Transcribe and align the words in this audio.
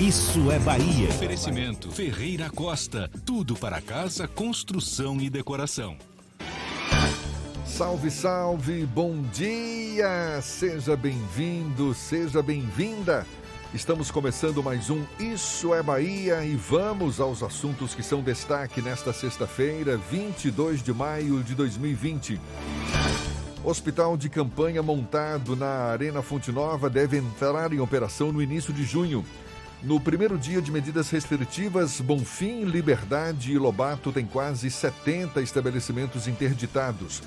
Isso 0.00 0.50
é 0.50 0.58
Bahia. 0.58 1.10
Oferecimento 1.10 1.92
Ferreira 1.92 2.48
Costa. 2.48 3.10
Tudo 3.26 3.54
para 3.54 3.82
casa, 3.82 4.26
construção 4.26 5.20
e 5.20 5.28
decoração. 5.28 5.94
Salve, 7.66 8.10
salve, 8.10 8.86
bom 8.86 9.20
dia! 9.30 10.40
Seja 10.40 10.96
bem-vindo, 10.96 11.92
seja 11.92 12.42
bem-vinda. 12.42 13.26
Estamos 13.74 14.10
começando 14.10 14.62
mais 14.62 14.88
um 14.88 15.04
Isso 15.18 15.74
é 15.74 15.82
Bahia 15.82 16.42
e 16.46 16.56
vamos 16.56 17.20
aos 17.20 17.42
assuntos 17.42 17.94
que 17.94 18.02
são 18.02 18.22
destaque 18.22 18.80
nesta 18.80 19.12
sexta-feira, 19.12 19.98
22 19.98 20.82
de 20.82 20.94
maio 20.94 21.42
de 21.42 21.54
2020. 21.54 22.40
Hospital 23.62 24.16
de 24.16 24.30
campanha 24.30 24.82
montado 24.82 25.54
na 25.54 25.90
Arena 25.90 26.22
Fonte 26.22 26.50
Nova 26.50 26.88
deve 26.88 27.18
entrar 27.18 27.70
em 27.70 27.80
operação 27.80 28.32
no 28.32 28.40
início 28.40 28.72
de 28.72 28.82
junho. 28.82 29.22
No 29.82 29.98
primeiro 29.98 30.36
dia 30.36 30.60
de 30.60 30.70
medidas 30.70 31.08
restritivas, 31.08 32.02
Bonfim, 32.02 32.64
Liberdade 32.64 33.50
e 33.50 33.58
Lobato 33.58 34.12
têm 34.12 34.26
quase 34.26 34.70
70 34.70 35.40
estabelecimentos 35.40 36.28
interditados. 36.28 37.22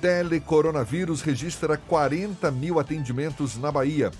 Telecoronavírus 0.00 1.20
registra 1.20 1.76
40 1.76 2.50
mil 2.50 2.80
atendimentos 2.80 3.58
na 3.58 3.70
Bahia. 3.70 4.10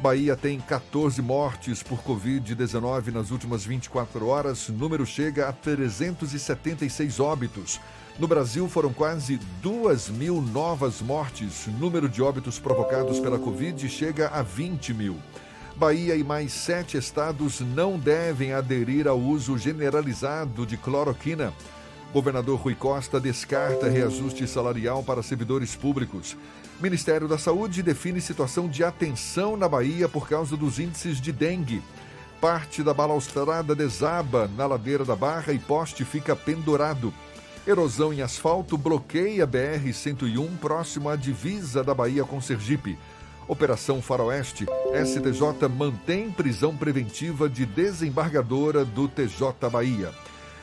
Bahia 0.00 0.34
tem 0.36 0.58
14 0.58 1.20
mortes 1.20 1.82
por 1.82 1.98
Covid-19 2.02 3.12
nas 3.12 3.30
últimas 3.30 3.62
24 3.62 4.26
horas. 4.26 4.70
Número 4.70 5.04
chega 5.04 5.50
a 5.50 5.52
376 5.52 7.20
óbitos. 7.20 7.78
No 8.18 8.26
Brasil 8.26 8.66
foram 8.70 8.90
quase 8.90 9.38
2 9.60 10.08
mil 10.08 10.40
novas 10.40 11.02
mortes. 11.02 11.66
Número 11.78 12.08
de 12.08 12.22
óbitos 12.22 12.58
provocados 12.58 13.20
pela 13.20 13.38
Covid 13.38 13.86
chega 13.86 14.28
a 14.28 14.40
20 14.40 14.94
mil. 14.94 15.16
Bahia 15.78 16.16
e 16.16 16.24
mais 16.24 16.52
sete 16.52 16.96
estados 16.96 17.60
não 17.60 17.96
devem 17.96 18.52
aderir 18.52 19.06
ao 19.06 19.16
uso 19.16 19.56
generalizado 19.56 20.66
de 20.66 20.76
cloroquina. 20.76 21.54
Governador 22.12 22.58
Rui 22.58 22.74
Costa 22.74 23.20
descarta 23.20 23.88
reajuste 23.88 24.44
salarial 24.48 25.04
para 25.04 25.22
servidores 25.22 25.76
públicos. 25.76 26.36
Ministério 26.80 27.28
da 27.28 27.38
Saúde 27.38 27.80
define 27.80 28.20
situação 28.20 28.66
de 28.66 28.82
atenção 28.82 29.56
na 29.56 29.68
Bahia 29.68 30.08
por 30.08 30.28
causa 30.28 30.56
dos 30.56 30.80
índices 30.80 31.20
de 31.20 31.30
dengue. 31.30 31.80
Parte 32.40 32.82
da 32.82 32.92
balaustrada 32.92 33.72
desaba 33.72 34.50
na 34.56 34.66
ladeira 34.66 35.04
da 35.04 35.14
Barra 35.14 35.52
e 35.52 35.60
poste 35.60 36.04
fica 36.04 36.34
pendurado. 36.34 37.14
Erosão 37.64 38.12
em 38.12 38.20
asfalto 38.20 38.76
bloqueia 38.76 39.46
BR-101 39.46 40.58
próximo 40.58 41.08
à 41.08 41.14
divisa 41.14 41.84
da 41.84 41.94
Bahia 41.94 42.24
com 42.24 42.40
Sergipe. 42.40 42.98
Operação 43.48 44.02
Faroeste, 44.02 44.66
STJ 44.92 45.68
mantém 45.68 46.30
prisão 46.30 46.76
preventiva 46.76 47.48
de 47.48 47.64
desembargadora 47.64 48.84
do 48.84 49.08
TJ 49.08 49.70
Bahia. 49.72 50.12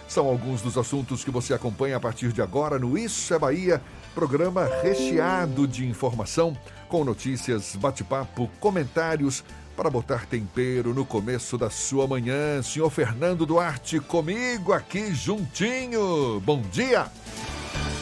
São 0.08 0.28
alguns 0.28 0.62
dos 0.62 0.78
assuntos 0.78 1.24
que 1.24 1.32
você 1.32 1.54
acompanha 1.54 1.98
a 1.98 2.00
partir 2.00 2.32
de 2.32 2.44
agora 2.44 2.78
no 2.78 2.96
Isso 2.96 3.34
é 3.34 3.40
Bahia, 3.40 3.82
programa 4.14 4.70
recheado 4.84 5.68
de 5.68 5.88
informação, 5.88 6.56
com 6.88 7.04
notícias, 7.04 7.76
bate-papo, 7.76 8.50
comentários 8.60 9.44
para 9.76 9.90
botar 9.90 10.28
tempero 10.28 10.94
no 10.94 11.06
começo 11.06 11.58
da 11.58 11.72
sua 11.72 12.08
manhã. 12.08 12.62
Senhor 12.62 12.90
Fernando 12.92 13.48
Duarte, 13.48 14.00
comigo 14.00 14.72
aqui 14.72 15.14
juntinho. 15.14 16.40
Bom 16.42 16.62
dia! 16.62 17.08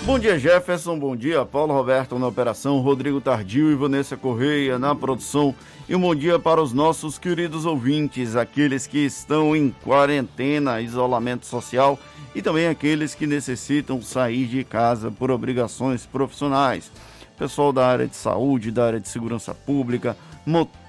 Bom 0.05 0.19
dia, 0.19 0.37
Jefferson. 0.37 0.99
Bom 0.99 1.15
dia, 1.15 1.45
Paulo 1.45 1.73
Roberto 1.73 2.19
na 2.19 2.27
operação, 2.27 2.79
Rodrigo 2.81 3.21
Tardio 3.21 3.71
e 3.71 3.75
Vanessa 3.75 4.17
Correia 4.17 4.77
na 4.77 4.93
produção. 4.93 5.55
E 5.87 5.95
um 5.95 6.01
bom 6.01 6.13
dia 6.13 6.37
para 6.37 6.61
os 6.61 6.73
nossos 6.73 7.17
queridos 7.17 7.65
ouvintes, 7.65 8.35
aqueles 8.35 8.85
que 8.85 8.99
estão 8.99 9.55
em 9.55 9.73
quarentena, 9.83 10.81
isolamento 10.81 11.45
social 11.45 11.97
e 12.35 12.41
também 12.41 12.67
aqueles 12.67 13.15
que 13.15 13.25
necessitam 13.25 14.01
sair 14.01 14.45
de 14.45 14.63
casa 14.65 15.09
por 15.09 15.31
obrigações 15.31 16.05
profissionais. 16.05 16.91
Pessoal 17.37 17.71
da 17.71 17.87
área 17.87 18.07
de 18.07 18.15
saúde, 18.15 18.71
da 18.71 18.85
área 18.85 18.99
de 18.99 19.07
segurança 19.07 19.53
pública, 19.53 20.17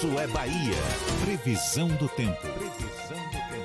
Isso 0.00 0.18
é 0.18 0.26
Bahia. 0.28 0.78
Previsão 1.22 1.86
do 1.88 2.08
tempo. 2.08 2.40
Previsão 2.40 3.18
do 3.18 3.32
tempo. 3.50 3.60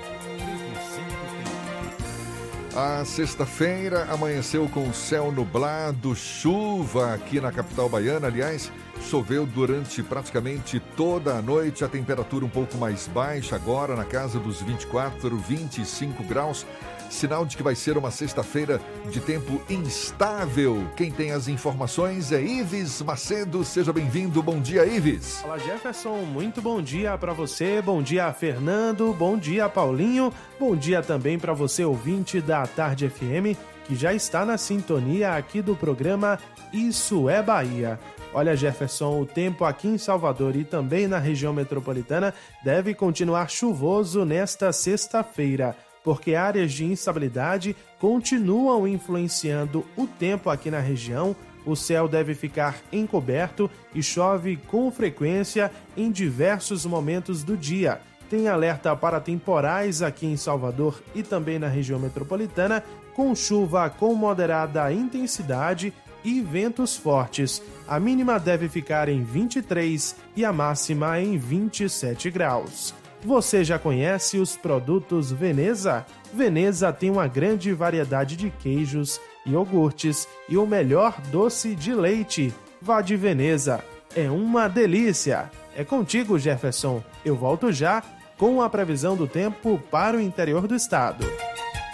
Tempo. 2.70 2.78
A 2.78 3.06
sexta-feira 3.06 4.04
amanheceu 4.12 4.68
com 4.68 4.92
céu 4.92 5.32
nublado, 5.32 6.14
chuva 6.14 7.14
aqui 7.14 7.40
na 7.40 7.54
capital 7.54 7.88
baiana. 7.88 8.28
Aliás, 8.28 8.70
choveu 9.10 9.46
durante 9.46 10.04
praticamente 10.04 10.78
toda 10.98 11.38
a 11.38 11.42
noite. 11.42 11.86
A 11.86 11.88
temperatura 11.88 12.44
um 12.44 12.50
pouco 12.50 12.78
mais 12.78 13.08
baixa 13.08 13.56
agora, 13.56 13.96
na 13.96 14.04
casa 14.04 14.38
dos 14.38 14.62
24, 14.62 15.38
25 15.38 16.22
graus 16.26 16.66
sinal 17.10 17.46
de 17.46 17.56
que 17.58 17.64
vai 17.64 17.76
ser 17.76 17.98
uma 17.98 18.12
sexta-feira 18.12 18.80
de 19.10 19.20
tempo 19.20 19.62
instável. 19.70 20.88
Quem 20.96 21.12
tem 21.12 21.32
as 21.32 21.48
informações 21.48 22.32
é 22.32 22.42
Ives 22.42 23.02
Macedo. 23.02 23.64
Seja 23.64 23.92
bem-vindo. 23.94 24.42
Bom 24.44 24.60
dia, 24.60 24.86
Ives. 24.86 25.42
Fala, 25.42 25.58
Jefferson. 25.58 26.18
Muito 26.24 26.62
bom 26.62 26.82
dia 26.82 27.18
para 27.18 27.34
você. 27.34 27.82
Bom 27.82 28.02
dia, 28.02 28.32
Fernando. 28.34 29.14
Bom 29.14 29.38
dia, 29.38 29.70
Paulinho. 29.70 30.34
Bom 30.60 30.76
dia 30.76 31.02
também 31.02 31.40
para 31.40 31.54
você, 31.54 31.84
ouvinte 31.86 32.42
da 32.42 32.66
Tarde 32.66 33.10
FM. 33.10 33.58
que 33.86 33.96
já 33.96 34.14
está 34.14 34.44
na 34.44 34.58
sintonia 34.58 35.36
aqui 35.36 35.62
do 35.62 35.76
programa 35.76 36.40
Isso 36.74 37.30
é 37.30 37.42
Bahia. 37.42 38.00
Olha, 38.34 38.54
Jefferson, 38.54 39.22
o 39.22 39.26
tempo 39.26 39.64
aqui 39.64 39.88
em 39.88 39.98
Salvador 39.98 40.58
e 40.58 40.66
também 40.66 41.08
na 41.08 41.20
região 41.20 41.54
metropolitana 41.54 42.34
deve 42.66 42.94
continuar 42.94 43.50
chuvoso 43.50 44.26
nesta 44.26 44.74
sexta-feira, 44.74 45.74
porque 46.06 46.36
áreas 46.36 46.72
de 46.72 46.86
instabilidade 46.86 47.76
continuam 48.00 48.88
influenciando 48.88 49.84
o 49.98 50.06
tempo 50.06 50.52
aqui 50.52 50.70
na 50.70 50.80
região. 50.80 51.36
O 51.66 51.76
céu 51.76 52.08
deve 52.08 52.36
ficar 52.36 52.78
encoberto 52.94 53.70
e 53.94 54.04
chove 54.04 54.56
com 54.68 54.92
frequência 54.92 55.72
em 55.98 56.12
diversos 56.12 56.86
momentos 56.86 57.44
do 57.44 57.58
dia. 57.58 58.00
Tem 58.30 58.48
alerta 58.48 58.96
para 58.96 59.20
temporais 59.20 60.04
aqui 60.04 60.28
em 60.28 60.38
Salvador 60.38 61.02
e 61.16 61.24
também 61.24 61.58
na 61.58 61.68
região 61.68 62.00
metropolitana, 62.00 62.84
com 63.16 63.34
chuva 63.36 63.90
com 63.90 64.14
moderada 64.14 64.92
intensidade 64.94 65.92
e 66.24 66.40
ventos 66.40 66.96
fortes. 66.96 67.64
A 67.88 68.00
mínima 68.00 68.40
deve 68.40 68.70
ficar 68.70 69.10
em 69.10 69.24
23 69.24 70.16
e 70.36 70.46
a 70.46 70.54
máxima 70.54 71.20
em 71.20 71.36
27 71.38 72.30
graus. 72.30 72.94
Você 73.26 73.64
já 73.64 73.80
conhece 73.80 74.38
os 74.38 74.56
produtos 74.56 75.32
Veneza? 75.32 76.06
Veneza 76.32 76.94
tem 76.94 77.10
uma 77.10 77.28
grande 77.28 77.74
variedade 77.74 78.36
de 78.36 78.52
queijos, 78.52 79.20
iogurtes 79.44 80.28
e 80.48 80.56
o 80.58 80.68
melhor 80.68 81.20
doce 81.32 81.74
de 81.74 81.92
leite. 81.92 82.54
Vá 82.80 83.02
de 83.02 83.16
Veneza, 83.16 83.84
é 84.16 84.30
uma 84.30 84.68
delícia! 84.68 85.50
É 85.76 85.84
contigo, 85.84 86.38
Jefferson. 86.38 87.04
Eu 87.26 87.36
volto 87.36 87.72
já 87.72 88.04
com 88.38 88.62
a 88.62 88.70
previsão 88.70 89.18
do 89.18 89.28
tempo 89.28 89.82
para 89.90 90.16
o 90.16 90.22
interior 90.22 90.68
do 90.68 90.76
estado. 90.76 91.26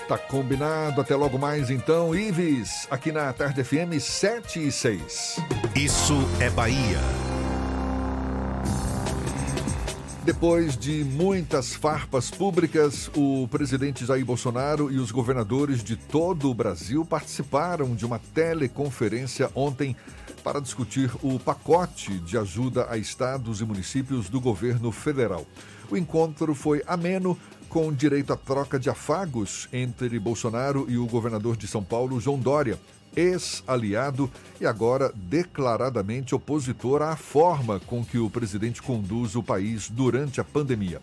Tá 0.10 0.18
combinado. 0.18 1.00
Até 1.00 1.16
logo 1.16 1.40
mais 1.40 1.70
então, 1.70 2.14
Ives, 2.14 2.86
aqui 2.92 3.10
na 3.10 3.32
Tarde 3.32 3.64
FM 3.64 4.02
7 4.02 4.68
e 4.68 4.72
6. 4.72 5.38
Isso 5.78 6.16
é 6.42 6.50
Bahia. 6.50 7.00
Depois 10.24 10.78
de 10.78 11.04
muitas 11.04 11.74
farpas 11.74 12.30
públicas, 12.30 13.10
o 13.16 13.48
presidente 13.48 14.06
Jair 14.06 14.24
Bolsonaro 14.24 14.92
e 14.92 15.00
os 15.00 15.10
governadores 15.10 15.84
de 15.84 15.96
todo 15.96 16.48
o 16.48 16.54
Brasil 16.54 17.04
participaram 17.04 17.96
de 17.96 18.06
uma 18.06 18.20
teleconferência 18.20 19.50
ontem 19.56 19.96
para 20.44 20.62
discutir 20.62 21.12
o 21.24 21.40
pacote 21.40 22.20
de 22.20 22.38
ajuda 22.38 22.86
a 22.88 22.98
estados 22.98 23.62
e 23.62 23.66
municípios 23.66 24.30
do 24.30 24.40
governo 24.40 24.92
federal. 24.92 25.44
O 25.90 25.98
encontro 25.98 26.54
foi 26.54 26.84
ameno, 26.86 27.36
com 27.68 27.92
direito 27.92 28.32
à 28.32 28.38
troca 28.38 28.78
de 28.78 28.92
afagos 28.92 29.68
entre 29.74 30.20
Bolsonaro 30.20 30.86
e 30.88 31.00
o 31.00 31.08
governador 31.08 31.58
de 31.58 31.66
São 31.66 31.84
Paulo, 31.84 32.20
João 32.20 32.38
Dória, 32.38 32.80
ex-aliado 33.16 34.30
e 34.60 34.66
agora 34.66 35.12
declaradamente 35.16 36.36
opositor 36.36 37.02
à 37.02 37.16
forma 37.16 37.80
com 37.82 38.04
que 38.04 38.18
o 38.18 38.30
presidente 38.30 38.82
conduz 38.82 39.36
o 39.36 39.44
país 39.44 39.90
durante 39.90 40.40
a 40.40 40.44
pandemia. 40.44 41.02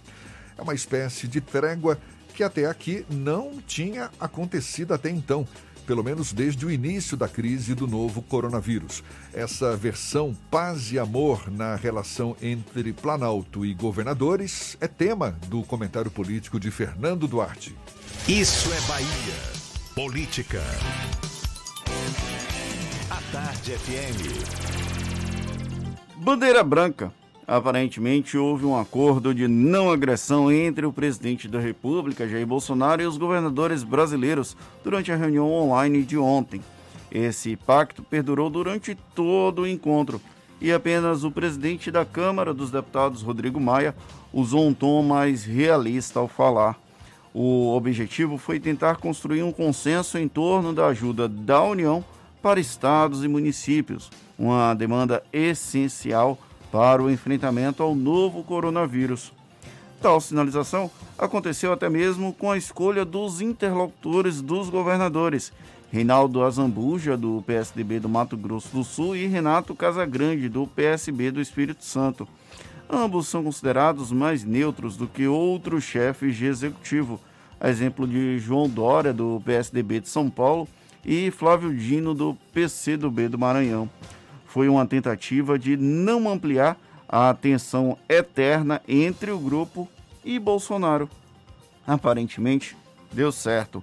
É 0.56 0.62
uma 0.62 0.75
espécie 0.75 1.28
de 1.28 1.40
trégua 1.40 1.99
que 2.34 2.43
até 2.43 2.66
aqui 2.66 3.05
não 3.10 3.60
tinha 3.66 4.10
acontecido 4.20 4.94
até 4.94 5.10
então 5.10 5.46
pelo 5.88 6.05
menos 6.05 6.34
desde 6.34 6.66
o 6.66 6.70
início 6.70 7.16
da 7.16 7.26
crise 7.26 7.75
do 7.75 7.87
novo 7.87 8.20
coronavírus. 8.20 9.02
Essa 9.32 9.75
versão 9.75 10.37
paz 10.50 10.93
e 10.93 10.99
amor 10.99 11.50
na 11.50 11.76
relação 11.76 12.37
entre 12.43 12.93
Planalto 12.93 13.64
e 13.64 13.72
governadores 13.72 14.76
é 14.82 14.87
tema 14.87 15.31
do 15.46 15.62
comentário 15.62 16.10
político 16.10 16.60
de 16.60 16.70
Fernando 16.70 17.26
Duarte. 17.26 17.75
Isso 18.28 18.70
é 18.70 18.81
Bahia. 18.82 19.58
Política. 19.94 20.62
Tarde 23.32 23.72
FM. 23.72 24.16
Bandeira 26.16 26.64
Branca. 26.64 27.12
Aparentemente 27.46 28.38
houve 28.38 28.64
um 28.64 28.75
acordo 28.75 29.34
de 29.34 29.46
não 29.46 29.90
agressão 29.90 30.50
entre 30.50 30.86
o 30.86 30.92
presidente 30.92 31.46
da 31.46 31.60
República, 31.60 32.26
Jair 32.26 32.46
Bolsonaro, 32.46 33.02
e 33.02 33.06
os 33.06 33.19
governadores 33.19 33.82
brasileiros 33.82 34.56
durante 34.82 35.12
a 35.12 35.16
reunião 35.16 35.52
online 35.52 36.04
de 36.04 36.16
ontem. 36.16 36.62
Esse 37.12 37.54
pacto 37.54 38.02
perdurou 38.02 38.48
durante 38.48 38.94
todo 39.14 39.62
o 39.62 39.66
encontro 39.66 40.20
e 40.58 40.72
apenas 40.72 41.22
o 41.22 41.31
presidente 41.31 41.90
da 41.90 42.06
Câmara 42.06 42.54
dos 42.54 42.70
Deputados, 42.70 43.20
Rodrigo 43.20 43.60
Maia, 43.60 43.94
usou 44.32 44.66
um 44.66 44.72
tom 44.72 45.02
mais 45.02 45.44
realista 45.44 46.19
ao 46.19 46.28
falar. 46.28 46.81
O 47.34 47.76
objetivo 47.76 48.38
foi 48.38 48.58
tentar 48.58 48.96
construir 48.96 49.42
um 49.42 49.52
consenso 49.52 50.16
em 50.19 50.26
torno 50.26 50.72
da 50.72 50.86
ajuda 50.86 51.28
da 51.28 51.62
União 51.62 52.02
para 52.43 52.61
estados 52.61 53.25
e 53.25 53.29
municípios, 53.29 54.11
uma 54.38 54.75
demanda 54.75 55.23
essencial 55.32 56.38
para 56.70 57.02
o 57.02 57.11
enfrentamento 57.11 57.82
ao 57.82 57.94
novo 57.94 58.43
coronavírus. 58.44 59.32
Tal 60.00 60.20
sinalização 60.20 60.90
aconteceu 61.19 61.73
até 61.73 61.88
mesmo 61.88 62.32
com 62.32 62.52
a 62.52 62.56
escolha 62.56 63.05
dos 63.05 63.40
interlocutores 63.40 64.40
dos 64.40 64.70
governadores, 64.70 65.52
Reinaldo 65.90 66.44
Azambuja, 66.44 67.17
do 67.17 67.43
PSDB 67.46 67.99
do 67.99 68.08
Mato 68.08 68.37
Grosso 68.37 68.69
do 68.76 68.84
Sul, 68.84 69.17
e 69.17 69.26
Renato 69.26 69.75
Casagrande, 69.75 70.49
do 70.49 70.67
PSB 70.67 71.31
do 71.31 71.41
Espírito 71.41 71.84
Santo. 71.84 72.29
Ambos 72.88 73.26
são 73.26 73.43
considerados 73.43 74.12
mais 74.12 74.44
neutros 74.44 74.96
do 74.96 75.06
que 75.06 75.26
outros 75.26 75.84
chefes 75.84 76.36
de 76.36 76.46
executivo, 76.46 77.19
a 77.60 77.69
exemplo 77.69 78.06
de 78.06 78.39
João 78.39 78.69
Dória, 78.69 79.12
do 79.12 79.43
PSDB 79.44 80.01
de 80.01 80.08
São 80.08 80.31
Paulo, 80.31 80.69
e 81.05 81.31
Flávio 81.31 81.74
Dino, 81.74 82.14
do 82.14 82.36
PCdoB 82.52 83.28
do 83.28 83.38
Maranhão 83.38 83.88
foi 84.48 84.69
uma 84.69 84.86
tentativa 84.86 85.58
de 85.58 85.76
não 85.76 86.28
ampliar 86.28 86.76
a 87.08 87.32
tensão 87.32 87.96
eterna 88.08 88.82
entre 88.88 89.31
o 89.31 89.38
grupo 89.38 89.88
e 90.24 90.38
Bolsonaro. 90.38 91.08
Aparentemente, 91.86 92.76
deu 93.12 93.31
certo. 93.31 93.82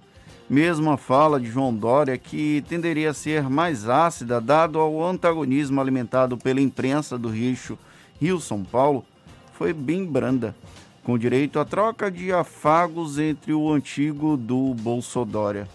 Mesmo 0.49 0.91
a 0.91 0.97
fala 0.97 1.39
de 1.39 1.47
João 1.47 1.73
Dória, 1.73 2.17
que 2.17 2.63
tenderia 2.67 3.11
a 3.11 3.13
ser 3.13 3.49
mais 3.49 3.87
ácida 3.87 4.41
dado 4.41 4.79
ao 4.79 5.03
antagonismo 5.03 5.79
alimentado 5.79 6.37
pela 6.37 6.61
imprensa 6.61 7.17
do 7.17 7.29
Rio, 7.29 7.79
Rio-São 8.19 8.63
Paulo, 8.63 9.05
foi 9.53 9.71
bem 9.71 10.05
branda, 10.05 10.55
com 11.03 11.17
direito 11.17 11.59
à 11.59 11.65
troca 11.65 12.11
de 12.11 12.31
afagos 12.31 13.17
entre 13.17 13.53
o 13.53 13.71
antigo 13.71 14.35
do 14.35 14.73
Bolsodória. 14.73 15.67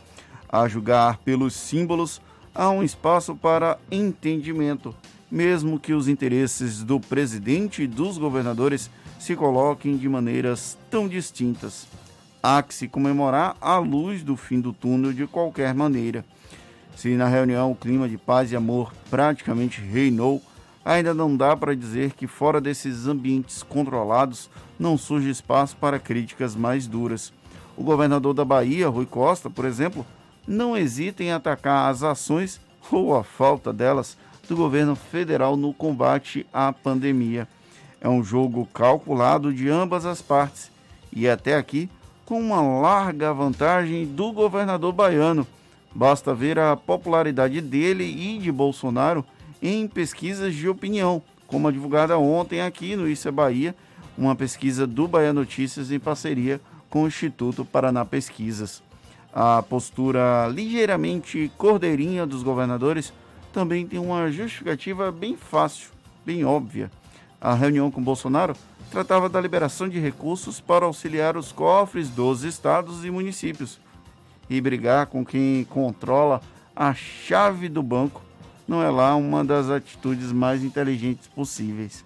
A 0.53 0.67
julgar 0.67 1.19
pelos 1.19 1.55
símbolos, 1.55 2.21
há 2.53 2.71
um 2.71 2.83
espaço 2.83 3.37
para 3.37 3.79
entendimento, 3.89 4.93
mesmo 5.31 5.79
que 5.79 5.93
os 5.93 6.09
interesses 6.09 6.83
do 6.83 6.99
presidente 6.99 7.85
e 7.85 7.87
dos 7.87 8.19
governadores 8.19 8.91
se 9.21 9.37
coloquem 9.37 9.97
de 9.97 10.09
maneiras 10.09 10.77
tão 10.91 11.07
distintas. 11.07 11.87
Há 12.43 12.63
que 12.65 12.75
se 12.75 12.89
comemorar 12.89 13.57
a 13.61 13.79
luz 13.79 14.25
do 14.25 14.37
fim 14.37 14.61
do 14.61 14.73
túnel 14.73 15.13
de 15.13 15.25
qualquer 15.29 15.73
maneira. 15.73 16.25
Se 16.97 17.11
na 17.11 17.29
reunião 17.29 17.71
o 17.71 17.77
clima 17.77 18.09
de 18.09 18.19
paz 18.19 18.51
e 18.51 18.57
amor 18.57 18.93
praticamente 19.09 19.81
reinou, 19.81 20.43
ainda 20.85 21.15
não 21.15 21.37
dá 21.37 21.57
para 21.57 21.77
dizer 21.77 22.15
que 22.15 22.27
fora 22.27 22.61
desses 22.61 23.07
ambientes 23.07 23.63
controlados 23.63 24.51
não 24.77 24.99
surge 24.99 25.31
espaço 25.31 25.77
para 25.77 26.01
críticas 26.01 26.57
mais 26.57 26.89
duras. 26.89 27.33
O 27.77 27.85
governador 27.85 28.35
da 28.35 28.45
Bahia, 28.45 28.89
Rui 28.89 29.07
Costa, 29.07 29.49
por 29.49 29.65
exemplo, 29.65 30.05
não 30.51 30.77
hesita 30.77 31.23
em 31.23 31.31
atacar 31.31 31.89
as 31.89 32.03
ações 32.03 32.61
ou 32.91 33.17
a 33.17 33.23
falta 33.23 33.73
delas 33.73 34.19
do 34.49 34.57
governo 34.57 34.97
federal 34.97 35.57
no 35.57 35.73
combate 35.73 36.45
à 36.53 36.73
pandemia. 36.73 37.47
É 38.01 38.09
um 38.09 38.25
jogo 38.25 38.67
calculado 38.75 39.55
de 39.55 39.69
ambas 39.69 40.05
as 40.05 40.21
partes 40.21 40.69
e 41.13 41.29
até 41.29 41.55
aqui 41.55 41.89
com 42.27 42.41
uma 42.41 42.61
larga 42.61 43.33
vantagem 43.33 44.05
do 44.05 44.33
governador 44.33 44.93
baiano. 44.93 45.47
Basta 45.95 46.35
ver 46.35 46.59
a 46.59 46.77
popularidade 46.77 47.61
dele 47.61 48.05
e 48.05 48.39
de 48.39 48.51
Bolsonaro 48.51 49.25
em 49.63 49.87
pesquisas 49.87 50.53
de 50.53 50.69
opinião, 50.69 51.23
como 51.47 51.69
a 51.69 51.73
divulgada 51.73 52.19
ontem 52.19 52.61
aqui 52.61 52.97
no 52.97 53.09
Isso 53.09 53.29
é 53.29 53.31
Bahia, 53.31 53.75
uma 54.19 54.35
pesquisa 54.35 54.85
do 54.85 55.07
Bahia 55.07 55.33
Notícias 55.33 55.93
em 55.93 56.01
parceria 56.01 56.61
com 56.89 57.05
o 57.05 57.07
Instituto 57.07 57.65
Paraná 57.65 58.05
Pesquisas. 58.05 58.83
A 59.33 59.63
postura 59.63 60.49
ligeiramente 60.49 61.51
cordeirinha 61.57 62.27
dos 62.27 62.43
governadores 62.43 63.13
também 63.53 63.87
tem 63.87 63.99
uma 63.99 64.31
justificativa 64.31 65.13
bem 65.13 65.37
fácil, 65.37 65.91
bem 66.25 66.45
óbvia. 66.45 66.91
A 67.41 67.55
reunião 67.55 67.91
com 67.91 68.03
Bolsonaro 68.03 68.55
tratava 68.91 69.29
da 69.29 69.41
liberação 69.41 69.89
de 69.89 69.99
recursos 70.01 70.61
para 70.61 70.85
auxiliar 70.85 71.37
os 71.37 71.53
cofres 71.53 72.09
dos 72.09 72.43
estados 72.43 73.05
e 73.05 73.11
municípios. 73.11 73.79
E 74.49 74.61
brigar 74.61 75.07
com 75.07 75.25
quem 75.25 75.65
controla 75.65 76.43
a 76.75 76.93
chave 76.93 77.69
do 77.69 77.83
banco 77.83 78.23
não 78.67 78.83
é 78.83 78.91
lá 78.91 79.15
uma 79.15 79.45
das 79.45 79.71
atitudes 79.71 80.33
mais 80.33 80.65
inteligentes 80.65 81.29
possíveis. 81.29 82.05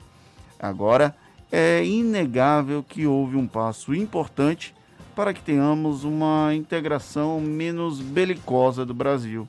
Agora, 0.59 1.15
é 1.51 1.85
inegável 1.85 2.83
que 2.83 3.07
houve 3.07 3.37
um 3.37 3.47
passo 3.47 3.95
importante 3.95 4.75
para 5.15 5.33
que 5.33 5.41
tenhamos 5.41 6.05
uma 6.05 6.55
integração 6.55 7.41
menos 7.41 8.01
belicosa 8.01 8.85
do 8.85 8.95
Brasil. 8.95 9.49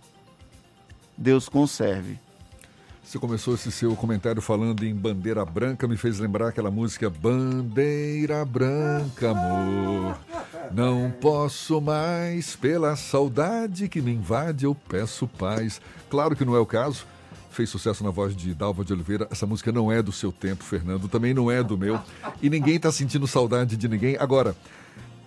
Deus 1.17 1.49
conserve. 1.49 2.19
Você 3.03 3.19
começou 3.19 3.53
esse 3.53 3.71
seu 3.71 3.95
comentário 3.95 4.41
falando 4.41 4.83
em 4.83 4.93
bandeira 4.93 5.45
branca, 5.45 5.87
me 5.87 5.95
fez 5.95 6.17
lembrar 6.17 6.47
aquela 6.47 6.71
música 6.71 7.07
Bandeira 7.07 8.43
Branca, 8.43 9.29
amor. 9.29 10.17
Não 10.73 11.11
posso 11.11 11.79
mais, 11.79 12.55
pela 12.55 12.95
saudade 12.95 13.87
que 13.87 14.01
me 14.01 14.11
invade, 14.11 14.65
eu 14.65 14.73
peço 14.73 15.27
paz. 15.27 15.79
Claro 16.09 16.35
que 16.35 16.43
não 16.43 16.55
é 16.55 16.59
o 16.59 16.65
caso. 16.65 17.05
Fez 17.51 17.69
sucesso 17.69 18.03
na 18.03 18.09
voz 18.09 18.35
de 18.35 18.53
Dalva 18.55 18.83
de 18.83 18.91
Oliveira. 18.91 19.27
Essa 19.31 19.45
música 19.45 19.71
não 19.71 19.91
é 19.91 20.01
do 20.01 20.11
seu 20.11 20.31
tempo, 20.31 20.63
Fernando. 20.63 21.07
Também 21.07 21.33
não 21.33 21.49
é 21.49 21.63
do 21.63 21.77
meu. 21.77 21.99
E 22.41 22.49
ninguém 22.49 22.79
tá 22.79 22.91
sentindo 22.91 23.27
saudade 23.27 23.77
de 23.77 23.87
ninguém. 23.87 24.17
Agora, 24.19 24.55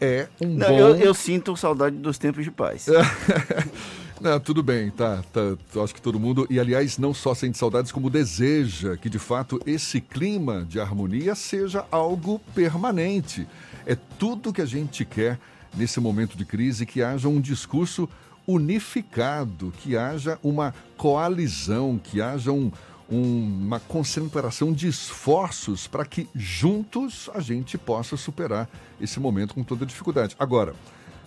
é 0.00 0.28
um 0.40 0.48
Não, 0.54 0.68
bom. 0.68 0.78
eu, 0.78 0.96
eu 0.96 1.14
sinto 1.14 1.56
saudade 1.56 1.96
dos 1.96 2.18
tempos 2.18 2.44
de 2.44 2.50
paz. 2.50 2.86
Não, 4.20 4.40
tudo 4.40 4.64
bem, 4.64 4.90
tá, 4.90 5.22
tá. 5.32 5.40
Acho 5.82 5.94
que 5.94 6.02
todo 6.02 6.18
mundo, 6.18 6.44
e 6.50 6.58
aliás, 6.58 6.98
não 6.98 7.14
só 7.14 7.34
sente 7.36 7.56
saudades, 7.56 7.92
como 7.92 8.10
deseja 8.10 8.96
que 8.96 9.08
de 9.08 9.18
fato 9.18 9.60
esse 9.64 10.00
clima 10.00 10.66
de 10.68 10.80
harmonia 10.80 11.36
seja 11.36 11.84
algo 11.88 12.40
permanente. 12.52 13.46
É 13.86 13.96
tudo 14.18 14.52
que 14.52 14.60
a 14.60 14.66
gente 14.66 15.04
quer 15.04 15.38
nesse 15.76 16.00
momento 16.00 16.36
de 16.36 16.44
crise, 16.44 16.84
que 16.84 17.00
haja 17.00 17.28
um 17.28 17.40
discurso 17.40 18.08
unificado, 18.44 19.72
que 19.78 19.96
haja 19.96 20.36
uma 20.42 20.74
coalizão, 20.96 21.98
que 22.02 22.20
haja 22.20 22.50
um- 22.50 22.72
uma 23.10 23.80
concentração 23.80 24.72
de 24.72 24.86
esforços 24.88 25.86
para 25.86 26.04
que 26.04 26.28
juntos 26.34 27.30
a 27.34 27.40
gente 27.40 27.78
possa 27.78 28.16
superar 28.16 28.68
esse 29.00 29.18
momento 29.18 29.54
com 29.54 29.62
toda 29.64 29.86
dificuldade. 29.86 30.36
Agora, 30.38 30.74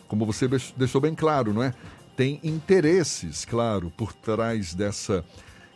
como 0.07 0.25
você 0.25 0.47
deix- 0.47 0.73
deixou 0.77 1.01
bem 1.01 1.15
claro, 1.15 1.53
não 1.53 1.63
é? 1.63 1.73
Tem 2.15 2.39
interesses, 2.43 3.45
claro, 3.45 3.91
por 3.95 4.13
trás 4.13 4.73
dessa 4.73 5.23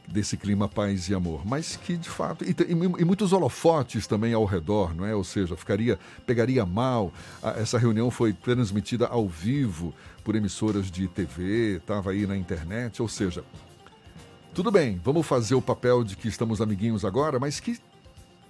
desse 0.08 0.38
clima 0.38 0.68
paz 0.70 1.10
e 1.10 1.16
amor, 1.16 1.42
mas 1.44 1.76
que 1.78 1.98
de 1.98 2.08
fato 2.08 2.46
e, 2.46 2.50
e 2.52 3.02
e 3.02 3.04
muitos 3.04 3.34
holofotes 3.34 4.06
também 4.06 4.34
ao 4.34 4.46
redor, 4.46 4.94
não 4.94 5.04
é? 5.04 5.16
Ou 5.16 5.24
seja, 5.24 5.56
ficaria 5.58 5.98
pegaria 6.28 6.64
mal. 6.64 7.12
A- 7.42 7.54
Essa 7.60 7.80
reunião 7.80 8.12
foi 8.12 8.32
transmitida 8.32 9.08
ao 9.08 9.28
vivo 9.28 9.92
por 10.24 10.36
emissoras 10.36 10.92
de 10.92 11.08
TV, 11.08 11.78
estava 11.78 12.12
aí 12.12 12.28
na 12.28 12.38
internet, 12.38 13.02
ou 13.02 13.08
seja, 13.08 13.44
tudo 14.56 14.72
bem, 14.72 15.00
vamos 15.04 15.28
fazer 15.28 15.54
o 15.54 15.62
papel 15.62 16.02
de 16.02 16.16
que 16.16 16.30
estamos 16.30 16.62
amiguinhos 16.62 17.04
agora, 17.04 17.38
mas 17.38 17.60
que, 17.60 17.78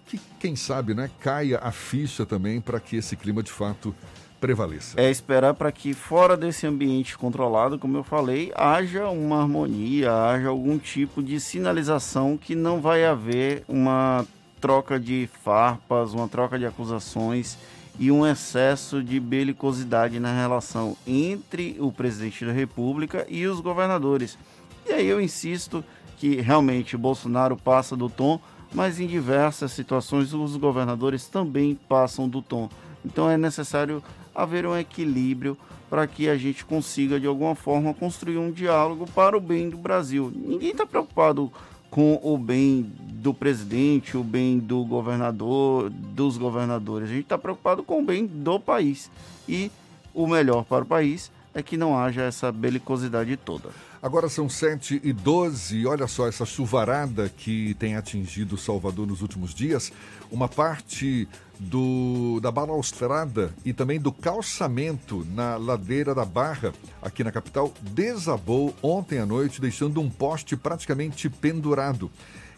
que 0.05 0.21
quem 0.39 0.55
sabe, 0.55 0.93
né, 0.93 1.09
caia 1.19 1.57
a 1.57 1.71
ficha 1.71 2.27
também 2.27 2.61
para 2.61 2.79
que 2.79 2.95
esse 2.95 3.15
clima 3.15 3.41
de 3.41 3.51
fato 3.51 3.93
prevaleça. 4.39 5.01
É 5.01 5.09
esperar 5.09 5.55
para 5.55 5.71
que 5.71 5.95
fora 5.95 6.37
desse 6.37 6.67
ambiente 6.67 7.17
controlado, 7.17 7.79
como 7.79 7.97
eu 7.97 8.03
falei, 8.03 8.51
haja 8.55 9.09
uma 9.09 9.41
harmonia, 9.41 10.13
haja 10.13 10.49
algum 10.49 10.77
tipo 10.77 11.23
de 11.23 11.39
sinalização 11.39 12.37
que 12.37 12.53
não 12.53 12.79
vai 12.79 13.03
haver 13.03 13.63
uma 13.67 14.27
troca 14.61 14.99
de 14.99 15.27
farpas, 15.43 16.13
uma 16.13 16.27
troca 16.27 16.59
de 16.59 16.67
acusações 16.67 17.57
e 17.97 18.11
um 18.11 18.27
excesso 18.27 19.01
de 19.01 19.19
belicosidade 19.19 20.19
na 20.19 20.39
relação 20.39 20.95
entre 21.07 21.77
o 21.79 21.91
presidente 21.91 22.45
da 22.45 22.51
República 22.51 23.25
e 23.27 23.47
os 23.47 23.59
governadores. 23.59 24.37
E 24.85 24.91
aí 24.91 25.07
eu 25.07 25.19
insisto 25.19 25.83
que 26.17 26.35
realmente 26.41 26.95
Bolsonaro 26.95 27.57
passa 27.57 27.95
do 27.95 28.09
tom, 28.09 28.39
mas 28.73 28.99
em 28.99 29.07
diversas 29.07 29.71
situações 29.71 30.33
os 30.33 30.55
governadores 30.57 31.27
também 31.27 31.75
passam 31.87 32.29
do 32.29 32.41
tom. 32.41 32.69
Então 33.03 33.29
é 33.29 33.37
necessário 33.37 34.03
haver 34.33 34.65
um 34.65 34.77
equilíbrio 34.77 35.57
para 35.89 36.07
que 36.07 36.27
a 36.27 36.37
gente 36.37 36.65
consiga 36.65 37.19
de 37.19 37.27
alguma 37.27 37.55
forma 37.55 37.93
construir 37.93 38.37
um 38.37 38.51
diálogo 38.51 39.07
para 39.13 39.37
o 39.37 39.41
bem 39.41 39.69
do 39.69 39.77
Brasil. 39.77 40.31
Ninguém 40.35 40.71
está 40.71 40.85
preocupado 40.85 41.51
com 41.89 42.19
o 42.21 42.37
bem 42.37 42.91
do 42.99 43.33
presidente, 43.33 44.17
o 44.17 44.23
bem 44.23 44.59
do 44.59 44.83
governador, 44.83 45.89
dos 45.89 46.37
governadores. 46.37 47.09
A 47.09 47.13
gente 47.13 47.23
está 47.23 47.37
preocupado 47.37 47.83
com 47.83 48.01
o 48.01 48.05
bem 48.05 48.25
do 48.25 48.59
país. 48.59 49.09
E 49.47 49.71
o 50.13 50.27
melhor 50.27 50.65
para 50.65 50.83
o 50.83 50.87
país 50.87 51.31
é 51.53 51.63
que 51.63 51.77
não 51.77 51.97
haja 51.97 52.23
essa 52.23 52.51
belicosidade 52.51 53.37
toda. 53.37 53.69
Agora 54.05 54.29
são 54.29 54.47
7 54.47 55.01
e 55.03 55.11
12 55.11 55.87
olha 55.87 56.05
só 56.05 56.27
essa 56.27 56.45
chuvarada 56.45 57.27
que 57.27 57.73
tem 57.79 57.95
atingido 57.95 58.55
Salvador 58.55 59.07
nos 59.07 59.23
últimos 59.23 59.51
dias. 59.51 59.91
Uma 60.29 60.47
parte 60.47 61.27
do, 61.59 62.39
da 62.39 62.51
balaustrada 62.51 63.51
e 63.65 63.73
também 63.73 63.99
do 63.99 64.11
calçamento 64.11 65.25
na 65.33 65.57
ladeira 65.57 66.13
da 66.13 66.23
Barra, 66.23 66.71
aqui 67.01 67.23
na 67.23 67.31
capital, 67.31 67.73
desabou 67.81 68.75
ontem 68.79 69.17
à 69.17 69.25
noite, 69.25 69.59
deixando 69.59 69.99
um 69.99 70.07
poste 70.07 70.55
praticamente 70.55 71.27
pendurado. 71.27 72.11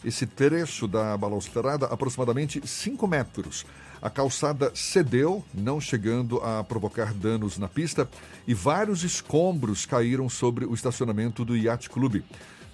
Esse 0.04 0.26
trecho 0.26 0.86
da 0.86 1.16
balaustrada, 1.16 1.86
aproximadamente 1.86 2.62
5 2.68 3.08
metros. 3.08 3.66
A 4.02 4.10
calçada 4.10 4.72
cedeu, 4.76 5.44
não 5.54 5.82
chegando 5.82 6.38
a 6.40 6.64
provocar 6.64 7.14
danos 7.14 7.58
na 7.58 7.68
pista, 7.68 8.08
e 8.48 8.54
vários 8.54 9.04
escombros 9.04 9.86
caíram 9.86 10.30
sobre 10.30 10.66
o 10.66 10.74
estacionamento 10.74 11.44
do 11.44 11.56
Yacht 11.56 11.90
Clube. 11.90 12.24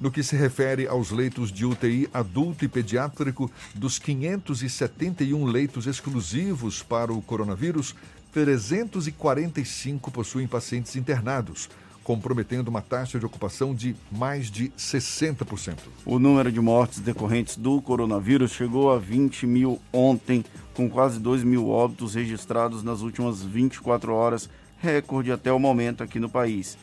No 0.00 0.12
que 0.12 0.22
se 0.22 0.36
refere 0.36 0.86
aos 0.86 1.10
leitos 1.10 1.50
de 1.50 1.66
UTI 1.66 2.08
adulto 2.14 2.64
e 2.64 2.68
pediátrico, 2.68 3.50
dos 3.74 3.98
571 3.98 5.44
leitos 5.44 5.88
exclusivos 5.88 6.84
para 6.84 7.12
o 7.12 7.20
coronavírus, 7.20 7.96
345 8.32 10.10
possuem 10.12 10.46
pacientes 10.46 10.94
internados, 10.94 11.68
comprometendo 12.04 12.68
uma 12.68 12.80
taxa 12.80 13.18
de 13.18 13.26
ocupação 13.26 13.74
de 13.74 13.96
mais 14.12 14.48
de 14.48 14.70
60%. 14.78 15.78
O 16.06 16.20
número 16.20 16.52
de 16.52 16.60
mortes 16.60 17.00
decorrentes 17.00 17.56
do 17.56 17.82
coronavírus 17.82 18.52
chegou 18.52 18.92
a 18.92 18.98
20 18.98 19.46
mil 19.48 19.80
ontem, 19.92 20.44
com 20.74 20.88
quase 20.88 21.18
2 21.18 21.42
mil 21.42 21.68
óbitos 21.68 22.14
registrados 22.14 22.84
nas 22.84 23.00
últimas 23.00 23.42
24 23.42 24.14
horas, 24.14 24.48
recorde 24.78 25.32
até 25.32 25.52
o 25.52 25.58
momento 25.58 26.04
aqui 26.04 26.20
no 26.20 26.30
país. 26.30 26.78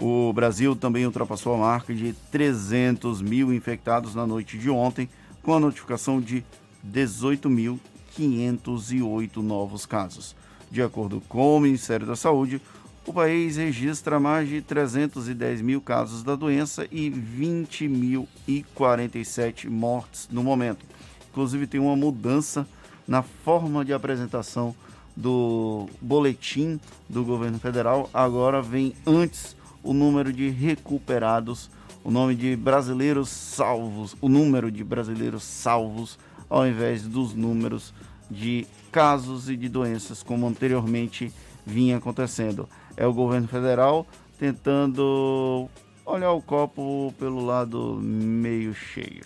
O 0.00 0.32
Brasil 0.32 0.74
também 0.74 1.04
ultrapassou 1.04 1.54
a 1.54 1.58
marca 1.58 1.94
de 1.94 2.14
300 2.32 3.20
mil 3.20 3.52
infectados 3.52 4.14
na 4.14 4.26
noite 4.26 4.56
de 4.56 4.70
ontem, 4.70 5.10
com 5.42 5.52
a 5.52 5.60
notificação 5.60 6.22
de 6.22 6.42
18.508 6.90 9.36
novos 9.36 9.84
casos. 9.84 10.34
De 10.70 10.80
acordo 10.80 11.20
com 11.28 11.54
o 11.54 11.60
Ministério 11.60 12.06
da 12.06 12.16
Saúde, 12.16 12.62
o 13.06 13.12
país 13.12 13.58
registra 13.58 14.18
mais 14.18 14.48
de 14.48 14.62
310 14.62 15.60
mil 15.60 15.82
casos 15.82 16.22
da 16.22 16.34
doença 16.34 16.88
e 16.90 17.10
20.047 17.10 19.68
mortes 19.68 20.30
no 20.30 20.42
momento. 20.42 20.86
Inclusive, 21.30 21.66
tem 21.66 21.78
uma 21.78 21.94
mudança 21.94 22.66
na 23.06 23.22
forma 23.22 23.84
de 23.84 23.92
apresentação 23.92 24.74
do 25.14 25.90
boletim 26.00 26.80
do 27.06 27.22
governo 27.22 27.58
federal. 27.58 28.08
Agora 28.14 28.62
vem 28.62 28.94
antes 29.06 29.59
o 29.82 29.92
número 29.92 30.32
de 30.32 30.48
recuperados, 30.48 31.70
o 32.02 32.10
nome 32.10 32.34
de 32.34 32.56
brasileiros 32.56 33.28
salvos, 33.28 34.16
o 34.20 34.28
número 34.28 34.70
de 34.70 34.82
brasileiros 34.82 35.42
salvos, 35.42 36.18
ao 36.48 36.66
invés 36.66 37.02
dos 37.02 37.34
números 37.34 37.94
de 38.30 38.66
casos 38.90 39.48
e 39.48 39.56
de 39.56 39.68
doenças, 39.68 40.22
como 40.22 40.46
anteriormente 40.46 41.32
vinha 41.64 41.96
acontecendo. 41.96 42.68
É 42.96 43.06
o 43.06 43.12
governo 43.12 43.48
federal 43.48 44.06
tentando 44.38 45.68
olhar 46.04 46.32
o 46.32 46.40
copo 46.40 47.14
pelo 47.18 47.44
lado 47.44 47.98
meio 48.00 48.74
cheio. 48.74 49.22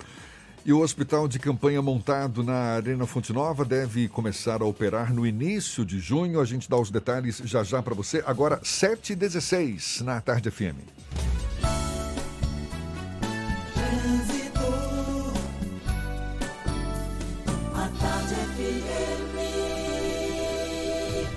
E 0.66 0.72
o 0.72 0.80
hospital 0.80 1.28
de 1.28 1.38
campanha 1.38 1.82
montado 1.82 2.42
na 2.42 2.54
Arena 2.54 3.06
Fonte 3.06 3.34
Nova 3.34 3.66
deve 3.66 4.08
começar 4.08 4.62
a 4.62 4.64
operar 4.64 5.12
no 5.12 5.26
início 5.26 5.84
de 5.84 6.00
junho. 6.00 6.40
A 6.40 6.44
gente 6.46 6.70
dá 6.70 6.78
os 6.78 6.90
detalhes 6.90 7.42
já 7.44 7.62
já 7.62 7.82
para 7.82 7.94
você. 7.94 8.24
Agora, 8.26 8.58
7h16 8.60 10.00
na 10.00 10.22
Tarde 10.22 10.50
FM. 10.50 10.80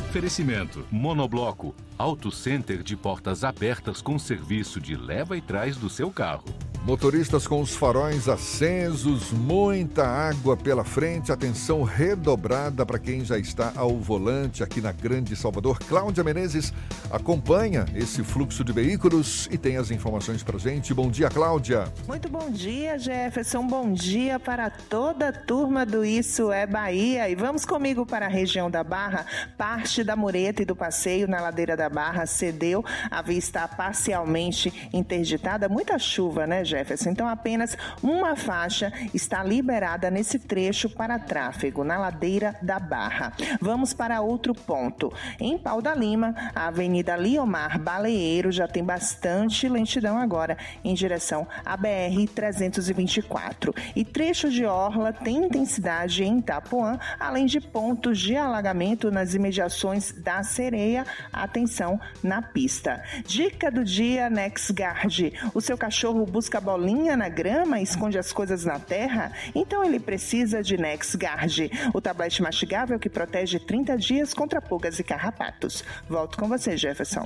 Oferecimento: 0.07 0.86
Monobloco, 0.89 1.75
Auto 1.98 2.31
Center 2.31 2.81
de 2.81 2.96
portas 2.96 3.43
abertas 3.43 4.01
com 4.01 4.17
serviço 4.17 4.79
de 4.79 4.96
leva 4.96 5.36
e 5.36 5.41
trás 5.41 5.75
do 5.75 5.89
seu 5.89 6.10
carro. 6.10 6.46
Motoristas 6.86 7.46
com 7.46 7.60
os 7.60 7.75
faróis 7.75 8.29
acesos, 8.29 9.31
muita 9.31 10.07
água 10.07 10.55
pela 10.55 10.86
frente, 10.86 11.34
atenção 11.34 11.84
redobrada 11.84 12.86
para 12.86 12.98
quem 12.98 13.25
já 13.25 13.38
está 13.38 13.74
ao 13.75 13.98
volante 13.98 14.63
aqui 14.63 14.79
na 14.79 14.93
Grande 14.93 15.36
Salvador. 15.36 15.79
Cláudia 15.79 16.24
Menezes 16.24 16.72
acompanha 17.12 17.86
esse 17.93 18.24
fluxo 18.24 18.63
de 18.63 18.72
veículos 18.72 19.50
e 19.51 19.57
tem 19.57 19.75
as 19.75 19.91
informações 19.91 20.43
para 20.43 20.57
gente. 20.57 20.93
Bom 20.93 21.10
dia, 21.10 21.29
Cláudia. 21.29 21.91
Muito 22.07 22.29
bom 22.29 22.50
dia, 22.50 22.98
Jefferson. 22.98 23.67
Bom 23.67 23.91
dia 23.91 24.39
para 24.39 24.69
toda 24.69 25.29
a 25.29 25.34
turma 25.34 25.86
do 25.86 26.05
Isso 26.05 26.51
é 26.53 26.65
Bahia. 26.65 27.29
E 27.29 27.36
vamos 27.36 27.65
comigo 27.65 28.05
para 28.05 28.27
a 28.27 28.29
região 28.29 28.72
da 28.72 28.84
Barra. 28.84 29.25
Parte 29.57 30.05
da 30.05 30.15
mureta 30.15 30.62
e 30.62 30.65
do 30.65 30.75
passeio 30.75 31.27
na 31.27 31.41
ladeira 31.41 31.75
da 31.75 31.89
Barra 31.89 32.25
cedeu. 32.25 32.84
A 33.12 33.22
via 33.22 33.38
está 33.38 33.67
parcialmente 33.67 34.89
interditada. 34.93 35.67
Muita 35.67 36.00
chuva, 36.00 36.48
né, 36.48 36.63
Jefferson? 36.67 37.09
Então, 37.09 37.27
apenas 37.27 37.77
uma 38.03 38.36
faixa 38.36 38.91
está 39.13 39.43
liberada 39.43 40.12
nesse 40.12 40.38
trecho 40.38 40.89
para 40.89 41.17
tráfego, 41.17 41.83
na 41.83 41.97
ladeira 41.97 42.55
da 42.62 42.79
Barra. 42.79 43.33
Vamos 43.59 43.93
para 43.93 44.21
outro 44.21 44.53
ponto. 44.53 45.12
Em 45.39 45.57
Pau 45.57 45.81
da 45.81 45.95
Lima, 45.95 46.36
a 46.53 46.67
Avenida 46.67 47.15
Liomar 47.15 47.79
Baleeiro 47.79 48.51
já 48.51 48.67
tem 48.67 48.83
bastante 48.83 49.67
lentidão 49.69 50.17
agora 50.17 50.57
em 50.83 50.94
direção 50.94 51.48
à 51.65 51.77
BR-324. 51.77 53.74
E 53.96 54.03
trecho 54.03 54.50
de 54.50 54.65
Orla 54.65 55.13
tem 55.13 55.37
intensidade 55.37 56.24
em 56.24 56.39
Itapuã, 56.39 57.00
além 57.20 57.46
de 57.46 57.59
pontos 57.59 58.20
de 58.20 58.35
alagamento 58.35 59.09
nas 59.11 59.33
imediações 59.33 60.11
da 60.11 60.44
Sereia. 60.44 61.05
Atenção 61.31 62.00
na 62.24 62.42
pista. 62.42 63.03
Dica 63.25 63.72
do 63.72 63.83
dia 63.83 64.29
NexGuard. 64.29 65.33
O 65.53 65.61
seu 65.61 65.77
cachorro 65.77 66.25
busca 66.25 66.56
bolinha 66.59 67.15
na 67.15 67.29
grama 67.29 67.81
esconde 67.81 68.17
as 68.17 68.31
coisas 68.31 68.65
na 68.65 68.79
terra? 68.79 69.31
Então 69.53 69.83
ele 69.83 70.00
precisa 70.00 70.61
de 70.61 70.77
NexGuard, 70.77 71.72
o 71.93 72.01
tablete 72.01 72.41
mastigável 72.41 73.00
que 73.00 73.09
protege 73.09 73.59
30 73.59 73.98
dias 73.98 74.33
contra 74.33 74.61
pulgas 74.61 75.00
e 75.00 75.03
carrapatos. 75.03 75.83
Volto 76.09 76.37
com 76.37 76.48
você, 76.48 76.77
Jefferson. 76.77 77.24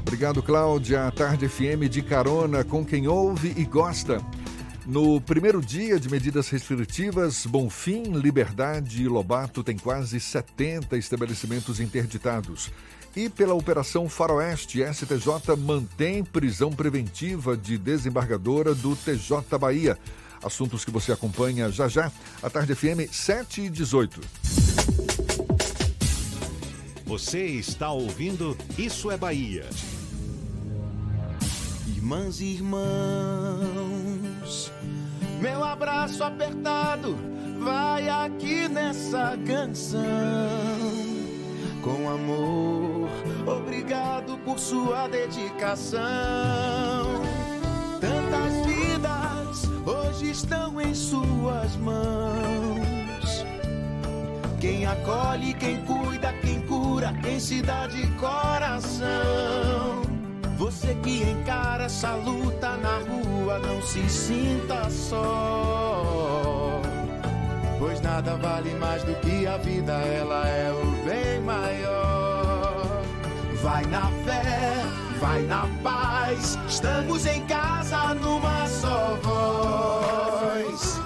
Obrigado, 0.00 0.42
Cláudia. 0.42 1.06
A 1.06 1.10
Tarde 1.10 1.48
FM 1.48 1.88
de 1.90 2.02
carona 2.02 2.62
com 2.62 2.84
quem 2.84 3.08
ouve 3.08 3.54
e 3.56 3.64
gosta. 3.64 4.20
No 4.86 5.18
primeiro 5.18 5.62
dia 5.62 5.98
de 5.98 6.10
medidas 6.10 6.50
restritivas, 6.50 7.46
Bonfim, 7.46 8.02
Liberdade 8.12 9.02
e 9.02 9.08
Lobato 9.08 9.64
têm 9.64 9.78
quase 9.78 10.20
70 10.20 10.98
estabelecimentos 10.98 11.80
interditados. 11.80 12.70
E 13.16 13.28
pela 13.28 13.54
Operação 13.54 14.08
Faroeste, 14.08 14.82
STJ 14.82 15.56
mantém 15.56 16.24
prisão 16.24 16.70
preventiva 16.70 17.56
de 17.56 17.78
desembargadora 17.78 18.74
do 18.74 18.96
TJ 18.96 19.56
Bahia. 19.58 19.96
Assuntos 20.42 20.84
que 20.84 20.90
você 20.90 21.12
acompanha 21.12 21.70
já 21.70 21.86
já, 21.86 22.10
a 22.42 22.50
Tarde 22.50 22.74
FM 22.74 23.08
7 23.10 23.62
e 23.62 23.70
18. 23.70 24.20
Você 27.06 27.44
está 27.46 27.92
ouvindo 27.92 28.56
Isso 28.76 29.10
é 29.10 29.16
Bahia. 29.16 29.64
Irmãs 31.86 32.40
e 32.40 32.46
irmãos, 32.46 32.82
meu 35.40 35.62
abraço 35.62 36.24
apertado 36.24 37.16
vai 37.64 38.08
aqui 38.08 38.68
nessa 38.68 39.38
canção. 39.46 41.23
Com 41.84 42.08
amor, 42.08 43.10
obrigado 43.46 44.38
por 44.38 44.58
sua 44.58 45.06
dedicação. 45.06 46.00
Tantas 48.00 48.66
vidas 48.66 49.70
hoje 49.84 50.30
estão 50.30 50.80
em 50.80 50.94
suas 50.94 51.76
mãos. 51.76 53.44
Quem 54.58 54.86
acolhe, 54.86 55.52
quem 55.52 55.84
cuida, 55.84 56.32
quem 56.40 56.62
cura, 56.62 57.12
quem 57.22 57.38
se 57.38 57.60
dá 57.60 57.86
de 57.86 58.06
coração. 58.12 59.04
Você 60.56 60.94
que 61.02 61.22
encara 61.22 61.84
essa 61.84 62.14
luta 62.14 62.78
na 62.78 62.96
rua, 63.00 63.58
não 63.58 63.82
se 63.82 64.08
sinta 64.08 64.88
só. 64.88 66.73
Pois 67.84 68.00
nada 68.00 68.34
vale 68.38 68.70
mais 68.76 69.02
do 69.04 69.14
que 69.16 69.46
a 69.46 69.58
vida, 69.58 69.92
ela 69.92 70.48
é 70.48 70.72
o 70.72 70.86
bem 71.04 71.38
maior. 71.42 73.02
Vai 73.62 73.84
na 73.84 74.10
fé, 74.24 74.82
vai 75.20 75.42
na 75.42 75.68
paz, 75.82 76.58
estamos 76.66 77.26
em 77.26 77.44
casa 77.44 78.14
numa 78.14 78.66
só 78.68 79.18
voz. 79.22 80.98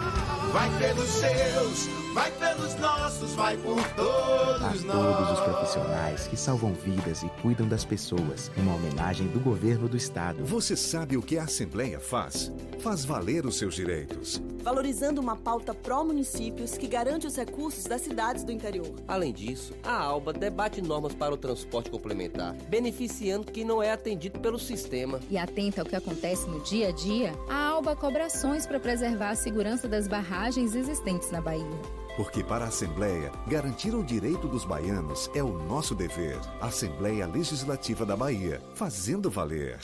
Vai 0.52 0.70
pelos 0.78 1.08
seus, 1.08 1.88
vai 2.18 2.33
pelos 2.33 2.74
nossos, 2.74 3.35
vai 3.35 3.57
por 3.59 3.81
todos 3.94 4.62
a 4.62 4.70
nós. 4.70 4.83
todos 4.83 5.31
os 5.31 5.40
profissionais 5.40 6.26
que 6.26 6.37
salvam 6.37 6.74
vidas 6.74 7.22
e 7.22 7.28
cuidam 7.40 7.68
das 7.68 7.85
pessoas. 7.85 8.50
Uma 8.57 8.74
homenagem 8.74 9.28
do 9.28 9.38
governo 9.38 9.88
do 9.88 9.96
estado. 9.96 10.44
Você 10.44 10.76
sabe 10.76 11.16
o 11.16 11.22
que 11.22 11.38
a 11.38 11.44
Assembleia 11.44 12.00
faz? 12.00 12.52
Faz 12.81 13.04
valer 13.04 13.46
os 13.46 13.57
seus 13.57 13.74
direitos. 13.76 14.42
Valorizando 14.64 15.20
uma 15.20 15.37
pauta 15.37 15.72
pró-municípios 15.72 16.76
que 16.76 16.88
garante 16.88 17.26
os 17.26 17.37
recursos 17.37 17.85
das 17.85 18.02
cidades 18.02 18.42
do 18.42 18.50
interior. 18.50 18.92
Além 19.07 19.33
disso, 19.33 19.72
a 19.85 19.96
ALBA 19.96 20.33
debate 20.33 20.83
normas 20.83 21.14
para 21.14 21.33
o 21.33 21.37
transporte 21.37 21.88
complementar, 21.88 22.54
beneficiando 22.68 23.50
quem 23.52 23.64
não 23.64 23.81
é 23.81 23.92
atendido 23.92 24.40
pelo 24.40 24.59
sistema. 24.59 25.20
E 25.31 25.38
atenta 25.38 25.83
ao 25.83 25.87
que 25.87 25.94
acontece 25.94 26.48
no 26.48 26.61
dia 26.62 26.88
a 26.88 26.92
dia, 26.92 27.33
a 27.48 27.68
ALBA 27.68 27.94
cobra 27.94 28.26
ações 28.26 28.66
para 28.66 28.81
preservar 28.81 29.31
a 29.31 29.37
segurança 29.37 29.87
das 29.87 30.09
barragens 30.09 30.74
existentes 30.74 31.31
na 31.31 31.40
Bahia. 31.40 32.07
Porque 32.18 32.42
para 32.42 32.64
a 32.64 32.68
Assembleia, 32.68 33.31
garantir 33.46 33.94
o 33.94 34.02
direito 34.02 34.48
dos 34.48 34.64
baianos 34.64 35.31
é 35.37 35.40
o 35.40 35.52
nosso 35.52 35.94
dever. 35.94 36.37
Assembleia 36.61 37.28
Legislativa 37.28 38.04
da 38.04 38.16
Bahia, 38.16 38.61
fazendo 38.74 39.31
valer. 39.31 39.78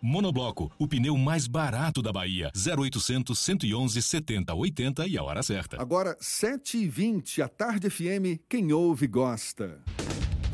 Monobloco, 0.00 0.72
o 0.78 0.88
pneu 0.88 1.14
mais 1.18 1.46
barato 1.46 2.00
da 2.00 2.10
Bahia. 2.10 2.50
0800 2.56 3.38
111 3.38 4.00
70 4.00 4.54
80 4.54 5.06
e 5.08 5.18
a 5.18 5.22
hora 5.22 5.42
certa. 5.42 5.78
Agora, 5.78 6.16
7h20, 6.22 7.44
a 7.44 7.48
Tarde 7.48 7.90
FM, 7.90 8.40
quem 8.48 8.72
ouve 8.72 9.06
gosta. 9.06 9.78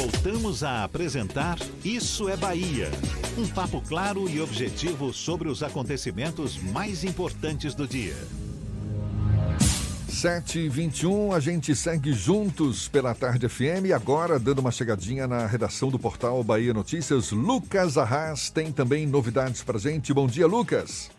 Voltamos 0.00 0.64
a 0.64 0.82
apresentar 0.82 1.58
Isso 1.84 2.26
é 2.26 2.34
Bahia. 2.34 2.86
Um 3.36 3.46
papo 3.46 3.82
claro 3.86 4.30
e 4.30 4.40
objetivo 4.40 5.12
sobre 5.12 5.46
os 5.46 5.62
acontecimentos 5.62 6.56
mais 6.72 7.04
importantes 7.04 7.74
do 7.74 7.86
dia. 7.86 8.14
7 10.08 10.58
e 10.58 10.68
21 10.70 11.34
a 11.34 11.38
gente 11.38 11.74
segue 11.74 12.14
juntos 12.14 12.88
pela 12.88 13.14
Tarde 13.14 13.46
FM 13.46 13.88
e 13.88 13.92
agora 13.92 14.38
dando 14.38 14.60
uma 14.60 14.70
chegadinha 14.70 15.26
na 15.26 15.46
redação 15.46 15.90
do 15.90 15.98
portal 15.98 16.42
Bahia 16.42 16.72
Notícias. 16.72 17.30
Lucas 17.30 17.98
Arras 17.98 18.48
tem 18.48 18.72
também 18.72 19.06
novidades 19.06 19.62
pra 19.62 19.78
gente. 19.78 20.14
Bom 20.14 20.26
dia, 20.26 20.46
Lucas. 20.46 21.14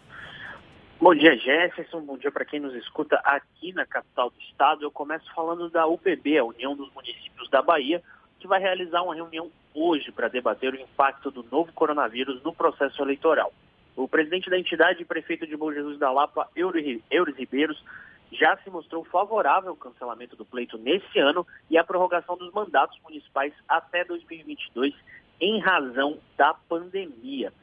Bom 1.00 1.14
dia, 1.14 1.38
Jefferson. 1.38 2.02
Bom 2.02 2.18
dia 2.18 2.32
para 2.32 2.46
quem 2.46 2.60
nos 2.60 2.74
escuta 2.74 3.18
aqui 3.26 3.74
na 3.74 3.86
capital 3.86 4.32
do 4.32 4.42
estado. 4.42 4.82
Eu 4.82 4.90
começo 4.90 5.26
falando 5.36 5.70
da 5.70 5.86
UPB, 5.86 6.40
a 6.40 6.44
União 6.44 6.76
dos 6.76 6.92
Municípios 6.96 7.48
da 7.52 7.62
Bahia, 7.62 8.02
que 8.42 8.48
vai 8.48 8.60
realizar 8.60 9.04
uma 9.04 9.14
reunião 9.14 9.52
hoje 9.74 10.12
para 10.12 10.28
debater 10.28 10.74
o 10.74 10.82
impacto 10.82 11.30
do 11.30 11.46
novo 11.50 11.72
coronavírus 11.74 12.42
no 12.44 12.54
processo 12.54 13.02
eleitoral. 13.02 13.54
O 13.96 14.08
presidente 14.08 14.50
da 14.50 14.58
entidade 14.58 15.02
e 15.02 15.06
prefeito 15.06 15.46
de 15.46 15.56
Bom 15.56 15.72
Jesus 15.72 16.00
da 16.00 16.12
Lapa, 16.12 16.50
Euros 16.56 16.84
Ribeiros, 17.38 17.82
já 18.32 18.58
se 18.58 18.70
mostrou 18.70 19.04
favorável 19.04 19.70
ao 19.70 19.76
cancelamento 19.76 20.36
do 20.36 20.44
pleito 20.44 20.78
nesse 20.78 21.20
ano 21.20 21.46
e 21.70 21.78
à 21.78 21.84
prorrogação 21.84 22.36
dos 22.36 22.52
mandatos 22.52 22.98
municipais 23.04 23.54
até 23.68 24.04
2022, 24.04 24.96
em 25.40 25.60
razão 25.60 26.18
da 26.36 26.54
pandemia. 26.54 27.54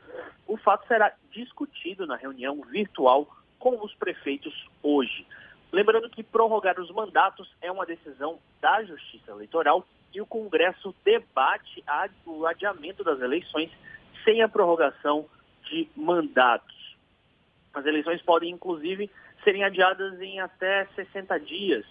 O 0.46 0.56
fato 0.56 0.86
será 0.86 1.12
discutido 1.32 2.06
na 2.06 2.16
reunião 2.16 2.60
virtual 2.70 3.26
com 3.58 3.82
os 3.82 3.92
prefeitos 3.94 4.68
hoje. 4.82 5.26
Lembrando 5.70 6.08
que 6.08 6.22
prorrogar 6.22 6.80
os 6.80 6.90
mandatos 6.90 7.54
é 7.60 7.70
uma 7.70 7.84
decisão 7.84 8.38
da 8.60 8.82
Justiça 8.84 9.30
Eleitoral 9.30 9.86
e 10.14 10.20
o 10.20 10.26
Congresso 10.26 10.94
debate 11.04 11.84
o 12.24 12.46
adiamento 12.46 13.04
das 13.04 13.20
eleições 13.20 13.70
sem 14.24 14.42
a 14.42 14.48
prorrogação 14.48 15.26
de 15.64 15.88
mandatos. 15.94 16.96
As 17.74 17.84
eleições 17.84 18.22
podem, 18.22 18.50
inclusive, 18.50 19.10
serem 19.44 19.62
adiadas 19.62 20.20
em 20.20 20.40
até 20.40 20.86
60 20.94 21.38
dias, 21.40 21.84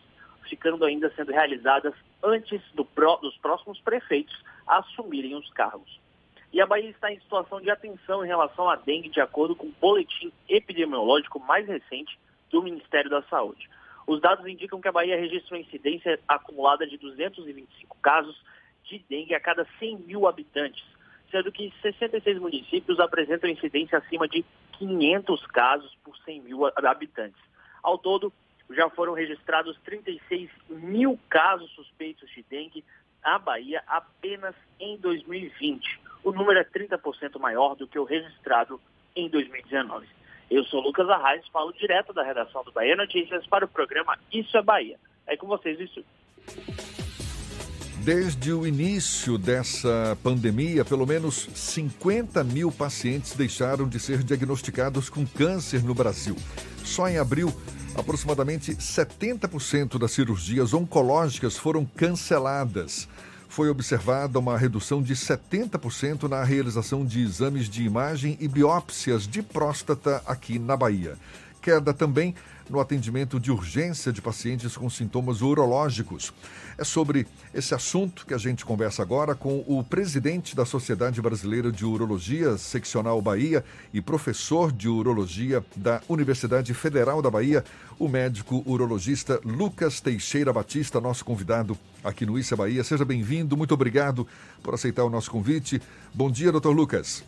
ficando 0.50 0.84
ainda 0.84 1.12
sendo 1.16 1.32
realizadas 1.32 1.94
antes 2.24 2.62
do 2.74 2.84
dos 3.22 3.38
próximos 3.38 3.80
prefeitos 3.82 4.36
assumirem 4.66 5.36
os 5.36 5.50
cargos. 5.52 6.00
E 6.52 6.60
a 6.60 6.66
Bahia 6.66 6.90
está 6.90 7.12
em 7.12 7.20
situação 7.20 7.62
de 7.62 7.70
atenção 7.70 8.24
em 8.26 8.28
relação 8.28 8.70
à 8.70 8.76
dengue, 8.76 9.10
de 9.10 9.22
acordo 9.22 9.56
com 9.56 9.68
o 9.68 9.76
boletim 9.80 10.32
epidemiológico 10.50 11.40
mais 11.40 11.68
recente 11.68 12.18
do 12.50 12.62
Ministério 12.62 13.10
da 13.10 13.22
Saúde. 13.24 13.70
Os 14.06 14.22
dados 14.22 14.48
indicam 14.48 14.80
que 14.80 14.88
a 14.88 14.92
Bahia 14.92 15.20
registra 15.20 15.56
uma 15.56 15.62
incidência 15.62 16.20
acumulada 16.28 16.88
de 16.88 16.98
225 16.98 17.98
casos 18.02 18.42
de 18.86 19.00
dengue 19.10 19.36
a 19.36 19.40
cada 19.40 19.66
100 19.80 19.98
mil 19.98 20.28
habitantes, 20.28 20.84
sendo 21.30 21.52
que 21.52 21.74
66 21.82 22.40
municípios 22.40 23.00
apresentam 23.00 23.50
incidência 23.50 23.98
acima 23.98 24.28
de 24.28 24.46
500 24.78 25.46
casos 25.48 25.94
por 26.04 26.18
100 26.20 26.42
mil 26.42 26.66
habitantes. 26.66 27.42
Ao 27.84 27.98
todo, 27.98 28.32
já 28.70 28.90
foram 28.90 29.14
registrados 29.14 29.78
36 29.84 30.50
mil 30.70 31.20
casos 31.30 31.70
suspeitos 31.72 32.30
de 32.32 32.44
dengue 32.44 32.84
na 33.24 33.38
Bahia 33.38 33.84
apenas 33.88 34.56
em 34.80 34.98
2020. 34.98 36.00
O 36.24 36.32
número 36.32 36.60
é 36.60 36.64
30% 36.64 37.40
maior 37.40 37.76
do 37.76 37.88
que 37.88 38.00
o 38.00 38.04
registrado 38.04 38.80
em 39.16 39.30
2019. 39.30 40.08
Eu 40.50 40.64
sou 40.66 40.82
Lucas 40.82 41.10
Arraes, 41.10 41.46
falo 41.52 41.74
direto 41.74 42.14
da 42.14 42.24
redação 42.24 42.64
do 42.64 42.72
Bahia 42.72 42.96
Notícias 42.96 43.46
para 43.48 43.66
o 43.66 43.68
programa 43.68 44.18
Isso 44.32 44.56
é 44.58 44.62
Bahia. 44.62 44.98
É 45.26 45.36
com 45.36 45.46
vocês, 45.46 45.78
isso. 45.80 46.04
Desde 48.04 48.54
o 48.54 48.66
início 48.66 49.38
dessa 49.38 50.18
pandemia, 50.24 50.86
pelo 50.86 51.06
menos 51.06 51.50
50 51.54 52.42
mil 52.46 52.72
pacientes 52.72 53.36
deixaram 53.36 53.90
de 53.90 54.00
ser 54.00 54.24
diagnosticados 54.24 55.10
com 55.10 55.26
câncer 55.26 55.84
no 55.84 55.94
Brasil. 55.94 56.38
Só 56.86 57.10
em 57.10 57.18
abril, 57.18 57.50
aproximadamente 57.94 58.72
70% 58.72 60.00
das 60.00 60.12
cirurgias 60.12 60.74
oncológicas 60.74 61.58
foram 61.58 61.86
canceladas 61.86 63.10
foi 63.48 63.70
observada 63.70 64.40
uma 64.40 64.58
redução 64.58 65.02
de 65.02 65.16
70% 65.16 66.24
na 66.24 66.44
realização 66.44 67.06
de 67.06 67.22
exames 67.22 67.70
de 67.70 67.84
imagem 67.84 68.38
e 68.40 68.48
biópsias 68.48 69.28
de 69.28 69.42
próstata 69.42 70.22
aqui 70.26 70.60
na 70.60 70.76
Bahia. 70.76 71.18
Queda 71.62 71.94
também 71.94 72.36
no 72.70 72.80
atendimento 72.80 73.40
de 73.40 73.52
urgência 73.52 74.12
de 74.12 74.22
pacientes 74.22 74.76
com 74.76 74.90
sintomas 74.90 75.42
urológicos. 75.42 76.34
É 76.78 76.84
sobre 76.84 77.26
esse 77.54 77.74
assunto 77.74 78.26
que 78.26 78.34
a 78.34 78.38
gente 78.38 78.64
conversa 78.64 79.02
agora 79.02 79.34
com 79.34 79.64
o 79.68 79.84
presidente 79.84 80.56
da 80.56 80.66
Sociedade 80.66 81.22
Brasileira 81.22 81.72
de 81.72 81.84
Urologia, 81.84 82.58
Seccional 82.58 83.20
Bahia, 83.22 83.66
e 83.92 84.00
professor 84.00 84.72
de 84.72 84.88
urologia 84.88 85.66
da 85.76 86.02
Universidade 86.08 86.74
Federal 86.74 87.22
da 87.22 87.32
Bahia, 87.32 87.66
o 87.98 88.08
médico 88.08 88.62
urologista 88.66 89.40
Lucas 89.44 90.00
Teixeira 90.00 90.54
Batista, 90.54 91.02
nosso 91.02 91.26
convidado 91.26 91.76
aqui 92.04 92.26
no 92.26 92.38
Issa 92.38 92.56
Bahia. 92.56 92.84
Seja 92.84 93.04
bem-vindo, 93.04 93.58
muito 93.58 93.74
obrigado 93.74 94.28
por 94.62 94.76
aceitar 94.76 95.04
o 95.04 95.10
nosso 95.10 95.32
convite. 95.32 95.82
Bom 96.14 96.30
dia, 96.30 96.52
doutor 96.52 96.76
Lucas. 96.76 97.24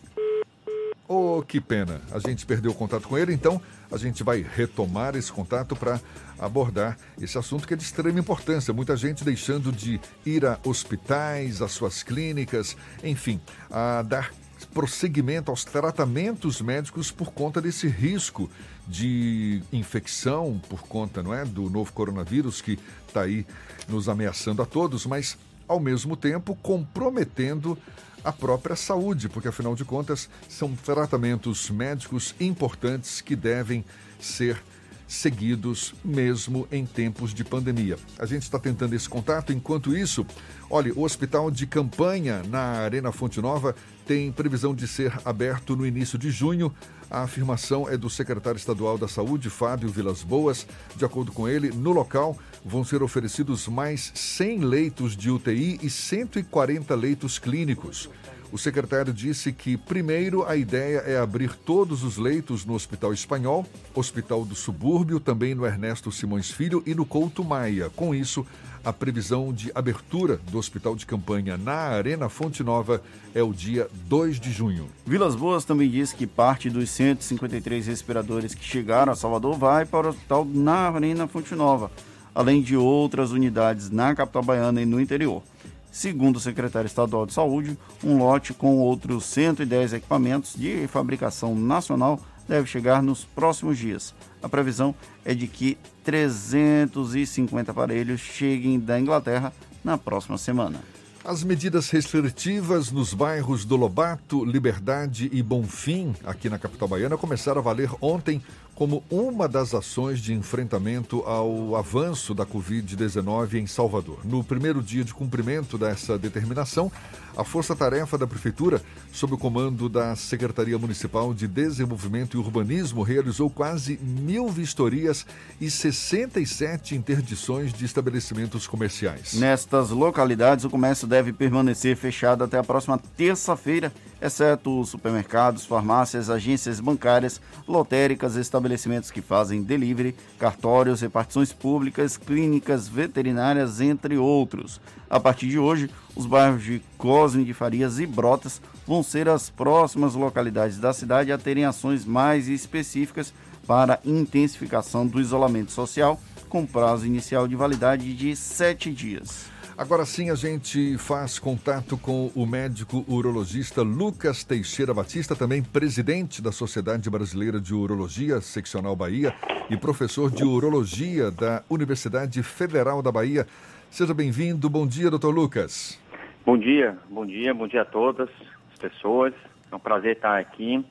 Oh, 1.12 1.42
que 1.42 1.60
pena. 1.60 2.00
A 2.12 2.20
gente 2.20 2.46
perdeu 2.46 2.70
o 2.70 2.76
contato 2.76 3.08
com 3.08 3.18
ele, 3.18 3.34
então 3.34 3.60
a 3.92 3.98
gente 3.98 4.24
vai 4.24 4.46
retomar 4.48 5.16
esse 5.16 5.32
contato 5.32 5.76
para 5.76 6.00
abordar 6.38 7.00
esse 7.20 7.36
assunto 7.36 7.68
que 7.68 7.74
é 7.74 7.78
de 7.78 7.82
extrema 7.82 8.20
importância. 8.20 8.72
Muita 8.72 8.96
gente 8.96 9.24
deixando 9.24 9.72
de 9.72 10.00
ir 10.24 10.46
a 10.46 10.60
hospitais, 10.64 11.64
às 11.64 11.72
suas 11.72 12.04
clínicas, 12.04 12.78
enfim, 13.04 13.42
a 13.72 14.04
dar 14.04 14.32
prosseguimento 14.72 15.50
aos 15.50 15.66
tratamentos 15.66 16.62
médicos 16.62 17.10
por 17.10 17.32
conta 17.32 17.60
desse 17.60 17.88
risco 17.88 18.48
de 18.88 19.64
infecção 19.74 20.62
por 20.70 20.84
conta, 20.84 21.24
não 21.24 21.34
é, 21.34 21.44
do 21.44 21.72
novo 21.72 21.92
coronavírus 21.92 22.62
que 22.62 22.78
está 23.08 23.22
aí 23.22 23.48
nos 23.88 24.08
ameaçando 24.08 24.62
a 24.62 24.66
todos, 24.66 25.08
mas 25.08 25.36
ao 25.68 25.80
mesmo 25.80 26.16
tempo 26.16 26.56
comprometendo 26.62 27.76
a 28.24 28.32
própria 28.32 28.76
saúde, 28.76 29.30
porque 29.30 29.48
afinal 29.48 29.76
de 29.76 29.86
contas 29.86 30.30
são 30.48 30.76
tratamentos 30.76 31.70
médicos 31.70 32.36
importantes 32.40 33.22
que 33.22 33.36
devem 33.36 33.84
ser 34.20 34.62
seguidos 35.10 35.96
mesmo 36.06 36.68
em 36.72 36.86
tempos 36.86 37.34
de 37.34 37.44
pandemia. 37.44 37.98
A 38.20 38.28
gente 38.28 38.44
está 38.44 38.60
tentando 38.60 38.94
esse 38.94 39.10
contato. 39.10 39.52
Enquanto 39.52 39.98
isso, 39.98 40.24
olha, 40.70 40.94
o 40.94 41.02
hospital 41.02 41.50
de 41.50 41.66
campanha 41.66 42.44
na 42.48 42.60
Arena 42.60 43.12
Fonte 43.12 43.42
Nova 43.42 43.76
tem 44.06 44.32
previsão 44.32 44.76
de 44.76 44.88
ser 44.88 45.12
aberto 45.26 45.76
no 45.76 45.86
início 45.86 46.18
de 46.18 46.30
junho. 46.30 46.72
A 47.10 47.24
afirmação 47.24 47.90
é 47.90 47.98
do 47.98 48.08
secretário 48.08 48.60
estadual 48.60 49.00
da 49.00 49.08
Saúde, 49.08 49.50
Fábio 49.50 49.90
Vilas 49.90 50.22
Boas. 50.22 50.68
De 50.96 51.04
acordo 51.04 51.32
com 51.32 51.50
ele, 51.50 51.72
no 51.72 51.92
local 51.92 52.38
vão 52.64 52.84
ser 52.84 53.02
oferecidos 53.02 53.68
mais 53.68 54.12
100 54.14 54.60
leitos 54.60 55.16
de 55.16 55.30
UTI 55.30 55.80
e 55.82 55.90
140 55.90 56.96
leitos 56.96 57.40
clínicos. 57.40 58.10
O 58.52 58.58
secretário 58.58 59.14
disse 59.14 59.52
que, 59.52 59.78
primeiro, 59.78 60.44
a 60.44 60.56
ideia 60.56 61.00
é 61.00 61.18
abrir 61.18 61.54
todos 61.54 62.04
os 62.04 62.18
leitos 62.18 62.66
no 62.66 62.74
Hospital 62.74 63.14
Espanhol, 63.14 63.64
Hospital 63.94 64.44
do 64.44 64.56
Subúrbio, 64.56 65.20
também 65.20 65.54
no 65.54 65.68
Ernesto 65.68 66.12
Simões 66.12 66.50
Filho 66.50 66.82
e 66.84 66.96
no 66.96 67.06
Couto 67.06 67.44
Maia. 67.44 67.92
Com 67.92 68.14
isso, 68.14 68.44
a 68.84 68.92
previsão 68.92 69.54
de 69.54 69.72
abertura 69.76 70.38
do 70.50 70.58
hospital 70.58 70.96
de 70.96 71.06
campanha 71.06 71.58
na 71.58 71.74
Arena 71.74 72.28
Fonte 72.28 72.64
Nova 72.64 73.04
é 73.36 73.44
o 73.44 73.54
dia 73.54 73.88
2 74.08 74.40
de 74.40 74.52
junho. 74.52 74.88
Vilas 75.06 75.36
Boas 75.36 75.64
também 75.64 75.90
disse 75.90 76.16
que 76.16 76.26
parte 76.26 76.72
dos 76.72 76.90
153 76.90 77.86
respiradores 77.86 78.56
que 78.56 78.64
chegaram 78.64 79.12
a 79.12 79.16
Salvador 79.16 79.58
vai 79.58 79.86
para 79.86 80.08
o 80.08 80.10
hospital 80.10 80.44
na 80.46 80.90
Arena 80.90 81.28
Fonte 81.28 81.54
Nova, 81.54 81.92
além 82.34 82.62
de 82.62 82.76
outras 82.76 83.32
unidades 83.32 83.90
na 83.90 84.16
capital 84.16 84.44
baiana 84.44 84.82
e 84.82 84.86
no 84.86 85.00
interior. 85.00 85.44
Segundo 85.92 86.38
o 86.38 86.40
secretário 86.40 86.88
estadual 86.88 87.26
de 87.26 87.34
Saúde, 87.34 87.78
um 88.04 88.18
lote 88.18 88.54
com 88.54 88.78
outros 88.78 89.26
110 89.26 89.94
equipamentos 89.94 90.54
de 90.56 90.88
fabricação 90.88 91.56
nacional 91.56 92.20
deve 92.48 92.68
chegar 92.68 93.02
nos 93.02 93.24
próximos 93.24 93.78
dias. 93.78 94.14
A 94.42 94.50
previsão 94.50 94.94
é 95.24 95.34
de 95.34 95.48
que 95.48 95.78
350 96.04 97.72
aparelhos 97.72 98.22
cheguem 98.22 98.80
da 98.80 99.00
Inglaterra 99.00 99.54
na 99.84 99.98
próxima 99.98 100.38
semana. 100.38 100.80
As 101.24 101.44
medidas 101.44 101.90
restritivas 101.90 102.92
nos 102.92 103.14
bairros 103.14 103.66
do 103.66 103.76
Lobato, 103.76 104.46
Liberdade 104.46 105.30
e 105.34 105.44
Bonfim, 105.44 106.16
aqui 106.26 106.50
na 106.50 106.58
capital 106.58 106.88
baiana, 106.88 107.18
começaram 107.18 107.60
a 107.60 107.64
valer 107.64 107.92
ontem 108.02 108.42
como 108.80 109.04
uma 109.12 109.46
das 109.46 109.74
ações 109.76 110.22
de 110.22 110.34
enfrentamento 110.34 111.20
ao 111.26 111.76
avanço 111.76 112.34
da 112.34 112.46
Covid-19 112.46 113.56
em 113.56 113.68
Salvador. 113.68 114.20
No 114.24 114.42
primeiro 114.42 114.82
dia 114.82 115.04
de 115.04 115.14
cumprimento 115.14 115.78
dessa 115.78 116.18
determinação, 116.18 116.90
a 117.36 117.44
Força-Tarefa 117.44 118.18
da 118.18 118.28
Prefeitura, 118.28 118.82
sob 119.12 119.34
o 119.34 119.38
comando 119.38 119.88
da 119.88 120.16
Secretaria 120.16 120.78
Municipal 120.78 121.34
de 121.34 121.48
Desenvolvimento 121.48 122.36
e 122.36 122.40
Urbanismo, 122.40 123.02
realizou 123.02 123.50
quase 123.50 124.00
mil 124.02 124.50
vistorias 124.50 125.26
e 125.60 125.70
67 125.70 126.96
interdições 126.96 127.74
de 127.74 127.86
estabelecimentos 127.86 128.68
comerciais. 128.68 129.34
Nestas 129.34 129.90
localidades, 129.90 130.66
o 130.66 130.70
comércio 130.70 131.08
deve 131.08 131.32
permanecer 131.34 131.96
fechado 131.96 132.44
até 132.44 132.58
a 132.58 132.64
próxima 132.64 133.00
terça-feira, 133.18 133.92
exceto 134.22 134.84
supermercados, 134.86 135.66
farmácias, 135.66 136.30
agências 136.30 136.80
bancárias, 136.80 137.40
lotéricas, 137.68 138.36
estabelecimentos 138.36 139.12
que 139.12 139.22
fazem 139.22 139.64
delivery, 139.64 140.16
cartórios, 140.38 141.02
repartições 141.02 141.54
públicas, 141.54 142.18
clínicas 142.18 142.88
veterinárias, 142.88 143.80
entre 143.80 144.18
outros. 144.18 144.82
A 145.10 145.20
partir 145.20 145.48
de 145.48 145.58
hoje, 145.58 145.90
os 146.16 146.26
bairros 146.26 146.64
de 146.64 146.82
Cosme 146.98 147.46
de 147.46 147.54
Farias 147.54 148.00
e 148.00 148.06
Brotas 148.06 148.62
vão 148.86 149.04
ser 149.04 149.30
as 149.30 149.50
próximas 149.50 150.16
localidades 150.16 150.78
da 150.78 150.94
cidade 150.94 151.32
a 151.32 151.38
terem 151.38 151.66
ações 151.66 152.06
mais 152.06 152.48
específicas 152.48 153.34
para 153.68 154.00
intensificação 154.04 155.06
do 155.06 155.22
isolamento 155.22 155.72
social, 155.72 156.20
com 156.50 156.66
prazo 156.66 157.06
inicial 157.06 157.48
de 157.48 157.56
validade 157.56 158.14
de 158.16 158.36
sete 158.36 158.92
dias. 158.92 159.46
Agora 159.80 160.06
sim, 160.06 160.30
a 160.30 160.36
gente 160.36 160.98
faz 160.98 161.40
contato 161.40 161.98
com 161.98 162.30
o 162.36 162.46
médico 162.46 163.06
urologista 163.08 163.82
Lucas 163.82 164.44
Teixeira 164.44 164.94
Batista, 164.94 165.38
também 165.38 165.64
presidente 165.64 166.42
da 166.42 166.52
Sociedade 166.52 167.10
Brasileira 167.10 167.62
de 167.62 167.74
Urologia, 167.74 168.42
Seccional 168.42 168.94
Bahia, 168.94 169.34
e 169.70 169.78
professor 169.78 170.30
de 170.30 170.44
urologia 170.44 171.32
da 171.32 171.64
Universidade 171.70 172.44
Federal 172.44 173.02
da 173.02 173.10
Bahia. 173.10 173.48
Seja 173.90 174.14
bem-vindo. 174.14 174.70
Bom 174.70 174.88
dia, 174.88 175.10
doutor 175.10 175.34
Lucas. 175.34 176.00
Bom 176.46 176.58
dia, 176.58 176.98
bom 177.10 177.26
dia, 177.26 177.54
bom 177.54 177.68
dia 177.68 177.82
a 177.82 177.86
todas 177.86 178.30
as 178.72 178.80
pessoas. 178.80 179.34
É 179.72 179.76
um 179.76 179.80
prazer 179.80 180.16
estar 180.16 180.40
aqui 180.40 180.86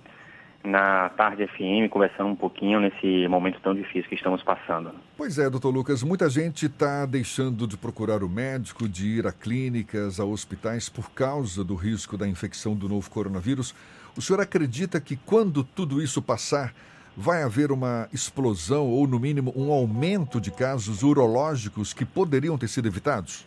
na 0.65 1.09
Tarde 1.11 1.47
FM, 1.47 1.89
conversando 1.89 2.31
um 2.31 2.37
pouquinho 2.37 2.81
nesse 2.81 3.29
momento 3.29 3.61
tão 3.61 3.75
difícil 3.75 4.09
que 4.09 4.17
estamos 4.17 4.43
passando. 4.43 4.91
Pois 5.17 5.39
é, 5.39 5.49
doutor 5.49 5.71
Lucas, 5.71 6.03
muita 6.03 6.29
gente 6.29 6.67
está 6.67 7.07
deixando 7.07 7.67
de 7.67 7.77
procurar 7.77 8.23
o 8.23 8.29
médico, 8.29 8.89
de 8.89 9.07
ir 9.07 9.27
a 9.27 9.33
clínicas, 9.33 10.19
a 10.19 10.25
hospitais 10.25 10.89
por 10.89 11.11
causa 11.13 11.63
do 11.63 11.77
risco 11.77 12.19
da 12.19 12.27
infecção 12.27 12.75
do 12.75 12.89
novo 12.89 13.09
coronavírus. 13.09 13.75
O 14.17 14.21
senhor 14.21 14.41
acredita 14.41 15.01
que 15.01 15.17
quando 15.17 15.63
tudo 15.63 16.03
isso 16.03 16.21
passar, 16.21 16.75
vai 17.19 17.43
haver 17.43 17.73
uma 17.73 18.09
explosão 18.13 18.87
ou, 18.87 19.07
no 19.07 19.19
mínimo, 19.19 19.53
um 19.57 19.73
aumento 19.73 20.41
de 20.41 20.51
casos 20.51 21.03
urológicos 21.03 21.93
que 21.93 22.05
poderiam 22.05 22.57
ter 22.57 22.69
sido 22.69 22.87
evitados? 22.87 23.45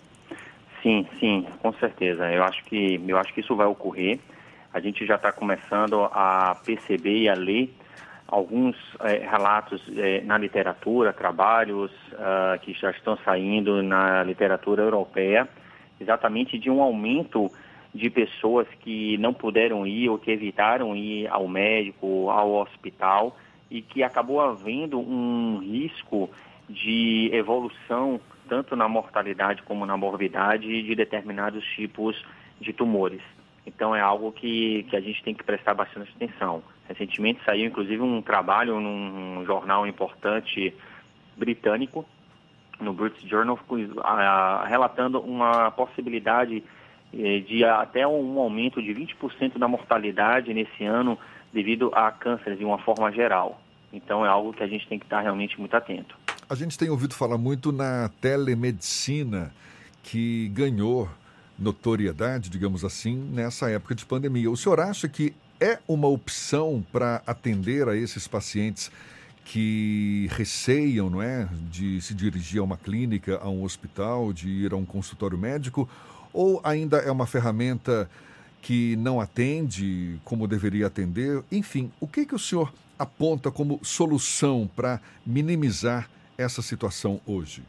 Sim, 0.83 1.07
sim, 1.19 1.47
com 1.61 1.71
certeza. 1.73 2.29
Eu 2.31 2.43
acho 2.43 2.63
que, 2.65 3.01
eu 3.07 3.17
acho 3.17 3.33
que 3.33 3.39
isso 3.39 3.55
vai 3.55 3.65
ocorrer 3.65 4.19
a 4.73 4.79
gente 4.79 5.05
já 5.05 5.15
está 5.15 5.31
começando 5.31 6.03
a 6.13 6.55
perceber 6.65 7.23
e 7.23 7.29
a 7.29 7.33
ler 7.33 7.73
alguns 8.27 8.75
é, 9.01 9.17
relatos 9.29 9.81
é, 9.97 10.21
na 10.21 10.37
literatura, 10.37 11.11
trabalhos 11.11 11.91
uh, 12.13 12.57
que 12.61 12.73
já 12.73 12.91
estão 12.91 13.17
saindo 13.25 13.83
na 13.83 14.23
literatura 14.23 14.83
europeia, 14.83 15.47
exatamente 15.99 16.57
de 16.57 16.69
um 16.69 16.81
aumento 16.81 17.51
de 17.93 18.09
pessoas 18.09 18.65
que 18.79 19.17
não 19.17 19.33
puderam 19.33 19.85
ir 19.85 20.07
ou 20.07 20.17
que 20.17 20.31
evitaram 20.31 20.95
ir 20.95 21.27
ao 21.27 21.45
médico, 21.49 22.29
ao 22.29 22.53
hospital 22.53 23.35
e 23.71 23.81
que 23.81 24.03
acabou 24.03 24.41
havendo 24.41 24.99
um 24.99 25.59
risco 25.59 26.29
de 26.69 27.29
evolução 27.33 28.19
tanto 28.49 28.75
na 28.75 28.87
mortalidade 28.89 29.63
como 29.63 29.85
na 29.85 29.95
morbidade 29.95 30.83
de 30.83 30.93
determinados 30.93 31.63
tipos 31.73 32.21
de 32.59 32.73
tumores. 32.73 33.21
Então 33.65 33.95
é 33.95 34.01
algo 34.01 34.29
que, 34.33 34.83
que 34.89 34.95
a 34.97 34.99
gente 34.99 35.23
tem 35.23 35.33
que 35.33 35.43
prestar 35.43 35.73
bastante 35.73 36.11
atenção. 36.13 36.61
Recentemente 36.85 37.39
saiu 37.45 37.65
inclusive 37.65 38.01
um 38.01 38.21
trabalho 38.21 38.77
num 38.81 39.45
jornal 39.45 39.87
importante 39.87 40.73
britânico, 41.37 42.05
no 42.77 42.91
British 42.93 43.23
Journal, 43.23 43.57
relatando 44.67 45.21
uma 45.21 45.71
possibilidade 45.71 46.61
eh, 47.13 47.39
de 47.39 47.63
até 47.63 48.05
um 48.05 48.37
aumento 48.39 48.81
de 48.81 48.93
20% 48.93 49.57
da 49.57 49.67
mortalidade 49.67 50.53
nesse 50.53 50.83
ano 50.83 51.17
devido 51.53 51.91
a 51.93 52.11
cânceres 52.11 52.57
de 52.57 52.65
uma 52.65 52.79
forma 52.79 53.11
geral. 53.11 53.60
Então 53.93 54.25
é 54.25 54.29
algo 54.29 54.53
que 54.53 54.63
a 54.63 54.67
gente 54.67 54.87
tem 54.87 54.97
que 54.97 55.05
estar 55.05 55.21
realmente 55.21 55.59
muito 55.59 55.75
atento. 55.75 56.15
A 56.49 56.55
gente 56.55 56.77
tem 56.77 56.89
ouvido 56.89 57.13
falar 57.13 57.37
muito 57.37 57.71
na 57.71 58.09
telemedicina 58.19 59.51
que 60.03 60.49
ganhou 60.49 61.09
notoriedade, 61.57 62.49
digamos 62.49 62.83
assim, 62.83 63.15
nessa 63.15 63.69
época 63.69 63.93
de 63.93 64.05
pandemia. 64.05 64.49
O 64.49 64.57
senhor 64.57 64.79
acha 64.79 65.07
que 65.07 65.33
é 65.59 65.77
uma 65.87 66.07
opção 66.07 66.83
para 66.91 67.21
atender 67.25 67.87
a 67.87 67.95
esses 67.95 68.27
pacientes 68.27 68.91
que 69.45 70.27
receiam, 70.31 71.09
não 71.09 71.21
é, 71.21 71.47
de 71.69 72.01
se 72.01 72.13
dirigir 72.13 72.59
a 72.59 72.63
uma 72.63 72.77
clínica, 72.77 73.39
a 73.41 73.49
um 73.49 73.63
hospital, 73.63 74.33
de 74.33 74.49
ir 74.49 74.73
a 74.73 74.75
um 74.75 74.85
consultório 74.85 75.37
médico, 75.37 75.87
ou 76.33 76.59
ainda 76.63 76.97
é 76.97 77.11
uma 77.11 77.27
ferramenta 77.27 78.09
que 78.61 78.95
não 78.97 79.19
atende 79.19 80.19
como 80.23 80.47
deveria 80.47 80.87
atender? 80.87 81.43
Enfim, 81.51 81.91
o 81.99 82.07
que 82.07 82.25
que 82.25 82.35
o 82.35 82.39
senhor 82.39 82.71
aponta 83.01 83.49
como 83.49 83.79
solução 83.83 84.69
para 84.75 84.99
minimizar 85.25 86.07
essa 86.37 86.61
situação 86.61 87.19
hoje? 87.25 87.63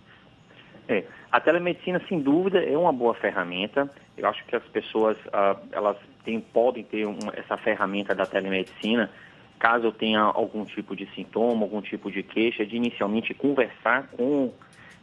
É, 0.86 1.04
a 1.30 1.40
telemedicina, 1.40 2.02
sem 2.08 2.20
dúvida, 2.20 2.62
é 2.62 2.76
uma 2.76 2.92
boa 2.92 3.14
ferramenta. 3.14 3.90
Eu 4.16 4.28
acho 4.28 4.44
que 4.44 4.54
as 4.54 4.64
pessoas 4.64 5.16
uh, 5.26 5.58
elas 5.72 5.96
têm, 6.24 6.40
podem 6.40 6.84
ter 6.84 7.06
um, 7.06 7.18
essa 7.34 7.56
ferramenta 7.56 8.14
da 8.14 8.26
telemedicina 8.26 9.10
caso 9.58 9.86
eu 9.86 9.92
tenha 9.92 10.20
algum 10.20 10.64
tipo 10.64 10.96
de 10.96 11.06
sintoma, 11.14 11.62
algum 11.62 11.80
tipo 11.80 12.10
de 12.10 12.20
queixa, 12.24 12.66
de 12.66 12.74
inicialmente 12.74 13.32
conversar 13.32 14.08
com, 14.08 14.52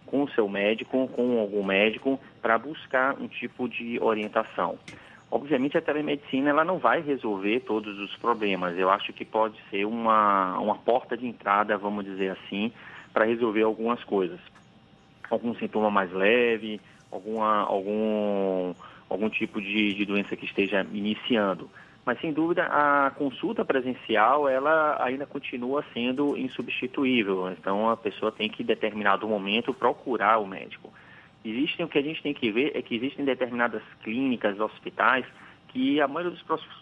com 0.05 0.23
o 0.23 0.29
seu 0.31 0.49
médico, 0.49 1.07
com 1.07 1.39
algum 1.39 1.63
médico, 1.63 2.19
para 2.41 2.57
buscar 2.57 3.15
um 3.21 3.25
tipo 3.25 3.69
de 3.69 3.97
orientação. 4.01 4.77
Obviamente 5.31 5.77
a 5.77 5.81
telemedicina 5.81 6.49
ela 6.49 6.63
não 6.63 6.79
vai 6.79 7.01
resolver 7.01 7.59
todos 7.61 7.99
os 7.99 8.15
problemas. 8.17 8.77
Eu 8.77 8.89
acho 8.89 9.13
que 9.13 9.23
pode 9.23 9.59
ser 9.69 9.85
uma, 9.85 10.57
uma 10.59 10.75
porta 10.75 11.15
de 11.15 11.27
entrada, 11.27 11.77
vamos 11.77 12.03
dizer 12.03 12.31
assim, 12.31 12.71
para 13.13 13.25
resolver 13.25 13.61
algumas 13.61 14.03
coisas 14.03 14.39
algum 15.29 15.53
sintoma 15.55 15.89
mais 15.89 16.11
leve, 16.11 16.81
alguma, 17.11 17.63
algum, 17.63 18.73
algum 19.09 19.29
tipo 19.29 19.61
de, 19.61 19.93
de 19.93 20.05
doença 20.05 20.35
que 20.35 20.45
esteja 20.45 20.85
iniciando. 20.91 21.69
Mas, 22.05 22.19
sem 22.21 22.33
dúvida, 22.33 22.63
a 22.63 23.11
consulta 23.11 23.63
presencial, 23.63 24.49
ela 24.49 24.97
ainda 25.03 25.25
continua 25.25 25.83
sendo 25.93 26.35
insubstituível. 26.37 27.51
Então, 27.51 27.89
a 27.89 27.95
pessoa 27.95 28.31
tem 28.31 28.49
que, 28.49 28.63
em 28.63 28.65
determinado 28.65 29.27
momento, 29.27 29.73
procurar 29.73 30.39
o 30.39 30.47
médico. 30.47 30.91
Existem, 31.43 31.85
o 31.85 31.89
que 31.89 31.97
a 31.97 32.01
gente 32.01 32.21
tem 32.21 32.33
que 32.33 32.51
ver 32.51 32.75
é 32.75 32.81
que 32.81 32.95
existem 32.95 33.23
determinadas 33.23 33.81
clínicas, 34.03 34.59
hospitais, 34.59 35.25
que 35.69 36.01
a 36.01 36.07
maioria 36.07 36.37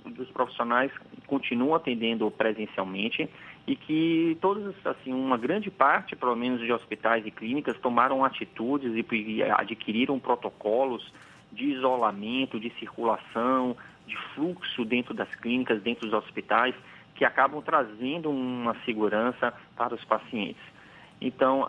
dos 0.06 0.30
profissionais 0.32 0.92
continuam 1.28 1.76
atendendo 1.76 2.30
presencialmente 2.32 3.30
e 3.68 3.76
que 3.76 4.38
todos, 4.40 4.74
assim, 4.86 5.14
uma 5.14 5.38
grande 5.38 5.70
parte, 5.70 6.16
pelo 6.16 6.36
menos, 6.36 6.62
de 6.62 6.72
hospitais 6.72 7.26
e 7.26 7.32
clínicas 7.32 7.78
tomaram 7.80 8.24
atitudes 8.24 8.94
e 8.96 9.44
adquiriram 9.44 10.18
protocolos 10.20 11.14
de 11.52 11.66
isolamento, 11.66 12.60
de 12.60 12.70
circulação, 12.80 13.76
de 14.08 14.16
fluxo 14.34 14.86
dentro 14.86 15.14
das 15.14 15.34
clínicas, 15.36 15.82
dentro 15.82 16.10
dos 16.10 16.14
hospitais, 16.14 16.74
que 17.14 17.26
acabam 17.26 17.62
trazendo 17.62 18.30
uma 18.30 18.74
segurança 18.86 19.54
para 19.76 19.94
os 19.94 20.04
pacientes. 20.06 20.62
Então, 21.20 21.66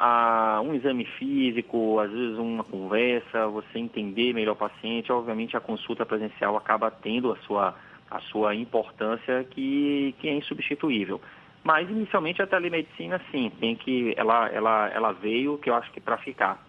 um 0.63 0.75
exame 0.75 1.07
físico, 1.19 1.99
às 2.01 2.11
vezes 2.11 2.39
uma 2.39 2.63
conversa, 2.65 3.47
você 3.49 3.79
entender 3.79 4.35
melhor 4.35 4.53
o 4.53 4.57
paciente, 4.57 5.11
obviamente 5.11 5.57
a 5.57 5.61
consulta 5.61 6.05
presencial 6.05 6.55
acaba 6.57 6.91
tendo 6.91 7.33
a 7.33 7.37
sua, 7.39 7.75
a 8.11 8.21
sua 8.21 8.55
importância 8.55 9.45
que, 9.45 10.15
que 10.19 10.29
é 10.29 10.35
insubstituível. 10.35 11.21
Mas 11.65 11.89
inicialmente 11.89 12.43
a 12.43 12.47
telemedicina 12.47 13.21
sim, 13.31 13.51
tem 13.59 13.75
que 13.75 14.15
ela 14.17 14.49
ela 14.49 14.89
ela 14.89 15.13
veio 15.13 15.59
que 15.59 15.69
eu 15.69 15.75
acho 15.75 15.91
que 15.93 16.01
para 16.01 16.17
ficar. 16.19 16.63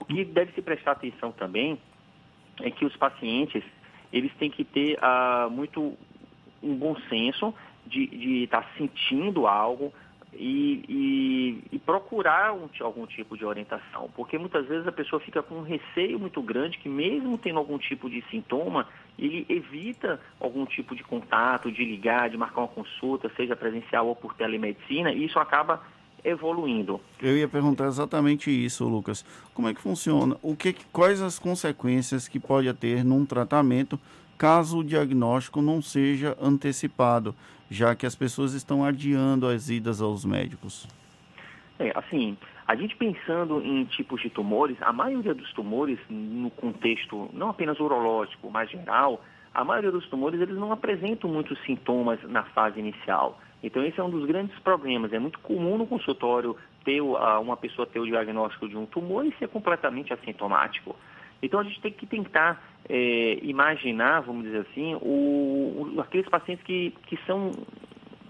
O 0.00 0.04
que 0.04 0.24
deve 0.24 0.52
se 0.52 0.62
prestar 0.62 0.92
atenção 0.92 1.30
também 1.32 1.78
é 2.60 2.70
que 2.70 2.84
os 2.84 2.96
pacientes 2.96 3.62
eles 4.12 4.32
têm 4.34 4.50
que 4.50 4.64
ter 4.64 4.98
uh, 4.98 5.50
muito 5.50 5.96
um 6.62 6.74
bom 6.74 6.96
senso 7.08 7.54
de 7.86 8.44
estar 8.44 8.62
tá 8.62 8.68
sentindo 8.76 9.46
algo, 9.46 9.92
e, 10.32 10.84
e, 10.88 11.76
e 11.76 11.78
procurar 11.78 12.52
um, 12.52 12.68
algum 12.80 13.06
tipo 13.06 13.36
de 13.36 13.44
orientação, 13.44 14.10
porque 14.14 14.38
muitas 14.38 14.66
vezes 14.66 14.86
a 14.86 14.92
pessoa 14.92 15.20
fica 15.20 15.42
com 15.42 15.56
um 15.56 15.62
receio 15.62 16.18
muito 16.18 16.42
grande 16.42 16.78
que 16.78 16.88
mesmo 16.88 17.38
tendo 17.38 17.58
algum 17.58 17.78
tipo 17.78 18.08
de 18.10 18.22
sintoma, 18.30 18.86
ele 19.18 19.46
evita 19.48 20.20
algum 20.38 20.64
tipo 20.66 20.94
de 20.94 21.02
contato, 21.02 21.72
de 21.72 21.84
ligar, 21.84 22.30
de 22.30 22.36
marcar 22.36 22.60
uma 22.62 22.68
consulta, 22.68 23.30
seja 23.36 23.56
presencial 23.56 24.06
ou 24.06 24.14
por 24.14 24.34
telemedicina, 24.34 25.12
e 25.12 25.24
isso 25.24 25.38
acaba 25.38 25.82
evoluindo. 26.24 27.00
Eu 27.22 27.36
ia 27.36 27.48
perguntar 27.48 27.86
exatamente 27.86 28.50
isso, 28.50 28.86
Lucas. 28.86 29.24
Como 29.54 29.68
é 29.68 29.74
que 29.74 29.80
funciona? 29.80 30.36
O 30.42 30.54
que, 30.54 30.74
quais 30.92 31.20
as 31.20 31.38
consequências 31.38 32.28
que 32.28 32.38
pode 32.38 32.72
ter 32.74 33.04
num 33.04 33.24
tratamento 33.24 33.98
caso 34.36 34.78
o 34.78 34.84
diagnóstico 34.84 35.60
não 35.60 35.82
seja 35.82 36.36
antecipado, 36.40 37.34
já 37.70 37.94
que 37.94 38.06
as 38.06 38.14
pessoas 38.14 38.54
estão 38.54 38.84
adiando 38.84 39.46
as 39.46 39.68
idas 39.68 40.00
aos 40.00 40.24
médicos? 40.24 40.86
É, 41.78 41.92
assim, 41.94 42.36
a 42.66 42.74
gente 42.74 42.96
pensando 42.96 43.62
em 43.62 43.84
tipos 43.84 44.20
de 44.20 44.30
tumores, 44.30 44.76
a 44.80 44.92
maioria 44.92 45.34
dos 45.34 45.52
tumores, 45.52 45.98
no 46.10 46.50
contexto 46.50 47.30
não 47.32 47.50
apenas 47.50 47.78
urológico, 47.78 48.50
mas 48.50 48.70
geral, 48.70 49.22
a 49.54 49.64
maioria 49.64 49.90
dos 49.90 50.06
tumores 50.08 50.40
eles 50.40 50.56
não 50.56 50.72
apresentam 50.72 51.30
muitos 51.30 51.58
sintomas 51.64 52.18
na 52.24 52.42
fase 52.44 52.78
inicial. 52.78 53.40
Então 53.62 53.82
esse 53.84 53.98
é 53.98 54.04
um 54.04 54.10
dos 54.10 54.26
grandes 54.26 54.58
problemas. 54.60 55.12
É 55.12 55.18
muito 55.18 55.38
comum 55.40 55.78
no 55.78 55.86
consultório 55.86 56.56
ter 56.84 57.00
uma 57.00 57.56
pessoa 57.56 57.86
ter 57.86 58.00
o 58.00 58.06
diagnóstico 58.06 58.68
de 58.68 58.76
um 58.76 58.86
tumor 58.86 59.24
e 59.26 59.34
ser 59.38 59.48
completamente 59.48 60.12
assintomático. 60.12 60.94
Então 61.42 61.60
a 61.60 61.62
gente 61.62 61.80
tem 61.80 61.92
que 61.92 62.06
tentar 62.06 62.62
é, 62.88 63.38
imaginar, 63.42 64.20
vamos 64.20 64.44
dizer 64.44 64.66
assim, 64.70 64.94
o, 64.96 65.92
o, 65.96 66.00
aqueles 66.00 66.28
pacientes 66.28 66.64
que, 66.64 66.92
que 67.06 67.18
são 67.26 67.52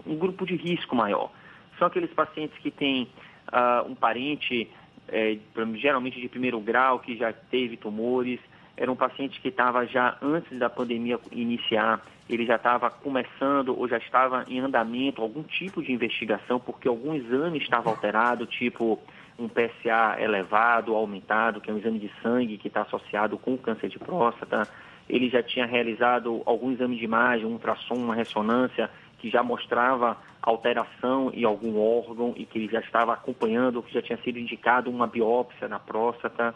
um 0.05 0.15
grupo 0.15 0.45
de 0.45 0.55
risco 0.55 0.95
maior. 0.95 1.31
São 1.77 1.87
aqueles 1.87 2.11
pacientes 2.11 2.57
que 2.59 2.69
têm 2.69 3.09
uh, 3.51 3.89
um 3.89 3.95
parente, 3.95 4.69
é, 5.07 5.37
geralmente 5.75 6.19
de 6.19 6.27
primeiro 6.27 6.59
grau, 6.59 6.99
que 6.99 7.15
já 7.15 7.31
teve 7.31 7.77
tumores, 7.77 8.39
era 8.75 8.91
um 8.91 8.95
paciente 8.95 9.41
que 9.41 9.49
estava 9.49 9.85
já 9.85 10.17
antes 10.21 10.57
da 10.57 10.69
pandemia 10.69 11.19
iniciar, 11.31 12.01
ele 12.29 12.45
já 12.45 12.55
estava 12.55 12.89
começando 12.89 13.77
ou 13.77 13.87
já 13.87 13.97
estava 13.97 14.45
em 14.47 14.59
andamento 14.59 15.21
algum 15.21 15.43
tipo 15.43 15.81
de 15.81 15.91
investigação, 15.91 16.59
porque 16.59 16.87
algum 16.87 17.13
exame 17.13 17.57
estava 17.57 17.89
alterado, 17.89 18.45
tipo 18.45 18.99
um 19.43 19.49
PSA 19.49 20.17
elevado, 20.19 20.95
aumentado, 20.95 21.61
que 21.61 21.69
é 21.69 21.73
um 21.73 21.77
exame 21.77 21.99
de 21.99 22.11
sangue 22.21 22.57
que 22.57 22.67
está 22.67 22.81
associado 22.81 23.37
com 23.37 23.57
câncer 23.57 23.89
de 23.89 23.99
próstata. 23.99 24.67
Ele 25.09 25.29
já 25.29 25.41
tinha 25.41 25.65
realizado 25.65 26.41
algum 26.45 26.71
exame 26.71 26.97
de 26.97 27.03
imagem, 27.03 27.45
um 27.45 27.53
ultrassom, 27.53 27.95
uma 27.95 28.15
ressonância, 28.15 28.89
que 29.17 29.29
já 29.29 29.43
mostrava 29.43 30.17
alteração 30.41 31.31
em 31.33 31.43
algum 31.43 31.77
órgão 31.79 32.33
e 32.37 32.45
que 32.45 32.57
ele 32.57 32.71
já 32.71 32.79
estava 32.79 33.13
acompanhando, 33.13 33.83
que 33.83 33.93
já 33.93 34.01
tinha 34.01 34.17
sido 34.19 34.39
indicado 34.39 34.89
uma 34.89 35.07
biópsia 35.07 35.67
na 35.67 35.79
próstata 35.79 36.55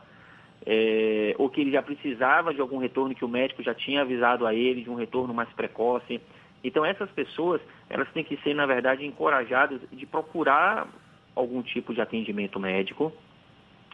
é, 0.65 1.35
ou 1.37 1.49
que 1.49 1.61
ele 1.61 1.71
já 1.71 1.81
precisava 1.81 2.53
de 2.53 2.61
algum 2.61 2.77
retorno 2.77 3.13
que 3.13 3.25
o 3.25 3.27
médico 3.27 3.61
já 3.61 3.73
tinha 3.73 4.01
avisado 4.01 4.47
a 4.47 4.53
ele 4.53 4.81
de 4.81 4.89
um 4.89 4.95
retorno 4.95 5.33
mais 5.33 5.49
precoce. 5.49 6.21
Então 6.63 6.85
essas 6.85 7.09
pessoas, 7.11 7.61
elas 7.89 8.09
têm 8.11 8.23
que 8.23 8.37
ser, 8.37 8.53
na 8.53 8.65
verdade, 8.65 9.05
encorajadas 9.05 9.81
de 9.91 10.05
procurar 10.05 10.87
algum 11.35 11.61
tipo 11.61 11.93
de 11.93 12.01
atendimento 12.01 12.59
médico, 12.59 13.11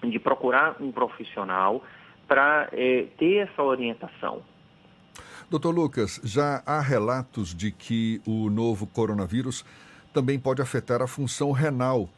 de 0.03 0.19
procurar 0.19 0.75
um 0.79 0.91
profissional 0.91 1.83
para 2.27 2.69
é, 2.71 3.07
ter 3.17 3.47
essa 3.49 3.63
orientação. 3.63 4.41
Doutor 5.49 5.73
Lucas, 5.73 6.21
já 6.23 6.61
há 6.65 6.79
relatos 6.79 7.55
de 7.55 7.71
que 7.71 8.21
o 8.25 8.49
novo 8.49 8.85
coronavírus 8.85 9.65
também 10.13 10.39
pode 10.39 10.61
afetar 10.61 11.01
a 11.01 11.07
função 11.07 11.51
renal 11.51 12.09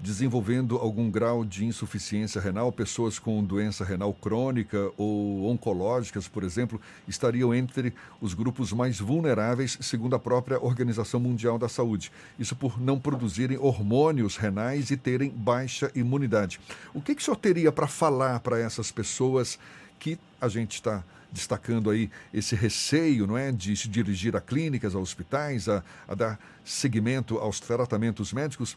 desenvolvendo 0.00 0.76
algum 0.76 1.10
grau 1.10 1.44
de 1.44 1.64
insuficiência 1.64 2.40
renal, 2.40 2.70
pessoas 2.70 3.18
com 3.18 3.42
doença 3.42 3.84
renal 3.84 4.14
crônica 4.14 4.90
ou 4.96 5.50
oncológicas, 5.50 6.28
por 6.28 6.44
exemplo, 6.44 6.80
estariam 7.08 7.52
entre 7.52 7.92
os 8.20 8.32
grupos 8.32 8.72
mais 8.72 9.00
vulneráveis, 9.00 9.76
segundo 9.80 10.14
a 10.14 10.18
própria 10.18 10.60
Organização 10.62 11.18
Mundial 11.18 11.58
da 11.58 11.68
Saúde. 11.68 12.12
Isso 12.38 12.54
por 12.54 12.80
não 12.80 12.98
produzirem 12.98 13.58
hormônios 13.58 14.36
renais 14.36 14.90
e 14.90 14.96
terem 14.96 15.30
baixa 15.30 15.90
imunidade. 15.94 16.60
O 16.94 17.00
que, 17.00 17.14
que 17.14 17.22
o 17.22 17.24
senhor 17.24 17.36
teria 17.36 17.72
para 17.72 17.88
falar 17.88 18.38
para 18.40 18.58
essas 18.58 18.92
pessoas 18.92 19.58
que 19.98 20.16
a 20.40 20.48
gente 20.48 20.74
está 20.74 21.02
destacando 21.30 21.90
aí 21.90 22.08
esse 22.32 22.54
receio, 22.54 23.26
não 23.26 23.36
é, 23.36 23.50
de 23.50 23.76
se 23.76 23.88
dirigir 23.88 24.36
a 24.36 24.40
clínicas, 24.40 24.94
a 24.94 24.98
hospitais, 24.98 25.68
a, 25.68 25.82
a 26.06 26.14
dar 26.14 26.40
seguimento 26.64 27.36
aos 27.38 27.58
tratamentos 27.58 28.32
médicos? 28.32 28.76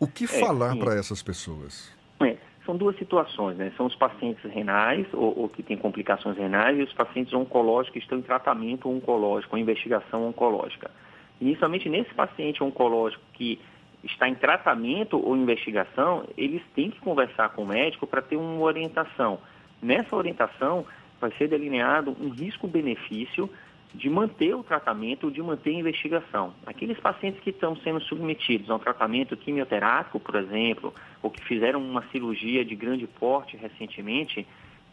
O 0.00 0.08
que 0.08 0.24
é, 0.24 0.26
falar 0.26 0.74
para 0.76 0.94
essas 0.94 1.22
pessoas? 1.22 1.94
É, 2.20 2.38
são 2.64 2.74
duas 2.74 2.96
situações, 2.96 3.58
né? 3.58 3.70
São 3.76 3.84
os 3.84 3.94
pacientes 3.94 4.42
renais, 4.50 5.06
ou, 5.12 5.40
ou, 5.40 5.48
que 5.48 5.62
têm 5.62 5.76
complicações 5.76 6.38
renais, 6.38 6.78
e 6.78 6.82
os 6.82 6.92
pacientes 6.94 7.34
oncológicos 7.34 7.92
que 7.92 7.98
estão 7.98 8.18
em 8.18 8.22
tratamento 8.22 8.88
oncológico, 8.88 9.54
ou 9.54 9.60
investigação 9.60 10.26
oncológica. 10.26 10.90
Inicialmente, 11.38 11.90
nesse 11.90 12.14
paciente 12.14 12.64
oncológico 12.64 13.22
que 13.34 13.60
está 14.02 14.26
em 14.26 14.34
tratamento 14.34 15.22
ou 15.22 15.36
investigação, 15.36 16.24
eles 16.34 16.62
têm 16.74 16.90
que 16.90 17.00
conversar 17.00 17.50
com 17.50 17.64
o 17.64 17.66
médico 17.66 18.06
para 18.06 18.22
ter 18.22 18.36
uma 18.36 18.62
orientação. 18.62 19.38
Nessa 19.82 20.16
orientação, 20.16 20.86
vai 21.20 21.30
ser 21.32 21.48
delineado 21.48 22.16
um 22.18 22.30
risco-benefício 22.30 23.50
de 23.94 24.08
manter 24.08 24.54
o 24.54 24.62
tratamento, 24.62 25.30
de 25.30 25.42
manter 25.42 25.70
a 25.70 25.80
investigação. 25.80 26.54
Aqueles 26.64 26.98
pacientes 27.00 27.40
que 27.40 27.50
estão 27.50 27.76
sendo 27.76 28.00
submetidos 28.02 28.70
a 28.70 28.76
um 28.76 28.78
tratamento 28.78 29.36
quimioterápico, 29.36 30.20
por 30.20 30.36
exemplo, 30.36 30.94
ou 31.22 31.30
que 31.30 31.42
fizeram 31.44 31.82
uma 31.82 32.02
cirurgia 32.10 32.64
de 32.64 32.74
grande 32.76 33.06
porte 33.06 33.56
recentemente, 33.56 34.46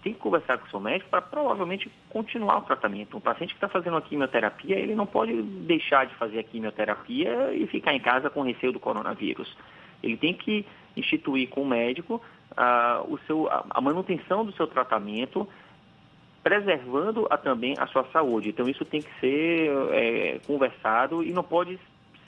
tem 0.04 0.14
que 0.14 0.20
conversar 0.20 0.58
com 0.58 0.68
o 0.68 0.70
seu 0.70 0.80
médico 0.80 1.10
para 1.10 1.22
provavelmente 1.22 1.92
continuar 2.10 2.60
o 2.60 2.62
tratamento. 2.62 3.18
Um 3.18 3.22
paciente 3.22 3.50
que 3.50 3.58
está 3.58 3.68
fazendo 3.68 3.98
a 3.98 4.02
quimioterapia, 4.02 4.76
ele 4.76 4.96
não 4.96 5.06
pode 5.06 5.42
deixar 5.42 6.06
de 6.06 6.16
fazer 6.16 6.40
a 6.40 6.44
quimioterapia 6.44 7.54
e 7.54 7.68
ficar 7.68 7.94
em 7.94 8.00
casa 8.00 8.30
com 8.30 8.42
receio 8.42 8.72
do 8.72 8.80
coronavírus. 8.80 9.56
Ele 10.02 10.18
tem 10.18 10.34
que 10.34 10.66
instituir 10.96 11.50
com 11.50 11.64
o 11.64 11.68
médico 11.68 12.22
uh, 12.52 13.14
o 13.14 13.20
seu, 13.28 13.50
a 13.52 13.82
manutenção 13.82 14.46
do 14.46 14.52
seu 14.54 14.68
tratamento, 14.68 15.48
preservando 16.48 17.28
a, 17.30 17.38
também 17.38 17.76
a 17.78 17.86
sua 17.88 18.06
saúde. 18.06 18.48
Então, 18.48 18.70
isso 18.70 18.86
tem 18.86 19.02
que 19.02 19.20
ser 19.20 19.70
é, 19.92 20.40
conversado 20.48 21.22
e 21.22 21.34
não 21.34 21.44
pode 21.44 21.78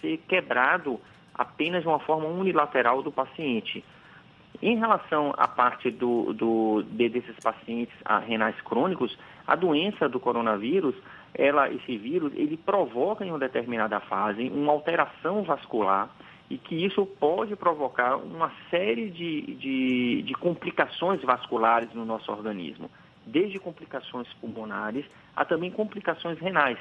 ser 0.02 0.18
quebrado 0.28 1.00
apenas 1.34 1.84
de 1.84 1.88
uma 1.88 2.00
forma 2.00 2.28
unilateral 2.28 3.02
do 3.02 3.14
paciente. 3.14 3.82
Em 4.62 4.78
relação 4.78 5.34
à 5.38 5.48
parte 5.48 5.90
do, 5.90 6.34
do, 6.34 6.84
de, 6.84 7.08
desses 7.08 7.38
pacientes 7.42 7.96
renais 8.28 8.60
crônicos, 8.60 9.18
a 9.48 9.56
doença 9.56 10.10
do 10.10 10.20
coronavírus, 10.20 10.96
ela, 11.34 11.70
esse 11.70 11.98
vírus, 11.98 12.34
ele 12.36 12.58
provoca 12.58 13.24
em 13.24 13.30
uma 13.30 13.40
determinada 13.40 14.02
fase 14.02 14.50
uma 14.50 14.74
alteração 14.74 15.44
vascular 15.44 16.10
e 16.50 16.58
que 16.58 16.76
isso 16.76 17.06
pode 17.06 17.56
provocar 17.56 18.18
uma 18.18 18.52
série 18.70 19.10
de, 19.10 19.56
de, 19.56 20.22
de 20.24 20.34
complicações 20.34 21.22
vasculares 21.22 21.94
no 21.94 22.04
nosso 22.04 22.30
organismo 22.30 22.90
desde 23.30 23.60
complicações 23.60 24.28
pulmonares 24.42 25.06
a 25.36 25.46
também 25.46 25.72
complicações 25.72 26.40
renais. 26.40 26.78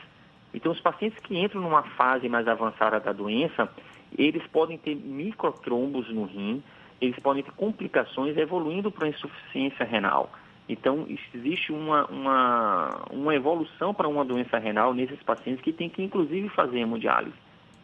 Então, 0.52 0.72
os 0.72 0.80
pacientes 0.80 1.18
que 1.20 1.38
entram 1.38 1.61
numa 1.61 1.82
fase 1.82 2.28
mais 2.28 2.48
avançada 2.48 2.98
da 2.98 3.12
doença, 3.12 3.68
eles 4.16 4.46
podem 4.46 4.78
ter 4.78 4.94
microtrombos 4.94 6.08
no 6.08 6.25
rim, 6.25 6.62
eles 7.00 7.18
podem 7.18 7.42
ter 7.42 7.52
complicações 7.52 8.37
evoluindo 8.37 8.90
para 8.90 9.08
insuficiência 9.08 9.85
renal. 9.85 10.31
Então, 10.68 11.06
existe 11.35 11.73
uma, 11.73 12.06
uma, 12.06 13.04
uma 13.10 13.35
evolução 13.35 13.94
para 13.94 14.08
uma 14.08 14.25
doença 14.25 14.58
renal 14.58 14.92
nesses 14.92 15.23
pacientes 15.23 15.62
que 15.62 15.73
tem 15.73 15.88
que, 15.88 16.02
inclusive, 16.02 16.48
fazer 16.50 16.81
hemodiálise. 16.81 17.37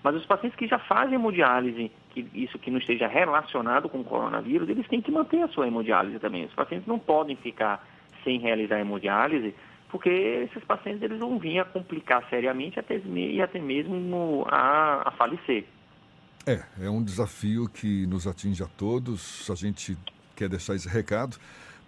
Mas 0.02 0.16
os 0.16 0.26
pacientes 0.26 0.58
que 0.58 0.66
já 0.66 0.78
fazem 0.78 1.14
hemodiálise, 1.14 1.90
que 2.10 2.26
isso 2.34 2.58
que 2.58 2.70
não 2.70 2.78
esteja 2.78 3.06
relacionado 3.06 3.88
com 3.88 4.00
o 4.00 4.04
coronavírus, 4.04 4.68
eles 4.68 4.86
têm 4.86 5.00
que 5.00 5.10
manter 5.10 5.40
a 5.40 5.48
sua 5.48 5.66
hemodiálise 5.66 6.18
também. 6.18 6.44
Os 6.44 6.52
pacientes 6.52 6.86
não 6.86 6.98
podem 6.98 7.36
ficar 7.36 7.82
sem 8.24 8.40
realizar 8.40 8.80
hemodiálise, 8.80 9.54
porque 9.90 10.08
esses 10.08 10.64
pacientes 10.64 11.02
eles 11.02 11.20
vão 11.20 11.38
vir 11.38 11.60
a 11.60 11.64
complicar 11.64 12.28
seriamente 12.28 12.80
até, 12.80 12.96
e 12.96 13.40
até 13.40 13.60
mesmo 13.60 14.44
a, 14.48 15.08
a 15.08 15.10
falecer. 15.12 15.64
É, 16.46 16.62
é 16.82 16.90
um 16.90 17.02
desafio 17.02 17.68
que 17.68 18.06
nos 18.06 18.26
atinge 18.26 18.62
a 18.62 18.66
todos. 18.66 19.48
A 19.50 19.54
gente 19.54 19.96
quer 20.34 20.48
deixar 20.48 20.74
esse 20.74 20.88
recado. 20.88 21.36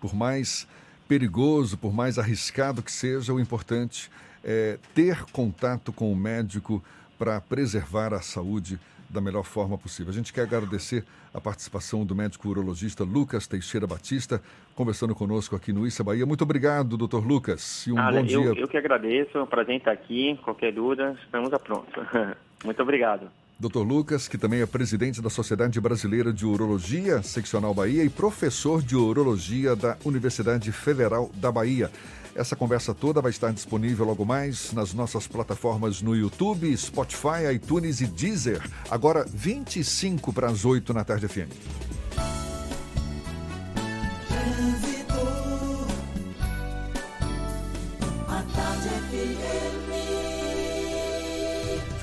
Por 0.00 0.14
mais 0.14 0.68
perigoso, 1.08 1.76
por 1.76 1.92
mais 1.92 2.18
arriscado 2.18 2.82
que 2.82 2.92
seja, 2.92 3.32
o 3.32 3.40
importante 3.40 4.10
é 4.42 4.78
ter 4.94 5.24
contato 5.32 5.92
com 5.92 6.12
o 6.12 6.16
médico 6.16 6.82
para 7.18 7.40
preservar 7.40 8.14
a 8.14 8.20
saúde 8.20 8.78
da 9.08 9.20
melhor 9.20 9.44
forma 9.44 9.76
possível. 9.78 10.10
A 10.10 10.14
gente 10.14 10.32
quer 10.32 10.42
agradecer 10.42 11.04
a 11.32 11.40
participação 11.40 12.04
do 12.04 12.14
médico 12.14 12.48
urologista 12.48 13.04
Lucas 13.04 13.46
Teixeira 13.46 13.86
Batista, 13.86 14.40
conversando 14.74 15.14
conosco 15.14 15.54
aqui 15.56 15.72
no 15.72 15.86
Issa 15.86 16.02
Bahia. 16.02 16.26
Muito 16.26 16.42
obrigado, 16.42 16.96
doutor 16.96 17.26
Lucas, 17.26 17.86
e 17.86 17.92
um 17.92 17.96
bom 17.96 18.18
eu, 18.18 18.22
dia. 18.24 18.60
Eu 18.60 18.68
que 18.68 18.76
agradeço, 18.76 19.36
é 19.38 19.42
um 19.42 19.46
prazer 19.46 19.76
estar 19.76 19.92
aqui. 19.92 20.38
Qualquer 20.42 20.72
dúvida, 20.72 21.16
estamos 21.24 21.52
a 21.52 21.58
pronto. 21.58 22.00
Muito 22.64 22.82
obrigado. 22.82 23.30
Dr. 23.58 23.78
Lucas, 23.78 24.28
que 24.28 24.36
também 24.36 24.60
é 24.60 24.66
presidente 24.66 25.22
da 25.22 25.30
Sociedade 25.30 25.80
Brasileira 25.80 26.30
de 26.30 26.44
Urologia, 26.44 27.22
Seccional 27.22 27.72
Bahia, 27.72 28.04
e 28.04 28.10
professor 28.10 28.82
de 28.82 28.94
Urologia 28.94 29.74
da 29.74 29.96
Universidade 30.04 30.70
Federal 30.72 31.30
da 31.34 31.50
Bahia. 31.50 31.90
Essa 32.36 32.54
conversa 32.54 32.94
toda 32.94 33.22
vai 33.22 33.30
estar 33.30 33.50
disponível 33.50 34.04
logo 34.04 34.24
mais 34.24 34.70
nas 34.72 34.92
nossas 34.92 35.26
plataformas 35.26 36.02
no 36.02 36.14
YouTube, 36.14 36.76
Spotify, 36.76 37.54
iTunes 37.54 38.02
e 38.02 38.06
Deezer. 38.06 38.62
Agora 38.90 39.24
25 39.26 40.32
para 40.34 40.48
as 40.48 40.66
8 40.66 40.92
na 40.92 41.02
tarde 41.02 41.26
FM. 41.26 41.50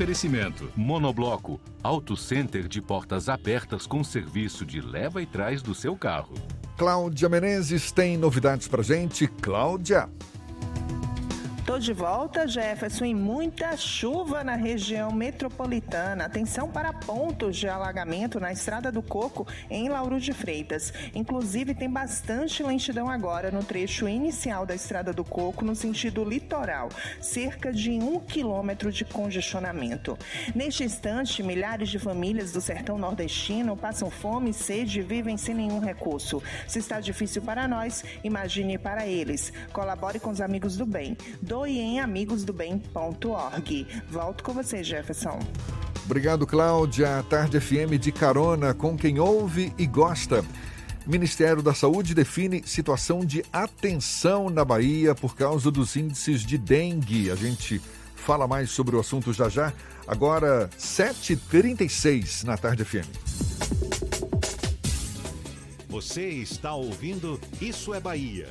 Oferecimento: 0.04 0.70
Monobloco, 0.76 1.62
Auto 1.82 2.18
Center 2.18 2.68
de 2.68 2.82
portas 2.82 3.30
abertas 3.30 3.88
com 3.88 4.04
serviço 4.04 4.66
de 4.66 4.82
leva 4.82 5.22
e 5.22 5.26
trás 5.26 5.62
do 5.62 5.74
seu 5.74 5.95
carro. 5.95 6.34
Cláudia 6.78 7.30
Menezes 7.30 7.89
tem 7.89 8.18
novidades 8.18 8.68
pra 8.68 8.84
gente. 8.84 9.28
Cláudia. 9.28 10.10
Tô 11.66 11.80
de 11.80 11.93
volta, 11.93 12.45
Jefferson, 12.45 13.14
muita 13.16 13.78
chuva 13.78 14.43
na 14.43 14.53
região 14.53 15.14
metropolitana. 15.14 16.26
Atenção 16.26 16.70
para 16.70 16.91
pontos 16.91 17.55
de 17.55 17.70
alagamento 17.70 18.38
na 18.38 18.51
Estrada 18.51 18.91
do 18.91 19.01
Coco, 19.01 19.47
em 19.70 19.88
Lauro 19.88 20.20
de 20.20 20.34
Freitas. 20.34 20.91
Inclusive, 21.16 21.74
tem 21.74 21.89
bastante 21.89 22.61
lentidão 22.61 23.09
agora 23.09 23.49
no 23.49 23.64
trecho 23.64 24.09
inicial 24.09 24.66
da 24.66 24.76
Estrada 24.76 25.14
do 25.14 25.24
Coco, 25.24 25.64
no 25.64 25.74
sentido 25.74 26.26
litoral. 26.26 26.89
Cerca 27.22 27.72
de 27.72 27.91
um 27.91 28.20
quilômetro 28.20 28.91
de 28.91 29.05
congestionamento. 29.05 30.18
Neste 30.53 30.84
instante, 30.84 31.41
milhares 31.41 31.88
de 31.88 31.97
famílias 31.97 32.51
do 32.51 32.59
sertão 32.59 32.97
nordestino 32.97 33.78
passam 33.78 34.11
fome 34.11 34.51
sede 34.53 34.99
e 34.99 35.01
vivem 35.01 35.38
sem 35.38 35.55
nenhum 35.55 35.80
recurso. 35.80 36.43
Se 36.68 36.80
está 36.80 36.99
difícil 36.99 37.41
para 37.41 37.70
nós, 37.70 38.03
imagine 38.22 38.78
para 38.78 39.07
eles. 39.07 39.53
Colabore 39.72 40.20
com 40.20 40.30
os 40.30 40.41
amigos 40.41 40.76
do 40.76 40.86
bem 40.86 41.16
doe 41.54 41.78
em 41.78 41.99
amigosdobem.org. 41.99 43.88
Volto 44.10 44.43
com 44.43 44.54
você, 44.54 44.84
Jefferson. 44.84 45.38
Obrigado, 46.04 46.47
Cláudia. 46.47 47.24
Tarde 47.30 47.60
FM 47.60 47.99
de 47.99 48.12
carona 48.12 48.74
com 48.74 48.97
quem 48.97 49.20
ouve 49.20 49.72
e 49.78 49.86
gosta. 49.86 50.43
Ministério 51.06 51.62
da 51.62 51.76
Saúde 51.76 52.16
define 52.16 52.64
situação 52.66 53.24
de 53.24 53.45
atenção 53.54 54.49
na 54.49 54.66
Bahia 54.66 55.14
por 55.14 55.36
causa 55.36 55.70
dos 55.70 55.95
índices 55.95 56.43
de 56.43 56.58
dengue. 56.58 57.30
A 57.30 57.36
gente 57.36 57.80
fala 58.16 58.47
mais 58.47 58.72
sobre 58.72 58.95
o 58.95 58.99
assunto 58.99 59.32
já 59.32 59.47
já. 59.47 59.72
Agora, 60.08 60.72
7h36 60.76 62.45
na 62.45 62.58
Tarde 62.58 62.84
FM. 62.84 63.06
Você 65.88 66.30
está 66.30 66.74
ouvindo 66.74 67.39
Isso 67.62 67.93
é 67.93 67.99
Bahia. 67.99 68.49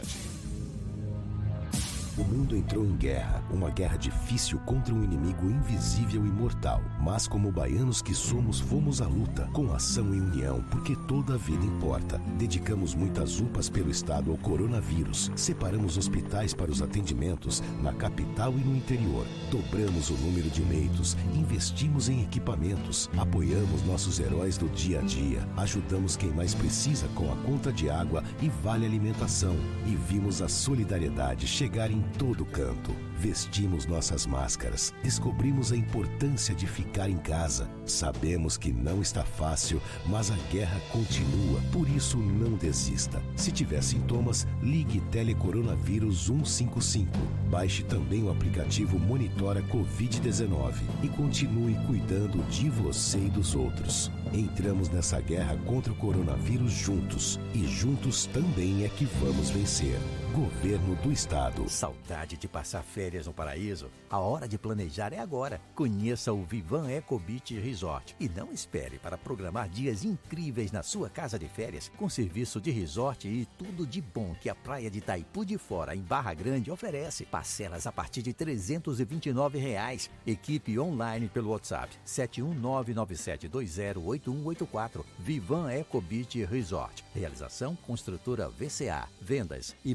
O 2.19 2.25
mundo 2.25 2.55
entrou 2.55 2.85
em 2.85 2.95
guerra, 2.95 3.43
uma 3.51 3.71
guerra 3.71 3.97
difícil 3.97 4.59
contra 4.67 4.93
um 4.95 5.03
inimigo 5.03 5.49
invisível 5.49 6.27
e 6.27 6.29
mortal. 6.29 6.83
Mas 7.01 7.27
como 7.27 7.51
baianos 7.51 8.03
que 8.03 8.15
somos, 8.15 8.61
fomos 8.61 9.01
à 9.01 9.07
luta, 9.07 9.49
com 9.55 9.73
ação 9.73 10.15
e 10.15 10.21
união, 10.21 10.63
porque 10.71 10.95
toda 11.09 11.35
a 11.35 11.39
vida 11.39 11.65
importa. 11.65 12.19
Dedicamos 12.37 12.95
muitas 12.95 13.41
UPAs 13.41 13.71
pelo 13.71 13.91
estado 13.91 14.31
ao 14.31 14.37
coronavírus, 14.37 15.31
separamos 15.35 15.97
hospitais 15.97 16.53
para 16.53 16.71
os 16.71 16.83
atendimentos 16.83 17.63
na 17.81 17.95
capital 17.95 18.53
e 18.59 18.61
no 18.61 18.77
interior, 18.77 19.27
dobramos 19.51 20.11
o 20.11 20.15
número 20.15 20.51
de 20.51 20.63
leitos, 20.65 21.17
investimos 21.35 22.11
em 22.11 22.23
equipamentos, 22.23 23.09
apoiamos 23.17 23.83
nossos 23.85 24.21
heróis 24.21 24.59
do 24.59 24.69
dia 24.69 25.01
a 25.01 25.03
dia, 25.03 25.49
ajudamos 25.57 26.15
quem 26.15 26.31
mais 26.31 26.55
precisa 26.55 27.09
com 27.15 27.33
a 27.33 27.37
conta 27.37 27.73
de 27.73 27.89
água 27.89 28.23
e 28.43 28.51
vale 28.63 28.85
alimentação, 28.85 29.57
e 29.87 29.97
vimos 29.97 30.43
a 30.43 30.49
solidariedade 30.49 31.47
chegar 31.47 31.91
em 31.91 32.02
todo 32.19 32.45
canto. 32.45 32.95
Vestimos 33.19 33.87
nossas 33.87 34.27
máscaras, 34.27 34.93
descobrimos 35.03 35.71
a 35.71 35.77
importância 35.77 36.55
de 36.55 36.67
ficar 36.67 37.09
em 37.09 37.17
casa. 37.17 37.71
Sabemos 37.87 38.57
que 38.57 38.73
não 38.73 39.01
está 39.01 39.25
fácil, 39.25 39.81
mas 40.07 40.31
a 40.31 40.37
guerra 40.51 40.81
continua, 40.91 41.61
por 41.73 41.89
isso 41.89 42.17
não 42.19 42.55
desista. 42.55 43.23
Se 43.37 43.53
tiver 43.53 43.83
sintomas, 43.83 44.47
ligue 44.61 45.01
Telecoronavírus 45.13 46.27
155. 46.27 47.11
Baixe 47.49 47.85
também 47.85 48.25
o 48.25 48.31
aplicativo 48.31 48.99
Monitora 48.99 49.63
Covid-19 49.63 50.75
e 51.03 51.09
continue 51.09 51.75
cuidando 51.87 52.43
de 52.51 52.69
você 52.69 53.19
e 53.19 53.31
dos 53.31 53.55
outros. 53.55 54.11
Entramos 54.33 54.89
nessa 54.89 55.21
guerra 55.21 55.57
contra 55.65 55.93
o 55.93 55.97
coronavírus 55.97 56.73
juntos 56.73 57.39
e 57.55 57.67
juntos 57.67 58.27
também 58.27 58.85
é 58.85 58.89
que 58.89 59.05
vamos 59.05 59.51
vencer. 59.51 59.99
Governo 60.33 60.97
do 61.03 61.13
Estado. 61.13 61.69
Saudade 61.69 62.39
de 62.39 62.49
passar 62.49 62.83
férias 62.83 63.27
no 63.27 63.35
paraíso? 63.35 63.91
A 64.09 64.19
hora 64.19 64.49
de 64.49 64.57
planejar 64.57 65.13
é 65.13 65.19
agora. 65.19 65.61
Conheça 65.75 66.33
o 66.33 66.43
Vivan 66.43 66.89
Eco 66.89 67.19
Beach 67.19 67.55
Resort 67.61 68.17
e 68.19 68.31
não 68.31 68.51
espere 68.51 68.99
para 68.99 69.19
programar 69.19 69.69
dias 69.69 70.05
incríveis 70.05 70.73
na 70.73 70.83
sua 70.83 71.11
casa 71.11 71.39
de 71.39 71.47
férias 71.49 71.93
com 71.99 72.09
serviço 72.09 72.63
de 72.63 72.71
resort 72.71 73.29
e 73.29 73.47
tudo 73.59 73.87
de 73.87 74.01
bom 74.01 74.35
que 74.41 74.49
a 74.49 74.55
praia 74.55 74.91
de 74.91 75.01
Itaipu 75.01 75.45
de 75.45 75.59
Fora, 75.59 75.95
em 75.95 76.01
Barra 76.01 76.33
Grande, 76.33 76.71
oferece. 76.71 77.27
Parcelas 77.27 77.87
a 77.87 77.93
partir 77.93 78.23
de 78.23 78.33
329 78.33 79.59
reais. 79.59 80.09
Equipe 80.27 80.79
online 80.79 81.29
pelo 81.29 81.51
WhatsApp 81.51 81.95
71997208184. 82.07 85.05
Vivan 85.19 85.71
Eco 85.71 86.01
Beach 86.01 86.43
Resort. 86.47 87.05
Realização 87.15 87.77
Construtora 87.77 88.49
VCA. 88.49 89.07
Vendas 89.21 89.77
e 89.85 89.95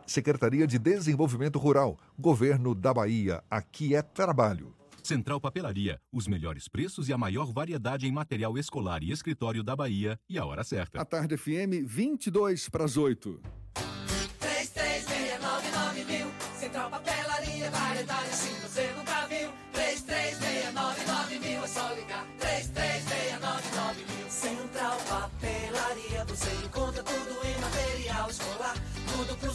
Secretaria 0.08 0.66
de 0.66 0.80
Desenvolvimento 0.80 1.60
Rural, 1.60 1.96
Governo 2.18 2.74
da 2.74 2.92
Bahia. 2.92 3.44
Aqui 3.52 3.94
é 3.94 4.02
trabalho. 4.02 4.74
Central 5.04 5.40
Papelaria, 5.40 6.02
os 6.12 6.28
melhores 6.28 6.68
preços 6.68 7.08
e 7.08 7.14
a 7.14 7.18
maior 7.20 7.54
variedade 7.54 8.08
em 8.08 8.12
material 8.12 8.58
escolar 8.58 9.04
e 9.04 9.12
escritório 9.12 9.64
da 9.64 9.76
Bahia 9.76 10.20
e 10.28 10.40
a 10.40 10.46
hora 10.46 10.64
certa. 10.64 11.00
A 11.00 11.06
tarde 11.06 11.38
FM, 11.38 11.86
22 11.86 12.68
para 12.68 12.86
as 12.86 12.98
8. 12.98 13.40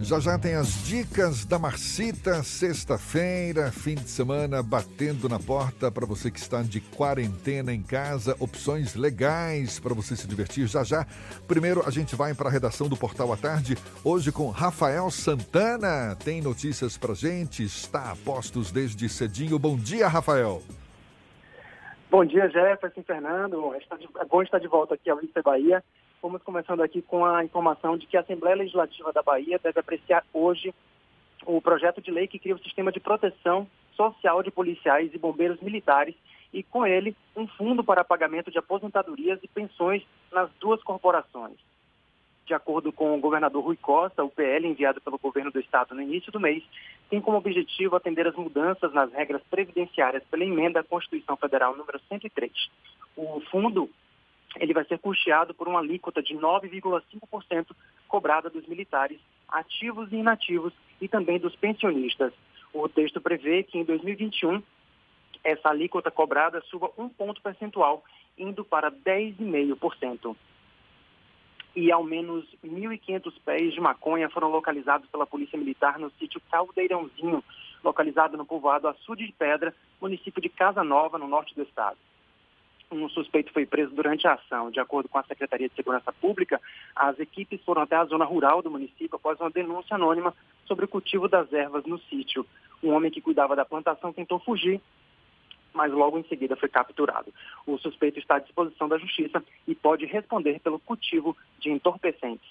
Já 0.00 0.20
já 0.20 0.38
tem 0.38 0.54
as 0.54 0.84
dicas 0.84 1.44
da 1.44 1.58
Marcita, 1.58 2.42
sexta-feira, 2.42 3.70
fim 3.70 3.94
de 3.94 4.08
semana, 4.08 4.62
batendo 4.62 5.28
na 5.28 5.38
porta 5.38 5.90
para 5.90 6.04
você 6.04 6.30
que 6.30 6.38
está 6.38 6.62
de 6.62 6.80
quarentena 6.80 7.72
em 7.72 7.82
casa, 7.82 8.36
opções 8.38 8.94
legais 8.94 9.80
para 9.80 9.94
você 9.94 10.14
se 10.14 10.26
divertir 10.26 10.66
já 10.66 10.84
já. 10.84 11.06
Primeiro 11.48 11.86
a 11.86 11.90
gente 11.90 12.14
vai 12.14 12.34
para 12.34 12.48
a 12.48 12.52
redação 12.52 12.88
do 12.88 12.96
Portal 12.96 13.32
à 13.32 13.36
Tarde, 13.36 13.76
hoje 14.04 14.30
com 14.30 14.50
Rafael 14.50 15.10
Santana. 15.10 16.16
Tem 16.22 16.42
notícias 16.42 16.98
para 16.98 17.14
gente, 17.14 17.62
está 17.62 18.10
a 18.12 18.16
postos 18.16 18.70
desde 18.70 19.08
cedinho. 19.08 19.58
Bom 19.58 19.76
dia, 19.76 20.06
Rafael. 20.08 20.62
Bom 22.10 22.24
dia, 22.24 22.48
Jefferson 22.48 23.02
Fernando. 23.02 23.74
É 23.74 24.24
bom 24.24 24.42
estar 24.42 24.58
de 24.58 24.68
volta 24.68 24.94
aqui 24.94 25.08
ao 25.08 25.18
Vista 25.18 25.40
Bahia. 25.42 25.82
Vamos 26.24 26.42
começando 26.42 26.80
aqui 26.80 27.02
com 27.02 27.22
a 27.22 27.44
informação 27.44 27.98
de 27.98 28.06
que 28.06 28.16
a 28.16 28.20
Assembleia 28.20 28.56
Legislativa 28.56 29.12
da 29.12 29.22
Bahia 29.22 29.60
deve 29.62 29.78
apreciar 29.78 30.24
hoje 30.32 30.74
o 31.44 31.60
projeto 31.60 32.00
de 32.00 32.10
lei 32.10 32.26
que 32.26 32.38
cria 32.38 32.54
o 32.54 32.62
sistema 32.62 32.90
de 32.90 32.98
proteção 32.98 33.66
social 33.94 34.42
de 34.42 34.50
policiais 34.50 35.12
e 35.12 35.18
bombeiros 35.18 35.60
militares 35.60 36.14
e, 36.50 36.62
com 36.62 36.86
ele, 36.86 37.14
um 37.36 37.46
fundo 37.46 37.84
para 37.84 38.02
pagamento 38.02 38.50
de 38.50 38.56
aposentadorias 38.56 39.38
e 39.42 39.48
pensões 39.48 40.02
nas 40.32 40.48
duas 40.58 40.82
corporações. 40.82 41.58
De 42.46 42.54
acordo 42.54 42.90
com 42.90 43.14
o 43.14 43.20
governador 43.20 43.62
Rui 43.62 43.76
Costa, 43.76 44.24
o 44.24 44.30
PL 44.30 44.66
enviado 44.66 45.02
pelo 45.02 45.18
governo 45.18 45.50
do 45.50 45.60
estado 45.60 45.94
no 45.94 46.00
início 46.00 46.32
do 46.32 46.40
mês 46.40 46.64
tem 47.10 47.20
como 47.20 47.36
objetivo 47.36 47.96
atender 47.96 48.26
as 48.26 48.34
mudanças 48.34 48.94
nas 48.94 49.12
regras 49.12 49.42
previdenciárias 49.50 50.24
pela 50.30 50.44
emenda 50.44 50.80
à 50.80 50.84
Constituição 50.84 51.36
Federal 51.36 51.76
número 51.76 52.00
103. 52.08 52.50
O 53.14 53.42
fundo 53.50 53.90
ele 54.56 54.74
vai 54.74 54.84
ser 54.84 54.98
custeado 54.98 55.54
por 55.54 55.68
uma 55.68 55.80
alíquota 55.80 56.22
de 56.22 56.34
9,5% 56.34 57.66
cobrada 58.08 58.48
dos 58.48 58.66
militares 58.66 59.18
ativos 59.48 60.12
e 60.12 60.16
inativos 60.16 60.72
e 61.00 61.08
também 61.08 61.38
dos 61.38 61.54
pensionistas. 61.56 62.32
O 62.72 62.88
texto 62.88 63.20
prevê 63.20 63.62
que 63.62 63.78
em 63.78 63.84
2021 63.84 64.62
essa 65.42 65.68
alíquota 65.68 66.10
cobrada 66.10 66.60
suba 66.62 66.90
um 66.96 67.08
ponto 67.08 67.40
percentual, 67.42 68.02
indo 68.38 68.64
para 68.64 68.90
10,5% 68.90 70.36
e 71.76 71.90
ao 71.90 72.04
menos 72.04 72.44
1.500 72.64 73.32
pés 73.44 73.74
de 73.74 73.80
maconha 73.80 74.30
foram 74.30 74.48
localizados 74.48 75.08
pela 75.08 75.26
Polícia 75.26 75.58
Militar 75.58 75.98
no 75.98 76.10
sítio 76.12 76.40
Caldeirãozinho, 76.50 77.42
localizado 77.82 78.36
no 78.36 78.46
povoado 78.46 78.88
Açude 78.88 79.26
de 79.26 79.32
Pedra, 79.32 79.74
município 80.00 80.40
de 80.40 80.48
Casa 80.48 80.84
Nova, 80.84 81.18
no 81.18 81.26
norte 81.26 81.54
do 81.54 81.62
estado. 81.62 81.98
Um 82.94 83.08
suspeito 83.08 83.52
foi 83.52 83.66
preso 83.66 83.92
durante 83.92 84.24
a 84.28 84.34
ação. 84.34 84.70
De 84.70 84.78
acordo 84.78 85.08
com 85.08 85.18
a 85.18 85.24
Secretaria 85.24 85.68
de 85.68 85.74
Segurança 85.74 86.12
Pública, 86.12 86.60
as 86.94 87.18
equipes 87.18 87.60
foram 87.64 87.82
até 87.82 87.96
a 87.96 88.04
zona 88.04 88.24
rural 88.24 88.62
do 88.62 88.70
município 88.70 89.16
após 89.16 89.38
uma 89.40 89.50
denúncia 89.50 89.96
anônima 89.96 90.32
sobre 90.64 90.84
o 90.84 90.88
cultivo 90.88 91.26
das 91.28 91.52
ervas 91.52 91.84
no 91.86 91.98
sítio. 91.98 92.46
Um 92.80 92.92
homem 92.92 93.10
que 93.10 93.20
cuidava 93.20 93.56
da 93.56 93.64
plantação 93.64 94.12
tentou 94.12 94.38
fugir 94.38 94.80
mas 95.76 95.90
logo 95.90 96.16
em 96.16 96.22
seguida 96.28 96.54
foi 96.54 96.68
capturado. 96.68 97.34
O 97.66 97.76
suspeito 97.78 98.16
está 98.20 98.36
à 98.36 98.38
disposição 98.38 98.88
da 98.88 98.96
Justiça 98.96 99.42
e 99.66 99.74
pode 99.74 100.06
responder 100.06 100.60
pelo 100.60 100.78
cultivo 100.78 101.36
de 101.58 101.68
entorpecentes. 101.68 102.48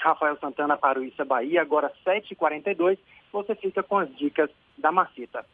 Rafael 0.00 0.38
Santana 0.38 0.74
para 0.74 0.98
o 0.98 1.04
Issa 1.04 1.22
Bahia, 1.22 1.60
agora 1.60 1.92
7h42, 2.02 2.96
você 3.30 3.54
fica 3.54 3.82
com 3.82 3.98
as 3.98 4.08
dicas 4.16 4.48
da 4.78 4.90
Macita. 4.90 5.44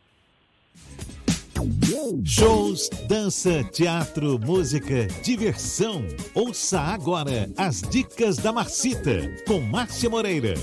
Shows, 2.25 2.91
dança, 3.07 3.63
teatro, 3.63 4.41
música, 4.41 5.07
diversão. 5.23 6.05
Ouça 6.35 6.81
agora 6.81 7.49
as 7.57 7.81
dicas 7.81 8.39
da 8.39 8.53
Marcita, 8.53 9.21
com 9.47 9.61
Márcia 9.61 10.11
Moreira. 10.11 10.55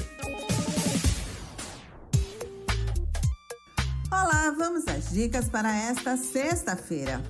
Olá, 4.11 4.53
vamos 4.57 4.85
às 4.85 5.11
dicas 5.11 5.47
para 5.47 5.73
esta 5.73 6.17
sexta-feira. 6.17 7.23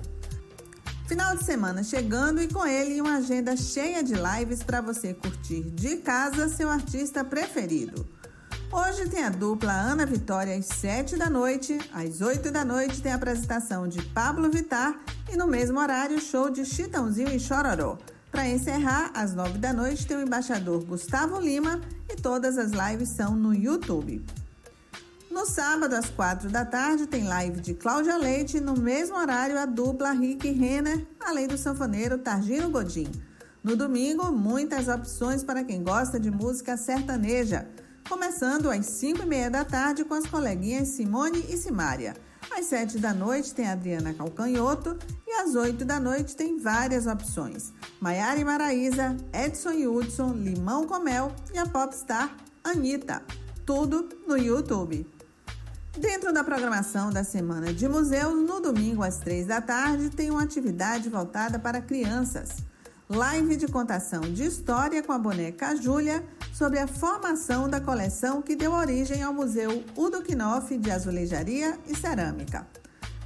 Final 1.06 1.36
de 1.36 1.44
semana 1.44 1.84
chegando 1.84 2.42
e 2.42 2.48
com 2.48 2.66
ele 2.66 3.00
uma 3.00 3.18
agenda 3.18 3.56
cheia 3.56 4.02
de 4.02 4.14
lives 4.14 4.64
para 4.64 4.80
você 4.80 5.14
curtir 5.14 5.62
de 5.70 5.98
casa 5.98 6.48
seu 6.48 6.68
artista 6.68 7.22
preferido. 7.22 8.04
Hoje 8.76 9.08
tem 9.08 9.22
a 9.22 9.30
dupla 9.30 9.70
Ana 9.70 10.04
Vitória 10.04 10.58
às 10.58 10.66
7 10.66 11.16
da 11.16 11.30
noite, 11.30 11.78
às 11.92 12.20
8 12.20 12.50
da 12.50 12.64
noite 12.64 13.00
tem 13.00 13.12
a 13.12 13.14
apresentação 13.14 13.86
de 13.86 14.02
Pablo 14.06 14.50
Vitar 14.50 14.98
e 15.32 15.36
no 15.36 15.46
mesmo 15.46 15.78
horário 15.78 16.20
show 16.20 16.50
de 16.50 16.64
Chitãozinho 16.64 17.30
e 17.30 17.38
Chororó. 17.38 17.96
Para 18.32 18.48
encerrar, 18.48 19.12
às 19.14 19.32
9 19.32 19.58
da 19.58 19.72
noite 19.72 20.04
tem 20.04 20.16
o 20.16 20.22
embaixador 20.22 20.84
Gustavo 20.84 21.38
Lima 21.38 21.80
e 22.10 22.16
todas 22.16 22.58
as 22.58 22.72
lives 22.72 23.10
são 23.10 23.36
no 23.36 23.54
YouTube. 23.54 24.26
No 25.30 25.46
sábado, 25.46 25.94
às 25.94 26.10
quatro 26.10 26.50
da 26.50 26.64
tarde, 26.64 27.06
tem 27.06 27.28
live 27.28 27.60
de 27.60 27.74
Cláudia 27.74 28.16
Leite. 28.16 28.58
No 28.58 28.76
mesmo 28.76 29.16
horário, 29.16 29.56
a 29.56 29.66
dupla 29.66 30.10
Rick 30.10 30.50
Renner, 30.50 31.06
além 31.20 31.46
do 31.46 31.56
sanfoneiro 31.56 32.18
Targino 32.18 32.68
Godin. 32.70 33.06
No 33.62 33.76
domingo, 33.76 34.32
muitas 34.32 34.88
opções 34.88 35.44
para 35.44 35.62
quem 35.62 35.84
gosta 35.84 36.18
de 36.18 36.28
música 36.28 36.76
sertaneja. 36.76 37.68
Começando 38.08 38.70
às 38.70 38.84
cinco 38.84 39.22
e 39.22 39.26
meia 39.26 39.50
da 39.50 39.64
tarde 39.64 40.04
com 40.04 40.12
as 40.12 40.26
coleguinhas 40.26 40.88
Simone 40.88 41.42
e 41.48 41.56
Simária. 41.56 42.14
Às 42.50 42.66
sete 42.66 42.98
da 42.98 43.14
noite 43.14 43.54
tem 43.54 43.66
Adriana 43.66 44.12
Calcanhoto 44.12 44.98
e 45.26 45.32
às 45.32 45.54
oito 45.54 45.86
da 45.86 45.98
noite 45.98 46.36
tem 46.36 46.58
várias 46.58 47.06
opções. 47.06 47.72
Maiara 47.98 48.38
e 48.38 48.44
Maraísa, 48.44 49.16
Edson 49.32 49.88
Hudson, 49.88 50.34
Limão 50.34 50.86
com 50.86 50.98
Mel 50.98 51.34
e 51.54 51.58
a 51.58 51.66
popstar 51.66 52.36
Anitta. 52.62 53.22
Tudo 53.64 54.10
no 54.28 54.36
YouTube. 54.36 55.10
Dentro 55.98 56.30
da 56.32 56.44
programação 56.44 57.10
da 57.10 57.24
Semana 57.24 57.72
de 57.72 57.88
Museus, 57.88 58.34
no 58.34 58.60
domingo 58.60 59.02
às 59.02 59.18
três 59.18 59.46
da 59.46 59.62
tarde, 59.62 60.10
tem 60.10 60.30
uma 60.30 60.42
atividade 60.42 61.08
voltada 61.08 61.58
para 61.58 61.80
crianças. 61.80 62.50
Live 63.06 63.56
de 63.56 63.68
contação 63.68 64.22
de 64.22 64.44
história 64.44 65.02
com 65.02 65.12
a 65.12 65.18
boneca 65.18 65.76
Júlia 65.76 66.24
sobre 66.54 66.78
a 66.78 66.86
formação 66.86 67.68
da 67.68 67.78
coleção 67.78 68.40
que 68.40 68.56
deu 68.56 68.72
origem 68.72 69.22
ao 69.22 69.34
Museu 69.34 69.84
Udo 69.94 70.22
Knopf 70.22 70.78
de 70.78 70.90
Azulejaria 70.90 71.78
e 71.86 71.94
Cerâmica. 71.94 72.66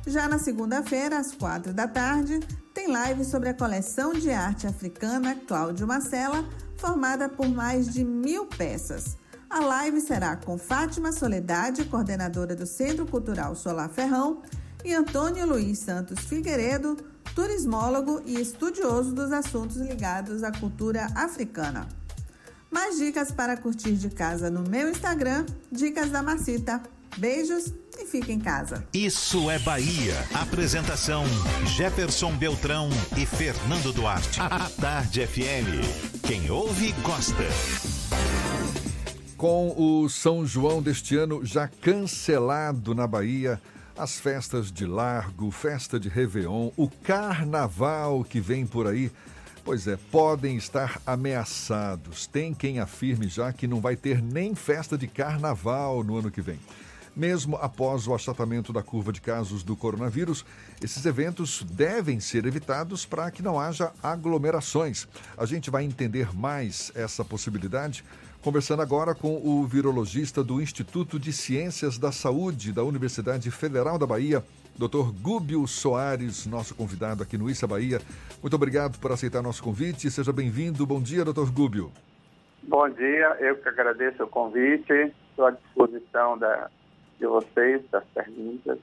Já 0.04 0.26
na 0.26 0.36
segunda-feira, 0.36 1.20
às 1.20 1.32
quatro 1.32 1.72
da 1.72 1.86
tarde, 1.86 2.40
tem 2.74 2.88
live 2.88 3.24
sobre 3.24 3.50
a 3.50 3.54
coleção 3.54 4.12
de 4.12 4.32
arte 4.32 4.66
africana 4.66 5.36
Cláudio 5.46 5.86
Marcela, 5.86 6.44
formada 6.76 7.28
por 7.28 7.46
mais 7.46 7.88
de 7.88 8.02
mil 8.02 8.46
peças. 8.46 9.16
A 9.48 9.60
live 9.60 10.00
será 10.00 10.34
com 10.34 10.58
Fátima 10.58 11.12
Soledade, 11.12 11.84
coordenadora 11.84 12.56
do 12.56 12.66
Centro 12.66 13.06
Cultural 13.06 13.54
Solar 13.54 13.90
Ferrão, 13.90 14.42
e 14.84 14.92
Antônio 14.92 15.46
Luiz 15.46 15.78
Santos 15.80 16.20
Figueiredo, 16.20 16.96
turismólogo 17.34 18.22
e 18.26 18.40
estudioso 18.40 19.14
dos 19.14 19.32
assuntos 19.32 19.76
ligados 19.76 20.42
à 20.42 20.50
cultura 20.52 21.06
africana. 21.14 21.88
Mais 22.70 22.98
dicas 22.98 23.32
para 23.32 23.56
curtir 23.56 23.92
de 23.92 24.10
casa 24.10 24.50
no 24.50 24.68
meu 24.68 24.90
Instagram, 24.90 25.46
Dicas 25.72 26.10
da 26.10 26.22
Macita. 26.22 26.82
Beijos 27.16 27.72
e 27.98 28.06
fique 28.06 28.30
em 28.30 28.38
casa. 28.38 28.84
Isso 28.92 29.50
é 29.50 29.58
Bahia. 29.58 30.14
Apresentação: 30.34 31.24
Jefferson 31.76 32.36
Beltrão 32.36 32.90
e 33.16 33.24
Fernando 33.24 33.92
Duarte. 33.92 34.40
A 34.40 34.68
Tarde 34.80 35.26
FM. 35.26 36.22
Quem 36.22 36.50
ouve, 36.50 36.92
gosta. 37.02 37.44
Com 39.36 39.74
o 39.76 40.08
São 40.08 40.46
João 40.46 40.82
deste 40.82 41.16
ano 41.16 41.44
já 41.44 41.66
cancelado 41.66 42.94
na 42.94 43.06
Bahia, 43.06 43.60
as 43.98 44.20
festas 44.20 44.70
de 44.70 44.86
largo, 44.86 45.50
festa 45.50 45.98
de 45.98 46.08
Réveillon, 46.08 46.70
o 46.76 46.88
carnaval 46.88 48.22
que 48.22 48.38
vem 48.40 48.64
por 48.64 48.86
aí, 48.86 49.10
pois 49.64 49.88
é, 49.88 49.96
podem 49.96 50.56
estar 50.56 51.02
ameaçados. 51.04 52.26
Tem 52.28 52.54
quem 52.54 52.78
afirme 52.78 53.26
já 53.26 53.52
que 53.52 53.66
não 53.66 53.80
vai 53.80 53.96
ter 53.96 54.22
nem 54.22 54.54
festa 54.54 54.96
de 54.96 55.08
carnaval 55.08 56.04
no 56.04 56.16
ano 56.16 56.30
que 56.30 56.40
vem. 56.40 56.60
Mesmo 57.18 57.56
após 57.56 58.06
o 58.06 58.14
achatamento 58.14 58.72
da 58.72 58.80
curva 58.80 59.12
de 59.12 59.20
casos 59.20 59.64
do 59.64 59.74
coronavírus, 59.74 60.46
esses 60.80 61.04
eventos 61.04 61.64
devem 61.64 62.20
ser 62.20 62.46
evitados 62.46 63.04
para 63.04 63.28
que 63.32 63.42
não 63.42 63.58
haja 63.58 63.92
aglomerações. 64.00 65.08
A 65.36 65.44
gente 65.44 65.68
vai 65.68 65.82
entender 65.82 66.32
mais 66.32 66.92
essa 66.94 67.24
possibilidade 67.24 68.04
Conversando 68.40 68.82
agora 68.82 69.16
com 69.16 69.34
o 69.44 69.66
virologista 69.66 70.44
do 70.44 70.60
Instituto 70.62 71.18
de 71.18 71.32
Ciências 71.32 71.98
da 71.98 72.12
Saúde 72.12 72.72
da 72.72 72.84
Universidade 72.84 73.50
Federal 73.50 73.98
da 73.98 74.06
Bahia, 74.06 74.44
Dr. 74.78 75.10
Gúbio 75.20 75.66
Soares, 75.66 76.46
nosso 76.46 76.72
convidado 76.72 77.20
aqui 77.20 77.36
no 77.36 77.50
Issa 77.50 77.66
Bahia. 77.66 78.00
Muito 78.40 78.54
obrigado 78.54 78.96
por 79.00 79.10
aceitar 79.10 79.42
nosso 79.42 79.60
convite. 79.60 80.08
Seja 80.08 80.32
bem-vindo. 80.32 80.86
Bom 80.86 81.02
dia, 81.02 81.24
Dr. 81.24 81.50
Gúbio. 81.52 81.90
Bom 82.62 82.88
dia, 82.90 83.36
eu 83.40 83.56
que 83.56 83.68
agradeço 83.68 84.22
o 84.22 84.28
convite. 84.28 85.12
Estou 85.30 85.46
à 85.46 85.50
disposição 85.50 86.38
da, 86.38 86.70
de 87.18 87.26
vocês, 87.26 87.82
das 87.90 88.04
perguntas. 88.14 88.78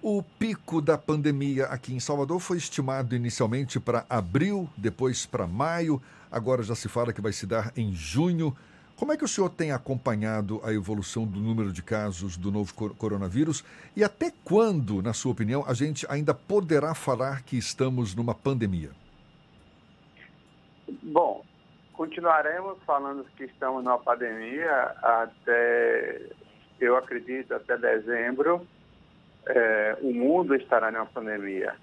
O 0.00 0.22
pico 0.22 0.80
da 0.80 0.96
pandemia 0.96 1.66
aqui 1.66 1.92
em 1.92 2.00
Salvador 2.00 2.38
foi 2.38 2.56
estimado 2.56 3.16
inicialmente 3.16 3.80
para 3.80 4.06
abril, 4.08 4.68
depois 4.76 5.26
para 5.26 5.46
maio, 5.46 6.00
agora 6.30 6.62
já 6.62 6.74
se 6.74 6.88
fala 6.88 7.12
que 7.12 7.20
vai 7.20 7.32
se 7.32 7.46
dar 7.46 7.72
em 7.76 7.92
junho. 7.92 8.56
Como 8.96 9.12
é 9.12 9.16
que 9.16 9.24
o 9.24 9.28
senhor 9.28 9.50
tem 9.50 9.70
acompanhado 9.70 10.60
a 10.64 10.72
evolução 10.72 11.24
do 11.24 11.38
número 11.38 11.72
de 11.72 11.82
casos 11.82 12.36
do 12.36 12.50
novo 12.50 12.74
coronavírus 12.94 13.64
e 13.96 14.02
até 14.02 14.32
quando, 14.44 15.00
na 15.02 15.12
sua 15.12 15.32
opinião, 15.32 15.64
a 15.66 15.72
gente 15.72 16.04
ainda 16.08 16.34
poderá 16.34 16.94
falar 16.94 17.42
que 17.42 17.56
estamos 17.56 18.14
numa 18.14 18.34
pandemia? 18.34 18.90
Bom, 21.02 21.44
continuaremos 21.92 22.78
falando 22.84 23.24
que 23.36 23.44
estamos 23.44 23.84
numa 23.84 23.98
pandemia 23.98 24.94
até, 25.02 26.30
eu 26.80 26.96
acredito, 26.96 27.54
até 27.54 27.76
dezembro. 27.76 28.66
É, 29.46 29.96
o 30.02 30.12
mundo 30.12 30.54
estará 30.54 30.90
numa 30.90 31.06
pandemia. 31.06 31.74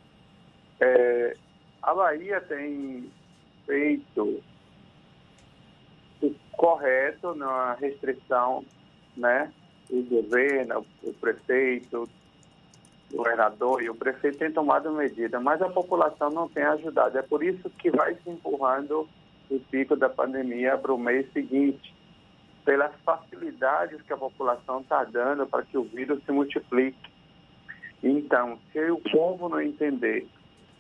É, 0.80 1.36
a 1.82 1.93
Bahia 1.93 2.41
tem 2.41 3.10
feito 3.66 4.43
o 6.22 6.36
correto 6.52 7.34
na 7.36 7.74
restrição, 7.74 8.64
né? 9.16 9.52
O 9.89 10.02
governo, 10.04 10.86
o 11.04 11.14
prefeito, 11.14 12.10
o 13.12 13.18
governador 13.18 13.82
e 13.82 13.89
o 13.89 13.96
prefeito 13.96 14.39
têm 14.39 14.52
tomado 14.52 14.91
medida, 14.91 15.39
mas 15.39 15.62
a 15.62 15.70
população 15.70 16.30
não 16.30 16.50
tem 16.50 16.64
ajudado. 16.64 17.18
É 17.18 17.22
por 17.22 17.43
isso 17.43 17.70
que 17.70 17.89
vai 17.89 18.16
se 18.16 18.30
empurrando 18.30 19.08
o 19.50 19.60
pico 19.60 19.96
da 19.96 20.10
pandemia 20.10 20.78
para 20.78 20.93
o 20.93 20.98
mês 20.98 21.32
seguinte, 21.32 21.95
pelas 22.66 22.91
facilidades 23.05 24.01
que 24.01 24.11
a 24.11 24.18
população 24.18 24.82
está 24.82 25.03
dando 25.03 25.45
para 25.45 25.63
que 25.63 25.78
o 25.78 25.84
vírus 25.84 26.22
se 26.26 26.32
multiplique. 26.32 26.97
Então, 28.03 28.59
se 28.74 28.91
o 28.91 28.99
povo 29.11 29.47
não 29.47 29.61
entender 29.61 30.28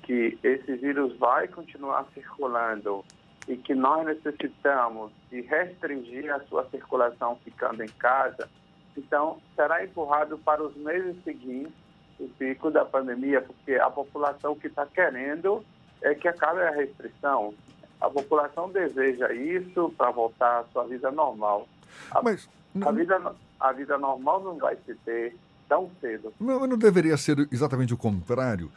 que 0.03 0.37
esse 0.43 0.75
vírus 0.75 1.15
vai 1.17 1.47
continuar 1.47 2.05
circulando 2.13 3.05
e 3.47 3.55
que 3.55 3.75
nós 3.75 4.05
necessitamos 4.05 5.11
de 5.29 5.41
restringir 5.41 6.33
a 6.33 6.39
sua 6.41 6.65
circulação 6.69 7.37
ficando 7.43 7.83
em 7.83 7.87
casa, 7.87 8.49
então 8.97 9.39
será 9.55 9.83
empurrado 9.83 10.37
para 10.39 10.63
os 10.63 10.75
meses 10.75 11.15
seguintes 11.23 11.73
o 12.19 12.27
pico 12.29 12.71
da 12.71 12.85
pandemia, 12.85 13.41
porque 13.41 13.75
a 13.75 13.89
população 13.89 14.55
que 14.55 14.67
está 14.67 14.85
querendo 14.85 15.63
é 16.01 16.15
que 16.15 16.27
acabe 16.27 16.61
a 16.61 16.71
restrição. 16.71 17.53
A 17.99 18.09
população 18.09 18.69
deseja 18.69 19.33
isso 19.33 19.93
para 19.97 20.11
voltar 20.11 20.59
à 20.59 20.63
sua 20.65 20.85
vida 20.85 21.11
normal. 21.11 21.67
A, 22.11 22.21
Mas, 22.21 22.49
a, 22.81 22.91
vida, 22.91 23.35
a 23.59 23.71
vida 23.71 23.97
normal 23.97 24.43
não 24.43 24.57
vai 24.57 24.77
se 24.85 24.95
ter 24.95 25.35
tão 25.67 25.89
cedo. 25.99 26.33
Não, 26.39 26.65
não 26.67 26.77
deveria 26.77 27.17
ser 27.17 27.47
exatamente 27.51 27.93
o 27.93 27.97
contrário. 27.97 28.71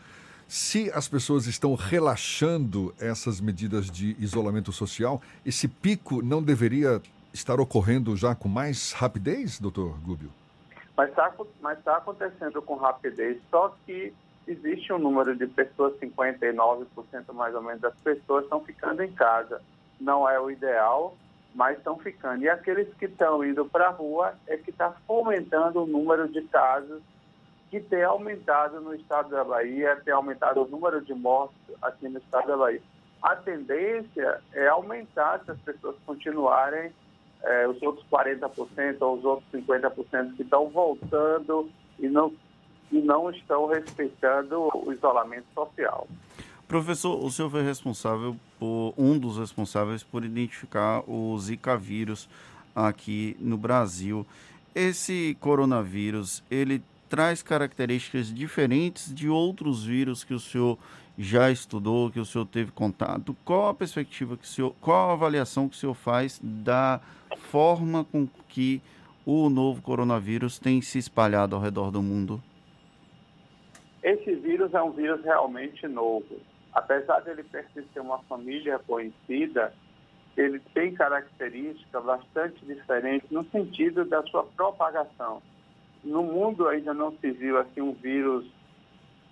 Se 0.46 0.90
as 0.92 1.06
pessoas 1.06 1.46
estão 1.46 1.74
relaxando 1.74 2.94
essas 2.98 3.38
medidas 3.38 3.90
de 3.90 4.16
isolamento 4.18 4.72
social, 4.72 5.20
esse 5.44 5.68
pico 5.68 6.22
não 6.22 6.42
deveria 6.42 7.02
estar 7.34 7.60
ocorrendo 7.60 8.16
já 8.16 8.34
com 8.34 8.48
mais 8.48 8.92
rapidez, 8.92 9.60
doutor 9.60 9.98
Gúbio? 10.00 10.30
Mas 10.96 11.10
está 11.10 11.32
mas 11.60 11.78
tá 11.84 11.98
acontecendo 11.98 12.62
com 12.62 12.76
rapidez, 12.76 13.38
só 13.50 13.76
que 13.84 14.12
existe 14.46 14.92
um 14.92 14.98
número 14.98 15.36
de 15.36 15.46
pessoas, 15.46 15.92
59% 16.00 16.86
mais 17.34 17.54
ou 17.54 17.62
menos 17.62 17.80
das 17.80 17.94
pessoas 17.96 18.44
estão 18.44 18.60
ficando 18.64 19.02
em 19.02 19.12
casa. 19.12 19.60
Não 20.00 20.28
é 20.28 20.40
o 20.40 20.50
ideal, 20.50 21.14
mas 21.55 21.78
estão 21.78 21.99
ficando. 21.99 22.42
E 22.42 22.49
aqueles 22.49 22.92
que 22.94 23.07
estão 23.07 23.44
indo 23.44 23.64
para 23.64 23.88
a 23.88 23.90
rua 23.90 24.34
é 24.46 24.57
que 24.57 24.70
está 24.70 24.92
fomentando 25.07 25.82
o 25.82 25.86
número 25.86 26.28
de 26.28 26.42
casos 26.42 27.03
que 27.70 27.80
tem 27.80 28.03
aumentado 28.03 28.80
no 28.80 28.94
estado 28.94 29.30
da 29.30 29.44
Bahia, 29.44 30.01
tem 30.05 30.14
aumentado 30.14 30.62
o 30.62 30.68
número 30.68 31.03
de 31.03 31.12
mortes 31.14 31.59
aqui 31.82 32.09
no 32.09 32.18
estado 32.18 32.49
da 32.49 32.57
Bahia. 32.57 32.80
A 33.22 33.36
tendência 33.36 34.40
é 34.53 34.68
aumentar 34.68 35.40
se 35.44 35.51
as 35.51 35.59
pessoas 35.59 35.96
continuarem, 36.07 36.92
é, 37.42 37.68
os 37.68 37.80
outros 37.82 38.07
40% 38.11 38.96
ou 39.01 39.16
os 39.16 39.24
outros 39.24 39.49
50% 39.53 40.36
que 40.36 40.42
estão 40.42 40.68
voltando 40.68 41.68
e 41.99 42.09
não, 42.09 42.32
e 42.90 43.01
não 43.01 43.30
estão 43.30 43.66
respeitando 43.66 44.68
o 44.74 44.92
isolamento 44.92 45.46
social. 45.55 46.07
Professor, 46.68 47.24
o 47.24 47.30
senhor 47.30 47.50
foi 47.50 47.62
responsável 47.62 48.36
por 48.58 48.92
um 48.98 49.18
dos 49.18 49.38
responsáveis 49.38 50.02
por 50.02 50.22
identificar 50.22 51.02
o 51.08 51.36
Zika 51.38 51.78
vírus 51.78 52.28
aqui 52.76 53.34
no 53.40 53.56
Brasil. 53.56 54.26
Esse 54.74 55.34
coronavírus, 55.40 56.44
ele 56.50 56.82
traz 57.08 57.42
características 57.42 58.32
diferentes 58.32 59.14
de 59.14 59.30
outros 59.30 59.82
vírus 59.82 60.22
que 60.22 60.34
o 60.34 60.38
senhor 60.38 60.78
já 61.16 61.50
estudou, 61.50 62.10
que 62.10 62.20
o 62.20 62.26
senhor 62.26 62.44
teve 62.44 62.70
contato. 62.70 63.34
Qual 63.46 63.70
a 63.70 63.74
perspectiva 63.74 64.36
que 64.36 64.44
o 64.44 64.46
senhor, 64.46 64.74
qual 64.78 65.08
a 65.08 65.12
avaliação 65.14 65.70
que 65.70 65.74
o 65.74 65.78
senhor 65.78 65.94
faz 65.94 66.38
da 66.42 67.00
forma 67.50 68.04
com 68.04 68.28
que 68.46 68.82
o 69.24 69.48
novo 69.48 69.80
coronavírus 69.80 70.58
tem 70.58 70.82
se 70.82 70.98
espalhado 70.98 71.56
ao 71.56 71.62
redor 71.62 71.90
do 71.90 72.02
mundo? 72.02 72.42
Esse 74.02 74.34
vírus 74.34 74.72
é 74.74 74.82
um 74.82 74.92
vírus 74.92 75.24
realmente 75.24 75.88
novo. 75.88 76.36
Apesar 76.72 77.20
de 77.20 77.30
ele 77.30 77.42
pertencer 77.42 77.98
a 77.98 78.02
uma 78.02 78.18
família 78.20 78.78
conhecida, 78.80 79.72
ele 80.36 80.60
tem 80.74 80.94
características 80.94 82.04
bastante 82.04 82.64
diferentes 82.64 83.30
no 83.30 83.44
sentido 83.50 84.04
da 84.04 84.22
sua 84.24 84.44
propagação 84.44 85.42
no 86.04 86.22
mundo 86.22 86.68
ainda 86.68 86.94
não 86.94 87.12
se 87.18 87.30
viu 87.30 87.58
assim 87.58 87.80
um 87.80 87.92
vírus 87.92 88.46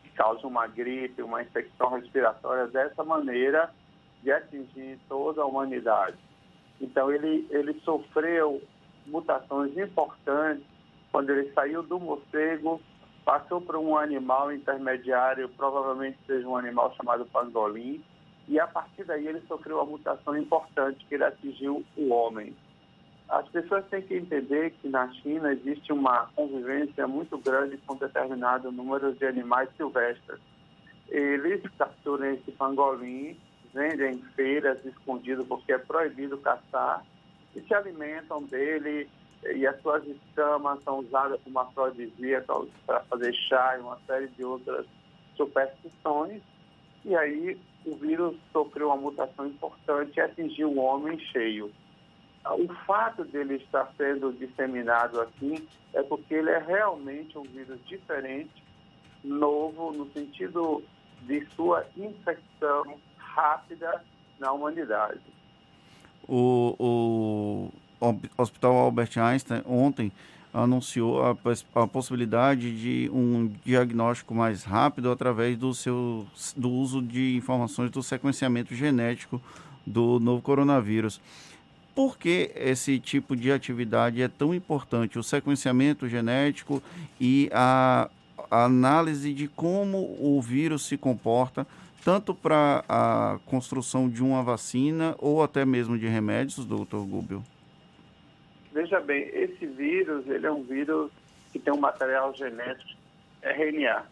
que 0.03 0.11
causa 0.11 0.47
uma 0.47 0.66
gripe, 0.66 1.22
uma 1.22 1.43
infecção 1.43 1.91
respiratória 1.91 2.66
dessa 2.68 3.05
maneira 3.05 3.70
de 4.22 4.32
atingir 4.32 4.99
toda 5.09 5.43
a 5.43 5.47
humanidade. 5.47 6.16
Então 6.80 7.11
ele 7.11 7.47
ele 7.51 7.74
sofreu 7.80 8.62
mutações 9.07 9.76
importantes 9.76 10.64
quando 11.12 11.30
ele 11.30 11.53
saiu 11.53 11.82
do 11.82 11.99
morcego, 11.99 12.80
passou 13.27 13.61
para 13.61 13.77
um 13.77 13.99
animal 13.99 14.53
intermediário, 14.53 15.49
provavelmente 15.49 16.16
seja 16.29 16.47
um 16.47 16.57
animal 16.57 16.95
chamado 16.95 17.27
pangolim, 17.27 18.01
e 18.47 18.61
a 18.61 18.68
partir 18.68 19.03
daí 19.03 19.27
ele 19.27 19.43
sofreu 19.49 19.79
uma 19.79 19.85
mutação 19.85 20.39
importante 20.39 21.05
que 21.05 21.16
ele 21.16 21.24
atingiu 21.24 21.85
o 21.97 22.09
homem. 22.11 22.57
As 23.29 23.49
pessoas 23.49 23.85
têm 23.89 24.01
que 24.03 24.14
entender 24.14 24.70
que 24.81 24.89
na 24.89 25.12
China 25.14 25.53
existe 25.53 25.93
uma 25.93 26.27
convivência 26.37 27.09
muito 27.09 27.37
grande 27.37 27.77
com 27.79 27.97
determinado 27.97 28.70
número 28.70 29.12
de 29.12 29.27
animais 29.27 29.68
silvestres. 29.77 30.39
Eles 31.09 31.61
capturam 31.77 32.27
esse 32.27 32.53
pangolim, 32.53 33.37
vendem 33.74 34.14
em 34.14 34.22
feiras 34.37 34.85
escondido 34.85 35.45
porque 35.45 35.72
é 35.72 35.79
proibido 35.79 36.39
caçar 36.39 37.05
e 37.57 37.61
se 37.61 37.74
alimentam 37.74 38.45
dele 38.45 39.09
e 39.45 39.66
as 39.66 39.80
suas 39.82 40.05
escamas 40.07 40.82
são 40.82 40.99
usadas 41.01 41.41
como 41.43 41.59
afrodisíaca 41.59 42.55
para 42.87 43.01
fazer 43.05 43.32
chá 43.49 43.76
e 43.76 43.80
uma 43.80 43.99
série 44.07 44.28
de 44.28 44.45
outras 44.45 44.87
superstições. 45.37 46.43
E 47.05 47.14
aí 47.14 47.59
o 47.84 47.95
vírus 47.97 48.37
sofreu 48.53 48.89
uma 48.89 48.97
mutação 48.97 49.47
importante 49.47 50.16
e 50.16 50.20
atingiu 50.20 50.70
o 50.70 50.78
homem 50.78 51.18
cheio 51.18 51.72
o 52.55 52.68
fato 52.87 53.24
dele 53.24 53.57
estar 53.57 53.93
sendo 53.97 54.32
disseminado 54.32 55.20
aqui 55.20 55.66
é 55.93 56.03
porque 56.03 56.34
ele 56.34 56.51
é 56.51 56.59
realmente 56.59 57.37
um 57.37 57.43
vírus 57.43 57.78
diferente, 57.87 58.62
novo, 59.24 59.93
no 59.93 60.11
sentido 60.12 60.82
de 61.22 61.45
sua 61.55 61.84
infecção 61.97 62.99
rápida 63.16 64.03
na 64.39 64.53
humanidade. 64.53 65.20
O, 66.28 66.76
o 66.78 67.72
Hospital 68.37 68.75
Albert 68.75 69.17
Einstein 69.19 69.63
ontem 69.67 70.13
anunciou 70.53 71.23
a, 71.23 71.37
a, 71.75 71.87
possibilidade 71.87 72.75
de 72.81 73.11
um 73.13 73.53
diagnóstico 73.63 74.35
mais 74.35 74.65
rápido 74.65 75.11
através 75.11 75.57
do, 75.59 75.75
seu, 75.75 76.27
do 76.57 76.71
uso 76.71 77.03
de 77.03 77.37
informações 77.37 77.91
do 77.91 78.03
sequenciamento 78.03 78.75
genético 78.75 79.41
do 79.87 80.19
novo 80.19 80.41
coronavírus. 80.41 81.21
Por 81.95 82.19
que 82.19 82.51
esse 82.55 82.99
tipo 82.99 83.37
de 83.37 83.53
atividade 83.53 84.23
é 84.23 84.29
tão 84.29 84.55
importante? 84.55 85.19
O 85.19 85.23
sequenciamento 85.23 86.09
genético 86.09 86.83
e 87.21 87.51
a, 87.53 88.09
a 88.51 88.65
análise 88.65 89.35
de 89.35 89.49
como 89.49 89.99
o 90.19 90.41
vírus 90.41 90.87
se 90.87 90.97
comporta, 90.97 91.67
tanto 92.03 92.35
para 92.35 92.83
a 92.89 93.39
construção 93.45 94.09
de 94.09 94.23
uma 94.23 94.43
vacina 94.43 95.15
ou 95.19 95.43
até 95.43 95.65
mesmo 95.67 95.99
de 95.99 96.07
remédios, 96.07 96.65
doutor 96.65 97.05
Gubel? 97.05 97.43
Veja 98.77 99.01
bem, 99.01 99.22
esse 99.33 99.64
vírus 99.64 100.29
ele 100.29 100.47
é 100.47 100.53
um 100.53 100.62
vírus 100.62 101.11
que 101.51 101.59
tem 101.59 101.72
um 101.72 101.81
material 101.81 102.35
genético 102.35 103.01
RNA. 103.43 104.05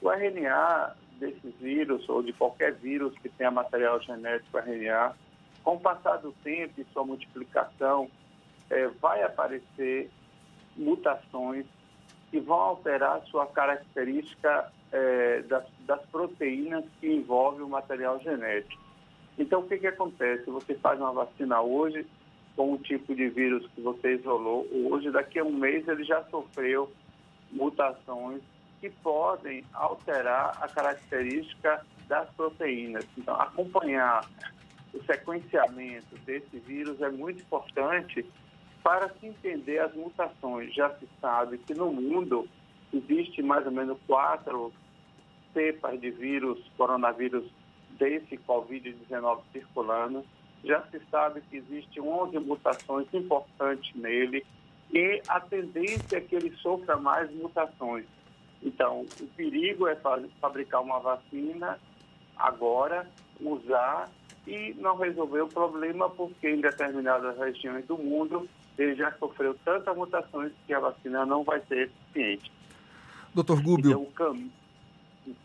O 0.00 0.08
RNA 0.08 0.94
desse 1.18 1.48
vírus, 1.60 2.08
ou 2.08 2.22
de 2.22 2.32
qualquer 2.32 2.74
vírus 2.74 3.12
que 3.18 3.28
tenha 3.28 3.50
material 3.50 4.00
genético 4.00 4.56
RNA, 4.56 5.16
com 5.64 5.74
o 5.74 5.80
passar 5.80 6.18
do 6.18 6.30
tempo 6.44 6.80
e 6.80 6.86
sua 6.92 7.02
multiplicação, 7.02 8.08
é, 8.70 8.86
vai 9.00 9.24
aparecer 9.24 10.08
mutações 10.76 11.66
que 12.30 12.38
vão 12.38 12.60
alterar 12.60 13.20
sua 13.32 13.48
característica 13.48 14.70
é, 14.92 15.42
das, 15.42 15.64
das, 15.80 16.02
proteínas 16.06 16.84
que 17.00 17.12
envolvem 17.12 17.62
o 17.62 17.68
material 17.68 18.20
genético. 18.20 18.80
Então, 19.36 19.58
o 19.58 19.66
que, 19.66 19.76
que 19.76 19.88
acontece? 19.88 20.48
Você 20.48 20.76
faz 20.76 21.00
uma 21.00 21.12
vacina 21.12 21.60
hoje, 21.60 22.06
com 22.56 22.74
o 22.74 22.78
tipo 22.78 23.14
de 23.14 23.28
vírus 23.28 23.66
que 23.74 23.80
você 23.80 24.14
isolou 24.14 24.66
hoje, 24.72 25.10
daqui 25.10 25.38
a 25.38 25.44
um 25.44 25.52
mês 25.52 25.86
ele 25.88 26.04
já 26.04 26.22
sofreu 26.24 26.90
mutações 27.50 28.42
que 28.80 28.90
podem 28.90 29.64
alterar 29.72 30.58
a 30.60 30.68
característica 30.68 31.84
das 32.08 32.28
proteínas. 32.30 33.06
Então, 33.16 33.34
acompanhar 33.40 34.28
o 34.92 35.02
sequenciamento 35.04 36.16
desse 36.26 36.58
vírus 36.58 37.00
é 37.00 37.08
muito 37.08 37.42
importante 37.42 38.26
para 38.82 39.08
se 39.14 39.26
entender 39.26 39.78
as 39.78 39.94
mutações. 39.94 40.74
Já 40.74 40.90
se 40.96 41.08
sabe 41.20 41.58
que 41.58 41.74
no 41.74 41.92
mundo 41.92 42.48
existe 42.92 43.42
mais 43.42 43.64
ou 43.64 43.72
menos 43.72 43.96
quatro 44.06 44.72
cepas 45.54 46.00
de 46.00 46.10
vírus, 46.10 46.58
coronavírus 46.76 47.44
desse 47.98 48.36
Covid-19 48.38 49.40
circulando. 49.52 50.24
Já 50.64 50.82
se 50.90 51.00
sabe 51.10 51.40
que 51.42 51.56
existe 51.56 52.00
11 52.00 52.38
mutações 52.38 53.06
importantes 53.12 53.94
nele 53.94 54.44
e 54.92 55.22
a 55.26 55.40
tendência 55.40 56.18
é 56.18 56.20
que 56.20 56.34
ele 56.34 56.54
sofra 56.56 56.96
mais 56.96 57.30
mutações. 57.34 58.06
Então, 58.62 59.06
o 59.20 59.26
perigo 59.28 59.88
é 59.88 59.96
fabricar 60.40 60.82
uma 60.82 61.00
vacina 61.00 61.78
agora, 62.36 63.08
usar 63.40 64.08
e 64.46 64.74
não 64.78 64.96
resolver 64.96 65.40
o 65.40 65.48
problema, 65.48 66.08
porque 66.10 66.48
em 66.48 66.60
determinadas 66.60 67.36
regiões 67.38 67.84
do 67.86 67.98
mundo 67.98 68.48
ele 68.78 68.94
já 68.94 69.12
sofreu 69.18 69.56
tantas 69.64 69.96
mutações 69.96 70.52
que 70.66 70.72
a 70.72 70.80
vacina 70.80 71.26
não 71.26 71.42
vai 71.42 71.60
ser 71.66 71.90
eficiente. 71.90 72.52
Doutor 73.34 73.62
Gúbio. 73.62 74.08
Então. 74.12 74.50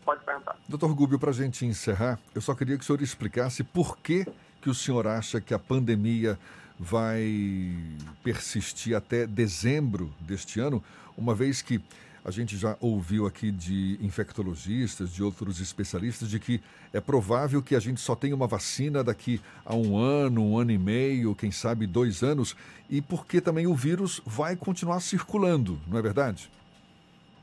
Pode 0.04 0.24
perguntar. 0.24 0.56
Doutor 0.68 0.92
Gúbio, 0.94 1.18
para 1.18 1.30
a 1.30 1.32
gente 1.32 1.64
encerrar, 1.64 2.18
eu 2.34 2.40
só 2.40 2.54
queria 2.54 2.76
que 2.76 2.82
o 2.82 2.86
senhor 2.86 3.00
explicasse 3.00 3.62
por 3.62 3.96
que, 3.98 4.26
que 4.60 4.70
o 4.70 4.74
senhor 4.74 5.06
acha 5.06 5.40
que 5.40 5.54
a 5.54 5.58
pandemia 5.58 6.38
vai 6.78 7.74
persistir 8.22 8.96
até 8.96 9.26
dezembro 9.26 10.12
deste 10.20 10.60
ano, 10.60 10.82
uma 11.16 11.34
vez 11.34 11.60
que 11.60 11.80
a 12.24 12.30
gente 12.30 12.56
já 12.56 12.76
ouviu 12.80 13.26
aqui 13.26 13.50
de 13.50 13.98
infectologistas, 14.02 15.10
de 15.10 15.22
outros 15.22 15.60
especialistas, 15.60 16.28
de 16.28 16.38
que 16.38 16.60
é 16.92 17.00
provável 17.00 17.62
que 17.62 17.74
a 17.74 17.80
gente 17.80 18.00
só 18.00 18.14
tenha 18.14 18.34
uma 18.34 18.46
vacina 18.46 19.02
daqui 19.02 19.40
a 19.64 19.74
um 19.74 19.96
ano, 19.96 20.44
um 20.44 20.58
ano 20.58 20.70
e 20.70 20.78
meio, 20.78 21.34
quem 21.34 21.50
sabe 21.50 21.86
dois 21.86 22.22
anos, 22.22 22.54
e 22.90 23.00
porque 23.00 23.40
também 23.40 23.66
o 23.66 23.74
vírus 23.74 24.20
vai 24.26 24.56
continuar 24.56 25.00
circulando, 25.00 25.80
não 25.86 25.98
é 25.98 26.02
verdade? 26.02 26.50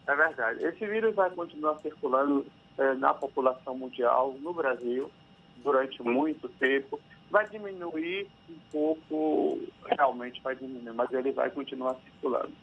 É 0.08 0.16
verdade. 0.16 0.64
Esse 0.64 0.86
vírus 0.86 1.16
vai 1.16 1.32
continuar 1.32 1.80
circulando 1.80 2.46
é, 2.78 2.94
na 2.94 3.14
população 3.14 3.76
mundial, 3.76 4.36
no 4.40 4.54
Brasil, 4.54 5.10
durante 5.66 6.02
muito 6.02 6.48
tempo. 6.48 6.98
Vai 7.30 7.50
diminuir 7.50 8.28
um 8.50 8.58
pouco, 8.72 9.60
realmente 9.98 10.42
vai 10.42 10.56
diminuir, 10.56 10.94
mas 10.94 11.12
ele 11.12 11.34
vai 11.34 11.50
continuar 11.50 11.96
circulando 11.96 12.54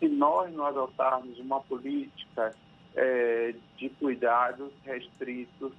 se 0.00 0.08
nós 0.08 0.52
não 0.54 0.64
adotarmos 0.64 1.38
uma 1.38 1.60
política 1.60 2.56
é, 2.96 3.54
de 3.76 3.90
cuidados 3.90 4.72
restritos, 4.82 5.72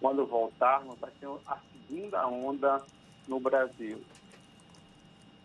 quando 0.00 0.26
voltarmos, 0.26 0.98
vai 0.98 1.10
ter 1.18 1.28
a 1.46 1.56
segunda 1.72 2.26
onda 2.26 2.84
no 3.28 3.38
Brasil. 3.38 4.02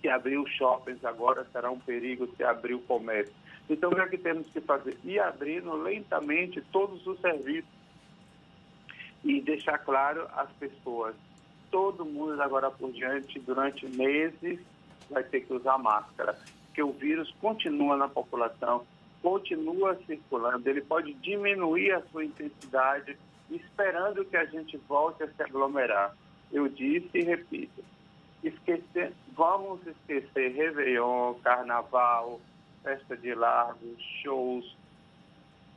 Se 0.02 0.10
abrir 0.10 0.40
os 0.40 0.50
shoppings 0.52 1.06
agora 1.06 1.46
será 1.52 1.70
um 1.70 1.80
perigo 1.80 2.28
se 2.36 2.44
abrir 2.44 2.74
o 2.74 2.82
comércio. 2.82 3.34
Então, 3.70 3.92
o 3.92 3.96
que 3.96 4.02
é 4.02 4.08
que 4.08 4.18
temos 4.18 4.48
que 4.48 4.60
fazer? 4.60 4.98
Ir 5.04 5.20
abrindo 5.20 5.72
lentamente 5.76 6.60
todos 6.72 7.06
os 7.06 7.20
serviços 7.22 7.70
e 9.24 9.42
deixar 9.42 9.78
claro 9.80 10.28
às 10.36 10.52
pessoas, 10.54 11.16
todo 11.70 12.06
mundo 12.06 12.42
agora 12.42 12.70
por 12.72 12.92
diante, 12.92 13.40
durante 13.40 13.86
meses, 13.88 14.60
vai 15.10 15.24
ter 15.24 15.42
que 15.42 15.54
usar 15.54 15.78
máscara 15.78 16.38
que 16.74 16.82
o 16.82 16.92
vírus 16.92 17.34
continua 17.40 17.98
na 17.98 18.08
população, 18.08 18.86
continua 19.22 20.00
circulando, 20.06 20.68
ele 20.70 20.82
pode 20.82 21.14
diminuir 21.16 21.92
a 21.92 22.02
sua 22.04 22.26
intensidade, 22.26 23.18
esperando 23.50 24.26
que 24.26 24.38
a 24.38 24.46
gente 24.46 24.78
volte 24.88 25.24
a 25.24 25.28
se 25.28 25.44
aglomerar. 25.44 26.16
Eu 26.52 26.68
disse 26.68 27.10
e 27.14 27.24
repito, 27.24 27.84
esquecer, 28.44 29.14
vamos 29.36 29.86
esquecer 29.86 30.54
Réveillon, 30.54 31.36
Carnaval, 31.44 32.40
Festa 32.84 33.16
de 33.16 33.34
Largos, 33.36 34.02
shows, 34.24 34.76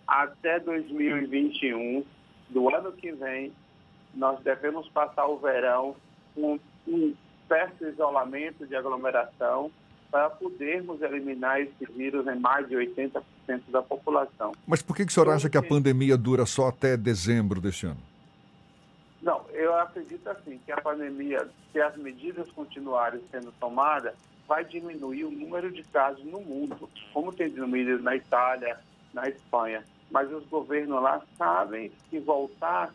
até 0.07 0.61
2021, 0.61 2.05
do 2.55 2.74
ano 2.74 2.92
que 2.92 3.12
vem, 3.12 3.52
nós 4.14 4.40
devemos 4.40 4.88
passar 4.88 5.26
o 5.26 5.36
verão 5.36 5.94
com 6.34 6.59
um 6.88 7.14
certo 7.46 7.84
isolamento 7.84 8.66
de 8.66 8.74
aglomeração, 8.74 9.70
para 10.14 10.30
podermos 10.30 11.02
eliminar 11.02 11.61
esse 11.61 11.92
vírus 11.92 12.24
em 12.28 12.38
mais 12.38 12.68
de 12.68 12.76
80% 12.76 13.20
da 13.70 13.82
população. 13.82 14.52
Mas 14.64 14.80
por 14.80 14.94
que, 14.94 15.05
que 15.05 15.11
o 15.11 15.12
senhor 15.12 15.28
acha 15.28 15.50
que 15.50 15.59
a 15.59 15.62
pandemia 15.62 16.16
dura 16.16 16.46
só 16.46 16.68
até 16.68 16.96
dezembro 16.96 17.61
deste 17.61 17.86
ano? 17.86 17.98
Não, 19.20 19.44
eu 19.52 19.74
acredito 19.76 20.30
assim, 20.30 20.61
que 20.64 20.70
a 20.70 20.80
pandemia, 20.80 21.48
se 21.72 21.80
as 21.80 21.96
medidas 21.96 22.48
continuarem 22.52 23.20
sendo 23.28 23.50
tomadas, 23.59 24.14
vai 24.46 24.64
diminuir 24.64 25.24
o 25.24 25.32
número 25.32 25.72
de 25.72 25.82
casos 25.82 26.24
no 26.24 26.40
mundo, 26.40 26.88
como 27.12 27.32
tem 27.32 27.50
diminuído 27.50 28.00
na 28.00 28.14
Itália, 28.14 28.78
na 29.12 29.28
Espanha. 29.28 29.82
Mas 30.11 30.30
os 30.32 30.44
governos 30.46 31.02
lá 31.02 31.22
sabem 31.36 31.90
que 32.11 32.18
voltar 32.18 32.94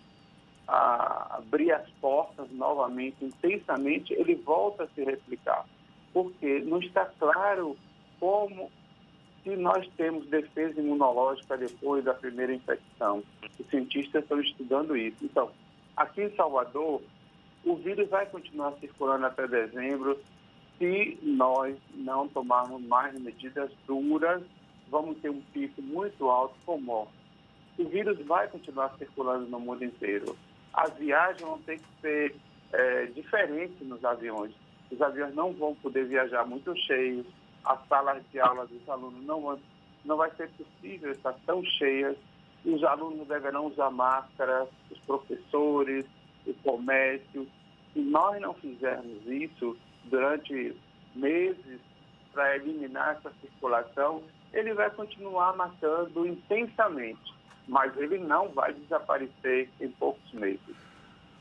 a 0.67 1.37
abrir 1.37 1.71
as 1.71 1.89
portas 2.01 2.49
novamente, 2.51 3.25
intensamente, 3.25 4.13
ele 4.13 4.35
volta 4.35 4.83
a 4.83 4.87
se 4.87 5.03
replicar 5.03 5.65
porque 6.13 6.59
não 6.59 6.79
está 6.79 7.05
claro 7.05 7.77
como 8.19 8.71
se 9.43 9.55
nós 9.55 9.87
temos 9.95 10.27
defesa 10.27 10.79
imunológica 10.79 11.57
depois 11.57 12.03
da 12.03 12.13
primeira 12.13 12.53
infecção. 12.53 13.23
Os 13.57 13.65
cientistas 13.67 14.23
estão 14.23 14.39
estudando 14.41 14.97
isso. 14.97 15.23
Então, 15.23 15.49
aqui 15.95 16.23
em 16.23 16.35
Salvador, 16.35 17.01
o 17.63 17.75
vírus 17.75 18.09
vai 18.09 18.25
continuar 18.25 18.73
circulando 18.79 19.25
até 19.25 19.47
dezembro. 19.47 20.19
Se 20.77 21.17
nós 21.21 21.77
não 21.93 22.27
tomarmos 22.27 22.81
mais 22.83 23.17
medidas 23.19 23.71
duras, 23.87 24.41
vamos 24.89 25.17
ter 25.19 25.29
um 25.29 25.41
pico 25.53 25.81
muito 25.81 26.29
alto 26.29 26.55
com 26.65 26.79
morte. 26.79 27.13
O 27.77 27.87
vírus 27.87 28.19
vai 28.25 28.47
continuar 28.47 28.95
circulando 28.97 29.45
no 29.47 29.59
mundo 29.59 29.83
inteiro. 29.83 30.35
As 30.73 30.93
viagens 30.95 31.41
vão 31.41 31.59
ter 31.59 31.79
que 31.79 32.01
ser 32.01 32.35
é, 32.73 33.05
diferentes 33.07 33.79
nos 33.87 34.03
aviões 34.03 34.53
os 34.91 35.01
aviões 35.01 35.35
não 35.35 35.53
vão 35.53 35.75
poder 35.75 36.05
viajar 36.05 36.45
muito 36.45 36.75
cheios, 36.75 37.25
as 37.63 37.79
salas 37.87 38.23
de 38.31 38.39
aula 38.39 38.65
dos 38.65 38.87
alunos 38.89 39.23
não, 39.23 39.41
vão, 39.41 39.59
não 40.03 40.17
vai 40.17 40.31
ser 40.31 40.49
possível 40.51 41.11
estar 41.11 41.33
tão 41.45 41.63
cheias, 41.63 42.17
os 42.65 42.83
alunos 42.83 43.27
deverão 43.27 43.67
usar 43.67 43.91
máscaras, 43.91 44.67
os 44.89 44.99
professores, 44.99 46.05
o 46.45 46.53
comércio. 46.55 47.47
Se 47.93 47.99
nós 47.99 48.41
não 48.41 48.53
fizermos 48.53 49.25
isso 49.27 49.77
durante 50.05 50.75
meses 51.15 51.79
para 52.33 52.55
eliminar 52.55 53.17
essa 53.17 53.31
circulação, 53.41 54.23
ele 54.53 54.73
vai 54.73 54.89
continuar 54.89 55.55
matando 55.55 56.25
intensamente, 56.25 57.33
mas 57.67 57.95
ele 57.97 58.17
não 58.17 58.49
vai 58.49 58.73
desaparecer 58.73 59.69
em 59.79 59.89
poucos 59.89 60.31
meses. 60.33 60.59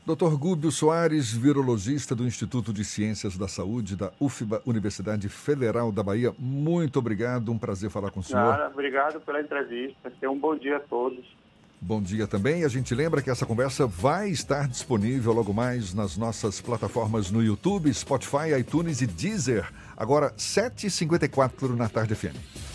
Dr. 0.05 0.35
Gúbio 0.37 0.71
Soares, 0.71 1.31
virologista 1.31 2.15
do 2.15 2.25
Instituto 2.25 2.73
de 2.73 2.83
Ciências 2.83 3.37
da 3.37 3.47
Saúde 3.47 3.95
da 3.95 4.11
UFBA, 4.19 4.61
Universidade 4.65 5.29
Federal 5.29 5.91
da 5.91 6.01
Bahia, 6.01 6.33
muito 6.39 6.97
obrigado, 6.97 7.51
um 7.51 7.59
prazer 7.59 7.91
falar 7.91 8.09
com 8.09 8.19
o 8.19 8.23
senhor. 8.23 8.71
Obrigado 8.71 9.19
pela 9.21 9.39
entrevista, 9.39 10.11
tenha 10.19 10.31
um 10.31 10.39
bom 10.39 10.55
dia 10.55 10.77
a 10.77 10.79
todos. 10.79 11.23
Bom 11.81 12.01
dia 12.01 12.27
também. 12.27 12.65
A 12.65 12.67
gente 12.67 12.93
lembra 12.93 13.21
que 13.21 13.29
essa 13.29 13.45
conversa 13.45 13.87
vai 13.87 14.29
estar 14.29 14.67
disponível 14.67 15.31
logo 15.31 15.53
mais 15.53 15.93
nas 15.93 16.17
nossas 16.17 16.59
plataformas 16.59 17.31
no 17.31 17.41
YouTube, 17.41 17.93
Spotify, 17.93 18.53
iTunes 18.59 19.01
e 19.01 19.07
Deezer. 19.07 19.71
Agora, 19.95 20.31
7h54 20.31 21.75
na 21.77 21.87
Tarde 21.87 22.15
FM. 22.15 22.68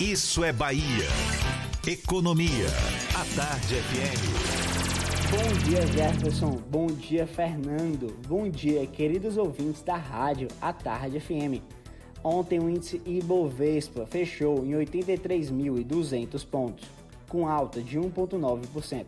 Isso 0.00 0.42
é 0.42 0.50
Bahia. 0.50 1.04
Economia. 1.86 2.48
A 3.14 3.36
Tarde 3.36 3.74
FM. 3.74 5.30
Bom 5.30 5.68
dia, 5.68 5.86
Jefferson. 5.88 6.52
Bom 6.70 6.86
dia, 6.86 7.26
Fernando. 7.26 8.16
Bom 8.26 8.48
dia, 8.48 8.86
queridos 8.86 9.36
ouvintes 9.36 9.82
da 9.82 9.96
rádio 9.96 10.48
A 10.58 10.72
Tarde 10.72 11.20
FM. 11.20 11.60
Ontem 12.24 12.58
o 12.58 12.70
índice 12.70 13.02
Ibovespa 13.04 14.06
fechou 14.06 14.64
em 14.64 14.70
83.200 14.70 16.46
pontos, 16.46 16.88
com 17.28 17.46
alta 17.46 17.82
de 17.82 17.98
1,9%. 17.98 19.04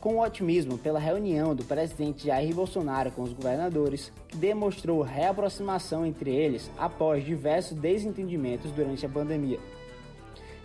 Com 0.00 0.18
otimismo 0.18 0.76
pela 0.76 0.98
reunião 0.98 1.54
do 1.54 1.62
presidente 1.62 2.26
Jair 2.26 2.52
Bolsonaro 2.52 3.12
com 3.12 3.22
os 3.22 3.32
governadores, 3.32 4.10
que 4.26 4.36
demonstrou 4.36 5.02
reaproximação 5.02 6.04
entre 6.04 6.34
eles 6.34 6.68
após 6.76 7.24
diversos 7.24 7.78
desentendimentos 7.78 8.72
durante 8.72 9.06
a 9.06 9.08
pandemia. 9.08 9.60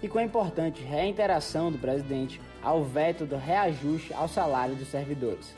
E 0.01 0.07
com 0.07 0.17
a 0.17 0.23
importante 0.23 0.81
reiteração 0.83 1.71
do 1.71 1.77
presidente 1.77 2.41
ao 2.61 2.83
veto 2.83 3.25
do 3.25 3.37
reajuste 3.37 4.13
ao 4.13 4.27
salário 4.27 4.75
dos 4.75 4.87
servidores. 4.87 5.55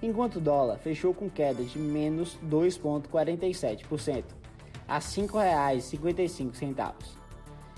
enquanto 0.00 0.36
o 0.36 0.40
dólar 0.40 0.78
fechou 0.78 1.12
com 1.12 1.28
queda 1.28 1.62
de 1.64 1.76
menos 1.78 2.38
2,47%, 2.48 4.24
a 4.86 4.94
R$ 4.94 5.00
5,55. 5.00 6.94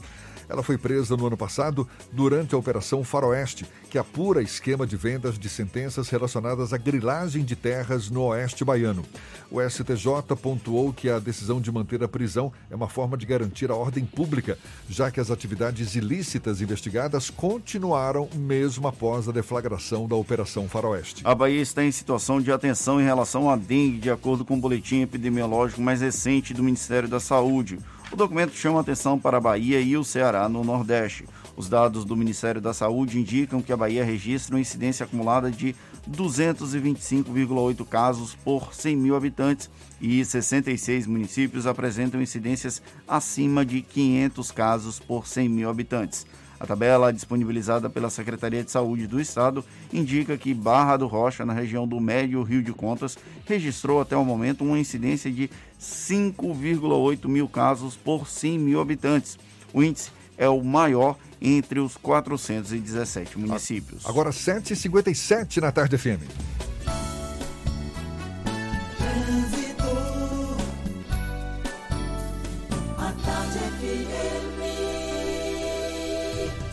Ela 0.48 0.62
foi 0.62 0.78
presa 0.78 1.16
no 1.16 1.26
ano 1.26 1.36
passado 1.36 1.86
durante 2.12 2.54
a 2.54 2.58
Operação 2.58 3.04
Faroeste, 3.04 3.66
que 3.90 3.98
apura 3.98 4.42
esquema 4.42 4.86
de 4.86 4.96
vendas 4.96 5.38
de 5.38 5.48
sentenças 5.48 6.08
relacionadas 6.08 6.72
à 6.72 6.78
grilagem 6.78 7.44
de 7.44 7.54
terras 7.54 8.10
no 8.10 8.22
oeste 8.24 8.64
baiano. 8.64 9.04
O 9.50 9.60
STJ 9.60 10.36
pontuou 10.40 10.92
que 10.92 11.08
a 11.08 11.18
decisão 11.18 11.60
de 11.60 11.72
manter 11.72 12.02
a 12.02 12.08
prisão 12.08 12.52
é 12.70 12.76
uma 12.76 12.88
forma 12.88 13.16
de 13.16 13.24
garantir 13.24 13.70
a 13.70 13.74
ordem 13.74 14.04
pública, 14.04 14.58
já 14.88 15.10
que 15.10 15.20
as 15.20 15.30
atividades 15.30 15.94
ilícitas 15.94 16.60
investigadas 16.60 17.30
continuaram 17.30 18.28
mesmo 18.34 18.86
após 18.86 19.28
a 19.28 19.32
deflagração 19.32 20.06
da 20.06 20.16
Operação 20.16 20.68
Faroeste. 20.68 21.22
A 21.24 21.34
Bahia 21.34 21.62
está 21.62 21.82
em 21.82 21.90
situação 21.90 22.40
de 22.40 22.52
atenção 22.52 23.00
em 23.00 23.04
relação 23.04 23.48
à 23.50 23.56
dengue, 23.56 23.98
de 23.98 24.10
acordo 24.10 24.44
com 24.44 24.54
o 24.54 24.60
boletim 24.60 25.00
epidemiológico 25.00 25.80
mais 25.80 26.00
recente 26.00 26.52
do 26.52 26.62
Ministério 26.62 27.08
da 27.08 27.20
Saúde. 27.20 27.78
O 28.10 28.16
documento 28.16 28.54
chama 28.54 28.80
atenção 28.80 29.18
para 29.18 29.36
a 29.36 29.40
Bahia 29.40 29.80
e 29.80 29.94
o 29.94 30.02
Ceará 30.02 30.48
no 30.48 30.64
Nordeste. 30.64 31.26
Os 31.54 31.68
dados 31.68 32.06
do 32.06 32.16
Ministério 32.16 32.58
da 32.58 32.72
Saúde 32.72 33.18
indicam 33.18 33.60
que 33.60 33.70
a 33.70 33.76
Bahia 33.76 34.02
registra 34.02 34.54
uma 34.54 34.60
incidência 34.60 35.04
acumulada 35.04 35.50
de 35.50 35.76
225,8 36.10 37.84
casos 37.86 38.34
por 38.34 38.72
100 38.72 38.96
mil 38.96 39.14
habitantes 39.14 39.68
e 40.00 40.24
66 40.24 41.06
municípios 41.06 41.66
apresentam 41.66 42.22
incidências 42.22 42.80
acima 43.06 43.62
de 43.62 43.82
500 43.82 44.50
casos 44.52 44.98
por 44.98 45.26
100 45.26 45.48
mil 45.50 45.68
habitantes. 45.68 46.26
A 46.60 46.66
tabela 46.66 47.12
disponibilizada 47.12 47.88
pela 47.88 48.10
Secretaria 48.10 48.64
de 48.64 48.70
Saúde 48.70 49.06
do 49.06 49.20
Estado 49.20 49.64
indica 49.92 50.36
que 50.36 50.52
Barra 50.52 50.96
do 50.96 51.06
Rocha, 51.06 51.46
na 51.46 51.52
região 51.52 51.86
do 51.86 52.00
Médio 52.00 52.42
Rio 52.42 52.62
de 52.62 52.72
Contas, 52.72 53.16
registrou 53.46 54.00
até 54.00 54.16
o 54.16 54.24
momento 54.24 54.64
uma 54.64 54.78
incidência 54.78 55.30
de 55.30 55.48
5,8 55.80 57.28
mil 57.28 57.48
casos 57.48 57.96
por 57.96 58.28
100 58.28 58.58
mil 58.58 58.80
habitantes. 58.80 59.38
O 59.72 59.82
índice 59.82 60.10
é 60.36 60.48
o 60.48 60.62
maior 60.62 61.16
entre 61.40 61.78
os 61.78 61.96
417 61.96 63.38
municípios. 63.38 64.04
Agora 64.04 64.30
7h57 64.30 65.58
na 65.58 65.70
tarde 65.70 65.96
FM. 65.96 66.67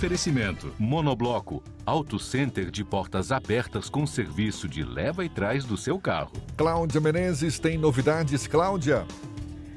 Oferecimento: 0.05 0.71
Monobloco, 0.77 1.63
Auto 1.83 2.19
Center 2.19 2.69
de 2.69 2.83
portas 2.83 3.31
abertas 3.31 3.89
com 3.89 4.05
serviço 4.05 4.67
de 4.67 4.83
leva 4.83 5.25
e 5.25 5.29
trás 5.29 5.65
do 5.65 5.75
seu 5.75 5.99
carro. 5.99 6.31
Cláudia 6.55 7.01
Menezes 7.01 7.57
tem 7.57 7.75
novidades, 7.75 8.45
Cláudia. 8.45 9.03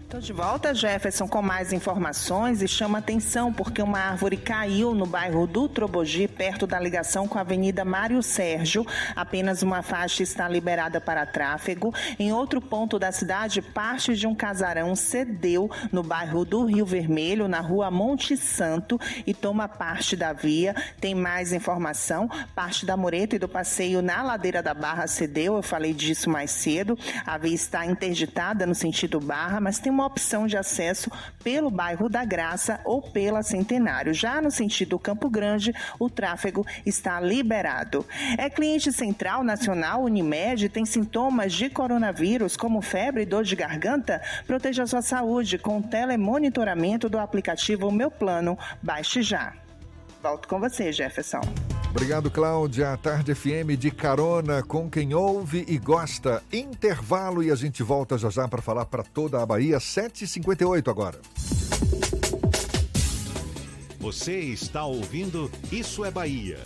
Estou 0.09 0.23
de 0.23 0.33
volta, 0.33 0.75
Jefferson, 0.75 1.29
com 1.29 1.43
mais 1.43 1.71
informações 1.71 2.63
e 2.63 2.67
chama 2.67 2.97
atenção 2.97 3.53
porque 3.53 3.83
uma 3.83 3.99
árvore 3.99 4.39
caiu 4.39 4.95
no 4.95 5.05
bairro 5.05 5.47
do 5.47 5.69
Trobogi, 5.69 6.27
perto 6.27 6.67
da 6.67 6.81
ligação 6.81 7.29
com 7.29 7.37
a 7.37 7.43
Avenida 7.43 7.85
Mário 7.85 8.23
Sérgio. 8.23 8.87
Apenas 9.15 9.63
uma 9.63 9.83
faixa 9.83 10.23
está 10.23 10.49
liberada 10.49 10.99
para 10.99 11.27
tráfego. 11.27 11.93
Em 12.19 12.33
outro 12.33 12.59
ponto 12.59 12.99
da 12.99 13.13
cidade, 13.13 13.61
parte 13.61 14.17
de 14.17 14.27
um 14.27 14.35
casarão 14.35 14.97
cedeu 14.97 15.71
no 15.93 16.03
bairro 16.03 16.43
do 16.43 16.65
Rio 16.65 16.87
Vermelho, 16.87 17.47
na 17.47 17.61
rua 17.61 17.91
Monte 17.91 18.35
Santo, 18.35 18.99
e 19.27 19.35
toma 19.35 19.69
parte 19.69 20.17
da 20.17 20.33
via. 20.33 20.75
Tem 20.99 21.15
mais 21.15 21.53
informação. 21.53 22.31
Parte 22.55 22.87
da 22.87 22.97
mureta 22.97 23.37
e 23.37 23.39
do 23.39 23.47
passeio 23.47 24.01
na 24.01 24.23
ladeira 24.23 24.63
da 24.63 24.73
Barra 24.73 25.07
cedeu. 25.07 25.57
Eu 25.57 25.63
falei 25.63 25.93
disso 25.93 26.31
mais 26.31 26.51
cedo. 26.51 26.99
A 27.27 27.37
via 27.37 27.55
está 27.55 27.85
interditada 27.85 28.65
no 28.65 28.75
sentido 28.75 29.21
Barra, 29.21 29.61
mas 29.61 29.79
tem 29.79 29.98
uma 29.98 29.98
opção 30.07 30.47
de 30.47 30.57
acesso 30.57 31.11
pelo 31.43 31.71
bairro 31.71 32.09
da 32.09 32.25
Graça 32.25 32.81
ou 32.85 33.03
pela 33.03 33.43
Centenário. 33.43 34.13
Já 34.15 34.41
no 34.41 34.51
sentido 34.51 34.99
Campo 34.99 35.29
Grande, 35.31 35.75
o 35.99 36.11
tráfego 36.11 36.67
está 36.85 37.21
liberado. 37.21 38.05
É 38.37 38.51
cliente 38.51 38.93
central 38.93 39.45
nacional 39.45 40.03
Unimed, 40.03 40.69
tem 40.69 40.85
sintomas 40.85 41.53
de 41.53 41.71
coronavírus, 41.71 42.57
como 42.57 42.83
febre 42.83 43.23
e 43.23 43.27
dor 43.27 43.45
de 43.45 43.57
garganta? 43.57 44.21
Proteja 44.47 44.87
sua 44.87 45.03
saúde 45.03 45.59
com 45.59 45.83
telemonitoramento 45.83 47.09
do 47.09 47.19
aplicativo 47.19 47.91
Meu 47.91 48.11
Plano. 48.11 48.59
Baixe 48.83 49.23
já. 49.23 49.68
Volto 50.23 50.49
com 50.49 50.59
você, 50.59 50.93
Jefferson. 50.93 51.41
Obrigado, 51.91 52.31
Cláudia. 52.31 52.97
Tarde 52.97 53.35
FM 53.35 53.79
de 53.79 53.91
carona 53.91 54.63
com 54.63 54.91
quem 54.91 55.15
ouve 55.15 55.65
e 55.67 55.79
gosta. 55.79 56.43
Intervalo 56.53 57.43
e 57.43 57.51
a 57.51 57.55
gente 57.55 57.83
volta 57.83 58.19
já 58.19 58.29
já 58.29 58.47
para 58.47 58.61
falar 58.61 58.87
para 58.87 59.03
toda 59.03 59.43
a 59.43 59.47
Bahia. 59.47 59.79
7h58 59.79 60.89
agora. 60.89 61.19
Você 63.99 64.39
está 64.39 64.85
ouvindo 64.85 65.51
Isso 65.73 66.05
é 66.05 66.11
Bahia. 66.11 66.59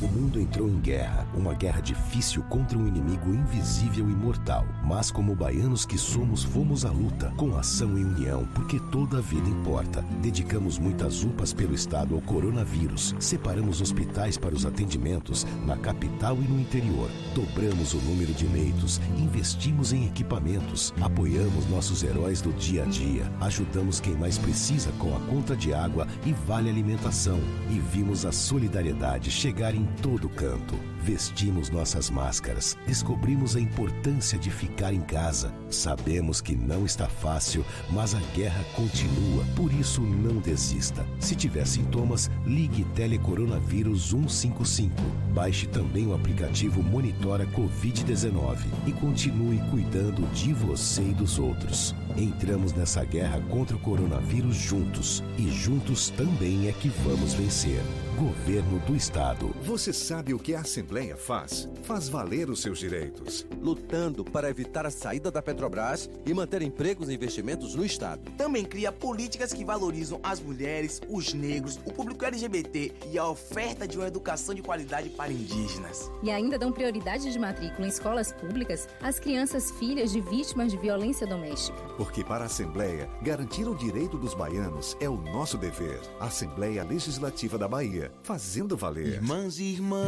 O 0.00 0.08
mundo 0.08 0.40
entrou 0.40 0.66
em 0.66 0.80
guerra, 0.80 1.26
uma 1.34 1.52
guerra 1.52 1.82
difícil 1.82 2.42
contra 2.44 2.78
um 2.78 2.88
inimigo 2.88 3.34
invisível 3.34 4.08
e 4.08 4.14
mortal. 4.14 4.64
Mas 4.82 5.10
como 5.10 5.34
baianos 5.34 5.84
que 5.84 5.98
somos, 5.98 6.42
fomos 6.42 6.86
à 6.86 6.90
luta, 6.90 7.30
com 7.36 7.54
ação 7.58 7.98
e 7.98 8.04
união, 8.04 8.48
porque 8.54 8.80
toda 8.90 9.18
a 9.18 9.20
vida 9.20 9.46
importa. 9.46 10.00
Dedicamos 10.22 10.78
muitas 10.78 11.22
UPAs 11.22 11.52
pelo 11.52 11.74
estado 11.74 12.14
ao 12.14 12.22
coronavírus. 12.22 13.14
Separamos 13.18 13.82
hospitais 13.82 14.38
para 14.38 14.54
os 14.54 14.64
atendimentos 14.64 15.46
na 15.66 15.76
capital 15.76 16.38
e 16.38 16.48
no 16.48 16.58
interior. 16.58 17.10
Dobramos 17.34 17.92
o 17.92 17.98
número 17.98 18.32
de 18.32 18.46
leitos, 18.46 18.98
investimos 19.18 19.92
em 19.92 20.06
equipamentos, 20.06 20.94
apoiamos 21.02 21.68
nossos 21.68 22.02
heróis 22.02 22.40
do 22.40 22.54
dia 22.54 22.84
a 22.84 22.86
dia, 22.86 23.30
ajudamos 23.42 24.00
quem 24.00 24.14
mais 24.14 24.38
precisa 24.38 24.90
com 24.92 25.14
a 25.14 25.20
conta 25.20 25.54
de 25.54 25.74
água 25.74 26.08
e 26.24 26.32
vale 26.32 26.70
alimentação 26.70 27.38
e 27.70 27.78
vimos 27.78 28.24
a 28.24 28.32
solidariedade 28.32 29.30
chegar 29.30 29.74
em 29.74 29.89
todo 30.02 30.28
canto. 30.30 30.74
Vestimos 31.02 31.70
nossas 31.70 32.10
máscaras, 32.10 32.76
descobrimos 32.86 33.56
a 33.56 33.60
importância 33.60 34.38
de 34.38 34.50
ficar 34.50 34.92
em 34.92 35.00
casa. 35.00 35.52
Sabemos 35.70 36.42
que 36.42 36.54
não 36.54 36.84
está 36.84 37.08
fácil, 37.08 37.64
mas 37.90 38.14
a 38.14 38.20
guerra 38.34 38.62
continua, 38.76 39.44
por 39.56 39.72
isso 39.72 40.02
não 40.02 40.36
desista. 40.36 41.06
Se 41.18 41.34
tiver 41.34 41.66
sintomas, 41.66 42.30
ligue 42.44 42.84
Telecoronavírus 42.94 44.10
155. 44.10 44.94
Baixe 45.32 45.66
também 45.66 46.06
o 46.06 46.14
aplicativo 46.14 46.82
Monitora 46.82 47.46
Covid-19 47.46 48.58
e 48.86 48.92
continue 48.92 49.58
cuidando 49.70 50.30
de 50.34 50.52
você 50.52 51.02
e 51.02 51.14
dos 51.14 51.38
outros. 51.38 51.94
Entramos 52.16 52.74
nessa 52.74 53.04
guerra 53.04 53.40
contra 53.48 53.74
o 53.74 53.80
coronavírus 53.80 54.56
juntos 54.56 55.22
e 55.38 55.48
juntos 55.50 56.10
também 56.10 56.68
é 56.68 56.72
que 56.72 56.88
vamos 56.88 57.32
vencer. 57.32 57.80
Governo 58.18 58.78
do 58.80 58.94
Estado. 58.94 59.54
Você 59.62 59.94
sabe 59.94 60.34
o 60.34 60.38
que 60.38 60.54
a 60.54 60.62
Assembleia 60.90 61.16
faz? 61.16 61.68
Faz 61.84 62.08
valer 62.08 62.50
os 62.50 62.60
seus 62.60 62.80
direitos. 62.80 63.46
Lutando 63.62 64.24
para 64.24 64.50
evitar 64.50 64.84
a 64.84 64.90
saída 64.90 65.30
da 65.30 65.40
Petrobras 65.40 66.10
e 66.26 66.34
manter 66.34 66.62
empregos 66.62 67.08
e 67.08 67.14
investimentos 67.14 67.76
no 67.76 67.84
Estado. 67.84 68.28
Também 68.36 68.64
cria 68.64 68.90
políticas 68.90 69.52
que 69.52 69.64
valorizam 69.64 70.18
as 70.20 70.40
mulheres, 70.40 71.00
os 71.08 71.32
negros, 71.32 71.78
o 71.86 71.92
público 71.92 72.24
LGBT 72.24 72.92
e 73.12 73.16
a 73.16 73.28
oferta 73.28 73.86
de 73.86 73.98
uma 73.98 74.08
educação 74.08 74.52
de 74.52 74.62
qualidade 74.62 75.10
para 75.10 75.30
indígenas. 75.30 76.10
E 76.24 76.30
ainda 76.30 76.58
dão 76.58 76.72
prioridade 76.72 77.30
de 77.30 77.38
matrícula 77.38 77.86
em 77.86 77.90
escolas 77.90 78.32
públicas 78.32 78.88
às 79.00 79.20
crianças 79.20 79.70
filhas 79.70 80.10
de 80.10 80.20
vítimas 80.20 80.72
de 80.72 80.76
violência 80.76 81.24
doméstica. 81.24 81.89
Porque 82.00 82.24
para 82.24 82.44
a 82.44 82.46
Assembleia, 82.46 83.10
garantir 83.20 83.68
o 83.68 83.74
direito 83.74 84.16
dos 84.16 84.32
baianos 84.32 84.96
é 85.00 85.06
o 85.06 85.18
nosso 85.18 85.58
dever. 85.58 86.00
Assembleia 86.18 86.82
Legislativa 86.82 87.58
da 87.58 87.68
Bahia, 87.68 88.10
fazendo 88.22 88.74
valer. 88.74 89.16
Irmãs 89.16 89.58
e 89.58 89.64
irmãos, 89.64 90.00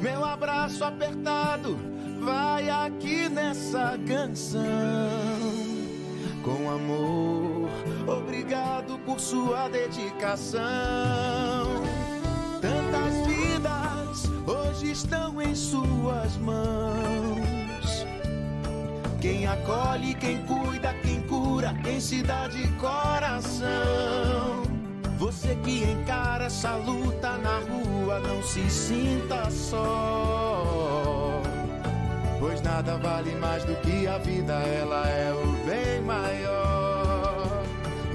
Meu 0.00 0.24
abraço 0.24 0.84
apertado 0.84 1.76
vai 2.20 2.70
aqui 2.70 3.28
nessa 3.28 3.98
canção. 4.06 4.62
Com 6.44 6.70
amor, 6.70 7.68
obrigado 8.06 8.96
por 9.00 9.18
sua 9.18 9.68
dedicação. 9.68 10.62
Tantas 12.60 13.26
vidas 13.26 14.22
hoje 14.46 14.92
estão 14.92 15.42
em 15.42 15.52
suas 15.52 16.36
mãos. 16.36 17.21
Quem 19.22 19.46
acolhe, 19.46 20.14
quem 20.14 20.38
cuida, 20.46 20.92
quem 20.94 21.22
cura, 21.22 21.72
quem 21.84 22.00
se 22.00 22.24
dá 22.24 22.48
de 22.48 22.66
coração. 22.72 24.64
Você 25.16 25.54
que 25.62 25.84
encara 25.84 26.46
essa 26.46 26.74
luta 26.74 27.38
na 27.38 27.60
rua, 27.60 28.18
não 28.18 28.42
se 28.42 28.68
sinta 28.68 29.48
só. 29.48 31.40
Pois 32.40 32.60
nada 32.62 32.96
vale 32.96 33.30
mais 33.36 33.62
do 33.64 33.76
que 33.76 34.08
a 34.08 34.18
vida, 34.18 34.54
ela 34.54 35.08
é 35.08 35.32
o 35.32 35.52
bem 35.68 36.02
maior. 36.02 37.62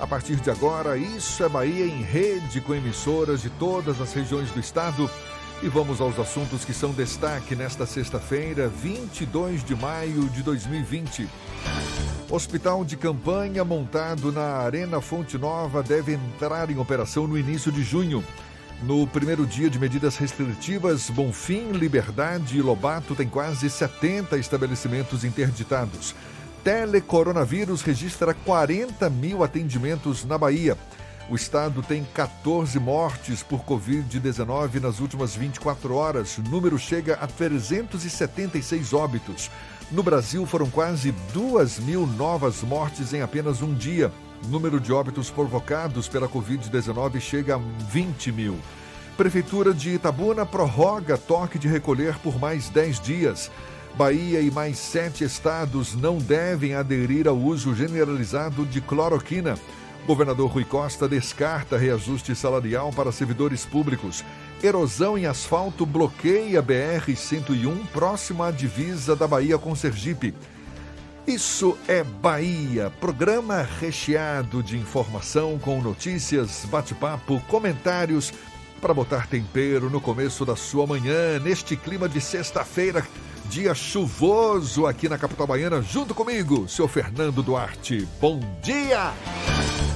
A 0.00 0.06
partir 0.06 0.36
de 0.36 0.50
agora, 0.50 0.96
Isso 0.96 1.42
é 1.42 1.48
Bahia 1.48 1.84
em 1.84 2.02
rede 2.02 2.60
com 2.60 2.72
emissoras 2.72 3.42
de 3.42 3.50
todas 3.50 4.00
as 4.00 4.12
regiões 4.12 4.50
do 4.52 4.60
estado. 4.60 5.10
E 5.60 5.68
vamos 5.68 6.00
aos 6.00 6.16
assuntos 6.20 6.64
que 6.64 6.72
são 6.72 6.92
destaque 6.92 7.56
nesta 7.56 7.84
sexta-feira, 7.84 8.68
22 8.68 9.64
de 9.64 9.74
maio 9.74 10.28
de 10.28 10.40
2020. 10.44 11.28
Hospital 12.30 12.84
de 12.84 12.96
campanha 12.96 13.64
montado 13.64 14.30
na 14.30 14.58
Arena 14.58 15.00
Fonte 15.00 15.36
Nova 15.36 15.82
deve 15.82 16.12
entrar 16.12 16.70
em 16.70 16.78
operação 16.78 17.26
no 17.26 17.36
início 17.36 17.72
de 17.72 17.82
junho. 17.82 18.22
No 18.84 19.04
primeiro 19.08 19.44
dia 19.44 19.68
de 19.68 19.80
medidas 19.80 20.16
restritivas, 20.16 21.10
Bonfim, 21.10 21.72
Liberdade 21.72 22.56
e 22.56 22.62
Lobato 22.62 23.16
têm 23.16 23.28
quase 23.28 23.68
70 23.68 24.38
estabelecimentos 24.38 25.24
interditados. 25.24 26.14
Telecoronavírus 26.68 27.80
registra 27.80 28.34
40 28.34 29.08
mil 29.08 29.42
atendimentos 29.42 30.22
na 30.26 30.36
Bahia. 30.36 30.76
O 31.30 31.34
estado 31.34 31.82
tem 31.82 32.04
14 32.12 32.78
mortes 32.78 33.42
por 33.42 33.60
Covid-19 33.60 34.78
nas 34.78 35.00
últimas 35.00 35.34
24 35.34 35.94
horas. 35.94 36.36
O 36.36 36.42
número 36.42 36.78
chega 36.78 37.14
a 37.14 37.26
376 37.26 38.92
óbitos. 38.92 39.50
No 39.90 40.02
Brasil, 40.02 40.44
foram 40.44 40.68
quase 40.68 41.10
2 41.32 41.78
mil 41.78 42.06
novas 42.06 42.60
mortes 42.60 43.14
em 43.14 43.22
apenas 43.22 43.62
um 43.62 43.72
dia. 43.72 44.12
O 44.44 44.48
número 44.48 44.78
de 44.78 44.92
óbitos 44.92 45.30
provocados 45.30 46.06
pela 46.06 46.28
Covid-19 46.28 47.18
chega 47.18 47.56
a 47.56 47.60
20 47.90 48.30
mil. 48.30 48.58
Prefeitura 49.16 49.72
de 49.72 49.94
Itabuna 49.94 50.44
prorroga 50.44 51.16
toque 51.16 51.58
de 51.58 51.66
recolher 51.66 52.18
por 52.18 52.38
mais 52.38 52.68
10 52.68 53.00
dias. 53.00 53.50
Bahia 53.98 54.40
e 54.40 54.48
mais 54.48 54.78
sete 54.78 55.24
estados 55.24 55.96
não 55.96 56.18
devem 56.18 56.72
aderir 56.72 57.26
ao 57.26 57.36
uso 57.36 57.74
generalizado 57.74 58.64
de 58.64 58.80
cloroquina. 58.80 59.58
Governador 60.06 60.52
Rui 60.52 60.64
Costa 60.64 61.08
descarta 61.08 61.76
reajuste 61.76 62.32
salarial 62.36 62.92
para 62.92 63.10
servidores 63.10 63.64
públicos. 63.64 64.24
Erosão 64.62 65.18
em 65.18 65.26
asfalto 65.26 65.84
bloqueia 65.84 66.62
BR-101 66.62 67.88
próximo 67.92 68.44
à 68.44 68.52
divisa 68.52 69.16
da 69.16 69.26
Bahia 69.26 69.58
com 69.58 69.74
Sergipe. 69.74 70.32
Isso 71.26 71.76
é 71.88 72.04
Bahia, 72.04 72.92
programa 73.00 73.68
recheado 73.80 74.62
de 74.62 74.78
informação 74.78 75.58
com 75.58 75.82
notícias, 75.82 76.64
bate-papo, 76.70 77.42
comentários 77.48 78.32
para 78.80 78.94
botar 78.94 79.26
tempero 79.26 79.90
no 79.90 80.00
começo 80.00 80.46
da 80.46 80.54
sua 80.54 80.86
manhã, 80.86 81.40
neste 81.40 81.74
clima 81.74 82.08
de 82.08 82.20
sexta-feira, 82.20 83.04
dia 83.48 83.74
chuvoso 83.74 84.86
aqui 84.86 85.08
na 85.08 85.16
capital 85.16 85.46
baiana, 85.46 85.80
junto 85.80 86.14
comigo, 86.14 86.68
seu 86.68 86.86
Fernando 86.86 87.42
Duarte. 87.42 88.06
Bom 88.20 88.40
dia! 88.62 89.12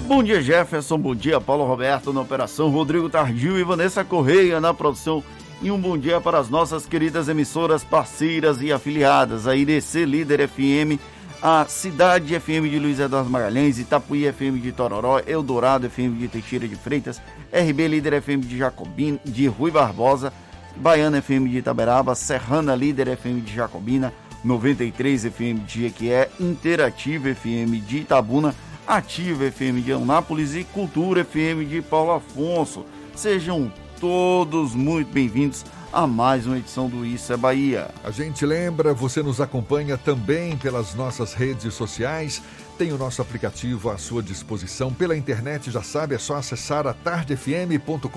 Bom 0.06 0.22
dia, 0.22 0.42
Jefferson. 0.42 0.98
Bom 0.98 1.14
dia, 1.14 1.40
Paulo 1.40 1.64
Roberto 1.64 2.12
na 2.12 2.22
operação, 2.22 2.70
Rodrigo 2.70 3.08
Tardio 3.08 3.58
e 3.58 3.62
Vanessa 3.62 4.02
Correia 4.02 4.60
na 4.60 4.72
produção. 4.72 5.22
E 5.60 5.70
um 5.70 5.78
bom 5.78 5.96
dia 5.96 6.20
para 6.20 6.38
as 6.38 6.48
nossas 6.48 6.86
queridas 6.86 7.28
emissoras 7.28 7.84
parceiras 7.84 8.60
e 8.60 8.72
afiliadas, 8.72 9.46
a 9.46 9.54
IDC 9.54 10.04
Líder 10.06 10.48
FM, 10.48 10.98
a 11.40 11.64
Cidade 11.66 12.38
FM 12.38 12.68
de 12.70 12.78
Luiz 12.78 12.98
Eduardo 12.98 13.30
Magalhães, 13.30 13.78
Itapuí 13.78 14.30
FM 14.32 14.60
de 14.60 14.72
Tororó, 14.72 15.20
Eldorado 15.26 15.86
FM 15.88 16.18
de 16.18 16.28
Teixeira 16.28 16.66
de 16.66 16.74
Freitas, 16.74 17.22
RB 17.52 17.86
Líder 17.86 18.14
FM 18.14 18.44
de 18.44 18.58
Jacobina, 18.58 19.20
de 19.24 19.46
Rui 19.46 19.70
Barbosa, 19.70 20.32
Baiana 20.76 21.20
FM 21.22 21.48
de 21.48 21.58
Itaberaba, 21.58 22.14
Serrana 22.14 22.74
Líder 22.74 23.16
FM 23.16 23.40
de 23.44 23.54
Jacobina, 23.54 24.12
93 24.44 25.26
FM 25.26 25.64
de 25.66 25.82
Jequié, 25.82 26.30
Interativa 26.40 27.34
FM 27.34 27.80
de 27.86 27.98
Itabuna, 27.98 28.54
Ativa 28.86 29.50
FM 29.50 29.82
de 29.84 29.92
Anápolis 29.92 30.54
e 30.54 30.64
Cultura 30.64 31.24
FM 31.24 31.68
de 31.68 31.80
Paulo 31.82 32.12
Afonso. 32.12 32.84
Sejam 33.14 33.72
todos 34.00 34.74
muito 34.74 35.12
bem-vindos 35.12 35.64
a 35.92 36.06
mais 36.06 36.46
uma 36.46 36.56
edição 36.56 36.88
do 36.88 37.04
Isso 37.04 37.32
é 37.32 37.36
Bahia. 37.36 37.90
A 38.02 38.10
gente 38.10 38.46
lembra, 38.46 38.94
você 38.94 39.22
nos 39.22 39.40
acompanha 39.40 39.98
também 39.98 40.56
pelas 40.56 40.94
nossas 40.94 41.34
redes 41.34 41.74
sociais. 41.74 42.42
Tem 42.78 42.90
o 42.90 42.98
nosso 42.98 43.20
aplicativo 43.20 43.90
à 43.90 43.98
sua 43.98 44.22
disposição 44.22 44.92
pela 44.92 45.16
internet, 45.16 45.70
já 45.70 45.82
sabe, 45.82 46.14
é 46.14 46.18
só 46.18 46.36
acessar 46.36 46.86
a 46.86 46.94
tardefm.com.br. 46.94 48.08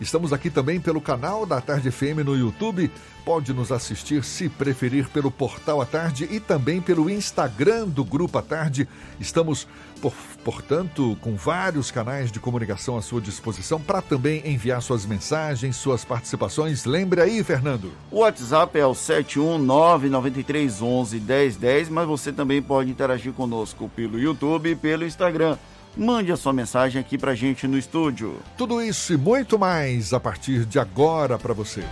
Estamos 0.00 0.32
aqui 0.32 0.50
também 0.50 0.80
pelo 0.80 1.00
canal 1.00 1.46
da 1.46 1.60
Tarde 1.60 1.90
FM 1.90 2.24
no 2.24 2.36
YouTube. 2.36 2.90
Pode 3.24 3.54
nos 3.54 3.70
assistir, 3.70 4.24
se 4.24 4.48
preferir, 4.48 5.08
pelo 5.08 5.30
Portal 5.30 5.80
à 5.80 5.86
Tarde 5.86 6.28
e 6.30 6.40
também 6.40 6.80
pelo 6.80 7.08
Instagram 7.08 7.86
do 7.86 8.04
Grupo 8.04 8.38
à 8.38 8.42
Tarde. 8.42 8.88
Estamos 9.20 9.68
por, 10.00 10.12
portanto, 10.44 11.16
com 11.20 11.34
vários 11.34 11.90
canais 11.90 12.30
de 12.30 12.38
comunicação 12.38 12.96
à 12.96 13.02
sua 13.02 13.20
disposição 13.20 13.80
para 13.80 14.00
também 14.02 14.42
enviar 14.44 14.82
suas 14.82 15.06
mensagens, 15.06 15.76
suas 15.76 16.04
participações. 16.04 16.84
Lembre 16.84 17.20
aí, 17.20 17.42
Fernando. 17.42 17.90
O 18.10 18.20
WhatsApp 18.20 18.78
é 18.78 18.86
o 18.86 18.92
71993111010, 18.92 21.88
mas 21.90 22.06
você 22.06 22.32
também 22.32 22.62
pode 22.62 22.90
interagir 22.90 23.32
conosco 23.32 23.90
pelo 23.94 24.18
YouTube 24.18 24.70
e 24.70 24.76
pelo 24.76 25.04
Instagram. 25.04 25.58
Mande 25.96 26.32
a 26.32 26.36
sua 26.36 26.52
mensagem 26.52 27.00
aqui 27.00 27.16
pra 27.18 27.34
gente 27.34 27.68
no 27.68 27.76
estúdio. 27.76 28.36
Tudo 28.56 28.82
isso 28.82 29.12
e 29.12 29.16
muito 29.16 29.58
mais 29.58 30.12
a 30.12 30.20
partir 30.20 30.64
de 30.64 30.78
agora 30.78 31.38
para 31.38 31.52
você. 31.52 31.82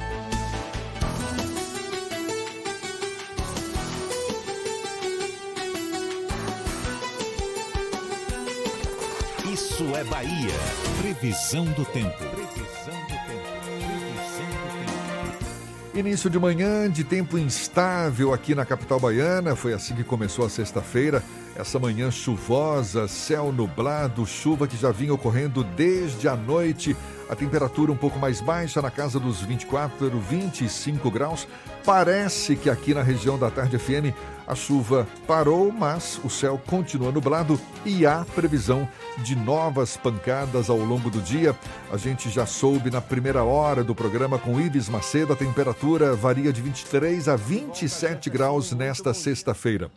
Isso 9.81 9.97
é 9.97 10.05
Bahia. 10.05 10.53
Previsão 11.01 11.64
do 11.64 11.87
tempo. 11.87 12.18
Previsão 12.18 13.01
do 13.01 13.16
tempo. 13.26 13.49
Previsão 13.64 14.51
do 14.51 14.76
tempo. 14.76 15.99
Início 15.99 16.28
de 16.28 16.39
manhã 16.39 16.91
de 16.91 17.03
tempo 17.03 17.39
instável 17.39 18.35
aqui 18.35 18.55
na 18.55 18.66
capital 18.66 19.01
baiana. 19.01 19.57
Foi 19.57 19.72
assim 19.72 19.95
que 19.95 20.05
começou 20.05 20.45
a 20.45 20.51
sexta-feira. 20.51 21.24
Essa 21.57 21.78
manhã 21.78 22.11
chuvosa, 22.11 23.09
céu 23.09 23.51
nublado, 23.51 24.26
chuva 24.26 24.68
que 24.68 24.76
já 24.76 24.91
vinha 24.93 25.14
ocorrendo 25.14 25.64
desde 25.64 26.28
a 26.28 26.37
noite. 26.37 26.95
A 27.31 27.35
temperatura 27.35 27.91
um 27.91 27.97
pouco 27.97 28.18
mais 28.18 28.43
baixa, 28.43 28.83
na 28.83 28.91
casa 28.91 29.18
dos 29.18 29.41
24, 29.41 30.11
25 30.11 31.11
graus. 31.11 31.49
Parece 31.85 32.57
que 32.57 32.68
aqui 32.68 32.93
na 32.93 33.03
região 33.03 33.39
da 33.39 33.51
Tarde 33.51 33.78
FM 33.78 34.14
a 34.47 34.55
chuva 34.55 35.07
parou, 35.26 35.70
mas 35.70 36.20
o 36.24 36.28
céu 36.28 36.61
continua 36.66 37.12
nublado 37.12 37.59
e 37.85 38.05
há 38.05 38.24
previsão 38.35 38.89
de 39.18 39.37
novas 39.37 39.97
pancadas 39.97 40.68
ao 40.68 40.78
longo 40.78 41.09
do 41.09 41.20
dia. 41.20 41.57
A 41.93 41.97
gente 41.97 42.28
já 42.28 42.45
soube 42.45 42.91
na 42.91 43.01
primeira 43.01 43.45
hora 43.45 43.85
do 43.85 43.95
programa 43.95 44.39
com 44.39 44.61
Ives 44.61 44.89
Macedo, 44.89 45.33
a 45.33 45.37
temperatura 45.37 46.14
varia 46.16 46.53
de 46.53 46.61
23 46.61 47.28
a 47.28 47.37
27 47.37 48.28
graus 48.28 48.72
nesta 48.72 49.14
sexta-feira. 49.14 49.91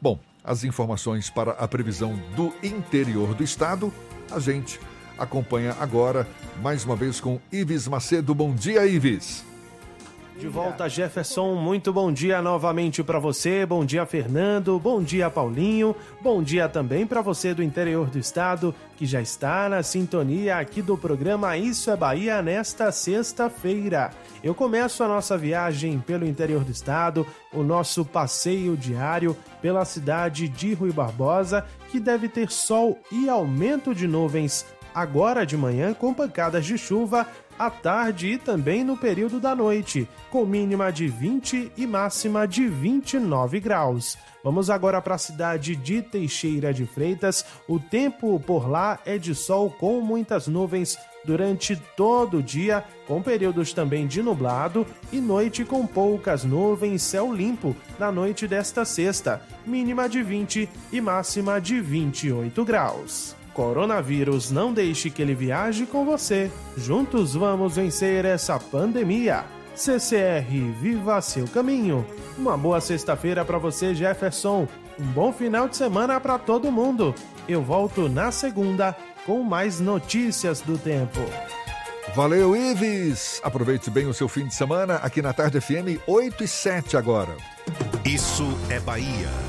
Bom, 0.00 0.18
as 0.42 0.64
informações 0.64 1.28
para 1.28 1.52
a 1.52 1.68
previsão 1.68 2.18
do 2.34 2.52
interior 2.62 3.34
do 3.34 3.44
estado, 3.44 3.92
a 4.30 4.40
gente 4.40 4.80
acompanha 5.18 5.76
agora, 5.78 6.26
mais 6.62 6.84
uma 6.84 6.96
vez 6.96 7.20
com 7.20 7.38
Ives 7.52 7.86
Macedo. 7.86 8.34
Bom 8.34 8.54
dia, 8.54 8.86
Ives. 8.86 9.47
De 10.38 10.46
volta, 10.46 10.88
Jefferson. 10.88 11.56
Muito 11.56 11.92
bom 11.92 12.12
dia 12.12 12.40
novamente 12.40 13.02
para 13.02 13.18
você. 13.18 13.66
Bom 13.66 13.84
dia, 13.84 14.06
Fernando. 14.06 14.78
Bom 14.78 15.02
dia, 15.02 15.28
Paulinho. 15.28 15.96
Bom 16.20 16.40
dia 16.40 16.68
também 16.68 17.04
para 17.04 17.20
você 17.20 17.52
do 17.52 17.60
interior 17.60 18.08
do 18.08 18.20
estado 18.20 18.72
que 18.96 19.04
já 19.04 19.20
está 19.20 19.68
na 19.68 19.82
sintonia 19.82 20.58
aqui 20.58 20.80
do 20.80 20.96
programa 20.96 21.56
Isso 21.56 21.90
é 21.90 21.96
Bahia 21.96 22.40
nesta 22.40 22.92
sexta-feira. 22.92 24.12
Eu 24.40 24.54
começo 24.54 25.02
a 25.02 25.08
nossa 25.08 25.36
viagem 25.36 25.98
pelo 25.98 26.24
interior 26.24 26.62
do 26.62 26.70
estado, 26.70 27.26
o 27.52 27.64
nosso 27.64 28.04
passeio 28.04 28.76
diário 28.76 29.36
pela 29.60 29.84
cidade 29.84 30.48
de 30.48 30.72
Rui 30.72 30.92
Barbosa, 30.92 31.66
que 31.90 31.98
deve 31.98 32.28
ter 32.28 32.48
sol 32.52 32.96
e 33.10 33.28
aumento 33.28 33.92
de 33.92 34.06
nuvens 34.06 34.64
agora 34.94 35.44
de 35.44 35.56
manhã 35.56 35.94
com 35.94 36.14
pancadas 36.14 36.64
de 36.64 36.78
chuva 36.78 37.26
à 37.58 37.70
tarde 37.70 38.32
e 38.32 38.38
também 38.38 38.84
no 38.84 38.96
período 38.96 39.40
da 39.40 39.54
noite, 39.54 40.08
com 40.30 40.46
mínima 40.46 40.92
de 40.92 41.08
20 41.08 41.72
e 41.76 41.86
máxima 41.86 42.46
de 42.46 42.66
29 42.66 43.60
graus. 43.60 44.16
Vamos 44.42 44.70
agora 44.70 45.02
para 45.02 45.16
a 45.16 45.18
cidade 45.18 45.74
de 45.74 46.00
Teixeira 46.00 46.72
de 46.72 46.86
Freitas. 46.86 47.44
O 47.66 47.78
tempo 47.78 48.38
por 48.40 48.68
lá 48.68 48.98
é 49.04 49.18
de 49.18 49.34
sol 49.34 49.70
com 49.70 50.00
muitas 50.00 50.46
nuvens 50.46 50.96
durante 51.24 51.76
todo 51.96 52.38
o 52.38 52.42
dia, 52.42 52.84
com 53.06 53.20
períodos 53.20 53.72
também 53.72 54.06
de 54.06 54.22
nublado 54.22 54.86
e 55.12 55.20
noite 55.20 55.64
com 55.64 55.86
poucas 55.86 56.44
nuvens, 56.44 57.02
céu 57.02 57.32
limpo 57.32 57.76
na 57.98 58.10
noite 58.10 58.48
desta 58.48 58.84
sexta, 58.84 59.42
mínima 59.66 60.08
de 60.08 60.22
20 60.22 60.68
e 60.92 61.00
máxima 61.00 61.60
de 61.60 61.80
28 61.80 62.64
graus. 62.64 63.37
Coronavírus, 63.58 64.52
não 64.52 64.72
deixe 64.72 65.10
que 65.10 65.20
ele 65.20 65.34
viaje 65.34 65.84
com 65.84 66.04
você. 66.04 66.48
Juntos 66.76 67.34
vamos 67.34 67.74
vencer 67.74 68.24
essa 68.24 68.56
pandemia. 68.56 69.44
CCR, 69.74 70.48
viva 70.80 71.20
seu 71.20 71.44
caminho. 71.48 72.06
Uma 72.38 72.56
boa 72.56 72.80
sexta-feira 72.80 73.44
para 73.44 73.58
você, 73.58 73.96
Jefferson. 73.96 74.68
Um 74.96 75.06
bom 75.06 75.32
final 75.32 75.68
de 75.68 75.76
semana 75.76 76.20
para 76.20 76.38
todo 76.38 76.70
mundo. 76.70 77.12
Eu 77.48 77.60
volto 77.60 78.08
na 78.08 78.30
segunda 78.30 78.96
com 79.26 79.42
mais 79.42 79.80
notícias 79.80 80.60
do 80.60 80.78
tempo. 80.78 81.18
Valeu, 82.14 82.54
Ives! 82.54 83.40
Aproveite 83.42 83.90
bem 83.90 84.06
o 84.06 84.14
seu 84.14 84.28
fim 84.28 84.46
de 84.46 84.54
semana 84.54 84.98
aqui 85.02 85.20
na 85.20 85.32
Tarde 85.32 85.60
FM 85.60 85.98
8 86.06 86.44
e 86.44 86.48
7 86.48 86.96
agora. 86.96 87.36
Isso 88.04 88.46
é 88.70 88.78
Bahia. 88.78 89.47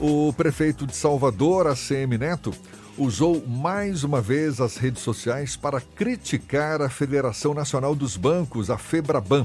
O 0.00 0.32
prefeito 0.32 0.86
de 0.86 0.94
Salvador, 0.94 1.66
ACM 1.66 2.16
Neto, 2.16 2.54
usou 2.96 3.44
mais 3.44 4.04
uma 4.04 4.20
vez 4.20 4.60
as 4.60 4.76
redes 4.76 5.02
sociais 5.02 5.56
para 5.56 5.80
criticar 5.80 6.80
a 6.80 6.88
Federação 6.88 7.52
Nacional 7.52 7.96
dos 7.96 8.16
Bancos, 8.16 8.70
a 8.70 8.78
FEBRABAN. 8.78 9.44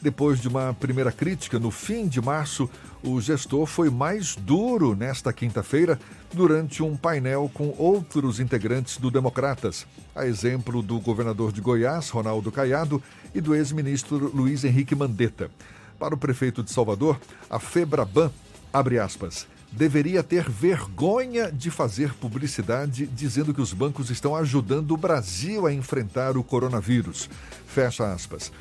Depois 0.00 0.40
de 0.40 0.46
uma 0.46 0.72
primeira 0.78 1.10
crítica 1.10 1.58
no 1.58 1.72
fim 1.72 2.06
de 2.06 2.20
março, 2.20 2.70
o 3.02 3.20
gestor 3.20 3.66
foi 3.66 3.90
mais 3.90 4.36
duro 4.36 4.94
nesta 4.94 5.32
quinta-feira 5.32 5.98
durante 6.32 6.84
um 6.84 6.96
painel 6.96 7.50
com 7.52 7.74
outros 7.76 8.38
integrantes 8.38 8.96
do 8.96 9.10
Democratas, 9.10 9.88
a 10.14 10.24
exemplo 10.24 10.82
do 10.82 11.00
governador 11.00 11.50
de 11.50 11.60
Goiás, 11.60 12.10
Ronaldo 12.10 12.52
Caiado, 12.52 13.02
e 13.34 13.40
do 13.40 13.56
ex-ministro 13.56 14.30
Luiz 14.32 14.62
Henrique 14.62 14.94
Mandetta. 14.94 15.50
Para 15.98 16.14
o 16.14 16.18
prefeito 16.18 16.62
de 16.62 16.70
Salvador, 16.70 17.20
a 17.50 17.58
FEBRABAN, 17.58 18.30
abre 18.72 19.00
aspas, 19.00 19.48
deveria 19.72 20.22
ter 20.22 20.48
vergonha 20.48 21.50
de 21.50 21.70
fazer 21.70 22.14
publicidade 22.14 23.06
dizendo 23.06 23.54
que 23.54 23.60
os 23.60 23.72
bancos 23.72 24.10
estão 24.10 24.34
ajudando 24.34 24.92
o 24.92 24.96
Brasil 24.96 25.66
a 25.66 25.72
enfrentar 25.72 26.36
o 26.36 26.44
coronavírus. 26.44 27.28
Fecha 27.66 28.12
aspas. 28.12 28.52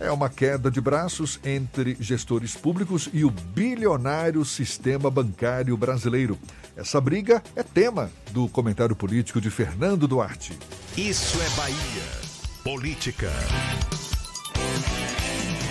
É 0.00 0.12
uma 0.12 0.28
queda 0.28 0.70
de 0.70 0.80
braços 0.80 1.40
entre 1.44 1.96
gestores 1.98 2.54
públicos 2.54 3.08
e 3.12 3.24
o 3.24 3.30
bilionário 3.30 4.44
sistema 4.44 5.10
bancário 5.10 5.76
brasileiro. 5.76 6.38
Essa 6.76 7.00
briga 7.00 7.42
é 7.56 7.64
tema 7.64 8.08
do 8.30 8.48
comentário 8.48 8.94
político 8.94 9.40
de 9.40 9.50
Fernando 9.50 10.06
Duarte. 10.06 10.56
Isso 10.96 11.40
é 11.42 11.48
Bahia. 11.56 12.28
Política. 12.62 13.32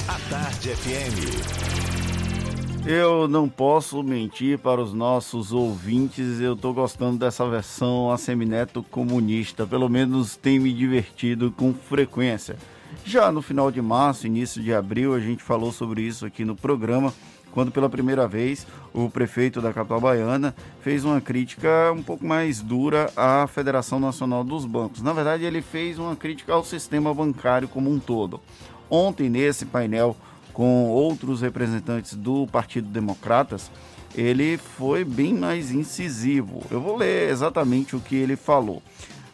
A 0.08 0.20
Tarde 0.30 0.76
FM. 0.76 1.87
Eu 2.90 3.28
não 3.28 3.50
posso 3.50 4.02
mentir 4.02 4.58
para 4.58 4.82
os 4.82 4.94
nossos 4.94 5.52
ouvintes, 5.52 6.40
eu 6.40 6.54
estou 6.54 6.74
gostando 6.74 7.18
dessa 7.18 7.46
versão 7.46 8.10
Assemineto 8.10 8.82
comunista, 8.82 9.68
pelo 9.68 9.90
menos 9.90 10.38
tem 10.38 10.58
me 10.58 10.72
divertido 10.72 11.52
com 11.52 11.74
frequência. 11.74 12.56
Já 13.04 13.30
no 13.30 13.42
final 13.42 13.70
de 13.72 13.82
março, 13.82 14.26
início 14.26 14.64
de 14.64 14.74
abril, 14.74 15.14
a 15.14 15.20
gente 15.20 15.44
falou 15.44 15.74
sobre 15.74 16.02
isso 16.02 16.26
aqui 16.26 16.46
no 16.46 16.56
programa, 16.56 17.14
quando 17.52 17.72
pela 17.72 17.90
primeira 17.90 18.26
vez 18.26 18.66
o 18.94 19.10
prefeito 19.10 19.60
da 19.60 19.74
capital 19.74 20.00
baiana 20.00 20.56
fez 20.80 21.04
uma 21.04 21.20
crítica 21.20 21.92
um 21.94 22.02
pouco 22.02 22.26
mais 22.26 22.62
dura 22.62 23.12
à 23.18 23.46
Federação 23.48 24.00
Nacional 24.00 24.46
dos 24.46 24.64
Bancos. 24.64 25.02
Na 25.02 25.12
verdade, 25.12 25.44
ele 25.44 25.62
fez 25.62 26.00
uma 26.00 26.16
crítica 26.16 26.54
ao 26.54 26.64
sistema 26.64 27.14
bancário 27.14 27.68
como 27.68 27.92
um 27.92 28.00
todo. 28.00 28.40
Ontem, 28.90 29.30
nesse 29.30 29.66
painel 29.66 30.16
com 30.58 30.90
outros 30.90 31.42
representantes 31.42 32.16
do 32.16 32.48
Partido 32.48 32.88
Democratas, 32.88 33.70
ele 34.16 34.58
foi 34.58 35.06
bem 35.06 35.32
mais 35.32 35.70
incisivo. 35.70 36.64
Eu 36.72 36.82
vou 36.82 36.98
ler 36.98 37.30
exatamente 37.30 37.96
o 37.96 38.00
que 38.00 38.16
ele 38.16 38.36
falou. 38.36 38.82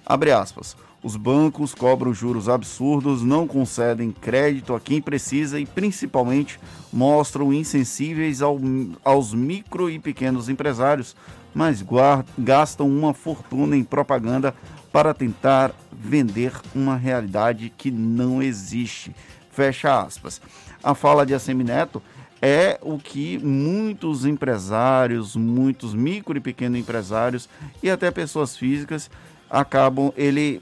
Abre 0.05 0.33
aspas. 0.33 0.75
Os 1.01 1.15
bancos 1.15 1.73
cobram 1.73 2.13
juros 2.13 2.49
absurdos, 2.49 3.23
não 3.23 3.47
concedem 3.47 4.11
crédito 4.11 4.75
a 4.75 4.81
quem 4.81 5.01
precisa 5.01 5.57
e, 5.61 5.65
principalmente, 5.65 6.59
mostram 6.91 7.53
insensíveis 7.53 8.41
ao, 8.41 8.59
aos 9.01 9.33
micro 9.33 9.89
e 9.89 9.99
pequenos 9.99 10.49
empresários, 10.49 11.15
mas 11.55 11.81
guard, 11.81 12.27
gastam 12.37 12.89
uma 12.89 13.13
fortuna 13.13 13.77
em 13.77 13.83
propaganda 13.85 14.53
para 14.91 15.13
tentar 15.13 15.73
vender 15.89 16.51
uma 16.75 16.97
realidade 16.97 17.71
que 17.77 17.89
não 17.89 18.43
existe. 18.43 19.15
Fecha 19.53 20.01
aspas. 20.01 20.41
A 20.83 20.93
fala 20.93 21.25
de 21.25 21.33
Assemineto 21.33 22.01
é 22.41 22.77
o 22.81 22.97
que 22.97 23.37
muitos 23.37 24.25
empresários, 24.25 25.33
muitos 25.35 25.93
micro 25.93 26.37
e 26.37 26.41
pequenos 26.41 26.77
empresários 26.77 27.47
e 27.81 27.89
até 27.89 28.11
pessoas 28.11 28.57
físicas 28.57 29.09
acabam 29.49 30.11
ele 30.17 30.61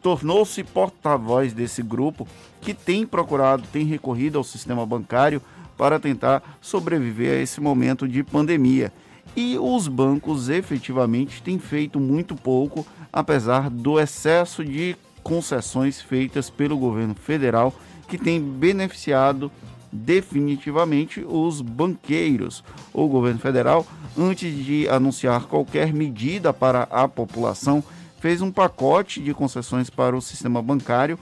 tornou-se 0.00 0.62
porta-voz 0.62 1.52
desse 1.52 1.82
grupo 1.82 2.26
que 2.60 2.72
tem 2.72 3.04
procurado, 3.04 3.64
tem 3.70 3.84
recorrido 3.84 4.38
ao 4.38 4.44
sistema 4.44 4.86
bancário 4.86 5.42
para 5.76 6.00
tentar 6.00 6.58
sobreviver 6.60 7.32
a 7.32 7.42
esse 7.42 7.60
momento 7.60 8.08
de 8.08 8.22
pandemia. 8.22 8.92
E 9.36 9.58
os 9.58 9.88
bancos 9.88 10.48
efetivamente 10.48 11.42
têm 11.42 11.58
feito 11.58 12.00
muito 12.00 12.34
pouco, 12.34 12.86
apesar 13.12 13.68
do 13.68 14.00
excesso 14.00 14.64
de 14.64 14.96
concessões 15.22 16.00
feitas 16.00 16.48
pelo 16.48 16.78
governo 16.78 17.14
federal, 17.14 17.74
que 18.08 18.18
tem 18.18 18.40
beneficiado 18.40 19.50
definitivamente 19.92 21.24
os 21.26 21.60
banqueiros. 21.60 22.62
O 22.92 23.08
governo 23.08 23.40
federal, 23.40 23.86
antes 24.16 24.64
de 24.64 24.88
anunciar 24.88 25.44
qualquer 25.44 25.92
medida 25.92 26.52
para 26.52 26.82
a 26.90 27.08
população, 27.08 27.82
fez 28.20 28.42
um 28.42 28.50
pacote 28.50 29.20
de 29.20 29.32
concessões 29.32 29.88
para 29.88 30.16
o 30.16 30.22
sistema 30.22 30.62
bancário 30.62 31.18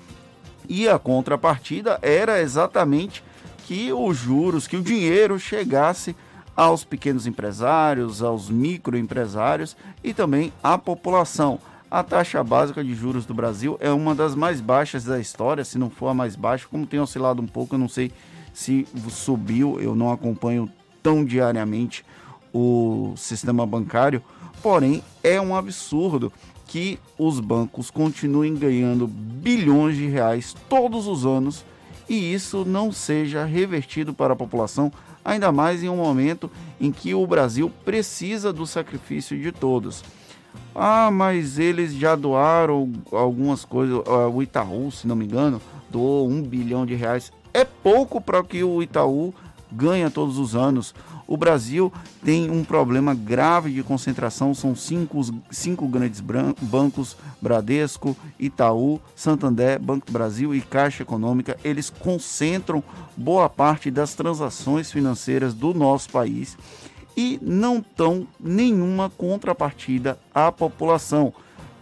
e 0.69 0.89
a 0.89 0.99
contrapartida 0.99 1.99
era 2.03 2.41
exatamente 2.41 3.23
que 3.67 3.93
os 3.93 4.17
juros, 4.17 4.67
que 4.67 4.77
o 4.77 4.83
dinheiro 4.83 5.39
chegasse 5.39 6.17
aos 6.57 6.85
pequenos 6.85 7.27
empresários, 7.27 8.23
aos 8.23 8.49
microempresários 8.49 9.77
e 10.03 10.15
também 10.15 10.53
à 10.63 10.79
população. 10.79 11.59
A 11.95 12.03
taxa 12.03 12.43
básica 12.43 12.83
de 12.83 12.93
juros 12.93 13.25
do 13.25 13.33
Brasil 13.33 13.77
é 13.79 13.89
uma 13.89 14.17
das 14.17 14.35
mais 14.35 14.61
baixas 14.61 15.05
da 15.05 15.21
história, 15.21 15.65
se 15.65 15.79
não 15.79 15.89
for 15.89 16.09
a 16.09 16.13
mais 16.13 16.35
baixa, 16.35 16.67
como 16.69 16.89
tem 16.89 16.99
oscilado 16.99 17.41
um 17.41 17.47
pouco, 17.47 17.77
eu 17.77 17.79
não 17.79 17.89
sei 17.89 18.11
se 18.53 18.85
subiu, 19.09 19.81
eu 19.81 19.95
não 19.95 20.11
acompanho 20.11 20.69
tão 21.01 21.25
diariamente 21.25 22.05
o 22.53 23.15
sistema 23.17 23.65
bancário, 23.65 24.21
porém 24.61 25.05
é 25.23 25.41
um 25.41 25.55
absurdo 25.55 26.33
que 26.67 26.99
os 27.17 27.39
bancos 27.39 27.93
continuem 27.93 28.57
ganhando 28.57 29.07
bilhões 29.07 29.97
de 29.97 30.09
reais 30.09 30.53
todos 30.69 31.07
os 31.07 31.25
anos 31.25 31.65
e 32.09 32.35
isso 32.35 32.65
não 32.65 32.91
seja 32.91 33.45
revertido 33.45 34.13
para 34.13 34.33
a 34.33 34.37
população, 34.37 34.91
ainda 35.25 35.53
mais 35.53 35.81
em 35.81 35.89
um 35.89 35.99
momento 35.99 36.51
em 36.81 36.91
que 36.91 37.15
o 37.15 37.25
Brasil 37.25 37.71
precisa 37.85 38.53
do 38.53 38.67
sacrifício 38.67 39.41
de 39.41 39.53
todos. 39.53 40.03
Ah, 40.75 41.11
mas 41.11 41.59
eles 41.59 41.95
já 41.95 42.17
doaram 42.17 42.93
algumas 43.13 43.65
coisas. 43.65 44.03
O 44.33 44.43
Itaú, 44.43 44.91
se 44.91 45.07
não 45.07 45.15
me 45.15 45.25
engano, 45.25 45.61
doou 45.89 46.29
um 46.29 46.43
bilhão 46.43 46.85
de 46.85 46.95
reais. 46.95 47.33
É 47.53 47.65
pouco 47.65 48.21
para 48.21 48.41
o 48.41 48.45
que 48.45 48.65
o 48.65 48.83
Itaú 48.83 49.33
ganha 49.71 50.11
todos 50.11 50.39
os 50.39 50.57
anos. 50.57 50.95
O 51.27 51.37
Brasil 51.37 51.93
tem 52.23 52.51
um 52.51 52.63
problema 52.63 53.15
grave 53.15 53.73
de 53.73 53.83
concentração, 53.83 54.53
são 54.55 54.77
cinco, 54.77 55.21
cinco 55.51 55.89
grandes 55.89 56.21
bancos, 56.21 57.17
Bradesco, 57.41 58.15
Itaú, 58.39 59.01
Santander, 59.17 59.81
Banco 59.81 60.07
do 60.07 60.13
Brasil 60.13 60.55
e 60.55 60.61
Caixa 60.61 61.03
Econômica, 61.03 61.57
eles 61.65 61.89
concentram 61.89 62.85
boa 63.17 63.49
parte 63.49 63.91
das 63.91 64.15
transações 64.15 64.93
financeiras 64.93 65.55
do 65.55 65.73
nosso 65.73 66.11
país 66.11 66.59
e 67.17 67.39
não 67.43 67.85
dão 67.97 68.27
nenhuma 68.39 69.11
contrapartida 69.11 70.19
à 70.35 70.51
população. 70.51 71.33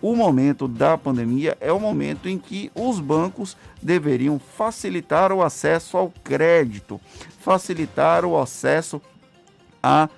O 0.00 0.16
momento 0.16 0.66
da 0.66 0.98
pandemia 0.98 1.56
é 1.60 1.72
o 1.72 1.78
momento 1.78 2.28
em 2.28 2.36
que 2.36 2.72
os 2.74 2.98
bancos 2.98 3.56
deveriam 3.80 4.38
facilitar 4.38 5.32
o 5.32 5.42
acesso 5.42 5.96
ao 5.96 6.12
crédito, 6.24 7.00
facilitar 7.38 8.24
o 8.24 8.36
acesso 8.36 9.00
a 9.80 10.08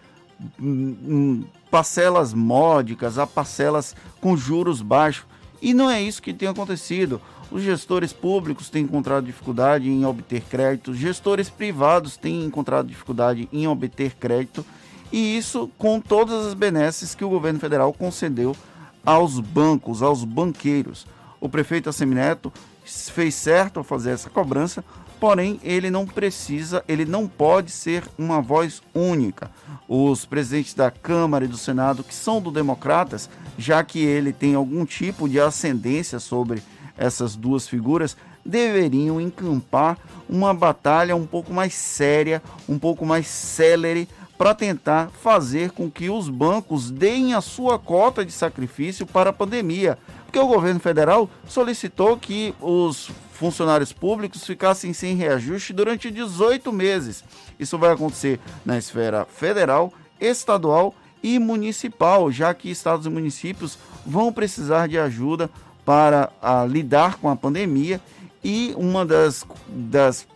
hum, 0.59 0.97
hum, 1.07 1.45
parcelas 1.71 2.33
módicas, 2.33 3.19
a 3.19 3.27
parcelas 3.27 3.95
com 4.23 4.37
juros 4.37 4.81
baixos. 4.81 5.27
E 5.61 5.75
não 5.75 5.91
é 5.91 6.01
isso 6.01 6.23
que 6.23 6.33
tem 6.33 6.49
acontecido. 6.49 7.21
Os 7.51 7.63
gestores 7.63 8.13
públicos 8.13 8.71
têm 8.71 8.85
encontrado 8.85 9.27
dificuldade 9.27 9.89
em 9.89 10.05
obter 10.05 10.43
crédito, 10.43 10.95
gestores 10.95 11.51
privados 11.51 12.17
têm 12.17 12.45
encontrado 12.45 12.89
dificuldade 12.89 13.49
em 13.53 13.69
obter 13.69 14.15
crédito, 14.15 14.65
e 15.15 15.37
isso 15.37 15.71
com 15.79 16.01
todas 16.01 16.45
as 16.45 16.55
benesses 16.55 17.15
que 17.15 17.25
o 17.25 17.29
governo 17.29 17.61
federal 17.61 17.93
concedeu 17.93 18.57
aos 19.07 19.39
bancos, 19.39 20.03
aos 20.03 20.25
banqueiros. 20.25 21.07
O 21.41 21.49
prefeito 21.49 21.89
Assemineto 21.89 22.53
fez 22.85 23.37
certo 23.37 23.77
ao 23.77 23.85
fazer 23.85 24.11
essa 24.11 24.29
cobrança, 24.29 24.85
porém 25.21 25.61
ele 25.63 25.89
não 25.89 26.05
precisa, 26.05 26.83
ele 26.89 27.05
não 27.05 27.29
pode 27.29 27.71
ser 27.71 28.03
uma 28.19 28.41
voz 28.43 28.83
única. 28.93 29.53
Os 29.89 30.27
presidentes 30.27 30.75
da 30.75 30.91
Câmara 30.91 31.45
e 31.45 31.49
do 31.49 31.57
Senado, 31.57 32.03
que 32.03 32.13
são 32.13 32.41
do 32.41 32.51
Democratas, 32.51 33.31
já 33.57 33.85
que 33.85 34.01
ele 34.01 34.33
tem 34.33 34.57
algum 34.57 34.85
tipo 34.85 35.29
de 35.29 35.39
ascendência 35.39 36.19
sobre 36.19 36.61
essas 36.99 37.37
duas 37.37 37.69
figuras, 37.69 38.17
deveriam 38.45 39.21
encampar 39.21 39.97
uma 40.29 40.53
batalha 40.53 41.15
um 41.15 41.25
pouco 41.25 41.53
mais 41.53 41.73
séria, 41.73 42.43
um 42.69 42.81
pouco 42.81 43.07
mais 43.07 43.29
célere, 43.29 44.09
para 44.37 44.55
tentar 44.55 45.11
fazer 45.23 45.71
com 45.71 45.91
que 45.91 46.11
os 46.11 46.29
bancos 46.29 46.91
deem 46.91 47.35
a 47.35 47.41
sua 47.41 47.79
cota 47.79 48.25
de 48.25 48.33
sacrifício 48.33 49.07
para 49.07 49.31
a 49.31 49.33
pandemia. 49.33 49.99
Porque 50.25 50.39
o 50.39 50.47
governo 50.47 50.81
federal 50.81 51.31
solicitou 51.47 52.17
que 52.17 52.55
os 52.61 53.11
funcionários 53.33 53.93
públicos 53.93 54.45
ficassem 54.45 54.93
sem 54.93 55.15
reajuste 55.15 55.73
durante 55.73 56.11
18 56.11 56.73
meses. 56.73 57.23
Isso 57.59 57.79
vai 57.79 57.93
acontecer 57.93 58.41
na 58.65 58.77
esfera 58.77 59.25
federal, 59.25 59.93
estadual 60.21 60.95
e 61.23 61.39
municipal, 61.39 62.31
já 62.31 62.53
que 62.53 62.71
estados 62.71 63.07
e 63.07 63.11
municípios 63.11 63.79
vão 64.05 64.33
precisar 64.33 64.89
de 64.89 64.99
ajuda 64.99 65.49
para 65.85 66.31
a, 66.43 66.65
lidar 66.65 67.17
com 67.17 67.29
a 67.29 67.37
pandemia 67.37 68.01
e 68.43 68.75
uma 68.77 69.07
das, 69.07 69.47
das 69.69 70.27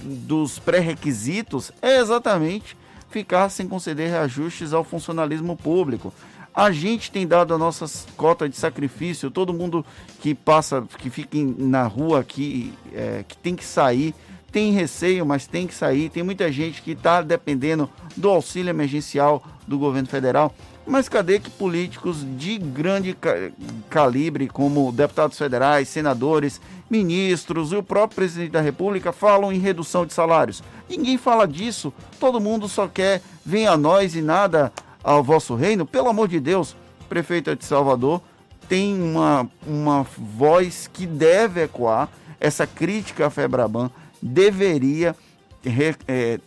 dos 0.00 0.58
pré-requisitos 0.58 1.72
é 1.82 1.98
exatamente 1.98 2.76
ficar 3.08 3.48
sem 3.48 3.66
conceder 3.66 4.10
reajustes 4.10 4.72
ao 4.72 4.84
funcionalismo 4.84 5.56
público. 5.56 6.12
A 6.54 6.70
gente 6.72 7.10
tem 7.10 7.26
dado 7.26 7.54
a 7.54 7.58
nossa 7.58 7.86
cota 8.16 8.48
de 8.48 8.56
sacrifício, 8.56 9.30
todo 9.30 9.54
mundo 9.54 9.84
que 10.20 10.34
passa, 10.34 10.82
que 10.98 11.08
fica 11.08 11.38
na 11.56 11.84
rua 11.84 12.20
aqui, 12.20 12.72
é, 12.92 13.24
que 13.26 13.36
tem 13.36 13.54
que 13.54 13.64
sair, 13.64 14.14
tem 14.50 14.72
receio, 14.72 15.24
mas 15.24 15.46
tem 15.46 15.66
que 15.66 15.74
sair. 15.74 16.08
Tem 16.08 16.22
muita 16.22 16.50
gente 16.50 16.82
que 16.82 16.92
está 16.92 17.22
dependendo 17.22 17.88
do 18.16 18.28
auxílio 18.28 18.70
emergencial 18.70 19.42
do 19.66 19.78
governo 19.78 20.08
federal. 20.08 20.52
Mas 20.88 21.08
cadê 21.08 21.38
que 21.38 21.50
políticos 21.50 22.24
de 22.38 22.58
grande 22.58 23.16
calibre, 23.90 24.48
como 24.48 24.90
deputados 24.90 25.36
federais, 25.36 25.88
senadores, 25.88 26.60
ministros 26.88 27.72
e 27.72 27.76
o 27.76 27.82
próprio 27.82 28.16
presidente 28.16 28.52
da 28.52 28.60
República, 28.60 29.12
falam 29.12 29.52
em 29.52 29.58
redução 29.58 30.06
de 30.06 30.14
salários? 30.14 30.62
Ninguém 30.88 31.18
fala 31.18 31.46
disso. 31.46 31.92
Todo 32.18 32.40
mundo 32.40 32.68
só 32.68 32.88
quer 32.88 33.20
venha 33.44 33.72
a 33.72 33.76
nós 33.76 34.14
e 34.14 34.22
nada 34.22 34.72
ao 35.04 35.22
vosso 35.22 35.54
reino, 35.54 35.86
pelo 35.86 36.08
amor 36.08 36.26
de 36.26 36.40
Deus, 36.40 36.74
prefeita 37.08 37.54
de 37.54 37.64
Salvador 37.64 38.20
tem 38.68 39.00
uma, 39.00 39.48
uma 39.66 40.02
voz 40.16 40.88
que 40.92 41.06
deve 41.06 41.62
ecoar. 41.62 42.08
Essa 42.38 42.66
crítica 42.66 43.26
à 43.26 43.30
Febraban 43.30 43.90
deveria 44.22 45.16
é, 46.06 46.38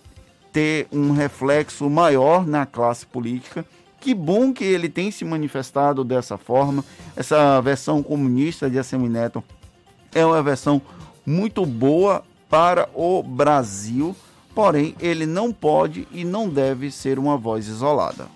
ter 0.54 0.88
um 0.92 1.12
reflexo 1.12 1.90
maior 1.90 2.46
na 2.46 2.66
classe 2.66 3.06
política. 3.06 3.66
Que 4.02 4.16
bom 4.16 4.52
que 4.52 4.64
ele 4.64 4.90
tem 4.90 5.12
se 5.12 5.24
manifestado 5.24 6.04
dessa 6.04 6.36
forma. 6.36 6.84
Essa 7.16 7.62
versão 7.62 8.02
comunista 8.02 8.68
de 8.68 8.80
Assemineto 8.80 9.44
é 10.12 10.26
uma 10.26 10.42
versão 10.42 10.82
muito 11.24 11.64
boa 11.68 12.24
para 12.50 12.90
o 12.96 13.22
Brasil, 13.22 14.16
porém 14.56 14.96
ele 15.00 15.28
não 15.28 15.54
pode 15.54 16.08
e 16.12 16.26
não 16.26 16.50
deve 16.50 16.90
ser 16.90 17.20
uma 17.20 17.38
voz 17.38 17.68
isolada. 17.68 18.28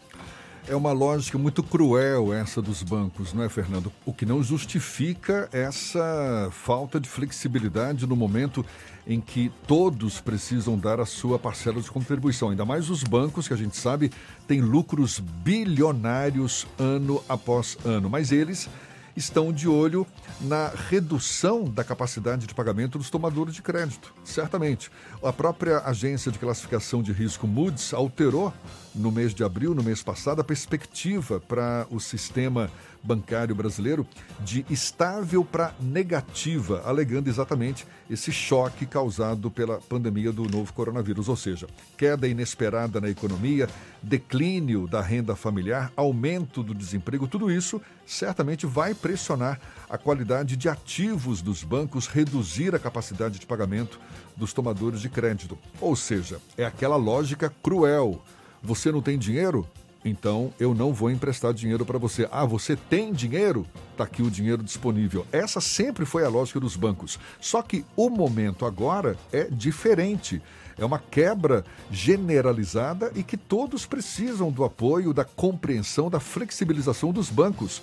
É 0.67 0.75
uma 0.75 0.91
lógica 0.91 1.37
muito 1.37 1.63
cruel 1.63 2.31
essa 2.31 2.61
dos 2.61 2.83
bancos, 2.83 3.33
não 3.33 3.43
é, 3.43 3.49
Fernando? 3.49 3.91
O 4.05 4.13
que 4.13 4.25
não 4.25 4.43
justifica 4.43 5.49
essa 5.51 6.49
falta 6.51 6.99
de 6.99 7.09
flexibilidade 7.09 8.05
no 8.05 8.15
momento 8.15 8.63
em 9.07 9.21
que 9.21 9.51
todos 9.67 10.19
precisam 10.19 10.77
dar 10.77 10.99
a 10.99 11.05
sua 11.05 11.37
parcela 11.37 11.81
de 11.81 11.91
contribuição. 11.91 12.49
Ainda 12.49 12.65
mais 12.65 12.89
os 12.89 13.03
bancos, 13.03 13.47
que 13.47 13.53
a 13.53 13.57
gente 13.57 13.77
sabe, 13.77 14.11
têm 14.47 14.61
lucros 14.61 15.19
bilionários 15.19 16.65
ano 16.79 17.23
após 17.29 17.77
ano. 17.85 18.09
Mas 18.09 18.31
eles 18.31 18.67
estão 19.15 19.53
de 19.53 19.67
olho 19.67 20.05
na 20.41 20.67
redução 20.89 21.63
da 21.63 21.83
capacidade 21.83 22.45
de 22.45 22.53
pagamento 22.53 22.97
dos 22.97 23.09
tomadores 23.09 23.53
de 23.53 23.61
crédito. 23.61 24.13
Certamente. 24.23 24.91
A 25.23 25.31
própria 25.31 25.79
agência 25.79 26.31
de 26.31 26.37
classificação 26.37 27.01
de 27.01 27.13
risco 27.13 27.47
Moody's 27.47 27.93
alterou 27.93 28.53
no 28.93 29.11
mês 29.11 29.33
de 29.33 29.43
abril, 29.43 29.73
no 29.73 29.83
mês 29.83 30.03
passado, 30.03 30.41
a 30.41 30.43
perspectiva 30.43 31.39
para 31.39 31.87
o 31.89 31.99
sistema 31.99 32.69
bancário 33.05 33.53
brasileiro 33.53 34.05
de 34.39 34.65
estável 34.69 35.45
para 35.45 35.73
negativa, 35.79 36.81
alegando 36.85 37.29
exatamente 37.29 37.85
esse 38.09 38.31
choque 38.31 38.85
causado 38.85 39.51
pela 39.51 39.79
pandemia 39.79 40.31
do 40.31 40.43
novo 40.49 40.73
coronavírus, 40.73 41.29
ou 41.29 41.35
seja, 41.35 41.67
queda 41.97 42.27
inesperada 42.27 42.99
na 42.99 43.09
economia, 43.09 43.69
declínio 44.01 44.87
da 44.87 45.01
renda 45.01 45.35
familiar, 45.35 45.91
aumento 45.95 46.63
do 46.63 46.73
desemprego, 46.73 47.27
tudo 47.27 47.51
isso 47.51 47.81
certamente 48.05 48.65
vai 48.65 48.93
pressionar 48.93 49.59
a 49.89 49.97
qualidade 49.97 50.55
de 50.55 50.67
ativos 50.67 51.41
dos 51.41 51.63
bancos, 51.63 52.07
reduzir 52.07 52.75
a 52.75 52.79
capacidade 52.79 53.39
de 53.39 53.45
pagamento 53.45 53.99
dos 54.35 54.53
tomadores 54.53 55.01
de 55.01 55.09
crédito. 55.09 55.57
Ou 55.79 55.95
seja, 55.95 56.39
é 56.57 56.65
aquela 56.65 56.95
lógica 56.95 57.53
cruel. 57.61 58.21
Você 58.61 58.91
não 58.91 59.01
tem 59.01 59.17
dinheiro? 59.17 59.67
Então 60.05 60.53
eu 60.59 60.75
não 60.75 60.93
vou 60.93 61.09
emprestar 61.09 61.51
dinheiro 61.51 61.83
para 61.83 61.97
você. 61.97 62.29
Ah, 62.31 62.45
você 62.45 62.75
tem 62.75 63.11
dinheiro? 63.11 63.65
Está 63.91 64.03
aqui 64.03 64.21
o 64.21 64.29
dinheiro 64.29 64.61
disponível. 64.61 65.25
Essa 65.31 65.59
sempre 65.59 66.05
foi 66.05 66.23
a 66.23 66.29
lógica 66.29 66.59
dos 66.59 66.75
bancos. 66.75 67.19
Só 67.41 67.63
que 67.63 67.83
o 67.95 68.09
momento 68.09 68.65
agora 68.65 69.17
é 69.33 69.45
diferente. 69.45 70.41
É 70.77 70.85
uma 70.85 70.99
quebra 70.99 71.65
generalizada 71.89 73.11
e 73.15 73.23
que 73.23 73.37
todos 73.37 73.85
precisam 73.85 74.51
do 74.51 74.63
apoio, 74.63 75.13
da 75.13 75.25
compreensão, 75.25 76.09
da 76.09 76.19
flexibilização 76.19 77.11
dos 77.11 77.29
bancos. 77.29 77.81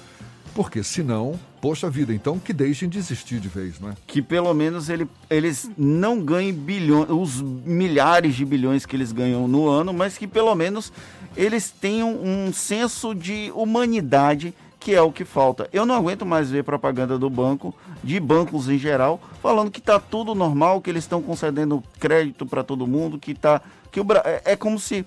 Porque 0.54 0.82
senão, 0.82 1.38
poxa 1.62 1.88
vida, 1.88 2.12
então 2.12 2.38
que 2.38 2.52
deixem 2.52 2.86
de 2.86 2.98
existir 2.98 3.40
de 3.40 3.48
vez, 3.48 3.80
não 3.80 3.88
é? 3.88 3.94
Que 4.06 4.20
pelo 4.20 4.52
menos 4.52 4.90
ele, 4.90 5.08
eles 5.30 5.70
não 5.78 6.20
ganhem 6.20 6.52
bilhões, 6.52 7.08
os 7.08 7.40
milhares 7.40 8.34
de 8.34 8.44
bilhões 8.44 8.84
que 8.84 8.94
eles 8.94 9.12
ganham 9.12 9.48
no 9.48 9.66
ano, 9.66 9.94
mas 9.94 10.18
que 10.18 10.26
pelo 10.26 10.54
menos 10.54 10.92
eles 11.36 11.70
tenham 11.70 12.10
um 12.10 12.52
senso 12.52 13.14
de 13.14 13.52
humanidade 13.54 14.54
que 14.82 14.94
é 14.94 15.00
o 15.00 15.12
que 15.12 15.24
falta. 15.24 15.68
Eu 15.72 15.86
não 15.86 15.94
aguento 15.94 16.26
mais 16.26 16.50
ver 16.50 16.64
propaganda 16.64 17.16
do 17.16 17.30
banco, 17.30 17.72
de 18.02 18.18
bancos 18.18 18.68
em 18.68 18.78
geral, 18.78 19.20
falando 19.40 19.70
que 19.70 19.78
está 19.78 20.00
tudo 20.00 20.34
normal, 20.34 20.80
que 20.80 20.90
eles 20.90 21.04
estão 21.04 21.22
concedendo 21.22 21.82
crédito 22.00 22.44
para 22.44 22.64
todo 22.64 22.86
mundo, 22.86 23.18
que 23.18 23.32
tá 23.32 23.62
que 23.92 24.00
o 24.00 24.06
é, 24.24 24.52
é 24.52 24.56
como 24.56 24.78
se 24.78 25.04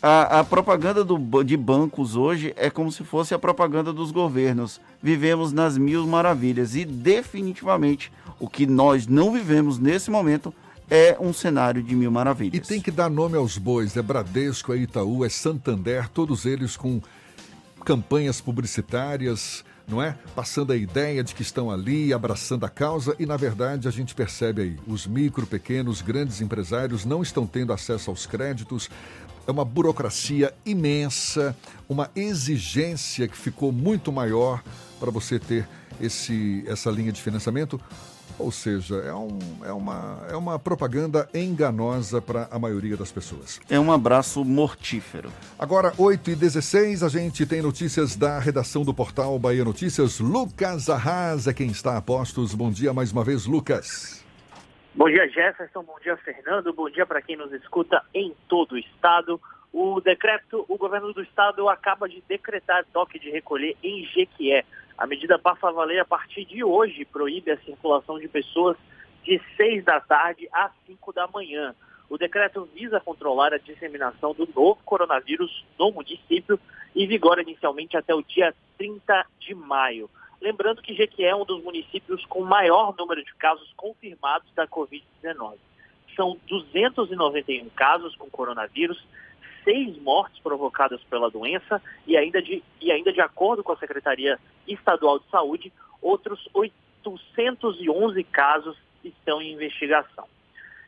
a, 0.00 0.38
a 0.38 0.44
propaganda 0.44 1.02
do, 1.02 1.18
de 1.42 1.56
bancos 1.56 2.14
hoje 2.14 2.54
é 2.56 2.70
como 2.70 2.90
se 2.90 3.02
fosse 3.02 3.34
a 3.34 3.38
propaganda 3.38 3.92
dos 3.92 4.12
governos. 4.12 4.80
Vivemos 5.02 5.52
nas 5.52 5.76
mil 5.76 6.06
maravilhas 6.06 6.76
e 6.76 6.84
definitivamente 6.84 8.12
o 8.38 8.48
que 8.48 8.64
nós 8.64 9.08
não 9.08 9.32
vivemos 9.32 9.80
nesse 9.80 10.08
momento 10.08 10.54
é 10.90 11.16
um 11.20 11.32
cenário 11.32 11.82
de 11.82 11.94
mil 11.94 12.10
maravilhas. 12.10 12.54
E 12.54 12.60
tem 12.60 12.80
que 12.80 12.90
dar 12.90 13.10
nome 13.10 13.36
aos 13.36 13.58
bois, 13.58 13.96
é 13.96 14.02
Bradesco, 14.02 14.72
é 14.72 14.78
Itaú, 14.78 15.24
é 15.24 15.28
Santander, 15.28 16.08
todos 16.08 16.46
eles 16.46 16.76
com 16.76 17.00
campanhas 17.84 18.40
publicitárias, 18.40 19.64
não 19.86 20.02
é? 20.02 20.16
Passando 20.34 20.72
a 20.72 20.76
ideia 20.76 21.24
de 21.24 21.34
que 21.34 21.42
estão 21.42 21.70
ali, 21.70 22.12
abraçando 22.12 22.64
a 22.64 22.68
causa, 22.68 23.16
e 23.18 23.24
na 23.24 23.36
verdade 23.36 23.88
a 23.88 23.90
gente 23.90 24.14
percebe 24.14 24.62
aí, 24.62 24.76
os 24.86 25.06
micro, 25.06 25.46
pequenos, 25.46 26.02
grandes 26.02 26.40
empresários 26.40 27.04
não 27.04 27.22
estão 27.22 27.46
tendo 27.46 27.72
acesso 27.72 28.10
aos 28.10 28.26
créditos. 28.26 28.90
É 29.46 29.50
uma 29.50 29.64
burocracia 29.64 30.52
imensa, 30.66 31.56
uma 31.88 32.10
exigência 32.14 33.26
que 33.26 33.36
ficou 33.36 33.72
muito 33.72 34.12
maior 34.12 34.62
para 35.00 35.10
você 35.10 35.38
ter 35.38 35.66
esse, 35.98 36.62
essa 36.66 36.90
linha 36.90 37.10
de 37.10 37.22
financiamento. 37.22 37.80
Ou 38.38 38.52
seja, 38.52 38.96
é, 38.96 39.12
um, 39.12 39.38
é, 39.64 39.72
uma, 39.72 40.26
é 40.30 40.36
uma 40.36 40.58
propaganda 40.58 41.28
enganosa 41.34 42.22
para 42.22 42.48
a 42.50 42.58
maioria 42.58 42.96
das 42.96 43.10
pessoas. 43.10 43.60
É 43.68 43.80
um 43.80 43.90
abraço 43.90 44.44
mortífero. 44.44 45.30
Agora, 45.58 45.92
8 45.98 46.30
e 46.30 46.34
16 46.36 47.02
a 47.02 47.08
gente 47.08 47.44
tem 47.44 47.60
notícias 47.60 48.14
da 48.14 48.38
redação 48.38 48.84
do 48.84 48.94
portal 48.94 49.38
Bahia 49.38 49.64
Notícias. 49.64 50.20
Lucas 50.20 50.88
Arras 50.88 51.46
é 51.48 51.52
quem 51.52 51.68
está 51.68 51.96
a 51.96 52.02
postos. 52.02 52.54
Bom 52.54 52.70
dia 52.70 52.92
mais 52.92 53.10
uma 53.10 53.24
vez, 53.24 53.46
Lucas. 53.46 54.24
Bom 54.94 55.08
dia, 55.08 55.28
Jefferson. 55.28 55.82
Bom 55.82 55.96
dia, 56.02 56.16
Fernando. 56.16 56.72
Bom 56.72 56.88
dia 56.90 57.06
para 57.06 57.22
quem 57.22 57.36
nos 57.36 57.52
escuta 57.52 58.02
em 58.14 58.34
todo 58.48 58.72
o 58.72 58.78
estado. 58.78 59.40
O 59.72 60.00
decreto, 60.00 60.64
o 60.68 60.76
governo 60.76 61.12
do 61.12 61.22
estado 61.22 61.68
acaba 61.68 62.08
de 62.08 62.22
decretar 62.28 62.84
toque 62.92 63.18
de 63.18 63.30
recolher 63.30 63.76
em 63.82 64.04
Jequié. 64.06 64.64
A 64.98 65.06
medida 65.06 65.38
passa 65.38 65.68
a 65.68 65.72
valer 65.72 66.00
a 66.00 66.04
partir 66.04 66.44
de 66.44 66.64
hoje, 66.64 67.04
proíbe 67.04 67.52
a 67.52 67.58
circulação 67.58 68.18
de 68.18 68.26
pessoas 68.26 68.76
de 69.22 69.40
6 69.56 69.84
da 69.84 70.00
tarde 70.00 70.48
às 70.52 70.72
5 70.86 71.12
da 71.12 71.28
manhã. 71.28 71.72
O 72.10 72.18
decreto 72.18 72.68
visa 72.74 72.98
controlar 72.98 73.54
a 73.54 73.58
disseminação 73.58 74.34
do 74.34 74.48
novo 74.52 74.80
coronavírus 74.84 75.64
no 75.78 75.92
município 75.92 76.58
e 76.96 77.06
vigora 77.06 77.42
inicialmente 77.42 77.96
até 77.96 78.12
o 78.12 78.22
dia 78.22 78.52
30 78.76 79.24
de 79.38 79.54
maio. 79.54 80.10
Lembrando 80.40 80.82
que 80.82 80.94
Jequié 80.94 81.28
é 81.28 81.36
um 81.36 81.44
dos 81.44 81.62
municípios 81.62 82.24
com 82.26 82.42
maior 82.42 82.92
número 82.96 83.22
de 83.24 83.32
casos 83.34 83.72
confirmados 83.76 84.52
da 84.54 84.66
Covid-19. 84.66 85.58
São 86.16 86.36
291 86.48 87.68
casos 87.70 88.16
com 88.16 88.28
coronavírus 88.28 89.00
seis 89.68 89.98
mortes 89.98 90.40
provocadas 90.40 90.98
pela 91.10 91.30
doença 91.30 91.82
e 92.06 92.16
ainda, 92.16 92.40
de, 92.40 92.64
e 92.80 92.90
ainda 92.90 93.12
de 93.12 93.20
acordo 93.20 93.62
com 93.62 93.72
a 93.72 93.76
Secretaria 93.76 94.38
Estadual 94.66 95.18
de 95.18 95.28
Saúde, 95.28 95.70
outros 96.00 96.48
811 96.54 98.24
casos 98.24 98.78
estão 99.04 99.42
em 99.42 99.52
investigação. 99.52 100.26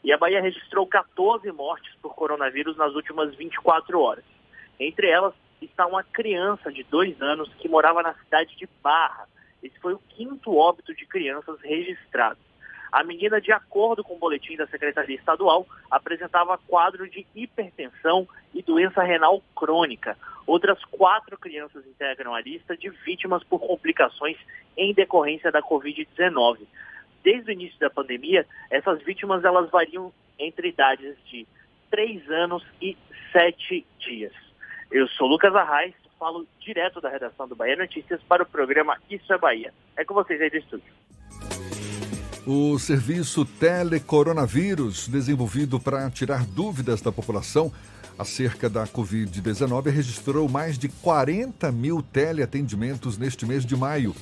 E 0.02 0.10
a 0.10 0.16
Bahia 0.16 0.40
registrou 0.40 0.86
14 0.86 1.52
mortes 1.52 1.94
por 2.00 2.14
coronavírus 2.14 2.74
nas 2.78 2.94
últimas 2.94 3.34
24 3.34 4.00
horas. 4.00 4.24
Entre 4.78 5.10
elas 5.10 5.34
está 5.60 5.86
uma 5.86 6.02
criança 6.02 6.72
de 6.72 6.82
dois 6.84 7.20
anos 7.20 7.52
que 7.58 7.68
morava 7.68 8.02
na 8.02 8.14
cidade 8.14 8.56
de 8.56 8.66
Barra. 8.82 9.28
Esse 9.62 9.78
foi 9.78 9.92
o 9.92 10.00
quinto 10.08 10.56
óbito 10.56 10.94
de 10.94 11.04
crianças 11.04 11.60
registrado. 11.60 12.38
A 12.92 13.04
menina, 13.04 13.40
de 13.40 13.52
acordo 13.52 14.02
com 14.02 14.14
o 14.14 14.18
boletim 14.18 14.56
da 14.56 14.66
Secretaria 14.66 15.16
Estadual, 15.16 15.66
apresentava 15.90 16.58
quadro 16.58 17.08
de 17.08 17.26
hipertensão 17.34 18.26
e 18.52 18.62
doença 18.62 19.02
renal 19.02 19.42
crônica. 19.54 20.16
Outras 20.46 20.82
quatro 20.86 21.38
crianças 21.38 21.86
integram 21.86 22.34
a 22.34 22.40
lista 22.40 22.76
de 22.76 22.90
vítimas 22.90 23.44
por 23.44 23.60
complicações 23.60 24.36
em 24.76 24.92
decorrência 24.92 25.52
da 25.52 25.62
Covid-19. 25.62 26.66
Desde 27.22 27.50
o 27.50 27.52
início 27.52 27.78
da 27.78 27.90
pandemia, 27.90 28.46
essas 28.70 29.00
vítimas 29.02 29.44
elas 29.44 29.70
variam 29.70 30.12
entre 30.38 30.68
idades 30.68 31.16
de 31.26 31.46
3 31.90 32.28
anos 32.30 32.64
e 32.80 32.96
7 33.30 33.86
dias. 33.98 34.32
Eu 34.90 35.06
sou 35.08 35.28
Lucas 35.28 35.54
Arraes, 35.54 35.94
falo 36.18 36.46
direto 36.58 37.00
da 37.00 37.08
redação 37.08 37.46
do 37.46 37.54
Bahia 37.54 37.76
Notícias 37.76 38.20
para 38.22 38.42
o 38.42 38.46
programa 38.46 38.98
Isso 39.08 39.32
é 39.32 39.38
Bahia. 39.38 39.72
É 39.96 40.04
com 40.04 40.14
vocês 40.14 40.40
aí 40.40 40.50
do 40.50 40.56
estúdio. 40.56 40.92
O 42.46 42.78
serviço 42.78 43.44
Telecoronavírus, 43.44 45.06
desenvolvido 45.08 45.78
para 45.78 46.08
tirar 46.10 46.46
dúvidas 46.46 47.02
da 47.02 47.12
população 47.12 47.70
acerca 48.18 48.68
da 48.68 48.86
Covid-19, 48.86 49.90
registrou 49.90 50.48
mais 50.48 50.78
de 50.78 50.88
40 50.88 51.70
mil 51.70 52.02
teleatendimentos 52.02 53.18
neste 53.18 53.44
mês 53.44 53.64
de 53.64 53.76
maio. 53.76 54.14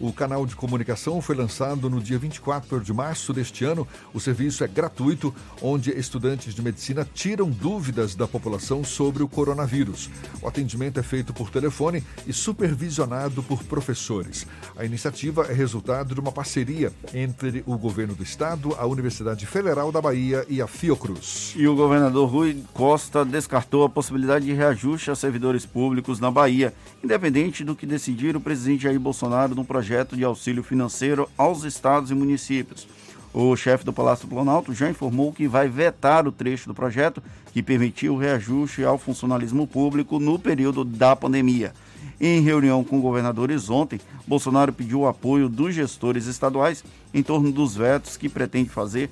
O 0.00 0.14
canal 0.14 0.46
de 0.46 0.56
comunicação 0.56 1.20
foi 1.20 1.36
lançado 1.36 1.90
no 1.90 2.00
dia 2.00 2.18
24 2.18 2.80
de 2.80 2.90
março 2.90 3.34
deste 3.34 3.66
ano. 3.66 3.86
O 4.14 4.18
serviço 4.18 4.64
é 4.64 4.66
gratuito, 4.66 5.34
onde 5.60 5.90
estudantes 5.90 6.54
de 6.54 6.62
medicina 6.62 7.06
tiram 7.12 7.50
dúvidas 7.50 8.14
da 8.14 8.26
população 8.26 8.82
sobre 8.82 9.22
o 9.22 9.28
coronavírus. 9.28 10.08
O 10.40 10.48
atendimento 10.48 10.98
é 10.98 11.02
feito 11.02 11.34
por 11.34 11.50
telefone 11.50 12.02
e 12.26 12.32
supervisionado 12.32 13.42
por 13.42 13.62
professores. 13.64 14.46
A 14.74 14.86
iniciativa 14.86 15.44
é 15.50 15.52
resultado 15.52 16.14
de 16.14 16.20
uma 16.20 16.32
parceria 16.32 16.90
entre 17.12 17.62
o 17.66 17.76
governo 17.76 18.14
do 18.14 18.22
estado, 18.22 18.74
a 18.78 18.86
Universidade 18.86 19.44
Federal 19.44 19.92
da 19.92 20.00
Bahia 20.00 20.46
e 20.48 20.62
a 20.62 20.66
Fiocruz. 20.66 21.52
E 21.54 21.68
o 21.68 21.76
governador 21.76 22.26
Rui 22.26 22.56
Costa 22.72 23.22
descartou 23.22 23.84
a 23.84 23.90
possibilidade 23.90 24.46
de 24.46 24.54
reajuste 24.54 25.10
a 25.10 25.14
servidores 25.14 25.66
públicos 25.66 26.18
na 26.18 26.30
Bahia, 26.30 26.72
independente 27.04 27.62
do 27.62 27.76
que 27.76 27.84
decidir 27.84 28.34
o 28.34 28.40
presidente 28.40 28.84
Jair 28.84 28.98
Bolsonaro 28.98 29.54
no 29.54 29.62
projeto 29.62 29.89
projeto 29.90 30.16
de 30.16 30.22
auxílio 30.22 30.62
financeiro 30.62 31.28
aos 31.36 31.64
estados 31.64 32.12
e 32.12 32.14
municípios. 32.14 32.86
O 33.34 33.56
chefe 33.56 33.84
do 33.84 33.92
Palácio 33.92 34.28
do 34.28 34.32
Planalto 34.32 34.72
já 34.72 34.88
informou 34.88 35.32
que 35.32 35.48
vai 35.48 35.68
vetar 35.68 36.28
o 36.28 36.32
trecho 36.32 36.68
do 36.68 36.74
projeto 36.74 37.20
que 37.52 37.60
permitiu 37.60 38.14
o 38.14 38.16
reajuste 38.16 38.84
ao 38.84 38.96
funcionalismo 38.96 39.66
público 39.66 40.20
no 40.20 40.38
período 40.38 40.84
da 40.84 41.16
pandemia. 41.16 41.72
Em 42.20 42.40
reunião 42.40 42.84
com 42.84 43.00
governadores 43.00 43.68
ontem, 43.68 44.00
Bolsonaro 44.28 44.72
pediu 44.72 45.00
o 45.00 45.08
apoio 45.08 45.48
dos 45.48 45.74
gestores 45.74 46.26
estaduais 46.26 46.84
em 47.12 47.20
torno 47.20 47.50
dos 47.50 47.74
vetos 47.74 48.16
que 48.16 48.28
pretende 48.28 48.70
fazer 48.70 49.10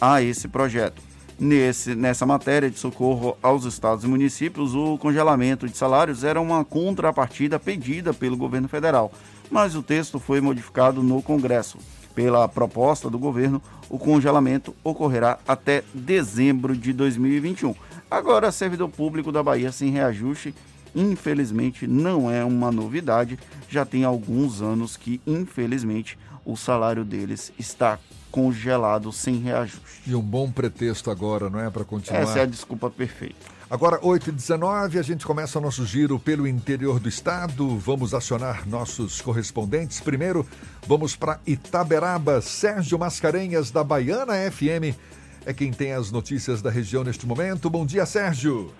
a 0.00 0.22
esse 0.22 0.48
projeto. 0.48 1.02
Nesse, 1.38 1.94
nessa 1.94 2.24
matéria 2.24 2.70
de 2.70 2.78
socorro 2.78 3.36
aos 3.42 3.64
estados 3.64 4.04
e 4.04 4.08
municípios, 4.08 4.74
o 4.74 4.96
congelamento 4.96 5.68
de 5.68 5.76
salários 5.76 6.24
era 6.24 6.40
uma 6.40 6.64
contrapartida 6.64 7.60
pedida 7.60 8.14
pelo 8.14 8.38
governo 8.38 8.68
federal 8.68 9.12
mas 9.50 9.74
o 9.74 9.82
texto 9.82 10.18
foi 10.18 10.40
modificado 10.40 11.02
no 11.02 11.22
Congresso. 11.22 11.78
Pela 12.14 12.48
proposta 12.48 13.08
do 13.08 13.18
governo, 13.18 13.62
o 13.88 13.98
congelamento 13.98 14.74
ocorrerá 14.82 15.38
até 15.46 15.84
dezembro 15.94 16.76
de 16.76 16.92
2021. 16.92 17.74
Agora, 18.10 18.50
servidor 18.50 18.88
público 18.88 19.30
da 19.30 19.42
Bahia 19.42 19.70
sem 19.70 19.90
reajuste, 19.90 20.54
infelizmente, 20.94 21.86
não 21.86 22.30
é 22.30 22.44
uma 22.44 22.72
novidade. 22.72 23.38
Já 23.68 23.84
tem 23.84 24.04
alguns 24.04 24.60
anos 24.60 24.96
que, 24.96 25.20
infelizmente, 25.26 26.18
o 26.44 26.56
salário 26.56 27.04
deles 27.04 27.52
está 27.58 27.98
congelado 28.30 29.12
sem 29.12 29.36
reajuste. 29.36 30.02
E 30.06 30.14
um 30.14 30.22
bom 30.22 30.50
pretexto 30.50 31.10
agora, 31.10 31.48
não 31.48 31.60
é, 31.60 31.70
para 31.70 31.84
continuar? 31.84 32.20
Essa 32.20 32.40
é 32.40 32.42
a 32.42 32.46
desculpa 32.46 32.90
perfeita. 32.90 33.57
Agora, 33.70 33.98
8h19, 34.00 34.98
a 34.98 35.02
gente 35.02 35.26
começa 35.26 35.58
o 35.58 35.62
nosso 35.62 35.84
giro 35.84 36.18
pelo 36.18 36.48
interior 36.48 36.98
do 36.98 37.06
estado. 37.06 37.76
Vamos 37.76 38.14
acionar 38.14 38.66
nossos 38.66 39.20
correspondentes. 39.20 40.00
Primeiro, 40.00 40.46
vamos 40.86 41.14
para 41.14 41.38
Itaberaba. 41.46 42.40
Sérgio 42.40 42.98
Mascarenhas, 42.98 43.70
da 43.70 43.84
Baiana 43.84 44.50
FM, 44.50 44.96
é 45.44 45.52
quem 45.52 45.70
tem 45.70 45.92
as 45.92 46.10
notícias 46.10 46.62
da 46.62 46.70
região 46.70 47.04
neste 47.04 47.26
momento. 47.26 47.68
Bom 47.68 47.84
dia, 47.84 48.06
Sérgio. 48.06 48.72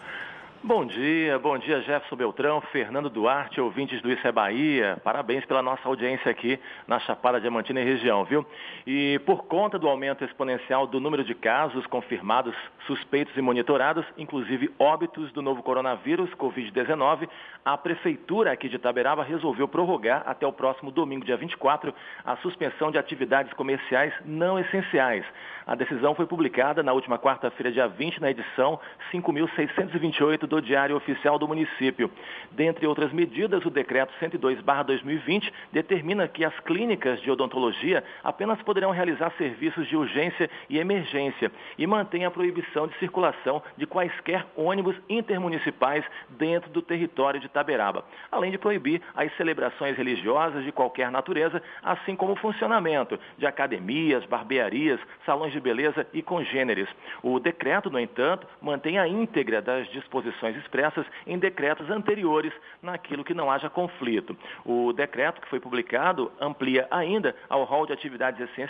Bom 0.63 0.85
dia, 0.85 1.39
bom 1.39 1.57
dia 1.57 1.81
Jefferson 1.83 2.17
Beltrão, 2.17 2.61
Fernando 2.73 3.09
Duarte, 3.09 3.61
ouvintes 3.61 4.03
do 4.03 4.11
Isso 4.11 4.27
é 4.27 4.33
Bahia. 4.33 4.99
Parabéns 5.05 5.45
pela 5.45 5.63
nossa 5.63 5.87
audiência 5.87 6.29
aqui 6.29 6.59
na 6.87 6.99
Chapada 6.99 7.41
Diamantina 7.41 7.81
e 7.81 7.85
região, 7.85 8.25
viu? 8.25 8.45
E 8.91 9.19
por 9.27 9.45
conta 9.45 9.79
do 9.79 9.87
aumento 9.87 10.25
exponencial 10.25 10.87
do 10.87 10.99
número 10.99 11.23
de 11.23 11.35
casos 11.35 11.87
confirmados, 11.89 12.57
suspeitos 12.87 13.37
e 13.37 13.43
monitorados, 13.43 14.07
inclusive 14.17 14.71
óbitos 14.79 15.31
do 15.33 15.43
novo 15.43 15.63
coronavírus, 15.63 16.31
Covid-19, 16.31 17.29
a 17.63 17.77
Prefeitura 17.77 18.51
aqui 18.51 18.67
de 18.67 18.77
Itaberaba 18.77 19.23
resolveu 19.23 19.69
prorrogar 19.69 20.23
até 20.25 20.47
o 20.47 20.53
próximo 20.55 20.91
domingo, 20.91 21.23
dia 21.23 21.37
24, 21.37 21.95
a 22.25 22.37
suspensão 22.37 22.91
de 22.91 22.97
atividades 22.97 23.53
comerciais 23.53 24.15
não 24.25 24.59
essenciais. 24.59 25.23
A 25.67 25.75
decisão 25.75 26.15
foi 26.15 26.25
publicada 26.25 26.83
na 26.83 26.95
última 26.95 27.19
quarta-feira, 27.19 27.71
dia 27.71 27.87
20, 27.87 28.23
na 28.23 28.31
edição 28.31 28.81
5.628 29.13 30.47
do 30.47 30.63
Diário 30.63 30.97
Oficial 30.97 31.39
do 31.39 31.47
Município. 31.47 32.11
Dentre 32.53 32.87
outras 32.87 33.13
medidas, 33.13 33.63
o 33.67 33.71
decreto 33.71 34.15
102/2020 34.19 35.53
determina 35.71 36.27
que 36.27 36.43
as 36.43 36.59
clínicas 36.61 37.21
de 37.21 37.31
odontologia 37.31 38.03
apenas 38.25 38.59
poderão 38.63 38.78
realizar 38.87 39.33
serviços 39.37 39.89
de 39.89 39.97
urgência 39.97 40.49
e 40.69 40.79
emergência 40.79 41.51
e 41.77 41.87
mantém 41.87 42.25
a 42.25 42.31
proibição 42.31 42.87
de 42.87 42.97
circulação 42.99 43.63
de 43.77 43.87
quaisquer 43.87 44.47
ônibus 44.57 44.97
intermunicipais 45.09 46.05
dentro 46.31 46.71
do 46.71 46.81
território 46.81 47.41
de 47.41 47.47
Itaberaba, 47.47 48.05
além 48.31 48.53
de 48.53 48.59
proibir 48.59 49.03
as 49.17 49.35
celebrações 49.37 49.97
religiosas 49.97 50.65
de 50.65 50.71
qualquer 50.71 51.11
natureza, 51.11 51.61
assim 51.83 52.15
como 52.15 52.33
o 52.33 52.37
funcionamento 52.37 53.19
de 53.37 53.47
academias, 53.47 54.25
barbearias, 54.27 55.01
salões 55.27 55.53
de 55.53 55.61
beleza 55.61 56.07
e 56.13 56.23
congêneres. 56.23 56.89
O 57.23 57.41
decreto, 57.41 57.91
no 57.91 57.99
entanto, 57.99 58.47
mantém 58.63 58.99
a 58.99 59.09
íntegra 59.09 59.61
das 59.61 59.89
disposições 59.89 60.57
expressas 60.57 61.05
em 61.27 61.39
decretos 61.39 61.91
anteriores 61.91 62.53
naquilo 62.81 63.25
que 63.25 63.35
não 63.35 63.51
haja 63.51 63.69
conflito. 63.69 64.37
O 64.65 64.93
decreto 64.93 65.41
que 65.41 65.49
foi 65.49 65.59
publicado 65.59 66.31
amplia 66.41 66.87
ainda 66.91 67.35
ao 67.49 67.65
rol 67.65 67.85
de 67.85 67.93
atividades 67.93 68.41
essenciais 68.41 68.68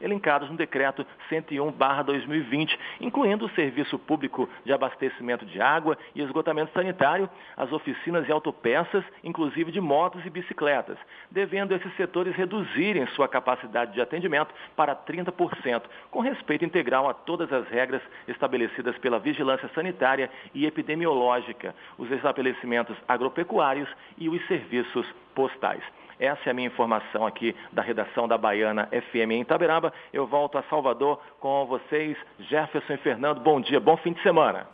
elencados 0.00 0.50
no 0.50 0.56
decreto 0.56 1.06
101/2020, 1.28 2.78
incluindo 3.00 3.46
o 3.46 3.50
serviço 3.50 3.98
público 3.98 4.48
de 4.64 4.72
abastecimento 4.72 5.44
de 5.46 5.60
água 5.60 5.96
e 6.14 6.22
esgotamento 6.22 6.72
sanitário, 6.72 7.28
as 7.56 7.72
oficinas 7.72 8.28
e 8.28 8.32
autopeças, 8.32 9.04
inclusive 9.22 9.70
de 9.70 9.80
motos 9.80 10.24
e 10.24 10.30
bicicletas, 10.30 10.98
devendo 11.30 11.74
esses 11.74 11.94
setores 11.96 12.34
reduzirem 12.34 13.06
sua 13.08 13.28
capacidade 13.28 13.92
de 13.92 14.00
atendimento 14.00 14.54
para 14.76 14.94
30%, 14.94 15.82
com 16.10 16.20
respeito 16.20 16.64
integral 16.64 17.08
a 17.08 17.14
todas 17.14 17.52
as 17.52 17.68
regras 17.68 18.02
estabelecidas 18.28 18.96
pela 18.98 19.18
vigilância 19.18 19.68
sanitária 19.74 20.30
e 20.54 20.66
epidemiológica, 20.66 21.74
os 21.98 22.10
estabelecimentos 22.10 22.96
agropecuários 23.06 23.88
e 24.18 24.28
os 24.28 24.44
serviços 24.46 25.06
postais. 25.34 25.82
Essa 26.18 26.40
é 26.46 26.50
a 26.50 26.54
minha 26.54 26.68
informação 26.68 27.26
aqui 27.26 27.54
da 27.72 27.82
redação 27.82 28.28
da 28.28 28.38
Baiana 28.38 28.88
FM 28.88 29.32
em 29.32 29.40
Itaberaba. 29.40 29.92
Eu 30.12 30.26
volto 30.26 30.58
a 30.58 30.62
Salvador 30.64 31.20
com 31.40 31.66
vocês, 31.66 32.16
Jefferson 32.38 32.94
e 32.94 32.98
Fernando. 32.98 33.40
Bom 33.40 33.60
dia, 33.60 33.80
bom 33.80 33.96
fim 33.96 34.12
de 34.12 34.22
semana. 34.22 34.66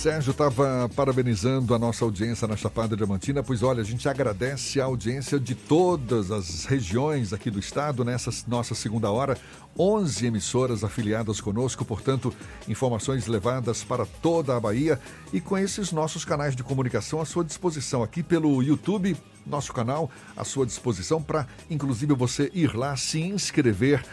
Sérgio 0.00 0.30
estava 0.30 0.88
parabenizando 0.96 1.74
a 1.74 1.78
nossa 1.78 2.06
audiência 2.06 2.48
na 2.48 2.56
Chapada 2.56 2.96
Diamantina, 2.96 3.42
pois 3.42 3.62
olha, 3.62 3.82
a 3.82 3.84
gente 3.84 4.08
agradece 4.08 4.80
a 4.80 4.86
audiência 4.86 5.38
de 5.38 5.54
todas 5.54 6.30
as 6.30 6.64
regiões 6.64 7.34
aqui 7.34 7.50
do 7.50 7.58
estado 7.58 8.02
nessa 8.02 8.30
nossa 8.48 8.74
segunda 8.74 9.10
hora. 9.10 9.36
11 9.78 10.26
emissoras 10.26 10.82
afiliadas 10.82 11.38
conosco, 11.38 11.84
portanto, 11.84 12.34
informações 12.66 13.26
levadas 13.26 13.84
para 13.84 14.06
toda 14.06 14.56
a 14.56 14.60
Bahia 14.60 14.98
e 15.34 15.40
com 15.40 15.58
esses 15.58 15.92
nossos 15.92 16.24
canais 16.24 16.56
de 16.56 16.64
comunicação 16.64 17.20
à 17.20 17.26
sua 17.26 17.44
disposição 17.44 18.02
aqui 18.02 18.22
pelo 18.22 18.62
YouTube, 18.62 19.14
nosso 19.46 19.72
canal 19.72 20.10
à 20.36 20.44
sua 20.44 20.66
disposição 20.66 21.22
para, 21.22 21.46
inclusive, 21.68 22.14
você 22.14 22.50
ir 22.54 22.74
lá 22.74 22.96
se 22.96 23.20
inscrever, 23.20 24.04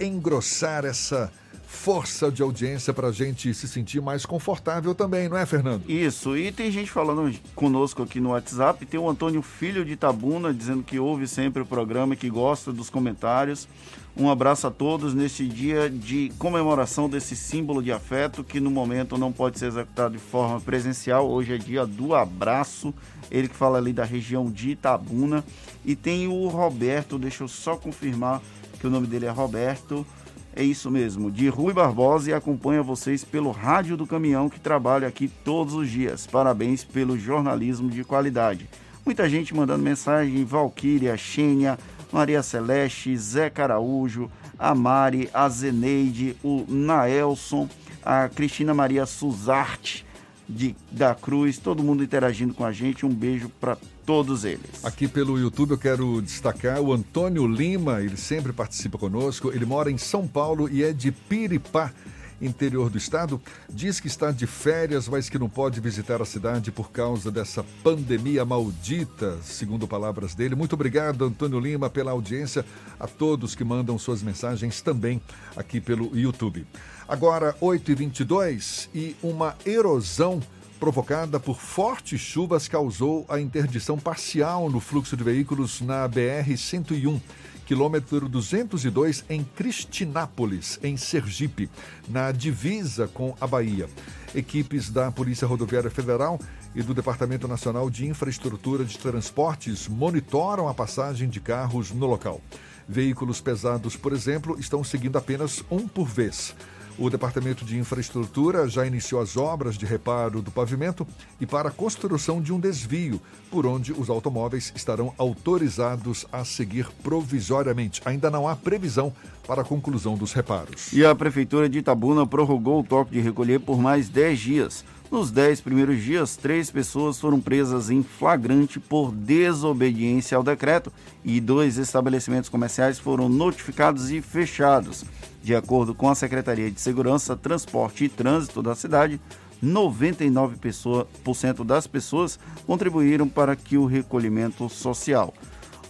engrossar 0.00 0.84
essa 0.84 1.30
força 1.66 2.30
de 2.30 2.42
audiência 2.42 2.94
para 2.94 3.08
a 3.08 3.12
gente 3.12 3.52
se 3.52 3.68
sentir 3.68 4.00
mais 4.00 4.24
confortável 4.24 4.94
também, 4.94 5.28
não 5.28 5.36
é, 5.36 5.44
Fernando? 5.44 5.88
Isso, 5.88 6.36
e 6.36 6.50
tem 6.52 6.70
gente 6.70 6.90
falando 6.90 7.34
conosco 7.54 8.02
aqui 8.02 8.20
no 8.20 8.30
WhatsApp, 8.30 8.86
tem 8.86 8.98
o 8.98 9.08
Antônio 9.08 9.42
Filho 9.42 9.84
de 9.84 9.96
Tabuna 9.96 10.54
dizendo 10.54 10.82
que 10.82 10.98
ouve 10.98 11.26
sempre 11.26 11.62
o 11.62 11.66
programa, 11.66 12.16
que 12.16 12.30
gosta 12.30 12.72
dos 12.72 12.88
comentários. 12.88 13.68
Um 14.16 14.30
abraço 14.30 14.66
a 14.66 14.70
todos 14.70 15.12
neste 15.12 15.46
dia 15.46 15.90
de 15.90 16.32
comemoração 16.38 17.06
desse 17.06 17.36
símbolo 17.36 17.82
de 17.82 17.92
afeto 17.92 18.42
que 18.42 18.58
no 18.58 18.70
momento 18.70 19.18
não 19.18 19.30
pode 19.30 19.58
ser 19.58 19.66
executado 19.66 20.14
de 20.14 20.22
forma 20.22 20.58
presencial. 20.58 21.28
Hoje 21.28 21.52
é 21.54 21.58
dia 21.58 21.84
do 21.84 22.14
abraço. 22.14 22.94
Ele 23.30 23.48
que 23.48 23.56
fala 23.56 23.78
ali 23.78 23.92
da 23.92 24.04
região 24.04 24.50
de 24.50 24.70
Itabuna. 24.70 25.44
E 25.84 25.94
tem 25.94 26.28
o 26.28 26.48
Roberto, 26.48 27.18
deixa 27.18 27.44
eu 27.44 27.48
só 27.48 27.76
confirmar 27.76 28.40
que 28.78 28.86
o 28.86 28.90
nome 28.90 29.06
dele 29.06 29.26
é 29.26 29.30
Roberto. 29.30 30.06
É 30.54 30.62
isso 30.62 30.90
mesmo, 30.90 31.30
de 31.30 31.48
Rui 31.48 31.74
Barbosa 31.74 32.30
e 32.30 32.32
acompanha 32.32 32.82
vocês 32.82 33.22
pelo 33.22 33.50
Rádio 33.50 33.94
do 33.94 34.06
Caminhão 34.06 34.48
que 34.48 34.58
trabalha 34.58 35.06
aqui 35.06 35.28
todos 35.44 35.74
os 35.74 35.90
dias. 35.90 36.26
Parabéns 36.26 36.82
pelo 36.82 37.18
jornalismo 37.18 37.90
de 37.90 38.02
qualidade. 38.02 38.66
Muita 39.04 39.28
gente 39.28 39.54
mandando 39.54 39.82
mensagem, 39.82 40.44
Valquíria, 40.46 41.14
Xênia, 41.14 41.78
Maria 42.10 42.42
Celeste, 42.42 43.14
Zé 43.18 43.50
Caraújo, 43.50 44.30
a 44.58 44.74
Mari, 44.74 45.28
a 45.34 45.46
Zeneide, 45.46 46.34
o 46.42 46.64
Naelson, 46.66 47.68
a 48.02 48.26
Cristina 48.28 48.72
Maria 48.72 49.04
Suzarte 49.04 50.05
de, 50.48 50.74
da 50.90 51.14
Cruz, 51.14 51.58
todo 51.58 51.82
mundo 51.82 52.02
interagindo 52.02 52.54
com 52.54 52.64
a 52.64 52.72
gente. 52.72 53.04
Um 53.04 53.14
beijo 53.14 53.48
para 53.60 53.76
todos 54.04 54.44
eles. 54.44 54.84
Aqui 54.84 55.08
pelo 55.08 55.38
YouTube 55.38 55.72
eu 55.72 55.78
quero 55.78 56.22
destacar 56.22 56.80
o 56.80 56.92
Antônio 56.92 57.46
Lima, 57.46 58.00
ele 58.00 58.16
sempre 58.16 58.52
participa 58.52 58.96
conosco. 58.98 59.50
Ele 59.52 59.66
mora 59.66 59.90
em 59.90 59.98
São 59.98 60.26
Paulo 60.26 60.68
e 60.68 60.82
é 60.82 60.92
de 60.92 61.10
Piripá 61.10 61.92
interior 62.40 62.90
do 62.90 62.98
estado, 62.98 63.40
diz 63.68 64.00
que 64.00 64.06
está 64.06 64.30
de 64.30 64.46
férias, 64.46 65.08
mas 65.08 65.28
que 65.28 65.38
não 65.38 65.48
pode 65.48 65.80
visitar 65.80 66.20
a 66.20 66.24
cidade 66.24 66.70
por 66.70 66.90
causa 66.90 67.30
dessa 67.30 67.64
pandemia 67.82 68.44
maldita, 68.44 69.38
segundo 69.42 69.88
palavras 69.88 70.34
dele. 70.34 70.54
Muito 70.54 70.74
obrigado, 70.74 71.24
Antônio 71.24 71.58
Lima, 71.58 71.88
pela 71.88 72.10
audiência, 72.10 72.64
a 72.98 73.06
todos 73.06 73.54
que 73.54 73.64
mandam 73.64 73.98
suas 73.98 74.22
mensagens 74.22 74.80
também 74.80 75.20
aqui 75.56 75.80
pelo 75.80 76.16
YouTube. 76.16 76.66
Agora, 77.08 77.54
8h22 77.62 78.88
e 78.92 79.14
uma 79.22 79.54
erosão 79.64 80.42
provocada 80.80 81.38
por 81.38 81.60
fortes 81.60 82.20
chuvas 82.20 82.66
causou 82.66 83.24
a 83.28 83.40
interdição 83.40 83.96
parcial 83.96 84.68
no 84.68 84.80
fluxo 84.80 85.16
de 85.16 85.22
veículos 85.22 85.80
na 85.80 86.08
BR-101, 86.08 87.20
quilômetro 87.64 88.28
202, 88.28 89.24
em 89.30 89.44
Cristinápolis, 89.44 90.80
em 90.82 90.96
Sergipe, 90.96 91.70
na 92.08 92.32
divisa 92.32 93.06
com 93.06 93.36
a 93.40 93.46
Bahia. 93.46 93.88
Equipes 94.34 94.90
da 94.90 95.12
Polícia 95.12 95.46
Rodoviária 95.46 95.90
Federal 95.90 96.40
e 96.74 96.82
do 96.82 96.92
Departamento 96.92 97.46
Nacional 97.46 97.88
de 97.88 98.04
Infraestrutura 98.04 98.84
de 98.84 98.98
Transportes 98.98 99.86
monitoram 99.86 100.68
a 100.68 100.74
passagem 100.74 101.28
de 101.28 101.40
carros 101.40 101.92
no 101.92 102.06
local. 102.06 102.40
Veículos 102.88 103.40
pesados, 103.40 103.96
por 103.96 104.12
exemplo, 104.12 104.58
estão 104.58 104.82
seguindo 104.82 105.16
apenas 105.16 105.64
um 105.70 105.86
por 105.86 106.06
vez. 106.06 106.54
O 106.98 107.10
Departamento 107.10 107.62
de 107.62 107.78
Infraestrutura 107.78 108.66
já 108.66 108.86
iniciou 108.86 109.20
as 109.20 109.36
obras 109.36 109.76
de 109.76 109.84
reparo 109.84 110.40
do 110.40 110.50
pavimento 110.50 111.06
e 111.38 111.44
para 111.44 111.68
a 111.68 111.72
construção 111.72 112.40
de 112.40 112.54
um 112.54 112.58
desvio, 112.58 113.20
por 113.50 113.66
onde 113.66 113.92
os 113.92 114.08
automóveis 114.08 114.72
estarão 114.74 115.12
autorizados 115.18 116.24
a 116.32 116.42
seguir 116.42 116.88
provisoriamente. 117.02 118.00
Ainda 118.06 118.30
não 118.30 118.48
há 118.48 118.56
previsão 118.56 119.12
para 119.46 119.60
a 119.60 119.64
conclusão 119.64 120.16
dos 120.16 120.32
reparos. 120.32 120.90
E 120.92 121.04
a 121.04 121.14
Prefeitura 121.14 121.68
de 121.68 121.78
Itabuna 121.78 122.26
prorrogou 122.26 122.80
o 122.80 122.84
toque 122.84 123.12
de 123.12 123.20
recolher 123.20 123.60
por 123.60 123.78
mais 123.78 124.08
10 124.08 124.38
dias. 124.38 124.84
Nos 125.10 125.30
10 125.30 125.60
primeiros 125.60 126.02
dias, 126.02 126.36
três 126.36 126.68
pessoas 126.68 127.20
foram 127.20 127.40
presas 127.40 127.90
em 127.90 128.02
flagrante 128.02 128.80
por 128.80 129.12
desobediência 129.12 130.36
ao 130.36 130.42
decreto 130.42 130.92
e 131.24 131.40
dois 131.40 131.78
estabelecimentos 131.78 132.50
comerciais 132.50 132.98
foram 132.98 133.28
notificados 133.28 134.10
e 134.10 134.20
fechados. 134.20 135.04
De 135.44 135.54
acordo 135.54 135.94
com 135.94 136.08
a 136.08 136.14
Secretaria 136.14 136.72
de 136.72 136.80
Segurança, 136.80 137.36
Transporte 137.36 138.04
e 138.04 138.08
Trânsito 138.08 138.60
da 138.60 138.74
cidade, 138.74 139.20
99% 139.64 141.64
das 141.64 141.86
pessoas 141.86 142.36
contribuíram 142.66 143.28
para 143.28 143.54
que 143.54 143.78
o 143.78 143.86
recolhimento 143.86 144.68
social. 144.68 145.32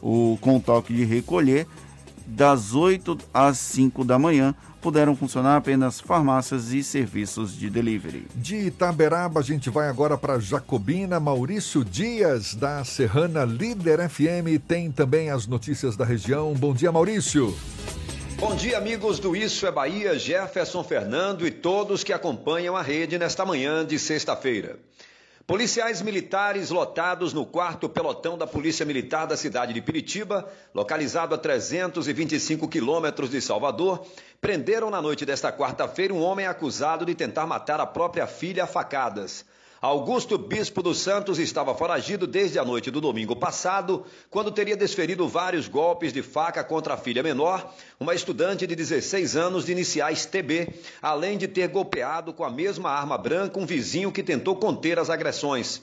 O 0.03 0.37
com 0.43 0.61
toque 0.61 0.93
de 0.93 1.07
recolher, 1.07 1.67
das 2.27 2.75
8 2.75 3.17
às 3.33 3.57
5 3.59 4.05
da 4.05 4.19
manhã, 4.19 4.55
puderam 4.87 5.17
funcionar 5.17 5.57
apenas 5.57 5.99
farmácias 5.99 6.73
e 6.73 6.81
serviços 6.81 7.59
de 7.59 7.69
delivery. 7.69 8.29
De 8.37 8.69
Itaberaba, 8.69 9.41
a 9.41 9.43
gente 9.43 9.69
vai 9.69 9.89
agora 9.89 10.17
para 10.17 10.39
Jacobina. 10.39 11.19
Maurício 11.19 11.85
Dias, 11.85 12.55
da 12.55 12.85
Serrana 12.85 13.45
Líder 13.45 14.09
FM, 14.09 14.63
tem 14.65 14.93
também 14.93 15.29
as 15.29 15.45
notícias 15.45 15.97
da 15.97 16.05
região. 16.05 16.55
Bom 16.55 16.73
dia, 16.73 16.93
Maurício. 16.93 17.53
Bom 18.39 18.55
dia, 18.55 18.79
amigos 18.79 19.19
do 19.19 19.35
Isso 19.35 19.67
é 19.67 19.73
Bahia, 19.73 20.17
Jefferson 20.17 20.85
Fernando 20.85 21.45
e 21.45 21.51
todos 21.51 22.05
que 22.05 22.13
acompanham 22.13 22.77
a 22.77 22.83
rede 22.83 23.19
nesta 23.19 23.45
manhã 23.45 23.85
de 23.85 23.99
sexta-feira. 23.99 24.79
Policiais 25.47 26.03
militares 26.03 26.71
lotados 26.71 27.33
no 27.33 27.47
quarto 27.47 27.89
pelotão 27.89 28.37
da 28.37 28.49
Polícia 28.49 28.85
Militar 28.85 29.29
da 29.29 29.37
cidade 29.37 29.73
de 29.73 29.81
Piritiba, 29.81 30.51
localizado 30.75 31.37
a 31.37 31.39
325 31.39 32.67
quilômetros 32.67 33.31
de 33.31 33.41
Salvador, 33.41 34.05
prenderam 34.41 34.91
na 34.91 35.01
noite 35.01 35.25
desta 35.25 35.53
quarta-feira 35.53 36.13
um 36.13 36.21
homem 36.21 36.49
acusado 36.49 37.07
de 37.07 37.15
tentar 37.15 37.47
matar 37.47 37.81
a 37.81 37.87
própria 37.87 38.27
filha 38.27 38.65
a 38.65 38.67
facadas. 38.67 39.45
Augusto 39.87 40.37
Bispo 40.37 40.83
dos 40.83 40.99
Santos 40.99 41.39
estava 41.39 41.73
foragido 41.73 42.27
desde 42.27 42.59
a 42.59 42.65
noite 42.65 42.91
do 42.91 43.01
domingo 43.01 43.37
passado, 43.37 44.05
quando 44.29 44.51
teria 44.51 44.77
desferido 44.77 45.29
vários 45.29 45.69
golpes 45.69 46.13
de 46.13 46.23
faca 46.23 46.65
contra 46.65 46.95
a 46.95 46.97
filha 46.97 47.23
menor, 47.23 47.73
uma 48.01 48.13
estudante 48.13 48.67
de 48.67 48.75
16 48.75 49.37
anos 49.37 49.65
de 49.65 49.71
iniciais 49.71 50.27
TB, 50.27 50.75
além 51.01 51.39
de 51.39 51.47
ter 51.47 51.69
golpeado 51.69 52.33
com 52.33 52.43
a 52.43 52.51
mesma 52.51 52.91
arma 52.91 53.17
branca 53.17 53.61
um 53.61 53.65
vizinho 53.65 54.11
que 54.11 54.25
tentou 54.25 54.57
conter 54.57 54.99
as 54.99 55.09
agressões. 55.09 55.81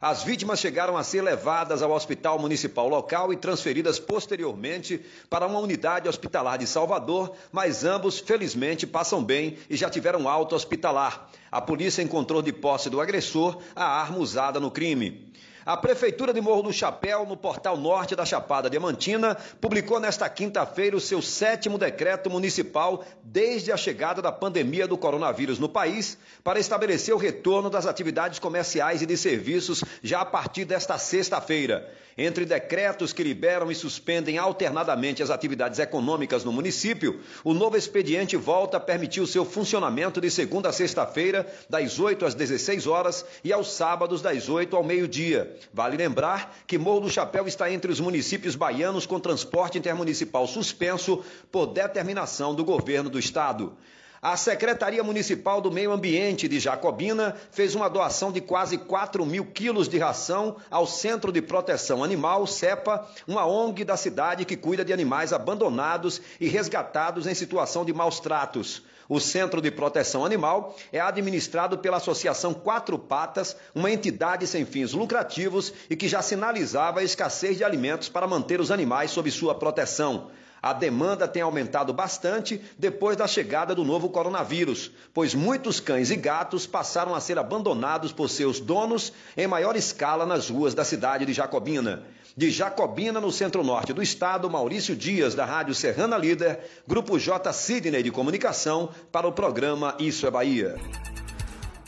As 0.00 0.22
vítimas 0.22 0.60
chegaram 0.60 0.96
a 0.96 1.02
ser 1.02 1.22
levadas 1.22 1.82
ao 1.82 1.90
hospital 1.90 2.38
municipal 2.38 2.86
local 2.86 3.32
e 3.32 3.36
transferidas 3.36 3.98
posteriormente 3.98 5.00
para 5.30 5.46
uma 5.46 5.58
unidade 5.58 6.08
hospitalar 6.08 6.58
de 6.58 6.66
Salvador, 6.66 7.34
mas 7.50 7.82
ambos, 7.82 8.18
felizmente, 8.18 8.86
passam 8.86 9.24
bem 9.24 9.56
e 9.70 9.76
já 9.76 9.88
tiveram 9.88 10.28
alta 10.28 10.54
hospitalar. 10.54 11.30
A 11.50 11.62
polícia 11.62 12.02
encontrou 12.02 12.42
de 12.42 12.52
posse 12.52 12.90
do 12.90 13.00
agressor 13.00 13.58
a 13.74 13.84
arma 13.84 14.18
usada 14.18 14.60
no 14.60 14.70
crime. 14.70 15.32
A 15.66 15.76
Prefeitura 15.76 16.32
de 16.32 16.40
Morro 16.40 16.62
do 16.62 16.72
Chapéu, 16.72 17.26
no 17.26 17.36
portal 17.36 17.76
norte 17.76 18.14
da 18.14 18.24
Chapada 18.24 18.70
Diamantina, 18.70 19.36
publicou 19.60 19.98
nesta 19.98 20.28
quinta-feira 20.28 20.96
o 20.96 21.00
seu 21.00 21.20
sétimo 21.20 21.76
decreto 21.76 22.30
municipal 22.30 23.04
desde 23.20 23.72
a 23.72 23.76
chegada 23.76 24.22
da 24.22 24.30
pandemia 24.30 24.86
do 24.86 24.96
coronavírus 24.96 25.58
no 25.58 25.68
país, 25.68 26.16
para 26.44 26.60
estabelecer 26.60 27.12
o 27.12 27.18
retorno 27.18 27.68
das 27.68 27.84
atividades 27.84 28.38
comerciais 28.38 29.02
e 29.02 29.06
de 29.06 29.16
serviços 29.16 29.82
já 30.04 30.20
a 30.20 30.24
partir 30.24 30.64
desta 30.64 30.96
sexta-feira. 30.98 31.92
Entre 32.18 32.46
decretos 32.46 33.12
que 33.12 33.22
liberam 33.22 33.70
e 33.70 33.74
suspendem 33.74 34.38
alternadamente 34.38 35.22
as 35.22 35.28
atividades 35.28 35.78
econômicas 35.78 36.44
no 36.44 36.52
município, 36.52 37.20
o 37.44 37.52
novo 37.52 37.76
expediente 37.76 38.38
volta 38.38 38.78
a 38.78 38.80
permitir 38.80 39.20
o 39.20 39.26
seu 39.26 39.44
funcionamento 39.44 40.18
de 40.18 40.30
segunda 40.30 40.70
a 40.70 40.72
sexta-feira, 40.72 41.46
das 41.68 41.98
8 41.98 42.24
às 42.24 42.34
16 42.34 42.86
horas 42.86 43.26
e 43.44 43.52
aos 43.52 43.70
sábados, 43.72 44.22
das 44.22 44.48
8 44.48 44.74
ao 44.74 44.82
meio-dia. 44.82 45.55
Vale 45.72 45.96
lembrar 45.96 46.56
que 46.66 46.78
Morro 46.78 47.00
do 47.00 47.10
Chapéu 47.10 47.46
está 47.46 47.70
entre 47.70 47.90
os 47.90 48.00
municípios 48.00 48.54
baianos 48.54 49.06
com 49.06 49.20
transporte 49.20 49.78
intermunicipal 49.78 50.46
suspenso 50.46 51.22
por 51.50 51.66
determinação 51.66 52.54
do 52.54 52.64
governo 52.64 53.10
do 53.10 53.18
estado. 53.18 53.76
A 54.20 54.36
Secretaria 54.36 55.04
Municipal 55.04 55.60
do 55.60 55.70
Meio 55.70 55.92
Ambiente 55.92 56.48
de 56.48 56.58
Jacobina 56.58 57.36
fez 57.50 57.74
uma 57.74 57.88
doação 57.88 58.32
de 58.32 58.40
quase 58.40 58.78
4 58.78 59.24
mil 59.24 59.44
quilos 59.44 59.88
de 59.88 59.98
ração 59.98 60.56
ao 60.70 60.86
Centro 60.86 61.30
de 61.30 61.42
Proteção 61.42 62.02
Animal, 62.02 62.46
CEPA, 62.46 63.06
uma 63.28 63.46
ONG 63.46 63.84
da 63.84 63.96
cidade 63.96 64.44
que 64.44 64.56
cuida 64.56 64.84
de 64.84 64.92
animais 64.92 65.32
abandonados 65.32 66.20
e 66.40 66.48
resgatados 66.48 67.26
em 67.26 67.34
situação 67.34 67.84
de 67.84 67.92
maus 67.92 68.18
tratos. 68.18 68.82
O 69.08 69.20
Centro 69.20 69.60
de 69.60 69.70
Proteção 69.70 70.24
Animal 70.24 70.74
é 70.92 70.98
administrado 70.98 71.78
pela 71.78 71.98
Associação 71.98 72.52
Quatro 72.52 72.98
Patas, 72.98 73.56
uma 73.74 73.90
entidade 73.90 74.46
sem 74.46 74.64
fins 74.64 74.92
lucrativos 74.92 75.72
e 75.88 75.94
que 75.94 76.08
já 76.08 76.20
sinalizava 76.22 77.00
a 77.00 77.04
escassez 77.04 77.56
de 77.56 77.64
alimentos 77.64 78.08
para 78.08 78.26
manter 78.26 78.60
os 78.60 78.70
animais 78.70 79.12
sob 79.12 79.30
sua 79.30 79.54
proteção. 79.54 80.30
A 80.60 80.72
demanda 80.72 81.28
tem 81.28 81.42
aumentado 81.42 81.92
bastante 81.92 82.60
depois 82.76 83.16
da 83.16 83.28
chegada 83.28 83.72
do 83.72 83.84
novo 83.84 84.08
coronavírus, 84.08 84.90
pois 85.14 85.32
muitos 85.32 85.78
cães 85.78 86.10
e 86.10 86.16
gatos 86.16 86.66
passaram 86.66 87.14
a 87.14 87.20
ser 87.20 87.38
abandonados 87.38 88.10
por 88.10 88.28
seus 88.28 88.58
donos 88.58 89.12
em 89.36 89.46
maior 89.46 89.76
escala 89.76 90.26
nas 90.26 90.50
ruas 90.50 90.74
da 90.74 90.84
cidade 90.84 91.24
de 91.24 91.32
Jacobina. 91.32 92.02
De 92.36 92.50
Jacobina, 92.50 93.18
no 93.18 93.32
centro-norte 93.32 93.94
do 93.94 94.02
estado, 94.02 94.50
Maurício 94.50 94.94
Dias, 94.94 95.34
da 95.34 95.46
Rádio 95.46 95.74
Serrana 95.74 96.18
Líder, 96.18 96.60
Grupo 96.86 97.18
J. 97.18 97.50
Sidney 97.50 98.02
de 98.02 98.10
Comunicação, 98.10 98.90
para 99.10 99.26
o 99.26 99.32
programa 99.32 99.96
Isso 99.98 100.26
é 100.26 100.30
Bahia. 100.30 100.76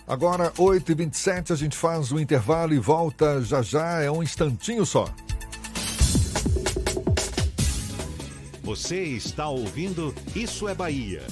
Agora, 0.07 0.51
8h27, 0.53 1.51
a 1.51 1.55
gente 1.55 1.77
faz 1.77 2.11
o 2.12 2.19
intervalo 2.19 2.73
e 2.73 2.79
volta 2.79 3.43
já 3.43 3.61
já, 3.61 4.01
é 4.01 4.11
um 4.11 4.23
instantinho 4.23 4.87
só. 4.87 5.05
Você 8.62 9.03
está 9.03 9.51
ouvindo 9.51 10.15
Isso 10.35 10.66
é 10.66 10.75
Bahia. 10.75 11.27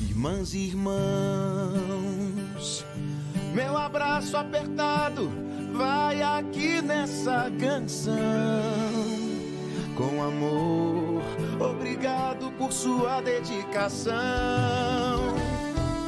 Irmãs 0.00 0.54
e 0.54 0.60
irmãos, 0.60 0.94
meu 3.52 3.76
abraço 3.76 4.38
apertado 4.38 5.53
vai 5.74 6.22
aqui 6.22 6.80
nessa 6.80 7.50
canção. 7.58 8.14
Com 9.96 10.22
amor, 10.22 11.22
obrigado 11.60 12.50
por 12.58 12.72
sua 12.72 13.20
dedicação. 13.20 14.14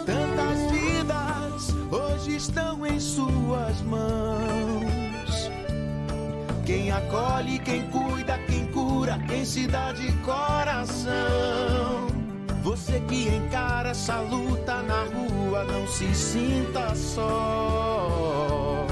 Tantas 0.04 0.70
vidas 0.70 1.70
hoje 1.90 2.36
estão 2.36 2.86
em 2.86 2.98
suas 2.98 3.80
mãos. 3.82 5.50
Quem 6.64 6.90
acolhe, 6.90 7.58
quem 7.60 7.88
cuida, 7.90 8.38
quem 8.46 8.66
cura, 8.66 9.18
quem 9.28 9.44
se 9.44 9.66
dá 9.66 9.92
de 9.92 10.12
coração. 10.24 12.06
Você 12.62 13.00
que 13.06 13.28
encara 13.28 13.90
essa 13.90 14.20
luta 14.20 14.82
na 14.82 15.04
rua, 15.04 15.62
não 15.64 15.86
se 15.86 16.12
sinta 16.12 16.92
só. 16.96 18.84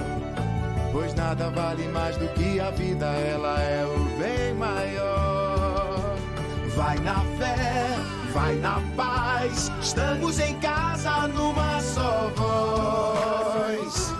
Pois 0.94 1.12
nada 1.12 1.50
vale 1.50 1.88
mais 1.88 2.16
do 2.18 2.28
que 2.34 2.60
a 2.60 2.70
vida, 2.70 3.06
ela 3.06 3.60
é 3.60 3.84
o 3.84 3.98
bem 4.16 4.54
maior. 4.54 6.14
Vai 6.76 6.96
na 7.00 7.18
fé, 7.36 7.88
vai 8.32 8.54
na 8.54 8.80
paz, 8.96 9.72
estamos 9.82 10.38
em 10.38 10.56
casa 10.60 11.26
numa 11.26 11.80
só 11.80 12.30
voz. 12.36 14.14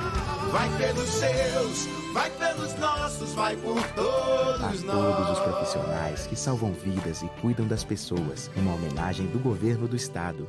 Vai 0.51 0.69
pelos 0.77 1.09
seus, 1.11 1.87
vai 2.13 2.29
pelos 2.31 2.75
nossos, 2.81 3.33
vai 3.35 3.57
por 3.57 3.81
todos 3.91 4.61
A 4.61 4.67
nós. 4.67 4.81
todos 4.83 5.31
os 5.31 5.39
profissionais 5.45 6.27
que 6.27 6.35
salvam 6.35 6.73
vidas 6.73 7.23
e 7.23 7.29
cuidam 7.41 7.69
das 7.69 7.85
pessoas, 7.85 8.51
uma 8.57 8.75
homenagem 8.75 9.29
do 9.29 9.39
governo 9.39 9.87
do 9.87 9.95
estado. 9.95 10.49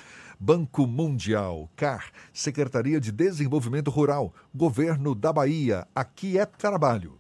Banco 0.43 0.86
Mundial, 0.86 1.68
CAR, 1.77 2.10
Secretaria 2.32 2.98
de 2.98 3.12
Desenvolvimento 3.12 3.90
Rural, 3.90 4.32
Governo 4.55 5.14
da 5.14 5.31
Bahia. 5.31 5.86
Aqui 5.94 6.39
é 6.39 6.47
trabalho. 6.47 7.19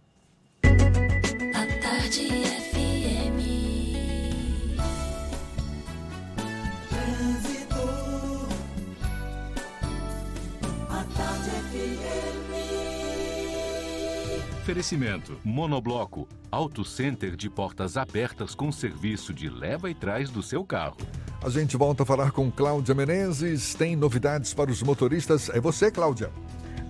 Oferecimento: 14.70 15.36
Monobloco, 15.42 16.28
Auto 16.48 16.84
Center 16.84 17.34
de 17.34 17.50
portas 17.50 17.96
abertas 17.96 18.54
com 18.54 18.70
serviço 18.70 19.34
de 19.34 19.48
leva 19.48 19.90
e 19.90 19.94
trás 19.96 20.30
do 20.30 20.44
seu 20.44 20.64
carro. 20.64 20.96
A 21.42 21.50
gente 21.50 21.76
volta 21.76 22.04
a 22.04 22.06
falar 22.06 22.30
com 22.30 22.52
Cláudia 22.52 22.94
Menezes. 22.94 23.74
Tem 23.74 23.96
novidades 23.96 24.54
para 24.54 24.70
os 24.70 24.80
motoristas. 24.80 25.48
É 25.48 25.60
você, 25.60 25.90
Cláudia. 25.90 26.30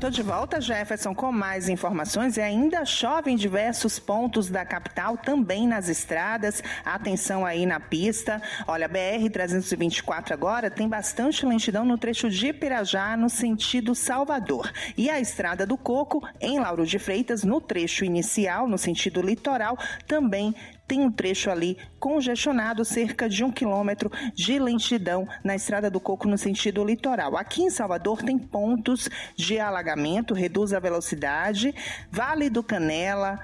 Tô 0.00 0.08
de 0.08 0.22
volta, 0.22 0.62
Jefferson, 0.62 1.14
com 1.14 1.30
mais 1.30 1.68
informações 1.68 2.38
e 2.38 2.40
ainda 2.40 2.86
chove 2.86 3.30
em 3.30 3.36
diversos 3.36 3.98
pontos 3.98 4.48
da 4.48 4.64
capital, 4.64 5.18
também 5.18 5.68
nas 5.68 5.90
estradas. 5.90 6.62
Atenção 6.82 7.44
aí 7.44 7.66
na 7.66 7.78
pista. 7.78 8.40
Olha, 8.66 8.88
BR-324 8.88 10.32
agora 10.32 10.70
tem 10.70 10.88
bastante 10.88 11.44
lentidão 11.44 11.84
no 11.84 11.98
trecho 11.98 12.30
de 12.30 12.50
Pirajá, 12.50 13.14
no 13.14 13.28
sentido 13.28 13.94
Salvador. 13.94 14.72
E 14.96 15.10
a 15.10 15.20
Estrada 15.20 15.66
do 15.66 15.76
Coco, 15.76 16.26
em 16.40 16.58
Lauro 16.58 16.86
de 16.86 16.98
Freitas, 16.98 17.44
no 17.44 17.60
trecho 17.60 18.02
inicial, 18.02 18.66
no 18.66 18.78
sentido 18.78 19.20
litoral, 19.20 19.76
também 20.06 20.54
tem 20.90 21.00
um 21.02 21.12
trecho 21.12 21.52
ali 21.52 21.78
congestionado, 22.00 22.84
cerca 22.84 23.28
de 23.28 23.44
um 23.44 23.52
quilômetro 23.52 24.10
de 24.34 24.58
lentidão 24.58 25.28
na 25.44 25.54
Estrada 25.54 25.88
do 25.88 26.00
Coco 26.00 26.26
no 26.26 26.36
sentido 26.36 26.84
litoral. 26.84 27.36
Aqui 27.36 27.62
em 27.62 27.70
Salvador 27.70 28.24
tem 28.24 28.36
pontos 28.36 29.08
de 29.36 29.60
alagamento, 29.60 30.34
reduz 30.34 30.72
a 30.72 30.80
velocidade, 30.80 31.72
Vale 32.10 32.50
do 32.50 32.60
Canela, 32.60 33.38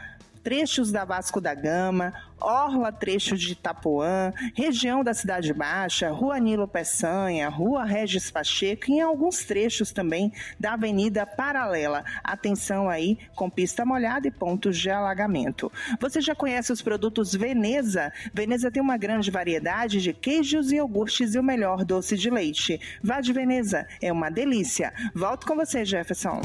trechos 0.47 0.93
da 0.93 1.05
Vasco 1.05 1.41
da 1.41 1.53
Gama, 1.57 2.15
Orla, 2.41 2.93
trecho 2.93 3.37
de 3.37 3.51
Itapuã, 3.51 4.33
região 4.55 5.03
da 5.03 5.13
Cidade 5.13 5.53
Baixa, 5.53 6.09
Rua 6.13 6.39
Nilo 6.39 6.69
Peçanha, 6.69 7.49
Rua 7.49 7.85
Regis 7.85 8.31
Pacheco 8.31 8.89
e 8.89 8.95
em 8.95 9.01
alguns 9.01 9.45
trechos 9.45 9.91
também 9.91 10.33
da 10.61 10.75
Avenida 10.75 11.27
Paralela. 11.27 12.05
Atenção 12.23 12.89
aí 12.89 13.19
com 13.35 13.51
pista 13.51 13.85
molhada 13.85 14.29
e 14.29 14.31
pontos 14.31 14.79
de 14.79 14.89
alagamento. 14.89 15.73
Você 16.01 16.21
já 16.21 16.33
conhece 16.33 16.73
os 16.73 16.81
produtos 16.81 17.35
Veneza? 17.35 18.13
Veneza 18.33 18.71
tem 18.71 18.81
uma 18.81 18.97
grande 18.97 19.33
variedade 19.33 20.01
de 20.01 20.13
queijos 20.13 20.71
e 20.71 20.77
iogurtes 20.77 21.35
e 21.35 21.41
o 21.41 21.43
melhor 21.43 21.85
doce 21.85 22.17
de 22.17 22.31
leite. 22.31 22.81
Vá 23.03 23.21
de 23.21 23.33
Veneza, 23.33 23.85
é 24.01 24.13
uma 24.13 24.31
delícia. 24.31 24.95
Volto 25.13 25.45
com 25.45 25.57
você, 25.57 25.85
Jefferson. 25.85 26.41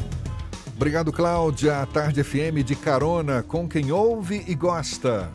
Obrigado, 0.82 1.14
Cláudia. 1.14 1.88
Tarde 1.94 2.24
FM 2.24 2.66
de 2.66 2.76
carona 2.76 3.44
com 3.44 3.70
quem 3.70 3.92
ouve 3.92 4.44
e 4.48 4.56
gosta. 4.56 5.30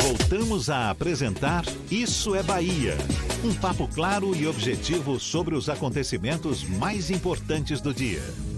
Voltamos 0.00 0.68
a 0.68 0.90
apresentar 0.90 1.62
Isso 1.88 2.34
é 2.34 2.42
Bahia. 2.42 2.98
Um 3.44 3.54
papo 3.54 3.86
claro 3.86 4.34
e 4.34 4.48
objetivo 4.48 5.20
sobre 5.20 5.54
os 5.54 5.68
acontecimentos 5.68 6.64
mais 6.64 7.08
importantes 7.08 7.80
do 7.80 7.94
dia. 7.94 8.53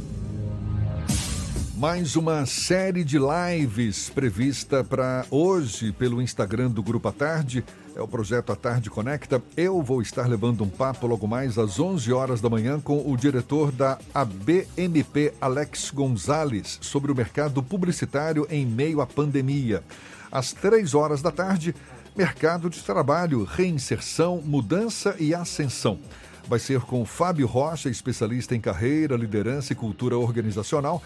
Mais 1.77 2.17
uma 2.17 2.47
série 2.47 3.05
de 3.05 3.19
lives 3.19 4.09
prevista 4.09 4.83
para 4.83 5.27
hoje 5.31 5.93
pelo 5.93 6.23
Instagram 6.23 6.71
do 6.71 6.83
Grupo 6.83 7.09
à 7.09 7.13
Tarde. 7.13 7.63
É 7.95 8.01
o 8.01 8.09
projeto 8.09 8.51
A 8.51 8.57
Tarde 8.57 8.89
Conecta. 8.89 9.43
Eu 9.55 9.83
vou 9.83 10.01
estar 10.01 10.27
levando 10.27 10.65
um 10.65 10.71
papo 10.71 11.07
logo 11.07 11.27
mais 11.27 11.59
às 11.59 11.79
11 11.79 12.11
horas 12.15 12.41
da 12.41 12.49
manhã 12.49 12.81
com 12.81 13.05
o 13.07 13.15
diretor 13.15 13.71
da 13.71 13.99
ABMP, 14.15 15.35
Alex 15.39 15.91
Gonzalez, 15.91 16.79
sobre 16.81 17.13
o 17.13 17.15
mercado 17.15 17.63
publicitário 17.63 18.47
em 18.49 18.65
meio 18.65 19.03
à 19.03 19.07
pandemia. 19.07 19.85
Às 20.33 20.55
3 20.55 20.95
horas 20.95 21.21
da 21.21 21.31
tarde, 21.31 21.75
mercado 22.17 22.71
de 22.71 22.81
trabalho, 22.81 23.45
reinserção, 23.45 24.41
mudança 24.43 25.15
e 25.21 25.35
ascensão. 25.35 25.99
Vai 26.49 26.59
ser 26.59 26.81
com 26.81 27.05
Fábio 27.05 27.47
Rocha, 27.47 27.91
especialista 27.91 28.57
em 28.57 28.61
carreira, 28.63 29.15
liderança 29.15 29.75
e 29.75 29.77
cultura 29.77 30.17
organizacional 30.17 31.03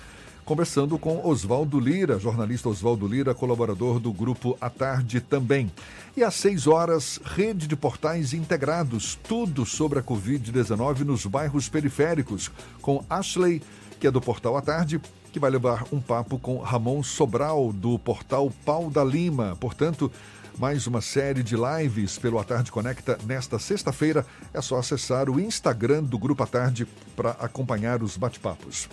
conversando 0.51 0.98
com 0.98 1.24
Oswaldo 1.24 1.78
Lira, 1.78 2.18
jornalista 2.18 2.68
Oswaldo 2.68 3.06
Lira, 3.06 3.32
colaborador 3.32 4.01
do 4.01 4.12
grupo 4.12 4.59
À 4.60 4.68
Tarde 4.68 5.20
também. 5.20 5.70
E 6.16 6.24
às 6.24 6.35
seis 6.35 6.66
horas, 6.66 7.20
rede 7.22 7.68
de 7.68 7.77
portais 7.77 8.35
integrados, 8.35 9.16
tudo 9.28 9.64
sobre 9.64 10.01
a 10.01 10.02
Covid-19 10.02 11.02
nos 11.02 11.24
bairros 11.24 11.68
periféricos, 11.68 12.51
com 12.82 13.05
Ashley, 13.09 13.62
que 14.01 14.09
é 14.09 14.10
do 14.10 14.20
portal 14.20 14.56
À 14.56 14.60
Tarde, 14.60 15.01
que 15.32 15.39
vai 15.39 15.52
levar 15.52 15.85
um 15.93 16.01
papo 16.01 16.36
com 16.36 16.59
Ramon 16.59 17.01
Sobral, 17.05 17.72
do 17.72 17.97
portal 17.97 18.52
Pau 18.64 18.90
da 18.90 19.05
Lima. 19.05 19.56
Portanto, 19.60 20.10
mais 20.59 20.85
uma 20.85 21.01
série 21.01 21.44
de 21.44 21.55
lives 21.55 22.18
pelo 22.18 22.40
A 22.40 22.43
Tarde 22.43 22.72
Conecta 22.72 23.16
nesta 23.24 23.56
sexta-feira. 23.60 24.27
É 24.52 24.60
só 24.60 24.78
acessar 24.78 25.31
o 25.31 25.39
Instagram 25.39 26.02
do 26.02 26.18
Grupo 26.18 26.43
A 26.43 26.47
Tarde 26.48 26.89
para 27.14 27.36
acompanhar 27.39 28.02
os 28.02 28.16
bate-papos. 28.16 28.89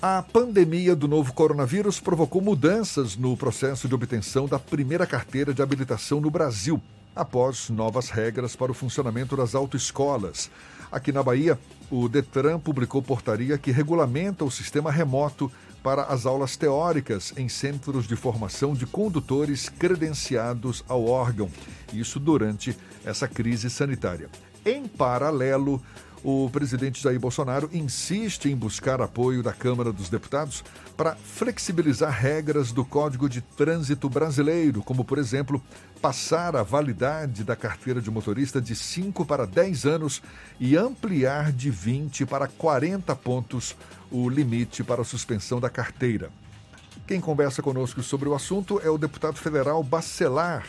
A 0.00 0.22
pandemia 0.22 0.94
do 0.94 1.08
novo 1.08 1.32
coronavírus 1.32 1.98
provocou 1.98 2.42
mudanças 2.42 3.16
no 3.16 3.34
processo 3.34 3.88
de 3.88 3.94
obtenção 3.94 4.46
da 4.46 4.58
primeira 4.58 5.06
carteira 5.06 5.54
de 5.54 5.62
habilitação 5.62 6.20
no 6.20 6.30
Brasil, 6.30 6.82
após 7.14 7.70
novas 7.70 8.10
regras 8.10 8.54
para 8.54 8.70
o 8.70 8.74
funcionamento 8.74 9.34
das 9.34 9.54
autoescolas. 9.54 10.50
Aqui 10.92 11.12
na 11.12 11.22
Bahia, 11.22 11.58
o 11.90 12.10
Detran 12.10 12.60
publicou 12.60 13.00
portaria 13.00 13.56
que 13.56 13.70
regulamenta 13.70 14.44
o 14.44 14.50
sistema 14.50 14.90
remoto 14.90 15.50
para 15.82 16.02
as 16.02 16.26
aulas 16.26 16.58
teóricas 16.58 17.32
em 17.34 17.48
centros 17.48 18.06
de 18.06 18.16
formação 18.16 18.74
de 18.74 18.84
condutores 18.84 19.70
credenciados 19.70 20.84
ao 20.86 21.06
órgão, 21.06 21.48
isso 21.90 22.20
durante 22.20 22.76
essa 23.02 23.26
crise 23.26 23.70
sanitária. 23.70 24.28
Em 24.62 24.86
paralelo, 24.86 25.80
o 26.24 26.50
presidente 26.50 27.02
Jair 27.02 27.20
Bolsonaro 27.20 27.68
insiste 27.72 28.46
em 28.46 28.56
buscar 28.56 29.00
apoio 29.00 29.42
da 29.42 29.52
Câmara 29.52 29.92
dos 29.92 30.08
Deputados 30.08 30.64
para 30.96 31.14
flexibilizar 31.16 32.10
regras 32.10 32.72
do 32.72 32.84
Código 32.84 33.28
de 33.28 33.40
Trânsito 33.40 34.08
Brasileiro, 34.08 34.82
como, 34.82 35.04
por 35.04 35.18
exemplo, 35.18 35.62
passar 36.00 36.56
a 36.56 36.62
validade 36.62 37.44
da 37.44 37.54
carteira 37.54 38.00
de 38.00 38.10
motorista 38.10 38.60
de 38.60 38.74
5 38.74 39.24
para 39.24 39.46
10 39.46 39.86
anos 39.86 40.22
e 40.58 40.76
ampliar 40.76 41.52
de 41.52 41.70
20 41.70 42.26
para 42.26 42.48
40 42.48 43.14
pontos 43.16 43.76
o 44.10 44.28
limite 44.28 44.82
para 44.82 45.02
a 45.02 45.04
suspensão 45.04 45.60
da 45.60 45.70
carteira. 45.70 46.30
Quem 47.06 47.20
conversa 47.20 47.62
conosco 47.62 48.02
sobre 48.02 48.28
o 48.28 48.34
assunto 48.34 48.80
é 48.82 48.90
o 48.90 48.98
deputado 48.98 49.36
federal 49.36 49.82
Bacelar 49.82 50.66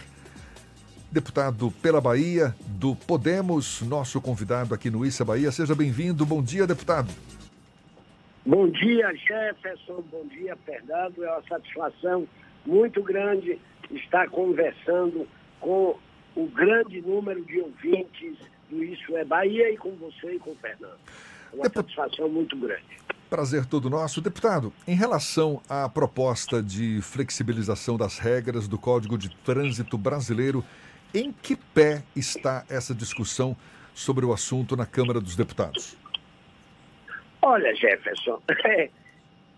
deputado 1.11 1.71
pela 1.81 2.01
Bahia, 2.01 2.55
do 2.67 2.95
Podemos, 2.95 3.81
nosso 3.81 4.19
convidado 4.21 4.73
aqui 4.73 4.89
no 4.89 5.05
Issa 5.05 5.23
Bahia. 5.23 5.51
Seja 5.51 5.73
bem-vindo. 5.73 6.25
Bom 6.25 6.41
dia, 6.41 6.67
deputado. 6.67 7.09
Bom 8.45 8.69
dia, 8.69 9.13
Jefferson. 9.13 10.03
Bom 10.11 10.25
dia, 10.27 10.57
Fernando. 10.65 11.23
É 11.23 11.31
uma 11.31 11.43
satisfação 11.47 12.27
muito 12.65 13.01
grande 13.01 13.59
estar 13.91 14.29
conversando 14.29 15.27
com 15.59 15.97
o 16.35 16.47
grande 16.47 17.01
número 17.01 17.43
de 17.43 17.59
ouvintes 17.59 18.38
do 18.69 18.84
Isso 18.84 19.15
é 19.17 19.23
Bahia 19.23 19.71
e 19.71 19.77
com 19.77 19.91
você 19.91 20.35
e 20.35 20.39
com 20.39 20.51
o 20.51 20.55
Fernando. 20.55 20.99
É 21.53 21.55
uma 21.55 21.69
satisfação 21.69 22.29
muito 22.29 22.55
grande. 22.57 22.97
Prazer 23.29 23.65
todo 23.65 23.89
nosso. 23.89 24.21
Deputado, 24.21 24.71
em 24.88 24.95
relação 24.95 25.61
à 25.67 25.89
proposta 25.89 26.63
de 26.63 27.01
flexibilização 27.01 27.97
das 27.97 28.17
regras 28.17 28.67
do 28.67 28.77
Código 28.77 29.17
de 29.17 29.29
Trânsito 29.43 29.97
Brasileiro, 29.97 30.63
em 31.13 31.31
que 31.31 31.55
pé 31.55 32.03
está 32.15 32.65
essa 32.69 32.93
discussão 32.93 33.55
sobre 33.93 34.25
o 34.25 34.34
assunto 34.34 34.75
na 34.75 34.85
Câmara 34.85 35.19
dos 35.19 35.35
Deputados? 35.35 35.97
Olha, 37.41 37.73
Jefferson, 37.75 38.41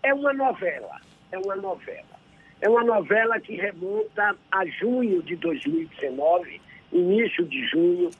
é, 0.02 0.14
uma 0.14 0.32
novela, 0.32 1.00
é 1.32 1.38
uma 1.38 1.56
novela. 1.56 2.20
É 2.60 2.68
uma 2.68 2.84
novela 2.84 3.40
que 3.40 3.56
remonta 3.56 4.36
a 4.50 4.66
junho 4.66 5.22
de 5.22 5.34
2019, 5.36 6.60
início 6.92 7.44
de 7.46 7.66
junho, 7.68 8.10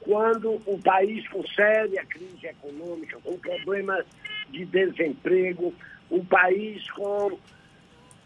quando 0.00 0.60
o 0.66 0.80
país 0.82 1.26
com 1.28 1.44
séria 1.48 2.04
crise 2.06 2.46
econômica, 2.46 3.18
com 3.22 3.38
problemas 3.38 4.04
de 4.50 4.64
desemprego, 4.64 5.74
o 6.10 6.24
país 6.24 6.88
com 6.92 7.38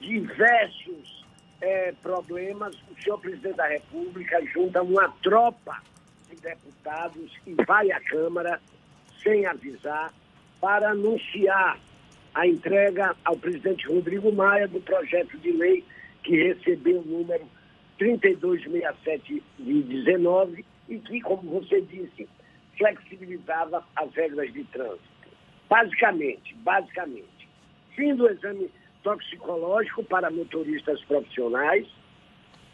diversos 0.00 1.19
é, 1.60 1.92
problemas, 2.02 2.74
o 2.90 3.02
senhor 3.02 3.18
presidente 3.18 3.56
da 3.56 3.66
República 3.66 4.40
junta 4.46 4.82
uma 4.82 5.08
tropa 5.22 5.80
de 6.28 6.36
deputados 6.36 7.32
e 7.46 7.54
vai 7.64 7.90
à 7.90 8.00
Câmara 8.00 8.60
sem 9.22 9.44
avisar 9.46 10.12
para 10.60 10.90
anunciar 10.90 11.78
a 12.34 12.46
entrega 12.46 13.16
ao 13.24 13.36
presidente 13.36 13.86
Rodrigo 13.88 14.32
Maia 14.32 14.68
do 14.68 14.80
projeto 14.80 15.36
de 15.38 15.52
lei 15.52 15.84
que 16.22 16.36
recebeu 16.36 17.00
o 17.00 17.04
número 17.04 17.44
3267 17.98 19.42
de 19.58 19.82
19 19.82 20.64
e 20.88 20.98
que, 20.98 21.20
como 21.20 21.60
você 21.60 21.80
disse, 21.82 22.28
flexibilizava 22.78 23.84
as 23.96 24.12
regras 24.14 24.52
de 24.52 24.64
trânsito. 24.64 25.00
Basicamente, 25.68 26.54
basicamente, 26.56 27.48
fim 27.94 28.14
do 28.14 28.28
exame 28.28 28.70
toxicológico 29.02 30.04
para 30.04 30.30
motoristas 30.30 31.02
profissionais, 31.04 31.86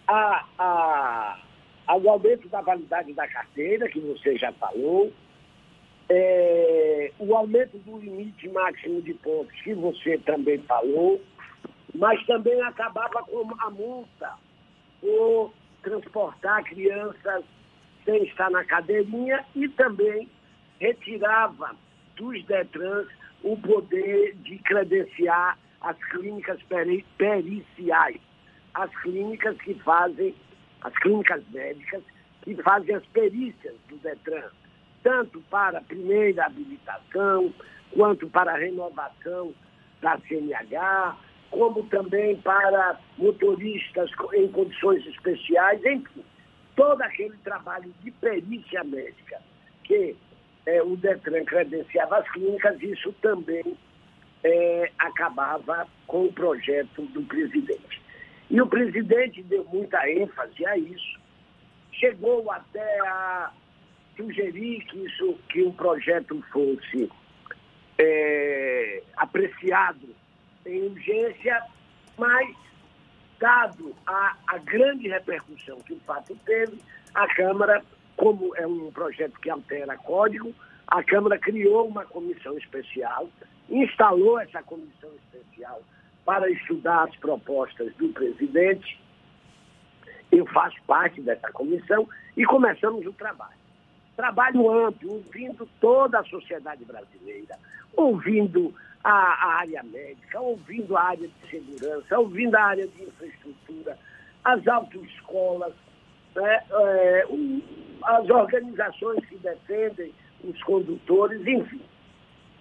a, 0.09 0.45
a, 0.59 1.39
aumento 1.87 2.49
da 2.49 2.61
validade 2.61 3.13
da 3.13 3.27
carteira, 3.29 3.89
que 3.89 4.01
você 4.01 4.37
já 4.37 4.53
falou, 4.53 5.13
é, 6.09 7.13
o 7.19 7.35
aumento 7.35 7.79
do 7.79 7.99
limite 7.99 8.49
máximo 8.49 9.03
de 9.03 9.15
pontos, 9.15 9.61
que 9.63 9.75
você 9.75 10.19
também 10.19 10.59
falou, 10.63 11.21
mas 11.95 12.25
também 12.27 12.61
acabava 12.63 13.23
com 13.25 13.49
a 13.61 13.71
multa 13.71 14.35
por 15.01 15.53
transportar 15.83 16.65
crianças 16.65 17.45
sem 18.05 18.25
estar 18.25 18.51
na 18.51 18.65
cadeirinha 18.65 19.45
e 19.55 19.69
também 19.71 20.29
retirava 20.79 21.75
dos 22.17 22.45
DETRANS 22.45 23.09
o 23.43 23.57
poder 23.57 24.35
de 24.37 24.59
credenciar 24.59 25.59
as 25.87 25.97
clínicas 26.11 26.61
peri 26.65 27.05
periciais, 27.17 28.21
as 28.75 28.91
clínicas 29.03 29.57
que 29.59 29.75
fazem, 29.75 30.35
as 30.83 30.93
clínicas 30.99 31.43
médicas 31.53 32.03
que 32.43 32.57
fazem 32.57 32.97
as 32.97 33.07
perícias 33.07 33.75
do 33.89 33.97
Detran. 33.99 34.51
tanto 35.05 35.41
para 35.43 35.79
a 35.79 35.83
primeira 35.83 36.47
habilitação, 36.47 37.55
quanto 37.93 38.29
para 38.29 38.53
a 38.53 38.59
renovação 38.59 39.55
da 40.03 40.19
CNH, 40.27 41.17
como 41.53 41.85
também 41.85 42.37
para 42.39 42.99
motoristas 43.17 44.11
em 44.35 44.49
condições 44.49 45.07
especiais, 45.07 45.81
enfim, 45.85 46.25
todo 46.75 47.01
aquele 47.03 47.37
trabalho 47.45 47.95
de 48.03 48.11
perícia 48.11 48.83
médica 48.83 49.41
que 49.85 50.17
é, 50.67 50.83
o 50.83 50.97
Detran 50.97 51.45
credenciava 51.45 52.19
as 52.19 52.29
clínicas, 52.33 52.83
isso 52.83 53.13
também 53.23 53.77
é, 54.47 54.93
acabava 54.97 55.89
com 56.07 56.27
o 56.27 56.33
projeto 56.33 57.03
do 57.07 57.23
presidente. 57.23 58.01
E 58.49 58.61
o 58.61 58.67
presidente 58.69 59.43
deu 59.43 59.65
muita 59.65 60.09
ênfase 60.09 60.65
a 60.65 60.79
isso, 60.79 61.19
chegou 61.93 62.49
até 62.53 63.01
a 63.01 63.51
sugerir 64.17 64.85
que, 64.85 65.05
isso, 65.05 65.37
que 65.49 65.63
o 65.63 65.73
projeto 65.73 66.41
fosse 66.53 67.11
é, 67.99 69.03
apreciado 69.17 70.15
em 70.65 70.83
urgência, 70.85 71.61
mas, 72.17 72.55
dado 73.41 73.97
a, 74.07 74.37
a 74.47 74.59
grande 74.59 75.09
repercussão 75.09 75.81
que 75.81 75.95
o 75.95 76.01
fato 76.07 76.37
teve, 76.47 76.79
a 77.15 77.27
Câmara, 77.35 77.83
como 78.17 78.55
é 78.55 78.67
um 78.67 78.93
projeto 78.93 79.41
que 79.41 79.51
altera 79.51 79.97
código, 79.97 80.55
a 80.87 81.03
Câmara 81.03 81.39
criou 81.39 81.89
uma 81.89 82.05
comissão 82.05 82.57
especial, 82.57 83.29
instalou 83.69 84.39
essa 84.39 84.63
comissão 84.63 85.11
especial 85.15 85.83
para 86.25 86.49
estudar 86.51 87.05
as 87.05 87.17
propostas 87.17 87.93
do 87.95 88.09
presidente. 88.11 89.01
Eu 90.31 90.47
faço 90.47 90.77
parte 90.87 91.21
dessa 91.21 91.51
comissão 91.53 92.09
e 92.37 92.45
começamos 92.45 93.05
o 93.07 93.13
trabalho. 93.13 93.57
Trabalho 94.17 94.71
amplo, 94.71 95.15
ouvindo 95.15 95.69
toda 95.81 96.21
a 96.21 96.25
sociedade 96.25 96.85
brasileira, 96.85 97.59
ouvindo 97.97 98.75
a, 99.03 99.11
a 99.11 99.55
área 99.59 99.83
médica, 99.83 100.41
ouvindo 100.41 100.97
a 100.97 101.03
área 101.03 101.29
de 101.29 101.51
segurança, 101.51 102.19
ouvindo 102.19 102.55
a 102.55 102.63
área 102.63 102.87
de 102.87 103.03
infraestrutura, 103.03 103.99
as 104.45 104.67
autoescolas, 104.67 105.75
né, 106.35 106.63
é, 106.71 107.27
as 108.03 108.31
organizações 108.31 109.25
que 109.27 109.37
defendem 109.39 110.13
os 110.45 110.63
condutores, 110.63 111.47
enfim. 111.47 111.81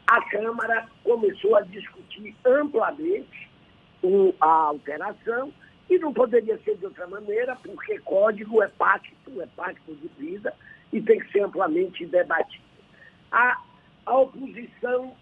A 0.08 0.22
Câmara 0.30 0.88
começou 1.04 1.56
a 1.56 1.62
discutir 1.62 2.36
amplamente 2.46 3.50
a 4.40 4.48
alteração 4.48 5.52
e 5.90 5.98
não 5.98 6.14
poderia 6.14 6.58
ser 6.60 6.78
de 6.78 6.86
outra 6.86 7.08
maneira, 7.08 7.56
porque 7.56 8.00
código 8.00 8.62
é 8.62 8.68
pacto, 8.68 9.42
é 9.42 9.48
pacto 9.56 9.96
de 9.96 10.08
vida 10.20 10.54
e 10.92 11.02
tem 11.02 11.20
que 11.20 11.32
ser 11.32 11.42
amplamente 11.42 12.06
debatido. 12.06 12.64
A, 13.32 13.62
a 14.06 14.18
oposição 14.20 15.16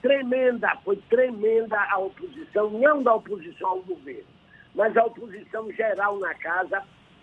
tremenda, 0.00 0.76
foi 0.84 0.96
tremenda 1.08 1.78
a 1.90 1.98
oposição, 1.98 2.70
não 2.70 3.02
da 3.02 3.14
oposição 3.14 3.68
ao 3.68 3.82
governo, 3.82 4.28
mas 4.74 4.96
a 4.96 5.04
oposição 5.04 5.70
geral 5.72 6.18
na 6.18 6.34
casa 6.34 6.82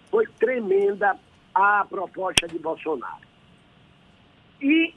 foi 0.09 0.25
tremenda 0.39 1.19
à 1.53 1.85
proposta 1.87 2.47
de 2.47 2.57
Bolsonaro. 2.57 3.28
E 4.61 4.93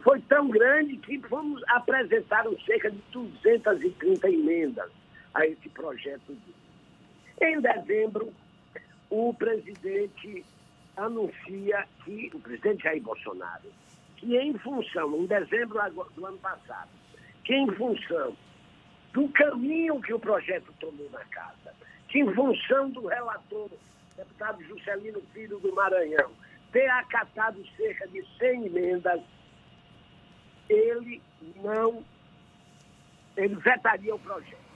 foi 0.00 0.20
tão 0.22 0.48
grande 0.48 0.96
que 0.98 1.18
fomos 1.22 1.62
apresentaram 1.68 2.58
cerca 2.60 2.90
de 2.90 2.98
230 3.12 4.30
emendas 4.30 4.90
a 5.34 5.46
esse 5.46 5.68
projeto. 5.68 6.36
Em 7.40 7.60
dezembro, 7.60 8.32
o 9.10 9.34
presidente 9.34 10.44
anuncia 10.96 11.86
que, 12.04 12.30
o 12.34 12.40
presidente 12.40 12.82
Jair 12.82 13.02
Bolsonaro, 13.02 13.70
que 14.16 14.36
em 14.36 14.56
função, 14.58 15.16
em 15.16 15.26
dezembro 15.26 15.78
do 16.14 16.26
ano 16.26 16.38
passado, 16.38 16.90
que 17.44 17.54
em 17.54 17.70
função 17.72 18.36
do 19.12 19.28
caminho 19.28 20.00
que 20.00 20.12
o 20.12 20.18
projeto 20.18 20.72
tomou 20.80 21.08
na 21.10 21.24
casa, 21.26 21.72
que 22.08 22.18
em 22.18 22.34
função 22.34 22.90
do 22.90 23.06
relator, 23.06 23.70
deputado 24.16 24.62
Juscelino 24.64 25.20
Filho 25.32 25.58
do 25.60 25.74
Maranhão, 25.74 26.30
ter 26.72 26.88
acatado 26.90 27.64
cerca 27.76 28.06
de 28.08 28.24
100 28.38 28.66
emendas, 28.66 29.20
ele 30.68 31.22
não, 31.56 32.04
ele 33.36 33.54
vetaria 33.56 34.14
o 34.14 34.18
projeto. 34.18 34.68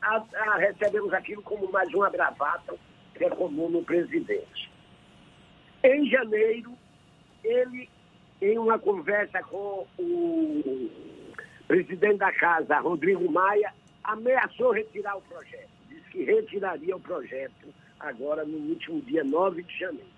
A, 0.00 0.16
a, 0.16 0.56
recebemos 0.58 1.12
aquilo 1.12 1.42
como 1.42 1.70
mais 1.70 1.92
uma 1.94 2.10
bravata 2.10 2.76
que 3.14 3.24
é 3.24 3.30
comum 3.30 3.68
no 3.68 3.84
presidente. 3.84 4.70
Em 5.82 6.08
janeiro, 6.08 6.76
ele, 7.42 7.88
em 8.40 8.58
uma 8.58 8.78
conversa 8.78 9.42
com 9.42 9.86
o 9.98 10.90
presidente 11.68 12.18
da 12.18 12.32
casa, 12.32 12.80
Rodrigo 12.80 13.30
Maia, 13.30 13.72
ameaçou 14.02 14.72
retirar 14.72 15.16
o 15.16 15.22
projeto. 15.22 15.68
Disse 15.88 16.10
que 16.10 16.24
retiraria 16.24 16.96
o 16.96 17.00
projeto 17.00 17.74
agora 18.00 18.44
no 18.44 18.58
último 18.70 19.00
dia 19.02 19.24
9 19.24 19.62
de 19.62 19.78
janeiro. 19.78 20.13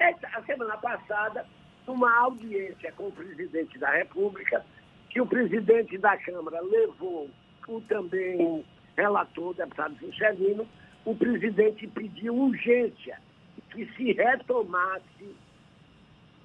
A 0.00 0.42
semana 0.42 0.76
passada, 0.76 1.44
numa 1.86 2.16
audiência 2.20 2.92
com 2.92 3.08
o 3.08 3.12
presidente 3.12 3.78
da 3.78 3.90
República, 3.90 4.64
que 5.10 5.20
o 5.20 5.26
presidente 5.26 5.98
da 5.98 6.16
Câmara 6.18 6.60
levou 6.60 7.28
o 7.66 7.80
também 7.82 8.64
relator, 8.96 9.54
deputado 9.54 9.96
Juscelino, 10.00 10.68
o 11.04 11.14
presidente 11.16 11.86
pediu 11.88 12.34
urgência 12.34 13.18
que 13.70 13.86
se 13.94 14.12
retomasse 14.12 15.36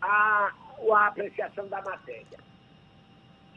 a, 0.02 0.52
a 0.92 1.08
apreciação 1.08 1.68
da 1.68 1.82
matéria. 1.82 2.40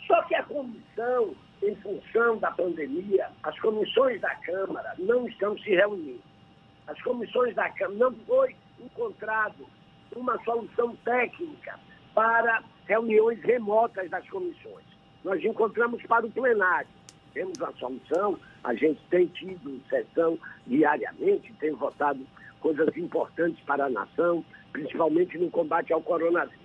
Só 0.06 0.23
que 0.24 0.35
a 0.35 0.43
comissão, 0.44 1.35
em 1.62 1.74
função 1.77 2.39
da 2.39 2.51
pandemia, 2.51 3.28
as 3.43 3.59
comissões 3.60 4.20
da 4.20 4.35
Câmara 4.36 4.94
não 4.98 5.27
estão 5.27 5.59
se 5.59 5.70
reunindo. 5.70 6.23
As 6.86 7.01
comissões 7.02 7.55
da 7.55 7.68
Câmara 7.70 7.98
não 7.98 8.14
foi 8.27 8.55
encontrado 8.78 9.66
uma 10.16 10.43
solução 10.43 10.97
técnica 11.05 11.78
para 12.14 12.62
reuniões 12.86 13.40
remotas 13.43 14.10
das 14.10 14.28
comissões. 14.28 14.84
Nós 15.22 15.44
encontramos 15.44 16.02
para 16.05 16.26
o 16.26 16.30
plenário. 16.30 16.88
Temos 17.34 17.59
uma 17.59 17.72
solução, 17.72 18.38
a 18.64 18.74
gente 18.74 19.01
tem 19.10 19.26
tido 19.26 19.80
sessão 19.90 20.38
diariamente, 20.66 21.52
tem 21.60 21.72
votado 21.72 22.26
coisas 22.60 22.97
importantes 22.97 23.62
para 23.64 23.84
a 23.84 23.90
nação, 23.90 24.43
principalmente 24.72 25.36
no 25.36 25.51
combate 25.51 25.93
ao 25.93 26.01
coronavírus. 26.01 26.64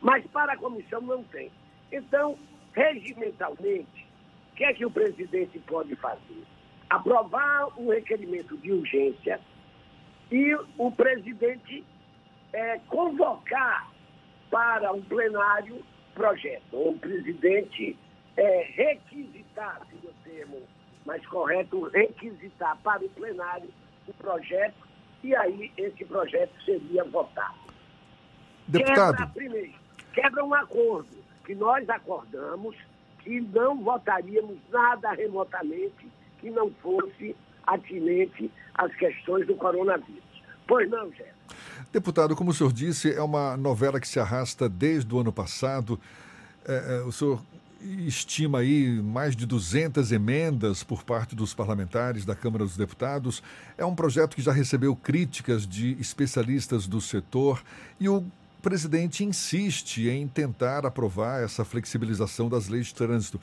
Mas 0.00 0.26
para 0.26 0.52
a 0.52 0.56
comissão 0.56 1.00
não 1.00 1.24
tem. 1.24 1.50
Então, 1.90 2.36
regimentalmente, 2.74 4.06
o 4.52 4.54
que 4.54 4.64
é 4.64 4.74
que 4.74 4.84
o 4.84 4.90
presidente 4.90 5.58
pode 5.60 5.96
fazer? 5.96 6.42
Aprovar 6.90 7.68
um 7.78 7.88
requerimento 7.88 8.56
de 8.58 8.70
urgência 8.70 9.40
e 10.30 10.54
o 10.76 10.90
presidente 10.90 11.84
é, 12.52 12.78
convocar 12.88 13.90
para 14.50 14.92
um 14.92 15.02
plenário 15.02 15.82
projeto, 16.14 16.62
ou 16.72 16.90
o 16.90 16.98
presidente 16.98 17.96
é, 18.36 18.70
requisitar, 18.74 19.80
se 19.88 20.06
o 20.06 20.12
termo 20.24 20.62
mais 21.06 21.24
correto, 21.26 21.88
requisitar 21.88 22.76
para 22.82 23.04
o 23.04 23.08
plenário 23.10 23.68
o 24.06 24.12
projeto 24.14 24.74
e 25.22 25.34
aí 25.34 25.72
esse 25.76 26.04
projeto 26.04 26.52
seria 26.64 27.04
votado. 27.04 27.54
Deputado. 28.68 29.16
Quebra, 29.16 29.32
primeiro, 29.32 29.72
quebra 30.12 30.44
um 30.44 30.54
acordo 30.54 31.16
que 31.44 31.54
nós 31.54 31.88
acordamos 31.88 32.76
que 33.20 33.40
não 33.40 33.78
votaríamos 33.78 34.58
nada 34.70 35.12
remotamente 35.12 36.08
que 36.40 36.50
não 36.50 36.70
fosse 36.82 37.36
atinente 37.66 38.50
às 38.74 38.94
questões 38.96 39.46
do 39.46 39.54
coronavírus. 39.54 40.31
Pois 40.66 40.88
não, 40.90 41.10
Jé. 41.12 41.32
Deputado, 41.92 42.34
como 42.34 42.50
o 42.50 42.54
senhor 42.54 42.72
disse, 42.72 43.12
é 43.12 43.22
uma 43.22 43.56
novela 43.56 44.00
que 44.00 44.08
se 44.08 44.18
arrasta 44.18 44.68
desde 44.68 45.14
o 45.14 45.20
ano 45.20 45.32
passado. 45.32 46.00
É, 46.66 46.96
é, 46.96 47.02
o 47.02 47.12
senhor 47.12 47.42
estima 48.06 48.60
aí 48.60 49.02
mais 49.02 49.34
de 49.34 49.44
200 49.44 50.12
emendas 50.12 50.82
por 50.84 51.02
parte 51.02 51.34
dos 51.34 51.52
parlamentares 51.52 52.24
da 52.24 52.34
Câmara 52.34 52.64
dos 52.64 52.76
Deputados. 52.76 53.42
É 53.76 53.84
um 53.84 53.94
projeto 53.94 54.36
que 54.36 54.42
já 54.42 54.52
recebeu 54.52 54.94
críticas 54.94 55.66
de 55.66 55.92
especialistas 56.00 56.86
do 56.86 57.00
setor 57.00 57.62
e 57.98 58.08
o 58.08 58.24
presidente 58.62 59.24
insiste 59.24 60.08
em 60.08 60.26
tentar 60.28 60.86
aprovar 60.86 61.42
essa 61.42 61.64
flexibilização 61.64 62.48
das 62.48 62.68
leis 62.68 62.86
de 62.86 62.94
trânsito, 62.94 63.40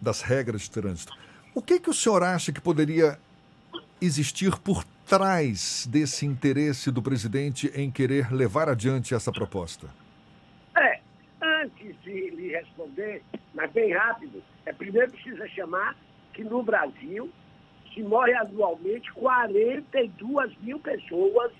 das 0.00 0.22
regras 0.22 0.62
de 0.62 0.70
trânsito. 0.70 1.12
O 1.54 1.60
que, 1.60 1.78
que 1.78 1.90
o 1.90 1.94
senhor 1.94 2.22
acha 2.22 2.50
que 2.50 2.60
poderia 2.60 3.18
existir 4.04 4.58
por 4.58 4.84
trás 5.06 5.86
desse 5.86 6.26
interesse 6.26 6.90
do 6.90 7.00
presidente 7.00 7.70
em 7.74 7.90
querer 7.90 8.32
levar 8.32 8.68
adiante 8.68 9.14
essa 9.14 9.30
proposta? 9.30 9.88
É, 10.76 11.00
antes 11.40 11.94
de 12.02 12.30
lhe 12.30 12.48
responder, 12.48 13.22
mas 13.54 13.70
bem 13.70 13.92
rápido, 13.92 14.42
é 14.66 14.72
primeiro 14.72 15.12
precisa 15.12 15.46
chamar 15.48 15.96
que 16.32 16.42
no 16.42 16.62
Brasil 16.62 17.30
se 17.94 18.02
morre 18.02 18.34
anualmente 18.34 19.12
42 19.12 20.56
mil 20.60 20.80
pessoas 20.80 21.52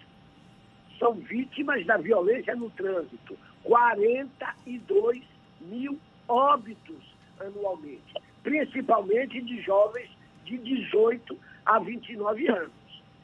são 0.99 1.15
vítimas 1.15 1.85
da 1.87 1.97
violência 1.97 2.57
no 2.57 2.71
trânsito. 2.71 3.37
42 3.63 5.23
mil 5.61 5.99
óbitos 6.27 7.15
anualmente, 7.39 8.15
principalmente 8.43 9.41
de 9.43 9.61
jovens 9.63 10.11
de 10.45 10.59
18 10.59 11.39
a 11.65 11.79
29 11.79 12.49
anos. 12.49 12.73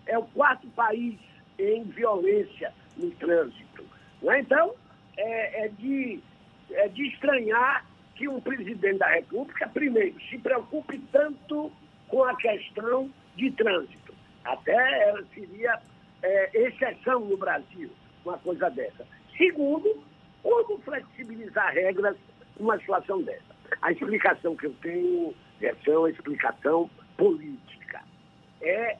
É 0.06 0.18
o 0.18 0.24
quarto 0.24 0.66
país 0.68 1.18
em 1.58 1.84
violência 1.84 2.72
no 2.96 3.10
trânsito. 3.12 3.84
É? 4.24 4.40
Então, 4.40 4.74
é, 5.16 5.64
é, 5.64 5.68
de, 5.68 6.20
é 6.70 6.88
de 6.88 7.08
estranhar 7.08 7.84
que 8.14 8.28
um 8.28 8.40
presidente 8.40 8.98
da 8.98 9.08
República, 9.08 9.68
primeiro, 9.68 10.20
se 10.28 10.38
preocupe 10.38 10.98
tanto 11.12 11.70
com 12.08 12.24
a 12.24 12.36
questão 12.36 13.10
de 13.36 13.50
trânsito. 13.52 14.14
Até 14.44 15.08
ela 15.08 15.24
seria 15.34 15.80
é, 16.22 16.66
exceção 16.66 17.20
no 17.20 17.36
Brasil, 17.36 17.90
uma 18.24 18.38
coisa 18.38 18.68
dessa. 18.70 19.06
Segundo, 19.36 20.02
como 20.42 20.78
flexibilizar 20.78 21.72
regras 21.72 22.16
numa 22.58 22.78
situação 22.78 23.22
dessa? 23.22 23.56
A 23.82 23.92
explicação 23.92 24.56
que 24.56 24.66
eu 24.66 24.74
tenho 24.82 25.34
é 25.60 25.74
uma 25.96 26.10
explicação 26.10 26.90
política. 27.16 27.67
É 28.60 28.96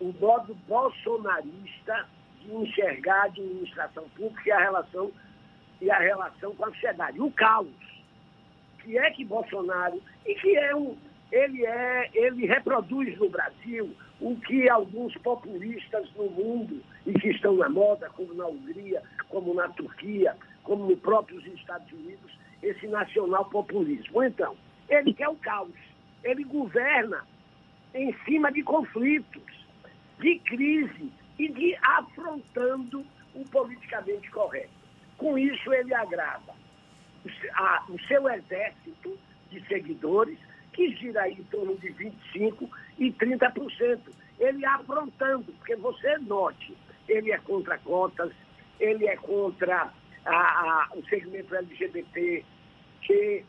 o 0.00 0.12
modo 0.20 0.54
bolsonarista 0.66 2.06
de 2.40 2.52
enxergar 2.54 3.22
a 3.22 3.24
administração 3.24 4.08
pública 4.10 4.48
e 4.48 4.52
a 4.52 4.58
relação, 4.58 5.12
e 5.80 5.90
a 5.90 5.98
relação 5.98 6.54
com 6.54 6.64
a 6.64 6.72
sociedade. 6.72 7.20
O 7.20 7.30
caos, 7.30 7.68
que 8.82 8.98
é 8.98 9.10
que 9.10 9.24
Bolsonaro, 9.24 10.02
e 10.26 10.34
que 10.34 10.56
é 10.56 10.74
um, 10.74 10.96
ele 11.30 11.64
é, 11.64 12.10
ele 12.12 12.46
reproduz 12.46 13.16
no 13.18 13.30
Brasil 13.30 13.94
o 14.20 14.36
que 14.36 14.68
alguns 14.68 15.16
populistas 15.18 16.08
no 16.14 16.30
mundo 16.30 16.82
e 17.06 17.12
que 17.14 17.30
estão 17.30 17.56
na 17.56 17.68
moda, 17.68 18.08
como 18.10 18.34
na 18.34 18.46
Hungria, 18.46 19.02
como 19.28 19.54
na 19.54 19.68
Turquia, 19.68 20.36
como 20.62 20.86
nos 20.86 20.98
próprios 21.00 21.44
Estados 21.46 21.90
Unidos, 21.92 22.32
esse 22.62 22.86
nacional 22.86 23.46
populismo. 23.46 24.22
Então, 24.22 24.56
ele 24.88 25.12
quer 25.12 25.28
o 25.28 25.36
caos. 25.36 25.72
Ele 26.22 26.44
governa 26.44 27.26
em 27.94 28.12
cima 28.24 28.50
de 28.50 28.62
conflitos, 28.62 29.42
de 30.18 30.38
crise 30.40 31.12
e 31.38 31.48
de 31.48 31.76
afrontando 31.82 33.04
o 33.34 33.44
politicamente 33.48 34.30
correto. 34.30 34.70
Com 35.16 35.38
isso, 35.38 35.72
ele 35.72 35.94
agrada 35.94 36.54
o 37.88 37.98
seu 38.06 38.28
exército 38.28 39.18
de 39.50 39.66
seguidores, 39.68 40.38
que 40.72 40.90
gira 40.96 41.22
aí 41.22 41.34
em 41.34 41.44
torno 41.44 41.76
de 41.76 41.88
25% 41.92 42.68
e 42.98 43.12
30%. 43.12 44.00
Ele 44.38 44.64
afrontando, 44.64 45.52
porque 45.52 45.76
você 45.76 46.18
note, 46.18 46.76
ele 47.08 47.30
é 47.30 47.38
contra 47.38 47.78
cotas, 47.78 48.32
ele 48.80 49.06
é 49.06 49.16
contra 49.16 49.92
a, 50.24 50.34
a, 50.34 50.88
o 50.94 51.04
segmento 51.06 51.54
LGBT, 51.54 52.44
que 53.02 53.44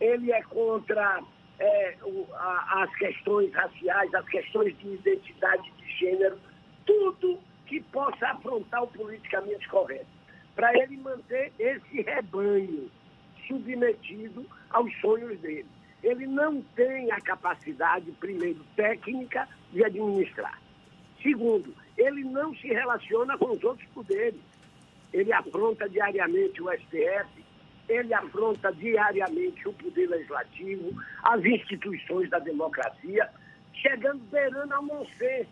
ele 0.00 0.32
é 0.32 0.42
contra 0.42 1.22
é, 1.58 1.94
o, 2.02 2.26
a, 2.34 2.82
as 2.82 2.94
questões 2.96 3.52
raciais, 3.52 4.12
as 4.14 4.28
questões 4.28 4.76
de 4.78 4.94
identidade 4.94 5.70
de 5.72 5.98
gênero, 5.98 6.38
tudo 6.84 7.38
que 7.66 7.80
possa 7.80 8.28
afrontar 8.28 8.82
o 8.82 8.86
politicamente 8.88 9.68
correto, 9.68 10.06
para 10.54 10.72
ele 10.78 10.96
manter 10.98 11.52
esse 11.58 12.02
rebanho 12.02 12.90
submetido 13.46 14.46
aos 14.70 14.94
sonhos 15.00 15.38
dele. 15.40 15.66
Ele 16.02 16.26
não 16.26 16.62
tem 16.74 17.10
a 17.10 17.20
capacidade, 17.20 18.10
primeiro, 18.12 18.60
técnica 18.76 19.48
de 19.72 19.84
administrar. 19.84 20.60
Segundo, 21.22 21.74
ele 21.96 22.22
não 22.24 22.54
se 22.54 22.68
relaciona 22.68 23.36
com 23.38 23.52
os 23.52 23.64
outros 23.64 23.88
poderes. 23.88 24.40
Ele 25.12 25.32
afronta 25.32 25.88
diariamente 25.88 26.62
o 26.62 26.70
STF, 26.70 27.44
ele 27.88 28.12
afronta 28.12 28.72
diariamente 28.72 29.68
o 29.68 29.72
Poder 29.72 30.08
Legislativo, 30.08 30.92
as 31.22 31.44
instituições 31.44 32.28
da 32.30 32.38
democracia, 32.38 33.28
chegando 33.74 34.20
beirando 34.30 34.74
ao 34.74 34.82
nonsense. 34.82 35.48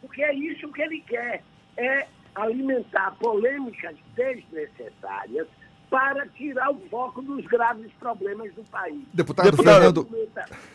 Porque 0.00 0.22
é 0.22 0.34
isso 0.34 0.72
que 0.72 0.82
ele 0.82 1.00
quer, 1.02 1.42
é 1.76 2.06
alimentar 2.34 3.16
polêmicas 3.18 3.96
desnecessárias 4.14 5.46
para 5.90 6.26
tirar 6.28 6.70
o 6.70 6.78
foco 6.90 7.22
dos 7.22 7.44
graves 7.46 7.90
problemas 7.98 8.52
do 8.54 8.62
país. 8.64 9.00
Deputado, 9.12 9.50
Deputado 9.50 10.04
Fernando, 10.04 10.08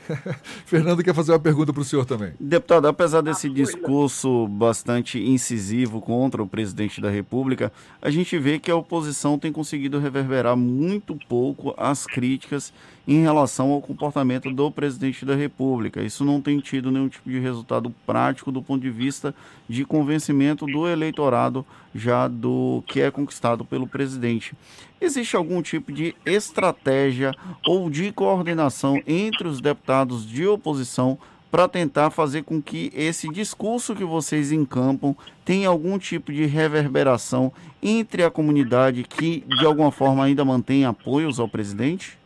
Fernando 0.65 1.03
quer 1.03 1.14
fazer 1.14 1.31
uma 1.31 1.40
pergunta 1.40 1.72
para 1.72 1.81
o 1.81 1.85
senhor 1.85 2.06
também. 2.06 2.34
Deputado, 2.40 2.88
apesar 2.88 3.22
desse 3.22 3.49
discurso 3.49 4.48
bastante 4.48 5.19
incisivo 5.19 6.02
contra 6.02 6.41
o 6.41 6.48
presidente 6.48 6.99
da 6.99 7.10
República, 7.10 7.72
a 8.02 8.10
gente 8.10 8.38
vê 8.40 8.57
que 8.57 8.72
a 8.72 8.76
oposição 8.76 9.38
tem 9.38 9.52
conseguido 9.52 9.99
reverberar 9.99 10.57
muito 10.57 11.18
pouco 11.27 11.73
as 11.77 12.07
críticas 12.07 12.73
em 13.07 13.21
relação 13.21 13.71
ao 13.71 13.81
comportamento 13.81 14.49
do 14.51 14.71
presidente 14.71 15.25
da 15.25 15.35
República. 15.35 16.01
Isso 16.01 16.23
não 16.23 16.41
tem 16.41 16.59
tido 16.59 16.89
nenhum 16.89 17.09
tipo 17.09 17.30
de 17.30 17.39
resultado 17.39 17.93
prático 18.05 18.51
do 18.51 18.61
ponto 18.61 18.81
de 18.81 18.89
vista 18.89 19.35
de 19.67 19.84
convencimento 19.84 20.65
do 20.65 20.88
eleitorado 20.88 21.65
já 21.93 22.27
do 22.27 22.84
que 22.88 23.01
é 23.01 23.11
conquistado 23.11 23.65
pelo 23.65 23.88
presidente. 23.88 24.55
Existe 25.01 25.35
algum 25.35 25.61
tipo 25.61 25.91
de 25.91 26.15
estratégia 26.25 27.34
ou 27.67 27.89
de 27.89 28.11
coordenação 28.11 29.01
entre 29.05 29.47
os 29.47 29.59
deputados 29.59 30.25
de 30.25 30.47
oposição 30.47 31.17
para 31.51 31.67
tentar 31.67 32.09
fazer 32.09 32.43
com 32.43 32.59
que 32.59 32.91
esse 32.95 33.30
discurso 33.30 33.93
que 33.93 34.03
vocês 34.03 34.51
encampam 34.51 35.15
tenha 35.45 35.69
algum 35.69 35.99
tipo 35.99 36.34
de 36.34 36.45
reverberação 36.45 37.53
entre 37.80 38.23
a 38.23 38.31
comunidade 38.31 39.03
que, 39.03 39.43
de 39.59 39.63
alguma 39.63 39.91
forma, 39.91 40.23
ainda 40.23 40.43
mantém 40.43 40.84
apoios 40.84 41.39
ao 41.39 41.47
presidente? 41.47 42.17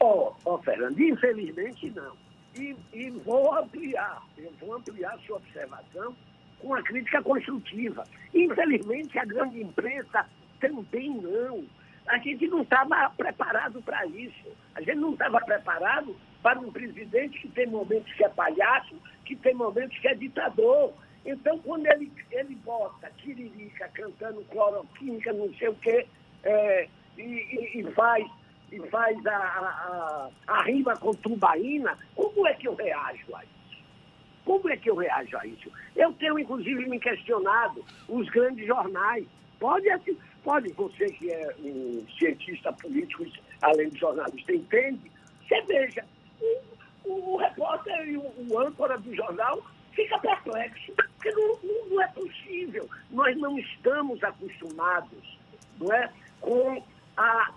Ó, 0.00 0.32
oh, 0.44 0.54
oh, 0.54 0.58
Fernando, 0.58 1.00
infelizmente 1.00 1.90
não. 1.90 2.12
E, 2.54 2.76
e 2.92 3.10
vou 3.10 3.54
ampliar, 3.54 4.22
eu 4.38 4.52
vou 4.60 4.74
ampliar 4.74 5.18
sua 5.26 5.36
observação 5.36 6.14
com 6.58 6.74
a 6.74 6.82
crítica 6.82 7.22
construtiva. 7.22 8.04
Infelizmente, 8.34 9.18
a 9.18 9.24
grande 9.24 9.62
imprensa 9.62 10.26
também 10.60 11.10
não. 11.10 11.64
A 12.06 12.18
gente 12.18 12.46
não 12.46 12.62
estava 12.62 13.10
preparado 13.10 13.82
para 13.82 14.06
isso. 14.06 14.50
A 14.74 14.80
gente 14.80 14.96
não 14.96 15.12
estava 15.12 15.40
preparado 15.40 16.16
para 16.42 16.60
um 16.60 16.70
presidente 16.70 17.40
que 17.40 17.48
tem 17.48 17.66
momentos 17.66 18.12
que 18.12 18.24
é 18.24 18.28
palhaço, 18.28 18.94
que 19.24 19.34
tem 19.36 19.54
momentos 19.54 19.98
que 19.98 20.08
é 20.08 20.14
ditador. 20.14 20.92
Então, 21.24 21.58
quando 21.58 21.86
ele, 21.86 22.12
ele 22.30 22.54
bota 22.56 23.10
tiririca 23.18 23.88
cantando 23.88 24.44
cloroquímica, 24.44 25.32
não 25.32 25.52
sei 25.54 25.68
o 25.68 25.74
quê, 25.74 26.06
é, 26.44 26.88
e, 27.18 27.22
e, 27.22 27.80
e, 27.80 27.92
faz, 27.92 28.24
e 28.72 28.80
faz 28.88 29.24
a, 29.26 29.36
a, 29.36 30.28
a, 30.46 30.62
rima 30.62 30.96
com 30.96 31.12
tubaína, 31.12 31.96
como 32.14 32.46
é 32.46 32.54
que 32.54 32.68
eu 32.68 32.74
reajo 32.74 33.34
a 33.34 33.44
isso? 33.44 33.82
Como 34.44 34.68
é 34.68 34.76
que 34.76 34.90
eu 34.90 34.96
reajo 34.96 35.36
a 35.36 35.46
isso? 35.46 35.70
Eu 35.94 36.12
tenho, 36.14 36.38
inclusive, 36.38 36.88
me 36.88 36.98
questionado 36.98 37.84
os 38.08 38.28
grandes 38.28 38.66
jornais. 38.66 39.26
Pode, 39.58 39.88
assim, 39.90 40.16
pode 40.44 40.72
você 40.72 41.06
que 41.06 41.30
é 41.30 41.54
um 41.60 42.04
cientista 42.18 42.72
político, 42.72 43.24
além 43.62 43.88
de 43.90 43.98
jornalista, 43.98 44.52
entende? 44.52 45.10
Você 45.46 45.62
veja, 45.62 46.04
o, 47.04 47.34
o 47.34 47.36
repórter 47.36 48.08
e 48.08 48.16
o, 48.16 48.22
o, 48.50 48.58
âncora 48.58 48.98
do 48.98 49.14
jornal 49.14 49.64
fica 49.92 50.18
perplexo, 50.18 50.92
porque 50.96 51.30
não, 51.30 51.58
não, 51.62 51.88
não, 51.88 52.02
é 52.02 52.08
possível. 52.08 52.88
Nós 53.10 53.36
não 53.38 53.58
estamos 53.58 54.22
acostumados 54.22 55.38
não 55.78 55.92
é, 55.92 56.10
com 56.40 56.82
a, 57.16 57.52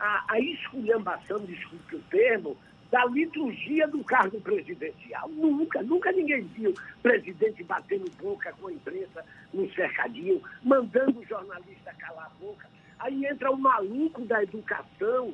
a, 0.00 0.24
a 0.28 0.40
esculhambação, 0.40 1.38
desculpe 1.40 1.96
o 1.96 2.02
termo, 2.10 2.56
da 2.90 3.04
liturgia 3.04 3.86
do 3.86 4.02
cargo 4.02 4.40
presidencial. 4.40 5.28
Nunca, 5.28 5.82
nunca 5.82 6.10
ninguém 6.10 6.42
viu 6.42 6.74
presidente 7.02 7.62
batendo 7.62 8.10
boca 8.20 8.52
com 8.54 8.66
a 8.66 8.72
imprensa 8.72 9.24
no 9.54 9.72
cercadinho, 9.74 10.42
mandando 10.62 11.20
o 11.20 11.26
jornalista 11.26 11.94
calar 11.98 12.26
a 12.26 12.44
boca. 12.44 12.68
Aí 12.98 13.24
entra 13.26 13.50
o 13.50 13.56
maluco 13.56 14.22
da 14.22 14.42
educação. 14.42 15.32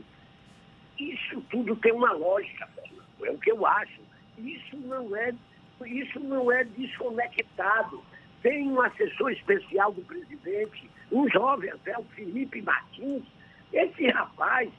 Isso 0.98 1.40
tudo 1.51 1.74
tem 1.76 1.93
uma 1.93 2.12
lógica, 2.12 2.68
é 3.22 3.30
o 3.30 3.38
que 3.38 3.51
eu 3.51 3.64
acho. 3.66 4.01
Isso 4.38 4.76
não 4.76 5.16
é, 5.16 5.34
isso 5.86 6.20
não 6.20 6.52
é 6.52 6.64
desconectado. 6.64 8.02
Tem 8.43 8.68
um 8.68 8.80
assessor 8.82 9.32
especial 9.32 9.93
do 9.93 10.02
presidente, 10.02 10.90
um 11.10 11.28
jovem 11.30 11.70
até, 11.70 11.98
o 11.98 12.05
Felipe 12.05 12.60
Martins. 12.60 13.24
Esse 13.72 14.06
rapaz 14.09 14.70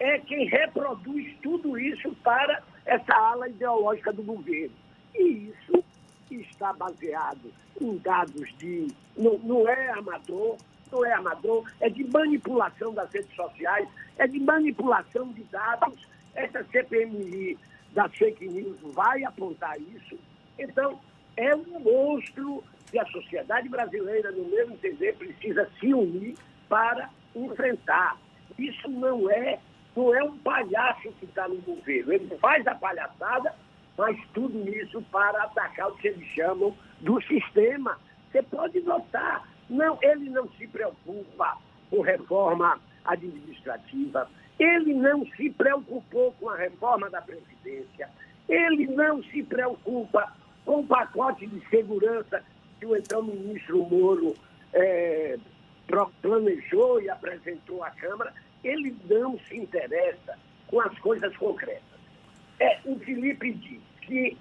é 0.00 0.18
quem 0.18 0.46
reproduz 0.46 1.34
tudo 1.42 1.78
isso 1.78 2.12
para 2.22 2.62
essa 2.84 3.14
ala 3.14 3.48
ideológica 3.48 4.12
do 4.12 4.22
governo. 4.22 4.74
E 5.14 5.52
isso 5.52 5.84
está 6.30 6.72
baseado 6.72 7.52
em 7.80 7.96
dados 7.98 8.52
de. 8.58 8.88
Não, 9.16 9.38
não 9.38 9.68
é 9.68 9.90
amador, 9.90 10.56
não 10.90 11.04
é 11.04 11.12
amador, 11.12 11.70
é 11.80 11.88
de 11.88 12.04
manipulação 12.04 12.94
das 12.94 13.10
redes 13.12 13.34
sociais, 13.34 13.88
é 14.18 14.26
de 14.26 14.40
manipulação 14.40 15.28
de 15.32 15.42
dados. 15.44 16.06
Essa 16.34 16.64
CPMI 16.64 17.58
das 17.92 18.14
fake 18.16 18.48
news 18.48 18.78
vai 18.94 19.22
apontar 19.24 19.78
isso. 19.80 20.18
Então, 20.58 20.98
é 21.36 21.54
um 21.54 21.80
monstro 21.80 22.64
que 22.90 22.98
a 22.98 23.06
sociedade 23.06 23.68
brasileira, 23.68 24.30
no 24.30 24.44
meu 24.44 24.70
entender, 24.70 25.14
precisa 25.16 25.68
se 25.78 25.92
unir 25.92 26.34
para 26.68 27.10
enfrentar. 27.34 28.16
Isso 28.58 28.88
não 28.88 29.30
é, 29.30 29.58
não 29.96 30.14
é 30.14 30.22
um 30.22 30.36
palhaço 30.38 31.10
que 31.18 31.24
está 31.24 31.48
no 31.48 31.56
governo. 31.56 32.12
Ele 32.12 32.36
faz 32.38 32.66
a 32.66 32.74
palhaçada, 32.74 33.54
mas 33.96 34.18
tudo 34.34 34.68
isso 34.68 35.02
para 35.10 35.44
atacar 35.44 35.88
o 35.88 35.96
que 35.96 36.08
eles 36.08 36.26
chamam 36.28 36.76
do 37.00 37.20
sistema. 37.22 37.98
Você 38.30 38.42
pode 38.42 38.80
notar, 38.80 39.48
não, 39.68 39.98
ele 40.02 40.30
não 40.30 40.48
se 40.52 40.66
preocupa 40.66 41.58
com 41.90 42.00
reforma 42.00 42.80
administrativa, 43.04 44.28
ele 44.58 44.94
não 44.94 45.26
se 45.26 45.50
preocupou 45.50 46.32
com 46.32 46.48
a 46.48 46.56
reforma 46.56 47.10
da 47.10 47.20
Previdência, 47.20 48.08
ele 48.48 48.86
não 48.86 49.22
se 49.24 49.42
preocupa 49.42 50.32
com 50.64 50.80
o 50.80 50.86
pacote 50.86 51.46
de 51.46 51.68
segurança 51.68 52.42
que 52.78 52.86
o 52.86 52.96
então 52.96 53.22
ministro 53.22 53.84
Moro 53.84 54.34
é, 54.72 55.38
planejou 56.20 57.00
e 57.00 57.10
apresentou 57.10 57.82
à 57.82 57.90
Câmara, 57.90 58.32
ele 58.64 58.96
não 59.08 59.38
se 59.48 59.56
interessa 59.56 60.38
com 60.66 60.80
as 60.80 60.96
coisas 60.98 61.36
concretas. 61.36 61.82
É, 62.60 62.78
o 62.84 62.98
Felipe 63.00 63.52
diz 63.52 63.80
que 64.02 64.36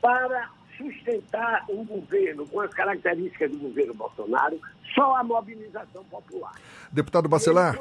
para 0.00 0.50
sustentar 0.76 1.64
um 1.68 1.84
governo 1.84 2.46
com 2.46 2.60
as 2.60 2.72
características 2.72 3.50
do 3.50 3.58
governo 3.58 3.94
Bolsonaro, 3.94 4.60
só 4.94 5.16
a 5.16 5.24
mobilização 5.24 6.04
popular. 6.04 6.54
Deputado 6.90 7.28
Bacelar, 7.28 7.76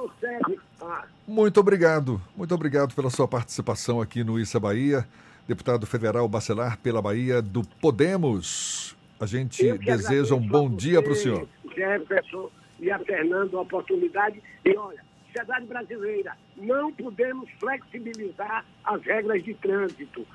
ah. 0.81 1.05
muito 1.27 1.59
obrigado. 1.59 2.21
Muito 2.35 2.53
obrigado 2.53 2.93
pela 2.93 3.09
sua 3.09 3.27
participação 3.27 4.01
aqui 4.01 4.23
no 4.23 4.39
Issa 4.39 4.59
Bahia. 4.59 5.07
Deputado 5.47 5.85
Federal 5.85 6.27
Bacelar 6.27 6.77
pela 6.77 7.01
Bahia 7.01 7.41
do 7.41 7.63
Podemos. 7.81 8.95
A 9.19 9.25
gente 9.25 9.77
deseja 9.79 10.33
um 10.35 10.47
bom 10.47 10.69
dia 10.69 11.01
para 11.01 11.11
o 11.11 11.15
senhor. 11.15 11.47
Jefferson 11.75 12.49
e 12.81 12.91
a 12.91 12.99
Fernando 12.99 13.57
a 13.57 13.61
oportunidade. 13.61 14.41
E 14.65 14.75
olha, 14.75 15.01
sociedade 15.27 15.65
brasileira, 15.65 16.35
não 16.57 16.91
podemos 16.91 17.49
flexibilizar 17.59 18.65
as 18.83 19.01
regras 19.03 19.41
de 19.43 19.53
trânsito 19.53 20.27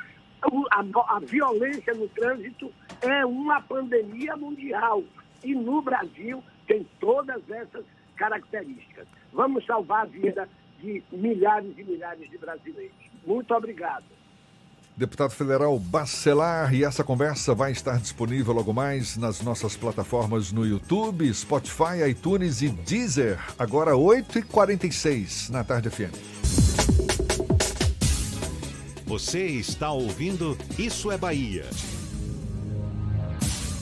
a, 0.71 1.17
a 1.17 1.21
violência 1.21 1.95
no 1.95 2.09
trânsito 2.09 2.73
é 3.01 3.25
uma 3.25 3.61
pandemia 3.61 4.37
mundial. 4.37 5.03
E 5.45 5.55
no 5.55 5.83
Brasil 5.83 6.43
tem 6.67 6.87
todas 7.01 7.49
essas 7.51 7.85
características. 8.17 9.07
Vamos 9.33 9.65
salvar 9.67 10.03
a 10.03 10.07
vida 10.07 10.49
de 10.81 11.03
milhares 11.13 11.73
e 11.77 11.85
milhares 11.85 12.29
de 12.31 12.39
brasileiros. 12.39 12.97
Muito 13.27 13.55
obrigado. 13.55 14.05
Deputado 14.97 15.31
Federal 15.31 15.79
Bacelar, 15.79 16.75
e 16.75 16.83
essa 16.83 17.05
conversa 17.05 17.55
vai 17.55 17.71
estar 17.71 17.99
disponível 17.99 18.55
logo 18.55 18.73
mais 18.73 19.19
nas 19.19 19.43
nossas 19.43 19.77
plataformas 19.77 20.51
no 20.53 20.65
YouTube, 20.67 21.31
Spotify, 21.35 22.09
iTunes 22.09 22.63
e 22.63 22.71
Deezer, 22.71 23.39
agora 23.59 23.93
8h46 23.93 25.51
na 25.51 25.63
Tarde 25.63 25.91
FM. 25.91 26.17
Você 29.05 29.45
está 29.45 29.91
ouvindo 29.91 30.57
Isso 30.79 31.13
é 31.13 31.19
Bahia. 31.19 31.67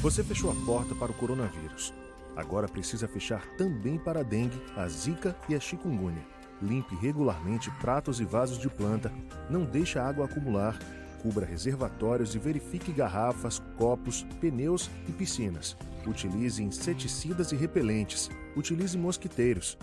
Você 0.02 0.24
fechou 0.24 0.50
a 0.50 0.66
porta 0.66 0.96
para 0.96 1.12
o 1.12 1.14
coronavírus. 1.14 1.94
Agora 2.34 2.66
precisa 2.66 3.06
fechar 3.06 3.46
também 3.56 3.98
para 3.98 4.18
a 4.18 4.24
dengue, 4.24 4.60
a 4.76 4.88
zika 4.88 5.36
e 5.48 5.54
a 5.54 5.60
chikungunya. 5.60 6.26
Limpe 6.60 6.96
regularmente 6.96 7.70
pratos 7.80 8.18
e 8.18 8.24
vasos 8.24 8.58
de 8.58 8.68
planta, 8.68 9.12
não 9.48 9.62
deixe 9.64 9.96
a 9.98 10.06
água 10.06 10.24
acumular, 10.24 10.76
cubra 11.24 11.46
reservatórios 11.46 12.34
e 12.34 12.38
verifique 12.38 12.92
garrafas, 12.92 13.62
copos, 13.78 14.26
pneus 14.42 14.90
e 15.08 15.12
piscinas. 15.12 15.74
Utilize 16.06 16.62
inseticidas 16.62 17.50
e 17.50 17.56
repelentes. 17.56 18.30
Utilize 18.54 18.98
mosquiteiros. 18.98 19.78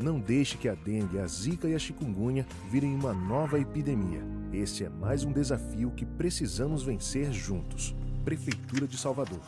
Não 0.00 0.20
deixe 0.20 0.56
que 0.56 0.68
a 0.68 0.74
dengue, 0.74 1.18
a 1.18 1.26
zika 1.26 1.66
e 1.66 1.74
a 1.74 1.78
chikungunya 1.80 2.46
virem 2.70 2.94
uma 2.94 3.12
nova 3.12 3.58
epidemia. 3.58 4.22
Este 4.52 4.84
é 4.84 4.88
mais 4.88 5.24
um 5.24 5.32
desafio 5.32 5.90
que 5.90 6.06
precisamos 6.06 6.84
vencer 6.84 7.32
juntos. 7.32 7.92
Prefeitura 8.24 8.86
de 8.86 8.96
Salvador. 8.96 9.40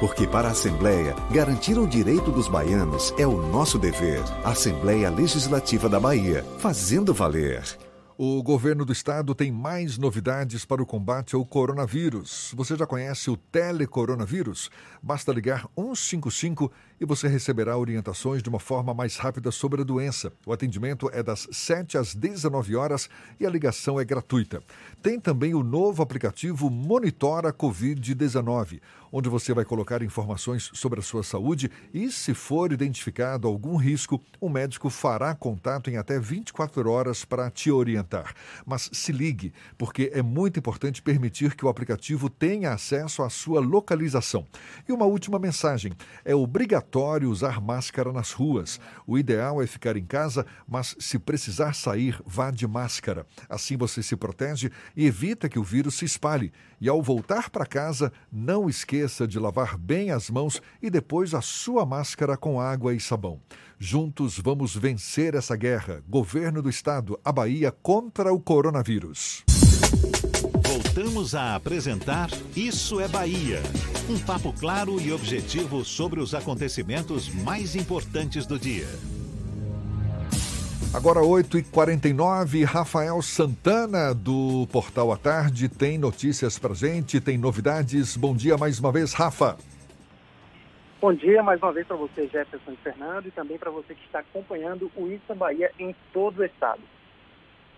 Porque 0.00 0.26
para 0.26 0.48
a 0.48 0.52
Assembleia, 0.52 1.14
garantir 1.30 1.78
o 1.78 1.86
direito 1.86 2.32
dos 2.32 2.48
baianos 2.48 3.12
é 3.18 3.26
o 3.26 3.36
nosso 3.48 3.78
dever. 3.78 4.22
Assembleia 4.42 5.10
Legislativa 5.10 5.90
da 5.90 6.00
Bahia, 6.00 6.42
fazendo 6.58 7.12
valer. 7.12 7.62
O 8.22 8.42
governo 8.42 8.84
do 8.84 8.92
estado 8.92 9.34
tem 9.34 9.50
mais 9.50 9.96
novidades 9.96 10.66
para 10.66 10.82
o 10.82 10.86
combate 10.86 11.34
ao 11.34 11.42
coronavírus. 11.42 12.52
Você 12.54 12.76
já 12.76 12.86
conhece 12.86 13.30
o 13.30 13.36
telecoronavírus? 13.36 14.70
Basta 15.02 15.32
ligar 15.32 15.66
155 15.74 16.70
e 17.00 17.06
você 17.06 17.28
receberá 17.28 17.78
orientações 17.78 18.42
de 18.42 18.50
uma 18.50 18.60
forma 18.60 18.92
mais 18.92 19.16
rápida 19.16 19.50
sobre 19.50 19.80
a 19.80 19.84
doença. 19.84 20.30
O 20.44 20.52
atendimento 20.52 21.08
é 21.14 21.22
das 21.22 21.48
7 21.50 21.96
às 21.96 22.14
19 22.14 22.76
horas 22.76 23.08
e 23.40 23.46
a 23.46 23.50
ligação 23.50 23.98
é 23.98 24.04
gratuita. 24.04 24.62
Tem 25.02 25.18
também 25.18 25.54
o 25.54 25.62
novo 25.62 26.02
aplicativo 26.02 26.68
Monitora 26.68 27.54
Covid-19, 27.54 28.82
onde 29.12 29.28
você 29.28 29.52
vai 29.52 29.64
colocar 29.64 30.02
informações 30.02 30.70
sobre 30.74 31.00
a 31.00 31.02
sua 31.02 31.22
saúde 31.22 31.70
e, 31.92 32.10
se 32.10 32.34
for 32.34 32.72
identificado 32.72 33.48
algum 33.48 33.76
risco, 33.76 34.22
o 34.40 34.48
médico 34.48 34.90
fará 34.90 35.34
contato 35.34 35.90
em 35.90 35.96
até 35.96 36.18
24 36.18 36.90
horas 36.90 37.24
para 37.24 37.50
te 37.50 37.70
orientar. 37.70 38.34
Mas 38.64 38.88
se 38.92 39.12
ligue, 39.12 39.52
porque 39.76 40.10
é 40.14 40.22
muito 40.22 40.58
importante 40.58 41.02
permitir 41.02 41.54
que 41.54 41.64
o 41.64 41.68
aplicativo 41.68 42.28
tenha 42.28 42.72
acesso 42.72 43.22
à 43.22 43.30
sua 43.30 43.60
localização. 43.60 44.46
E 44.88 44.92
uma 44.92 45.04
última 45.04 45.38
mensagem: 45.38 45.92
é 46.24 46.34
obrigatório 46.34 47.30
usar 47.30 47.60
máscara 47.60 48.12
nas 48.12 48.32
ruas. 48.32 48.80
O 49.06 49.18
ideal 49.18 49.62
é 49.62 49.66
ficar 49.66 49.96
em 49.96 50.04
casa, 50.04 50.46
mas 50.68 50.96
se 50.98 51.18
precisar 51.18 51.74
sair, 51.74 52.20
vá 52.24 52.50
de 52.50 52.66
máscara. 52.66 53.26
Assim 53.48 53.76
você 53.76 54.02
se 54.02 54.16
protege 54.16 54.70
e 54.96 55.06
evita 55.06 55.48
que 55.48 55.58
o 55.58 55.64
vírus 55.64 55.94
se 55.94 56.04
espalhe. 56.04 56.52
E 56.80 56.88
ao 56.88 57.02
voltar 57.02 57.50
para 57.50 57.66
casa, 57.66 58.10
não 58.32 58.68
esqueça 58.68 59.28
de 59.28 59.38
lavar 59.38 59.76
bem 59.76 60.10
as 60.10 60.30
mãos 60.30 60.62
e 60.80 60.88
depois 60.88 61.34
a 61.34 61.42
sua 61.42 61.84
máscara 61.84 62.38
com 62.38 62.58
água 62.58 62.94
e 62.94 63.00
sabão. 63.00 63.38
Juntos 63.78 64.38
vamos 64.38 64.74
vencer 64.74 65.34
essa 65.34 65.54
guerra. 65.56 66.02
Governo 66.08 66.62
do 66.62 66.70
Estado, 66.70 67.20
a 67.22 67.30
Bahia 67.30 67.70
contra 67.70 68.32
o 68.32 68.40
coronavírus. 68.40 69.44
Voltamos 70.66 71.34
a 71.34 71.54
apresentar 71.54 72.30
Isso 72.56 72.98
é 72.98 73.06
Bahia. 73.06 73.62
Um 74.08 74.18
papo 74.18 74.52
claro 74.52 75.00
e 75.00 75.12
objetivo 75.12 75.84
sobre 75.84 76.18
os 76.18 76.34
acontecimentos 76.34 77.28
mais 77.28 77.76
importantes 77.76 78.46
do 78.46 78.58
dia. 78.58 78.88
Agora 80.92 81.20
8h49, 81.20 82.64
Rafael 82.64 83.22
Santana, 83.22 84.14
do 84.14 84.66
Portal 84.72 85.12
à 85.12 85.16
Tarde, 85.16 85.68
tem 85.68 85.96
notícias 85.96 86.58
pra 86.58 86.74
gente, 86.74 87.20
tem 87.20 87.38
novidades. 87.38 88.16
Bom 88.16 88.34
dia 88.34 88.56
mais 88.58 88.78
uma 88.80 88.90
vez, 88.90 89.12
Rafa. 89.12 89.56
Bom 91.00 91.14
dia 91.14 91.42
mais 91.42 91.62
uma 91.62 91.72
vez 91.72 91.86
para 91.86 91.96
você, 91.96 92.26
Jefferson 92.26 92.72
e 92.72 92.76
Fernando, 92.76 93.26
e 93.26 93.30
também 93.30 93.56
para 93.56 93.70
você 93.70 93.94
que 93.94 94.04
está 94.04 94.18
acompanhando 94.18 94.90
o 94.96 95.08
é 95.08 95.34
Bahia 95.34 95.70
em 95.78 95.94
todo 96.12 96.40
o 96.40 96.44
estado 96.44 96.82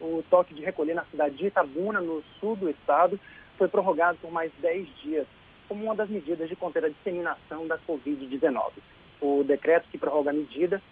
o 0.03 0.23
toque 0.29 0.53
de 0.53 0.63
recolher 0.63 0.95
na 0.95 1.05
cidade 1.05 1.37
de 1.37 1.47
Itabuna, 1.47 2.01
no 2.01 2.23
sul 2.41 2.57
do 2.57 2.69
estado, 2.69 3.19
foi 3.57 3.69
prorrogado 3.69 4.19
por 4.21 4.33
mais 4.33 4.51
10 4.61 4.89
dias, 5.03 5.27
como 5.69 5.85
uma 5.85 5.95
das 5.95 6.11
medidas 6.11 6.49
de 6.49 6.57
conter 6.57 6.85
a 6.85 6.89
disseminação 6.89 7.67
da 7.67 7.79
Covid-19. 7.79 8.73
O 9.21 9.45
decreto 9.45 9.89
que 9.89 9.97
prorroga 9.97 10.31
a 10.31 10.35
medida 10.35 10.83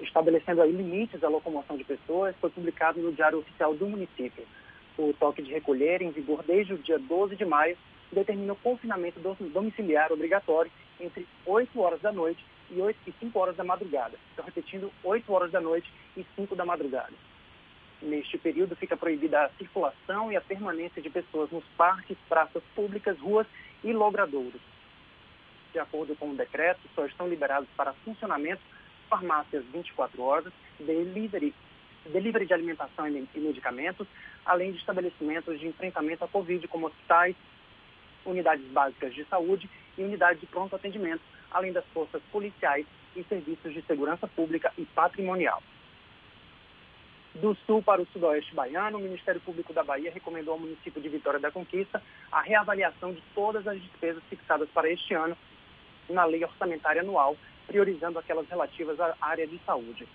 estabelecendo 0.00 0.62
aí 0.62 0.72
limites 0.72 1.22
à 1.22 1.28
locomoção 1.28 1.76
de 1.76 1.84
pessoas, 1.84 2.34
foi 2.40 2.50
publicado 2.50 3.00
no 3.00 3.12
Diário 3.12 3.38
Oficial 3.38 3.74
do 3.74 3.86
município. 3.86 4.44
O 4.98 5.12
toque 5.12 5.42
de 5.42 5.52
recolher, 5.52 6.02
em 6.02 6.10
vigor 6.10 6.42
desde 6.42 6.74
o 6.74 6.78
dia 6.78 6.98
12 6.98 7.36
de 7.36 7.44
maio, 7.44 7.76
determina 8.12 8.52
o 8.52 8.56
confinamento 8.56 9.20
domiciliar 9.20 10.12
obrigatório 10.12 10.70
entre 11.00 11.26
8 11.44 11.80
horas 11.80 12.00
da 12.00 12.12
noite 12.12 12.44
e, 12.70 12.80
8, 12.80 12.98
e 13.06 13.12
5 13.18 13.38
horas 13.38 13.56
da 13.56 13.64
madrugada. 13.64 14.16
Estou 14.30 14.44
repetindo, 14.44 14.92
8 15.02 15.32
horas 15.32 15.50
da 15.50 15.60
noite 15.60 15.90
e 16.16 16.24
5 16.36 16.54
da 16.54 16.64
madrugada. 16.64 17.12
Neste 18.00 18.36
período, 18.38 18.76
fica 18.76 18.96
proibida 18.96 19.44
a 19.44 19.48
circulação 19.50 20.30
e 20.30 20.36
a 20.36 20.40
permanência 20.40 21.00
de 21.00 21.10
pessoas 21.10 21.50
nos 21.50 21.64
parques, 21.76 22.16
praças 22.28 22.62
públicas, 22.74 23.18
ruas 23.18 23.46
e 23.82 23.92
logradouros. 23.92 24.60
De 25.72 25.78
acordo 25.78 26.14
com 26.14 26.30
o 26.30 26.36
decreto, 26.36 26.80
só 26.94 27.04
estão 27.06 27.28
liberados 27.28 27.68
para 27.76 27.94
funcionamento 28.04 28.62
farmácias 29.04 29.64
24 29.72 30.22
horas, 30.22 30.52
delivery, 30.78 31.54
delivery 32.06 32.46
de 32.46 32.54
alimentação 32.54 33.08
e 33.08 33.26
medicamentos, 33.36 34.06
além 34.44 34.72
de 34.72 34.78
estabelecimentos 34.78 35.58
de 35.58 35.66
enfrentamento 35.66 36.24
à 36.24 36.28
Covid, 36.28 36.66
como 36.68 36.86
hospitais, 36.86 37.34
unidades 38.24 38.64
básicas 38.66 39.14
de 39.14 39.24
saúde 39.26 39.68
e 39.96 40.02
unidades 40.02 40.40
de 40.40 40.46
pronto 40.46 40.74
atendimento, 40.74 41.22
além 41.50 41.72
das 41.72 41.84
forças 41.86 42.22
policiais 42.32 42.86
e 43.14 43.22
serviços 43.24 43.72
de 43.72 43.82
segurança 43.82 44.26
pública 44.26 44.72
e 44.76 44.84
patrimonial. 44.84 45.62
Do 47.34 47.56
sul 47.66 47.82
para 47.82 48.00
o 48.00 48.06
sudoeste 48.06 48.54
baiano, 48.54 48.98
o 48.98 49.00
Ministério 49.00 49.40
Público 49.40 49.72
da 49.72 49.82
Bahia 49.82 50.12
recomendou 50.12 50.54
ao 50.54 50.60
município 50.60 51.02
de 51.02 51.08
Vitória 51.08 51.40
da 51.40 51.50
Conquista 51.50 52.00
a 52.30 52.40
reavaliação 52.40 53.12
de 53.12 53.20
todas 53.34 53.66
as 53.66 53.80
despesas 53.80 54.22
fixadas 54.30 54.68
para 54.70 54.88
este 54.88 55.14
ano 55.14 55.36
na 56.08 56.24
lei 56.24 56.44
orçamentária 56.44 57.02
anual, 57.02 57.36
priorizando 57.66 58.18
aquelas 58.18 58.48
relativas 58.48 58.98
à 59.00 59.14
área 59.20 59.46
de 59.46 59.58
saúde. 59.64 60.06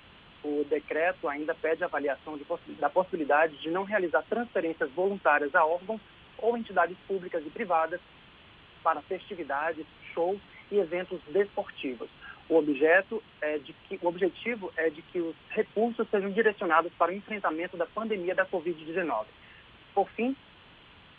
O 0.44 0.64
decreto 0.70 1.28
ainda 1.28 1.54
pede 1.54 1.84
avaliação 1.84 2.38
de, 2.38 2.46
da 2.76 2.90
possibilidade 2.90 3.58
de 3.58 3.70
não 3.70 3.84
realizar 3.84 4.24
transferências 4.30 4.90
voluntárias 4.92 5.54
a 5.54 5.66
órgãos 5.66 6.00
ou 6.38 6.58
entidades 6.58 6.98
públicas 7.08 7.46
e 7.46 7.50
privadas 7.50 8.00
para 8.82 9.02
festividades, 9.02 9.86
shows 10.14 10.40
e 10.72 10.78
eventos 10.78 11.20
desportivos. 11.28 12.10
O, 12.48 12.56
objeto 12.56 13.22
é 13.42 13.58
de 13.60 13.74
que, 13.74 14.00
o 14.02 14.08
objetivo 14.08 14.72
é 14.76 14.90
de 14.90 15.02
que 15.02 15.20
os 15.20 15.36
recursos 15.50 16.08
sejam 16.10 16.32
direcionados 16.32 16.92
para 16.98 17.12
o 17.12 17.16
enfrentamento 17.16 17.78
da 17.78 17.86
pandemia 17.86 18.34
da 18.34 18.46
Covid-19. 18.46 19.26
Por 19.94 20.10
fim, 20.12 20.36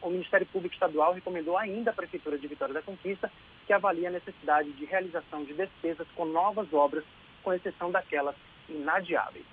o 0.02 0.10
Ministério 0.10 0.46
Público 0.46 0.74
Estadual 0.74 1.12
recomendou 1.12 1.56
ainda 1.56 1.90
à 1.90 1.94
Prefeitura 1.94 2.38
de 2.38 2.46
Vitória 2.46 2.74
da 2.74 2.82
Conquista 2.82 3.30
que 3.66 3.72
avalie 3.72 4.06
a 4.06 4.10
necessidade 4.10 4.72
de 4.72 4.84
realização 4.84 5.44
de 5.44 5.54
despesas 5.54 6.06
com 6.16 6.24
novas 6.24 6.72
obras, 6.72 7.04
com 7.42 7.52
exceção 7.52 7.90
daquelas 7.90 8.34
inadiáveis. 8.68 9.44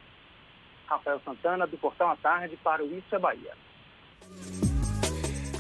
Rafael 0.88 1.22
Santana, 1.24 1.68
do 1.68 1.78
Portal 1.78 2.10
à 2.10 2.16
Tarde, 2.16 2.58
para 2.64 2.84
o 2.84 2.88
Isso 2.88 3.14
é 3.14 3.20
Bahia. 3.20 3.54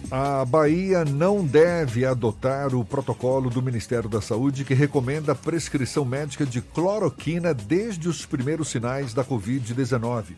A 0.09 0.45
Bahia 0.45 1.03
não 1.03 1.45
deve 1.45 2.05
adotar 2.05 2.73
o 2.73 2.85
protocolo 2.85 3.49
do 3.49 3.61
Ministério 3.61 4.07
da 4.07 4.22
Saúde 4.22 4.64
que 4.64 4.73
recomenda 4.73 5.34
a 5.34 5.35
prescrição 5.35 6.05
médica 6.05 6.45
de 6.45 6.61
cloroquina 6.61 7.53
desde 7.53 8.07
os 8.07 8.26
primeiros 8.26 8.69
sinais 8.69 9.14
da 9.14 9.26
Covid-19. 9.26 10.38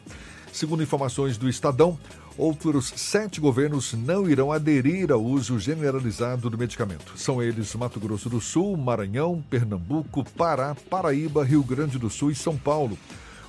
Segundo 0.51 0.83
informações 0.83 1.37
do 1.37 1.47
Estadão, 1.47 1.97
outros 2.37 2.91
sete 2.95 3.39
governos 3.39 3.93
não 3.93 4.29
irão 4.29 4.51
aderir 4.51 5.11
ao 5.11 5.23
uso 5.23 5.59
generalizado 5.59 6.49
do 6.49 6.57
medicamento. 6.57 7.13
São 7.15 7.41
eles 7.41 7.73
Mato 7.75 7.99
Grosso 7.99 8.29
do 8.29 8.41
Sul, 8.41 8.75
Maranhão, 8.77 9.43
Pernambuco, 9.49 10.23
Pará, 10.37 10.75
Paraíba, 10.89 11.43
Rio 11.43 11.63
Grande 11.63 11.97
do 11.97 12.09
Sul 12.09 12.31
e 12.31 12.35
São 12.35 12.57
Paulo. 12.57 12.97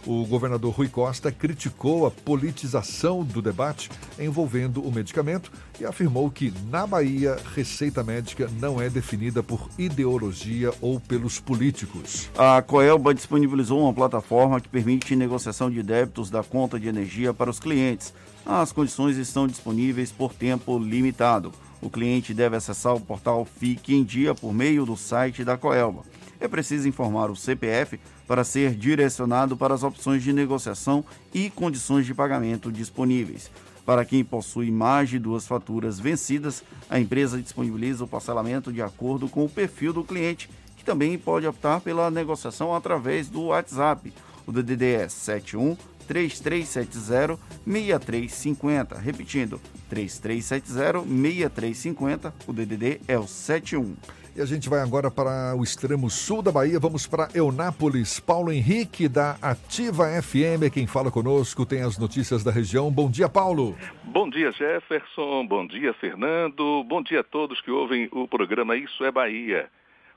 O 0.06 0.24
governador 0.24 0.72
Rui 0.72 0.88
Costa 0.88 1.30
criticou 1.30 2.06
a 2.06 2.10
politização 2.10 3.22
do 3.22 3.42
debate 3.42 3.90
envolvendo 4.18 4.82
o 4.82 4.90
medicamento 4.90 5.52
e 5.78 5.84
afirmou 5.84 6.30
que, 6.30 6.52
na 6.70 6.86
Bahia, 6.86 7.36
receita 7.54 8.02
médica 8.02 8.50
não 8.58 8.80
é 8.80 8.88
definida 8.88 9.42
por 9.42 9.68
ideologia 9.78 10.72
ou 10.80 10.98
pelos 10.98 11.38
políticos. 11.38 12.30
A 12.36 12.62
Coelba 12.62 13.14
disponibilizou 13.14 13.80
uma 13.82 13.92
plataforma 13.92 14.60
que 14.60 14.68
permite 14.68 15.14
negociação 15.14 15.70
de 15.70 15.82
débitos 15.82 16.30
da 16.30 16.42
conta 16.42 16.80
de 16.80 16.88
energia 16.88 17.34
para 17.34 17.50
os 17.50 17.60
clientes. 17.60 18.14
As 18.46 18.72
condições 18.72 19.18
estão 19.18 19.46
disponíveis 19.46 20.10
por 20.10 20.32
tempo 20.32 20.78
limitado. 20.78 21.52
O 21.82 21.90
cliente 21.90 22.34
deve 22.34 22.56
acessar 22.56 22.94
o 22.94 23.00
portal 23.00 23.44
Fique 23.44 23.94
em 23.94 24.02
Dia 24.02 24.34
por 24.34 24.52
meio 24.52 24.84
do 24.84 24.96
site 24.96 25.44
da 25.44 25.56
Coelba. 25.56 26.02
É 26.38 26.48
preciso 26.48 26.88
informar 26.88 27.30
o 27.30 27.36
CPF 27.36 28.00
para 28.30 28.44
ser 28.44 28.76
direcionado 28.76 29.56
para 29.56 29.74
as 29.74 29.82
opções 29.82 30.22
de 30.22 30.32
negociação 30.32 31.04
e 31.34 31.50
condições 31.50 32.06
de 32.06 32.14
pagamento 32.14 32.70
disponíveis. 32.70 33.50
Para 33.84 34.04
quem 34.04 34.22
possui 34.22 34.70
mais 34.70 35.08
de 35.08 35.18
duas 35.18 35.48
faturas 35.48 35.98
vencidas, 35.98 36.62
a 36.88 37.00
empresa 37.00 37.42
disponibiliza 37.42 38.04
o 38.04 38.06
parcelamento 38.06 38.72
de 38.72 38.80
acordo 38.80 39.28
com 39.28 39.44
o 39.44 39.48
perfil 39.48 39.92
do 39.92 40.04
cliente, 40.04 40.48
que 40.76 40.84
também 40.84 41.18
pode 41.18 41.44
optar 41.44 41.80
pela 41.80 42.08
negociação 42.08 42.72
através 42.72 43.28
do 43.28 43.46
WhatsApp. 43.46 44.12
O 44.46 44.52
DDD 44.52 44.84
é 44.92 45.08
71 45.08 45.76
3370 46.06 47.36
6350. 47.66 48.96
Repetindo, 48.96 49.60
3370 49.88 51.00
6350. 51.00 52.34
O 52.46 52.52
DDD 52.52 53.00
é 53.08 53.18
o 53.18 53.26
71. 53.26 53.96
E 54.40 54.42
a 54.42 54.46
gente 54.46 54.70
vai 54.70 54.80
agora 54.80 55.10
para 55.10 55.54
o 55.54 55.62
extremo 55.62 56.08
sul 56.08 56.40
da 56.40 56.50
Bahia. 56.50 56.80
Vamos 56.80 57.06
para 57.06 57.28
Eunápolis. 57.34 58.18
Paulo 58.18 58.50
Henrique, 58.50 59.06
da 59.06 59.32
Ativa 59.42 60.06
FM, 60.22 60.64
é 60.64 60.70
quem 60.70 60.86
fala 60.86 61.10
conosco, 61.10 61.66
tem 61.66 61.82
as 61.82 61.98
notícias 61.98 62.42
da 62.42 62.50
região. 62.50 62.90
Bom 62.90 63.10
dia, 63.10 63.28
Paulo. 63.28 63.76
Bom 64.02 64.30
dia, 64.30 64.50
Jefferson. 64.50 65.46
Bom 65.46 65.66
dia, 65.66 65.92
Fernando. 65.92 66.82
Bom 66.84 67.02
dia 67.02 67.20
a 67.20 67.22
todos 67.22 67.60
que 67.60 67.70
ouvem 67.70 68.08
o 68.12 68.26
programa 68.26 68.74
Isso 68.78 69.04
é 69.04 69.12
Bahia. 69.12 69.68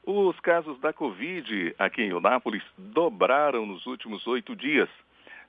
Os 0.06 0.40
casos 0.40 0.80
da 0.80 0.94
Covid 0.94 1.76
aqui 1.78 2.04
em 2.04 2.12
Eunápolis 2.12 2.64
dobraram 2.78 3.66
nos 3.66 3.86
últimos 3.86 4.26
oito 4.26 4.56
dias. 4.56 4.88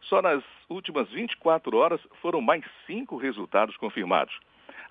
Só 0.09 0.21
nas 0.21 0.43
últimas 0.69 1.09
24 1.11 1.77
horas 1.77 2.01
foram 2.21 2.41
mais 2.41 2.65
cinco 2.89 3.17
resultados 3.19 3.77
confirmados. 3.77 4.35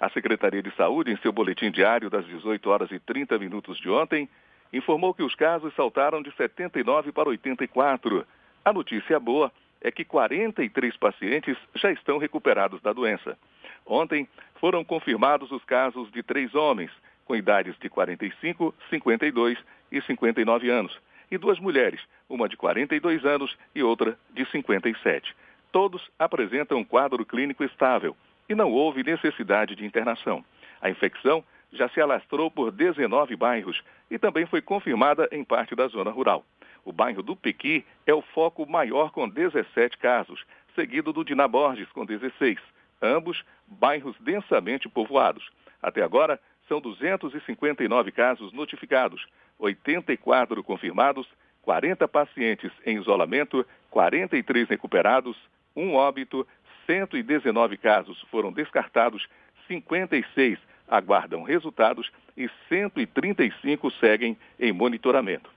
A 0.03 0.09
Secretaria 0.09 0.61
de 0.61 0.69
Saúde, 0.75 1.13
em 1.13 1.17
seu 1.19 1.31
boletim 1.31 1.71
diário 1.71 2.09
das 2.09 2.25
18 2.25 2.69
horas 2.69 2.91
e 2.91 2.99
30 2.99 3.39
minutos 3.39 3.79
de 3.79 3.89
ontem, 3.89 4.27
informou 4.73 5.13
que 5.13 5.23
os 5.23 5.33
casos 5.33 5.73
saltaram 5.75 6.21
de 6.21 6.29
79 6.35 7.13
para 7.13 7.29
84. 7.29 8.27
A 8.65 8.73
notícia 8.73 9.17
boa 9.17 9.49
é 9.79 9.89
que 9.89 10.03
43 10.03 10.97
pacientes 10.97 11.57
já 11.75 11.89
estão 11.89 12.17
recuperados 12.17 12.81
da 12.81 12.91
doença. 12.91 13.37
Ontem 13.85 14.27
foram 14.55 14.83
confirmados 14.83 15.49
os 15.53 15.63
casos 15.63 16.11
de 16.11 16.21
três 16.21 16.53
homens, 16.53 16.91
com 17.23 17.33
idades 17.33 17.73
de 17.79 17.87
45, 17.87 18.75
52 18.89 19.57
e 19.89 20.01
59 20.01 20.69
anos, 20.69 20.99
e 21.31 21.37
duas 21.37 21.61
mulheres, 21.61 22.01
uma 22.27 22.49
de 22.49 22.57
42 22.57 23.23
anos 23.23 23.57
e 23.73 23.81
outra 23.81 24.19
de 24.31 24.43
57. 24.51 25.33
Todos 25.71 26.11
apresentam 26.19 26.79
um 26.79 26.83
quadro 26.83 27.25
clínico 27.25 27.63
estável 27.63 28.17
e 28.47 28.55
não 28.55 28.71
houve 28.71 29.03
necessidade 29.03 29.75
de 29.75 29.85
internação. 29.85 30.43
A 30.81 30.89
infecção 30.89 31.43
já 31.71 31.89
se 31.89 31.99
alastrou 31.99 32.51
por 32.51 32.71
19 32.71 33.35
bairros 33.35 33.81
e 34.09 34.19
também 34.19 34.45
foi 34.45 34.61
confirmada 34.61 35.27
em 35.31 35.43
parte 35.43 35.75
da 35.75 35.87
zona 35.87 36.11
rural. 36.11 36.45
O 36.85 36.91
bairro 36.91 37.23
do 37.23 37.35
Pequi 37.35 37.85
é 38.05 38.13
o 38.13 38.21
foco 38.21 38.69
maior 38.69 39.11
com 39.11 39.27
17 39.27 39.97
casos, 39.97 40.45
seguido 40.75 41.13
do 41.13 41.23
Diná 41.23 41.47
Borges 41.47 41.89
com 41.91 42.05
16, 42.05 42.59
ambos 43.01 43.43
bairros 43.67 44.15
densamente 44.19 44.89
povoados. 44.89 45.49
Até 45.81 46.03
agora, 46.03 46.39
são 46.67 46.79
259 46.79 48.11
casos 48.11 48.51
notificados, 48.53 49.25
84 49.59 50.63
confirmados, 50.63 51.27
40 51.61 52.07
pacientes 52.07 52.71
em 52.85 52.97
isolamento, 52.97 53.65
43 53.89 54.67
recuperados, 54.67 55.37
um 55.75 55.93
óbito, 55.95 56.47
119 56.85 57.77
casos 57.77 58.19
foram 58.29 58.51
descartados, 58.51 59.27
56 59.67 60.59
aguardam 60.87 61.43
resultados 61.43 62.11
e 62.37 62.49
135 62.69 63.91
seguem 63.91 64.37
em 64.59 64.71
monitoramento. 64.71 65.49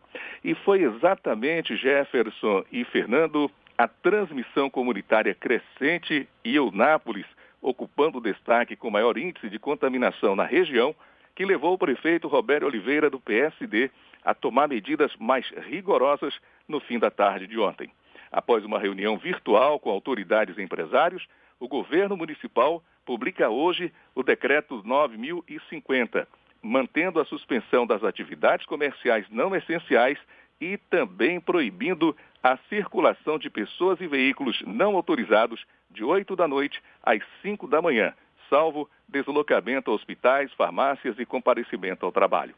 E 0.42 0.54
foi 0.54 0.82
exatamente 0.82 1.76
Jefferson 1.76 2.64
e 2.72 2.84
Fernando 2.84 3.50
a 3.76 3.86
transmissão 3.86 4.70
comunitária 4.70 5.34
crescente 5.34 6.26
e 6.44 6.54
Eunápolis 6.56 7.26
ocupando 7.60 8.18
o 8.18 8.20
destaque 8.20 8.76
com 8.76 8.90
maior 8.90 9.18
índice 9.18 9.50
de 9.50 9.58
contaminação 9.58 10.36
na 10.36 10.44
região, 10.44 10.94
que 11.34 11.44
levou 11.44 11.74
o 11.74 11.78
prefeito 11.78 12.28
Roberto 12.28 12.64
Oliveira 12.64 13.10
do 13.10 13.20
PSD 13.20 13.90
a 14.24 14.34
tomar 14.34 14.68
medidas 14.68 15.14
mais 15.18 15.46
rigorosas 15.68 16.34
no 16.68 16.80
fim 16.80 16.98
da 16.98 17.10
tarde 17.10 17.46
de 17.46 17.58
ontem. 17.58 17.90
Após 18.30 18.64
uma 18.64 18.78
reunião 18.78 19.16
virtual 19.16 19.78
com 19.78 19.90
autoridades 19.90 20.56
e 20.58 20.62
empresários, 20.62 21.26
o 21.58 21.68
governo 21.68 22.16
municipal 22.16 22.82
publica 23.04 23.48
hoje 23.48 23.92
o 24.14 24.22
decreto 24.22 24.82
9050, 24.84 26.28
mantendo 26.62 27.20
a 27.20 27.24
suspensão 27.24 27.86
das 27.86 28.02
atividades 28.02 28.66
comerciais 28.66 29.26
não 29.30 29.54
essenciais 29.54 30.18
e 30.60 30.76
também 30.76 31.40
proibindo 31.40 32.16
a 32.42 32.56
circulação 32.68 33.38
de 33.38 33.50
pessoas 33.50 34.00
e 34.00 34.06
veículos 34.06 34.62
não 34.66 34.96
autorizados 34.96 35.64
de 35.90 36.04
8 36.04 36.34
da 36.34 36.48
noite 36.48 36.82
às 37.02 37.22
5 37.42 37.68
da 37.68 37.80
manhã, 37.80 38.12
salvo 38.48 38.88
deslocamento 39.08 39.90
a 39.90 39.94
hospitais, 39.94 40.52
farmácias 40.52 41.18
e 41.18 41.26
comparecimento 41.26 42.04
ao 42.04 42.12
trabalho. 42.12 42.54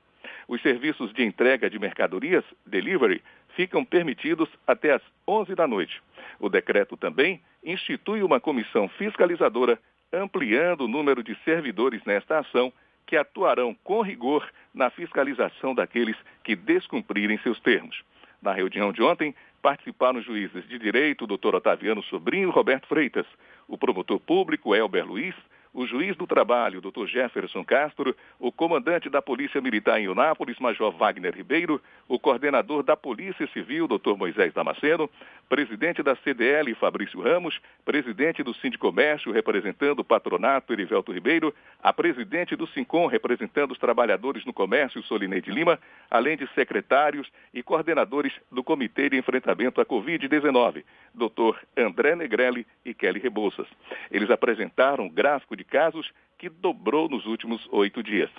Os 0.46 0.62
serviços 0.62 1.12
de 1.12 1.24
entrega 1.24 1.68
de 1.68 1.78
mercadorias, 1.78 2.44
delivery, 2.66 3.22
ficam 3.58 3.84
permitidos 3.84 4.48
até 4.64 4.92
às 4.92 5.02
11 5.26 5.52
da 5.56 5.66
noite. 5.66 6.00
O 6.38 6.48
decreto 6.48 6.96
também 6.96 7.40
institui 7.64 8.22
uma 8.22 8.38
comissão 8.38 8.88
fiscalizadora, 8.90 9.80
ampliando 10.12 10.82
o 10.82 10.88
número 10.88 11.24
de 11.24 11.36
servidores 11.44 12.00
nesta 12.04 12.38
ação, 12.38 12.72
que 13.04 13.16
atuarão 13.16 13.74
com 13.82 14.00
rigor 14.00 14.48
na 14.72 14.90
fiscalização 14.90 15.74
daqueles 15.74 16.14
que 16.44 16.54
descumprirem 16.54 17.36
seus 17.38 17.58
termos. 17.58 18.00
Na 18.40 18.52
reunião 18.52 18.92
de 18.92 19.02
ontem, 19.02 19.34
participaram 19.60 20.20
os 20.20 20.24
juízes 20.24 20.68
de 20.68 20.78
direito, 20.78 21.26
doutor 21.26 21.56
Otaviano 21.56 22.00
Sobrinho 22.04 22.50
e 22.50 22.52
Roberto 22.52 22.86
Freitas, 22.86 23.26
o 23.66 23.76
promotor 23.76 24.20
público 24.20 24.72
Elber 24.72 25.04
Luiz, 25.04 25.34
o 25.72 25.86
juiz 25.86 26.16
do 26.16 26.26
trabalho, 26.26 26.80
Dr. 26.80 27.06
Jefferson 27.06 27.64
Castro, 27.64 28.14
o 28.38 28.50
comandante 28.50 29.08
da 29.08 29.22
Polícia 29.22 29.60
Militar 29.60 30.00
em 30.00 30.08
Unápolis, 30.08 30.58
Major 30.58 30.90
Wagner 30.92 31.34
Ribeiro, 31.34 31.80
o 32.08 32.18
coordenador 32.18 32.82
da 32.82 32.96
Polícia 32.96 33.46
Civil, 33.48 33.86
Dr. 33.86 34.16
Moisés 34.16 34.52
Damasceno, 34.52 35.10
presidente 35.48 36.02
da 36.02 36.14
CDL, 36.16 36.74
Fabrício 36.74 37.20
Ramos, 37.20 37.60
presidente 37.84 38.42
do 38.42 38.54
Sindicomércio, 38.54 39.32
representando 39.32 40.00
o 40.00 40.04
patronato, 40.04 40.72
Erivelto 40.72 41.12
Ribeiro, 41.12 41.54
a 41.82 41.92
presidente 41.92 42.54
do 42.54 42.66
SINCOM, 42.66 43.06
representando 43.06 43.72
os 43.72 43.78
trabalhadores 43.78 44.44
no 44.44 44.52
comércio, 44.52 45.02
Solineide 45.02 45.50
Lima, 45.50 45.78
além 46.10 46.36
de 46.36 46.46
secretários 46.54 47.30
e 47.52 47.62
coordenadores 47.62 48.32
do 48.50 48.62
Comitê 48.62 49.08
de 49.08 49.16
Enfrentamento 49.16 49.80
à 49.80 49.86
Covid-19, 49.86 50.84
Dr. 51.14 51.58
André 51.76 52.14
Negrelli 52.14 52.66
e 52.84 52.92
Kelly 52.92 53.18
Rebouças. 53.18 53.66
Eles 54.10 54.30
apresentaram 54.30 55.08
gráfico 55.08 55.56
de 55.58 55.64
casos 55.64 56.10
que 56.38 56.48
dobrou 56.48 57.08
nos 57.08 57.26
últimos 57.26 57.68
oito 57.70 58.02
dias. 58.02 58.30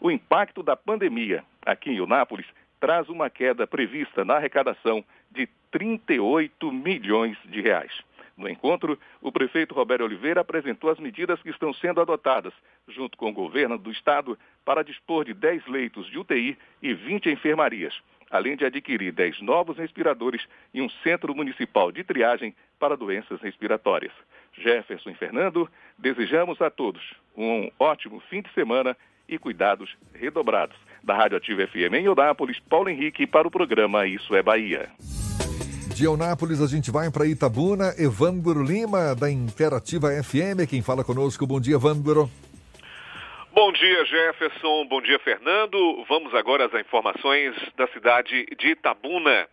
O 0.00 0.10
impacto 0.10 0.62
da 0.62 0.76
pandemia 0.76 1.44
aqui 1.66 1.90
em 1.90 2.00
Unápolis 2.00 2.46
traz 2.80 3.08
uma 3.08 3.28
queda 3.28 3.66
prevista 3.66 4.24
na 4.24 4.36
arrecadação 4.36 5.04
de 5.30 5.48
38 5.70 6.72
milhões 6.72 7.36
de 7.44 7.60
reais. 7.60 7.92
No 8.36 8.48
encontro, 8.48 8.96
o 9.20 9.32
prefeito 9.32 9.74
Roberto 9.74 10.04
Oliveira 10.04 10.42
apresentou 10.42 10.88
as 10.90 11.00
medidas 11.00 11.42
que 11.42 11.50
estão 11.50 11.74
sendo 11.74 12.00
adotadas, 12.00 12.54
junto 12.86 13.18
com 13.18 13.30
o 13.30 13.32
governo 13.32 13.76
do 13.76 13.90
estado, 13.90 14.38
para 14.64 14.84
dispor 14.84 15.24
de 15.24 15.34
10 15.34 15.66
leitos 15.66 16.06
de 16.08 16.16
UTI 16.16 16.56
e 16.80 16.94
20 16.94 17.28
enfermarias, 17.30 18.00
além 18.30 18.56
de 18.56 18.64
adquirir 18.64 19.12
10 19.12 19.40
novos 19.40 19.76
respiradores 19.76 20.46
e 20.72 20.80
um 20.80 20.88
centro 21.02 21.34
municipal 21.34 21.90
de 21.90 22.04
triagem 22.04 22.54
para 22.78 22.96
doenças 22.96 23.40
respiratórias. 23.40 24.12
Jefferson 24.58 25.10
e 25.10 25.14
Fernando, 25.14 25.68
desejamos 25.98 26.60
a 26.60 26.70
todos 26.70 27.02
um 27.36 27.70
ótimo 27.78 28.20
fim 28.28 28.42
de 28.42 28.52
semana 28.52 28.96
e 29.28 29.38
cuidados 29.38 29.96
redobrados. 30.14 30.76
Da 31.02 31.14
Rádio 31.14 31.36
Ativa 31.36 31.66
FM 31.66 31.94
em 31.94 32.04
Eunápolis, 32.04 32.58
Paulo 32.60 32.88
Henrique 32.88 33.26
para 33.26 33.46
o 33.46 33.50
programa 33.50 34.06
Isso 34.06 34.34
é 34.34 34.42
Bahia. 34.42 34.88
De 35.94 36.04
Eunápolis 36.04 36.60
a 36.60 36.66
gente 36.66 36.90
vai 36.90 37.10
para 37.10 37.26
Itabuna, 37.26 37.94
Evandro 37.98 38.62
Lima 38.62 39.14
da 39.14 39.30
Interativa 39.30 40.10
FM, 40.22 40.68
quem 40.68 40.82
fala 40.82 41.02
conosco. 41.02 41.46
Bom 41.46 41.60
dia, 41.60 41.74
Evandro. 41.74 42.30
Bom 43.52 43.72
dia, 43.72 44.04
Jefferson. 44.04 44.86
Bom 44.88 45.02
dia, 45.02 45.18
Fernando. 45.18 46.04
Vamos 46.08 46.32
agora 46.32 46.66
às 46.66 46.80
informações 46.80 47.56
da 47.76 47.88
cidade 47.88 48.46
de 48.56 48.68
Itabuna. 48.68 49.48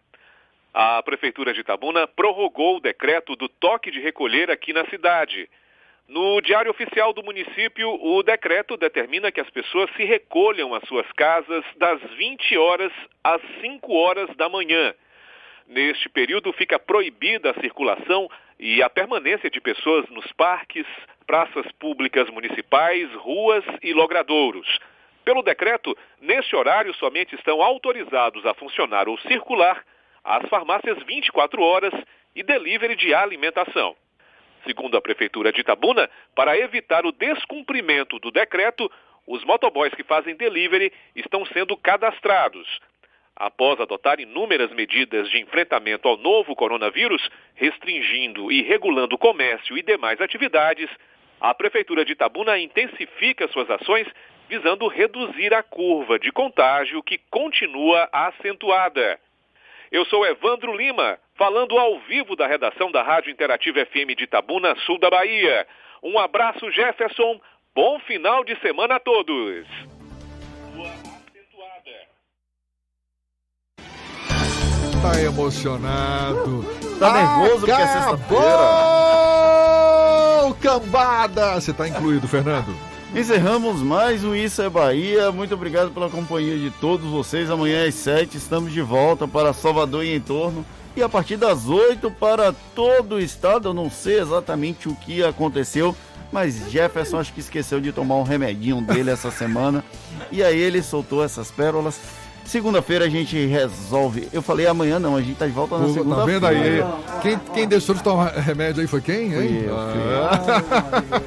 A 0.78 1.02
Prefeitura 1.02 1.54
de 1.54 1.62
Itabuna 1.62 2.06
prorrogou 2.06 2.76
o 2.76 2.80
decreto 2.82 3.34
do 3.38 3.48
toque 3.48 3.90
de 3.90 4.02
recolher 4.02 4.52
aqui 4.52 4.74
na 4.74 4.86
cidade. 4.88 5.50
No 6.06 6.42
Diário 6.42 6.70
Oficial 6.70 7.14
do 7.14 7.24
município, 7.24 7.90
o 8.04 8.22
decreto 8.22 8.76
determina 8.76 9.32
que 9.32 9.40
as 9.40 9.50
pessoas 9.50 9.90
se 9.96 10.04
recolham 10.04 10.76
às 10.76 10.86
suas 10.86 11.10
casas 11.14 11.64
das 11.78 12.02
20 12.18 12.58
horas 12.58 12.92
às 13.24 13.42
5 13.62 13.94
horas 13.94 14.36
da 14.36 14.50
manhã. 14.50 14.94
Neste 15.66 16.10
período 16.10 16.52
fica 16.52 16.78
proibida 16.78 17.52
a 17.52 17.62
circulação 17.62 18.30
e 18.60 18.84
a 18.84 18.90
permanência 18.90 19.50
de 19.50 19.62
pessoas 19.62 20.10
nos 20.10 20.30
parques, 20.34 20.86
praças 21.26 21.72
públicas 21.80 22.30
municipais, 22.30 23.10
ruas 23.14 23.64
e 23.82 23.94
logradouros. 23.94 24.68
Pelo 25.24 25.42
decreto, 25.42 25.98
neste 26.20 26.54
horário 26.54 26.94
somente 26.96 27.34
estão 27.34 27.62
autorizados 27.62 28.46
a 28.46 28.54
funcionar 28.54 29.08
ou 29.08 29.18
circular 29.20 29.82
as 30.26 30.50
farmácias 30.50 30.98
24 31.04 31.62
horas 31.62 31.94
e 32.36 32.42
delivery 32.42 32.96
de 32.96 33.14
alimentação. 33.14 33.96
Segundo 34.66 34.98
a 34.98 35.02
Prefeitura 35.02 35.54
de 35.54 35.62
Itabuna, 35.62 36.10
para 36.36 36.58
evitar 36.58 37.06
o 37.06 37.12
descumprimento 37.12 38.18
do 38.18 38.32
decreto, 38.32 38.92
os 39.28 39.44
motoboys 39.44 39.94
que 39.94 40.04
fazem 40.04 40.36
delivery 40.36 40.92
estão 41.16 41.46
sendo 41.46 41.78
cadastrados. 41.78 42.68
Após 43.36 43.80
adotar 43.80 44.20
inúmeras 44.20 44.72
medidas 44.72 45.30
de 45.30 45.40
enfrentamento 45.40 46.08
ao 46.08 46.18
novo 46.18 46.56
coronavírus, 46.56 47.30
restringindo 47.54 48.52
e 48.52 48.64
regulando 48.64 49.16
o 49.16 49.20
comércio 49.20 49.78
e 49.78 49.84
demais 49.84 50.20
atividades, 50.20 50.90
a 51.40 51.54
Prefeitura 51.54 52.04
de 52.04 52.14
Itabuna 52.14 52.58
intensifica 52.58 53.48
suas 53.50 53.70
ações 53.70 54.08
visando 54.50 54.88
reduzir 54.88 55.54
a 55.54 55.62
curva 55.62 56.18
de 56.18 56.32
contágio 56.32 57.04
que 57.04 57.20
continua 57.30 58.10
acentuada. 58.12 59.20
Eu 59.92 60.06
sou 60.06 60.26
Evandro 60.26 60.76
Lima, 60.76 61.18
falando 61.36 61.78
ao 61.78 62.00
vivo 62.00 62.36
da 62.36 62.48
redação 62.48 62.92
da 62.92 63.04
Rádio 63.04 63.32
Interativa 63.32 63.86
FM 63.86 64.16
de 64.18 64.24
Itabuna, 64.24 64.76
sul 64.86 65.00
da 65.00 65.10
Bahia. 65.10 65.68
Um 66.04 66.18
abraço, 66.20 66.72
Jefferson. 66.72 67.40
Bom 67.76 68.00
final 68.00 68.44
de 68.44 68.60
semana 68.60 68.96
a 68.96 69.00
todos. 69.00 69.68
Tá 75.02 75.22
emocionado. 75.22 76.64
Tá 77.00 77.14
nervoso 77.14 77.60
porque 77.60 77.72
é 77.72 77.88
sexta-feira. 77.88 78.46
Cambada! 80.62 81.54
Você 81.56 81.74
tá 81.74 81.88
incluído, 81.88 82.28
Fernando. 82.28 82.95
Encerramos 83.16 83.82
mais 83.82 84.26
o 84.26 84.36
Isso 84.36 84.62
é 84.62 84.70
Bahia. 84.70 85.32
Muito 85.32 85.54
obrigado 85.54 85.90
pela 85.92 86.10
companhia 86.10 86.58
de 86.58 86.70
todos 86.70 87.10
vocês. 87.10 87.50
Amanhã 87.50 87.88
às 87.88 87.96
7 87.96 88.36
estamos 88.36 88.74
de 88.74 88.82
volta 88.82 89.26
para 89.26 89.54
Salvador 89.54 90.04
e 90.04 90.14
em 90.14 90.20
torno. 90.20 90.66
E 90.98 91.02
a 91.02 91.08
partir 91.08 91.38
das 91.38 91.70
8 91.70 92.12
para 92.12 92.54
todo 92.76 93.16
o 93.16 93.20
estado. 93.20 93.70
Eu 93.70 93.74
não 93.74 93.90
sei 93.90 94.20
exatamente 94.20 94.90
o 94.90 94.96
que 94.96 95.24
aconteceu, 95.24 95.96
mas 96.30 96.70
Jefferson 96.70 97.20
acho 97.20 97.32
que 97.34 97.40
esqueceu 97.40 97.80
de 97.80 97.94
tomar 97.94 98.16
um 98.16 98.24
remedinho 98.24 98.82
dele 98.82 99.12
essa 99.12 99.32
semana. 99.32 99.82
E 100.30 100.44
aí 100.44 100.60
ele 100.60 100.84
soltou 100.84 101.24
essas 101.24 101.50
pérolas. 101.50 101.98
Segunda-feira 102.44 103.06
a 103.06 103.10
gente 103.10 103.44
resolve. 103.46 104.28
Eu 104.34 104.42
falei 104.42 104.68
amanhã 104.68 105.00
não, 105.00 105.16
a 105.16 105.22
gente 105.22 105.38
tá 105.38 105.46
de 105.48 105.54
volta 105.54 105.78
na 105.78 105.88
segunda-feira. 105.88 106.42
Tá 106.42 106.50
vendo 106.50 106.64
aí? 106.66 106.84
Quem, 107.22 107.40
quem 107.54 107.66
deixou 107.68 107.96
de 107.96 108.04
tomar 108.04 108.34
remédio 108.34 108.82
aí 108.82 108.88
foi 108.88 109.00
quem, 109.00 109.34
hein? 109.34 109.64
Fui 109.64 109.70
eu, 109.70 109.78
Ah. 109.78 111.22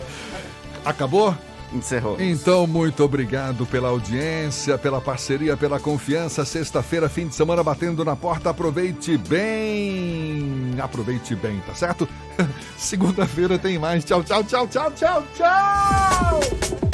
Acabou? 0.84 1.34
Encerrou. 1.72 2.16
Então, 2.20 2.66
muito 2.66 3.04
obrigado 3.04 3.66
pela 3.66 3.88
audiência, 3.88 4.78
pela 4.78 5.00
parceria, 5.00 5.56
pela 5.56 5.78
confiança. 5.78 6.44
Sexta-feira, 6.44 7.08
fim 7.08 7.28
de 7.28 7.34
semana 7.34 7.62
batendo 7.62 8.04
na 8.04 8.16
porta. 8.16 8.50
Aproveite 8.50 9.16
bem. 9.16 10.74
Aproveite 10.80 11.34
bem, 11.34 11.60
tá 11.66 11.74
certo? 11.74 12.08
Segunda-feira 12.76 13.58
tem 13.58 13.78
mais. 13.78 14.04
Tchau, 14.04 14.22
tchau, 14.22 14.42
tchau, 14.44 14.66
tchau, 14.66 14.92
tchau, 14.92 15.24
tchau. 15.36 16.87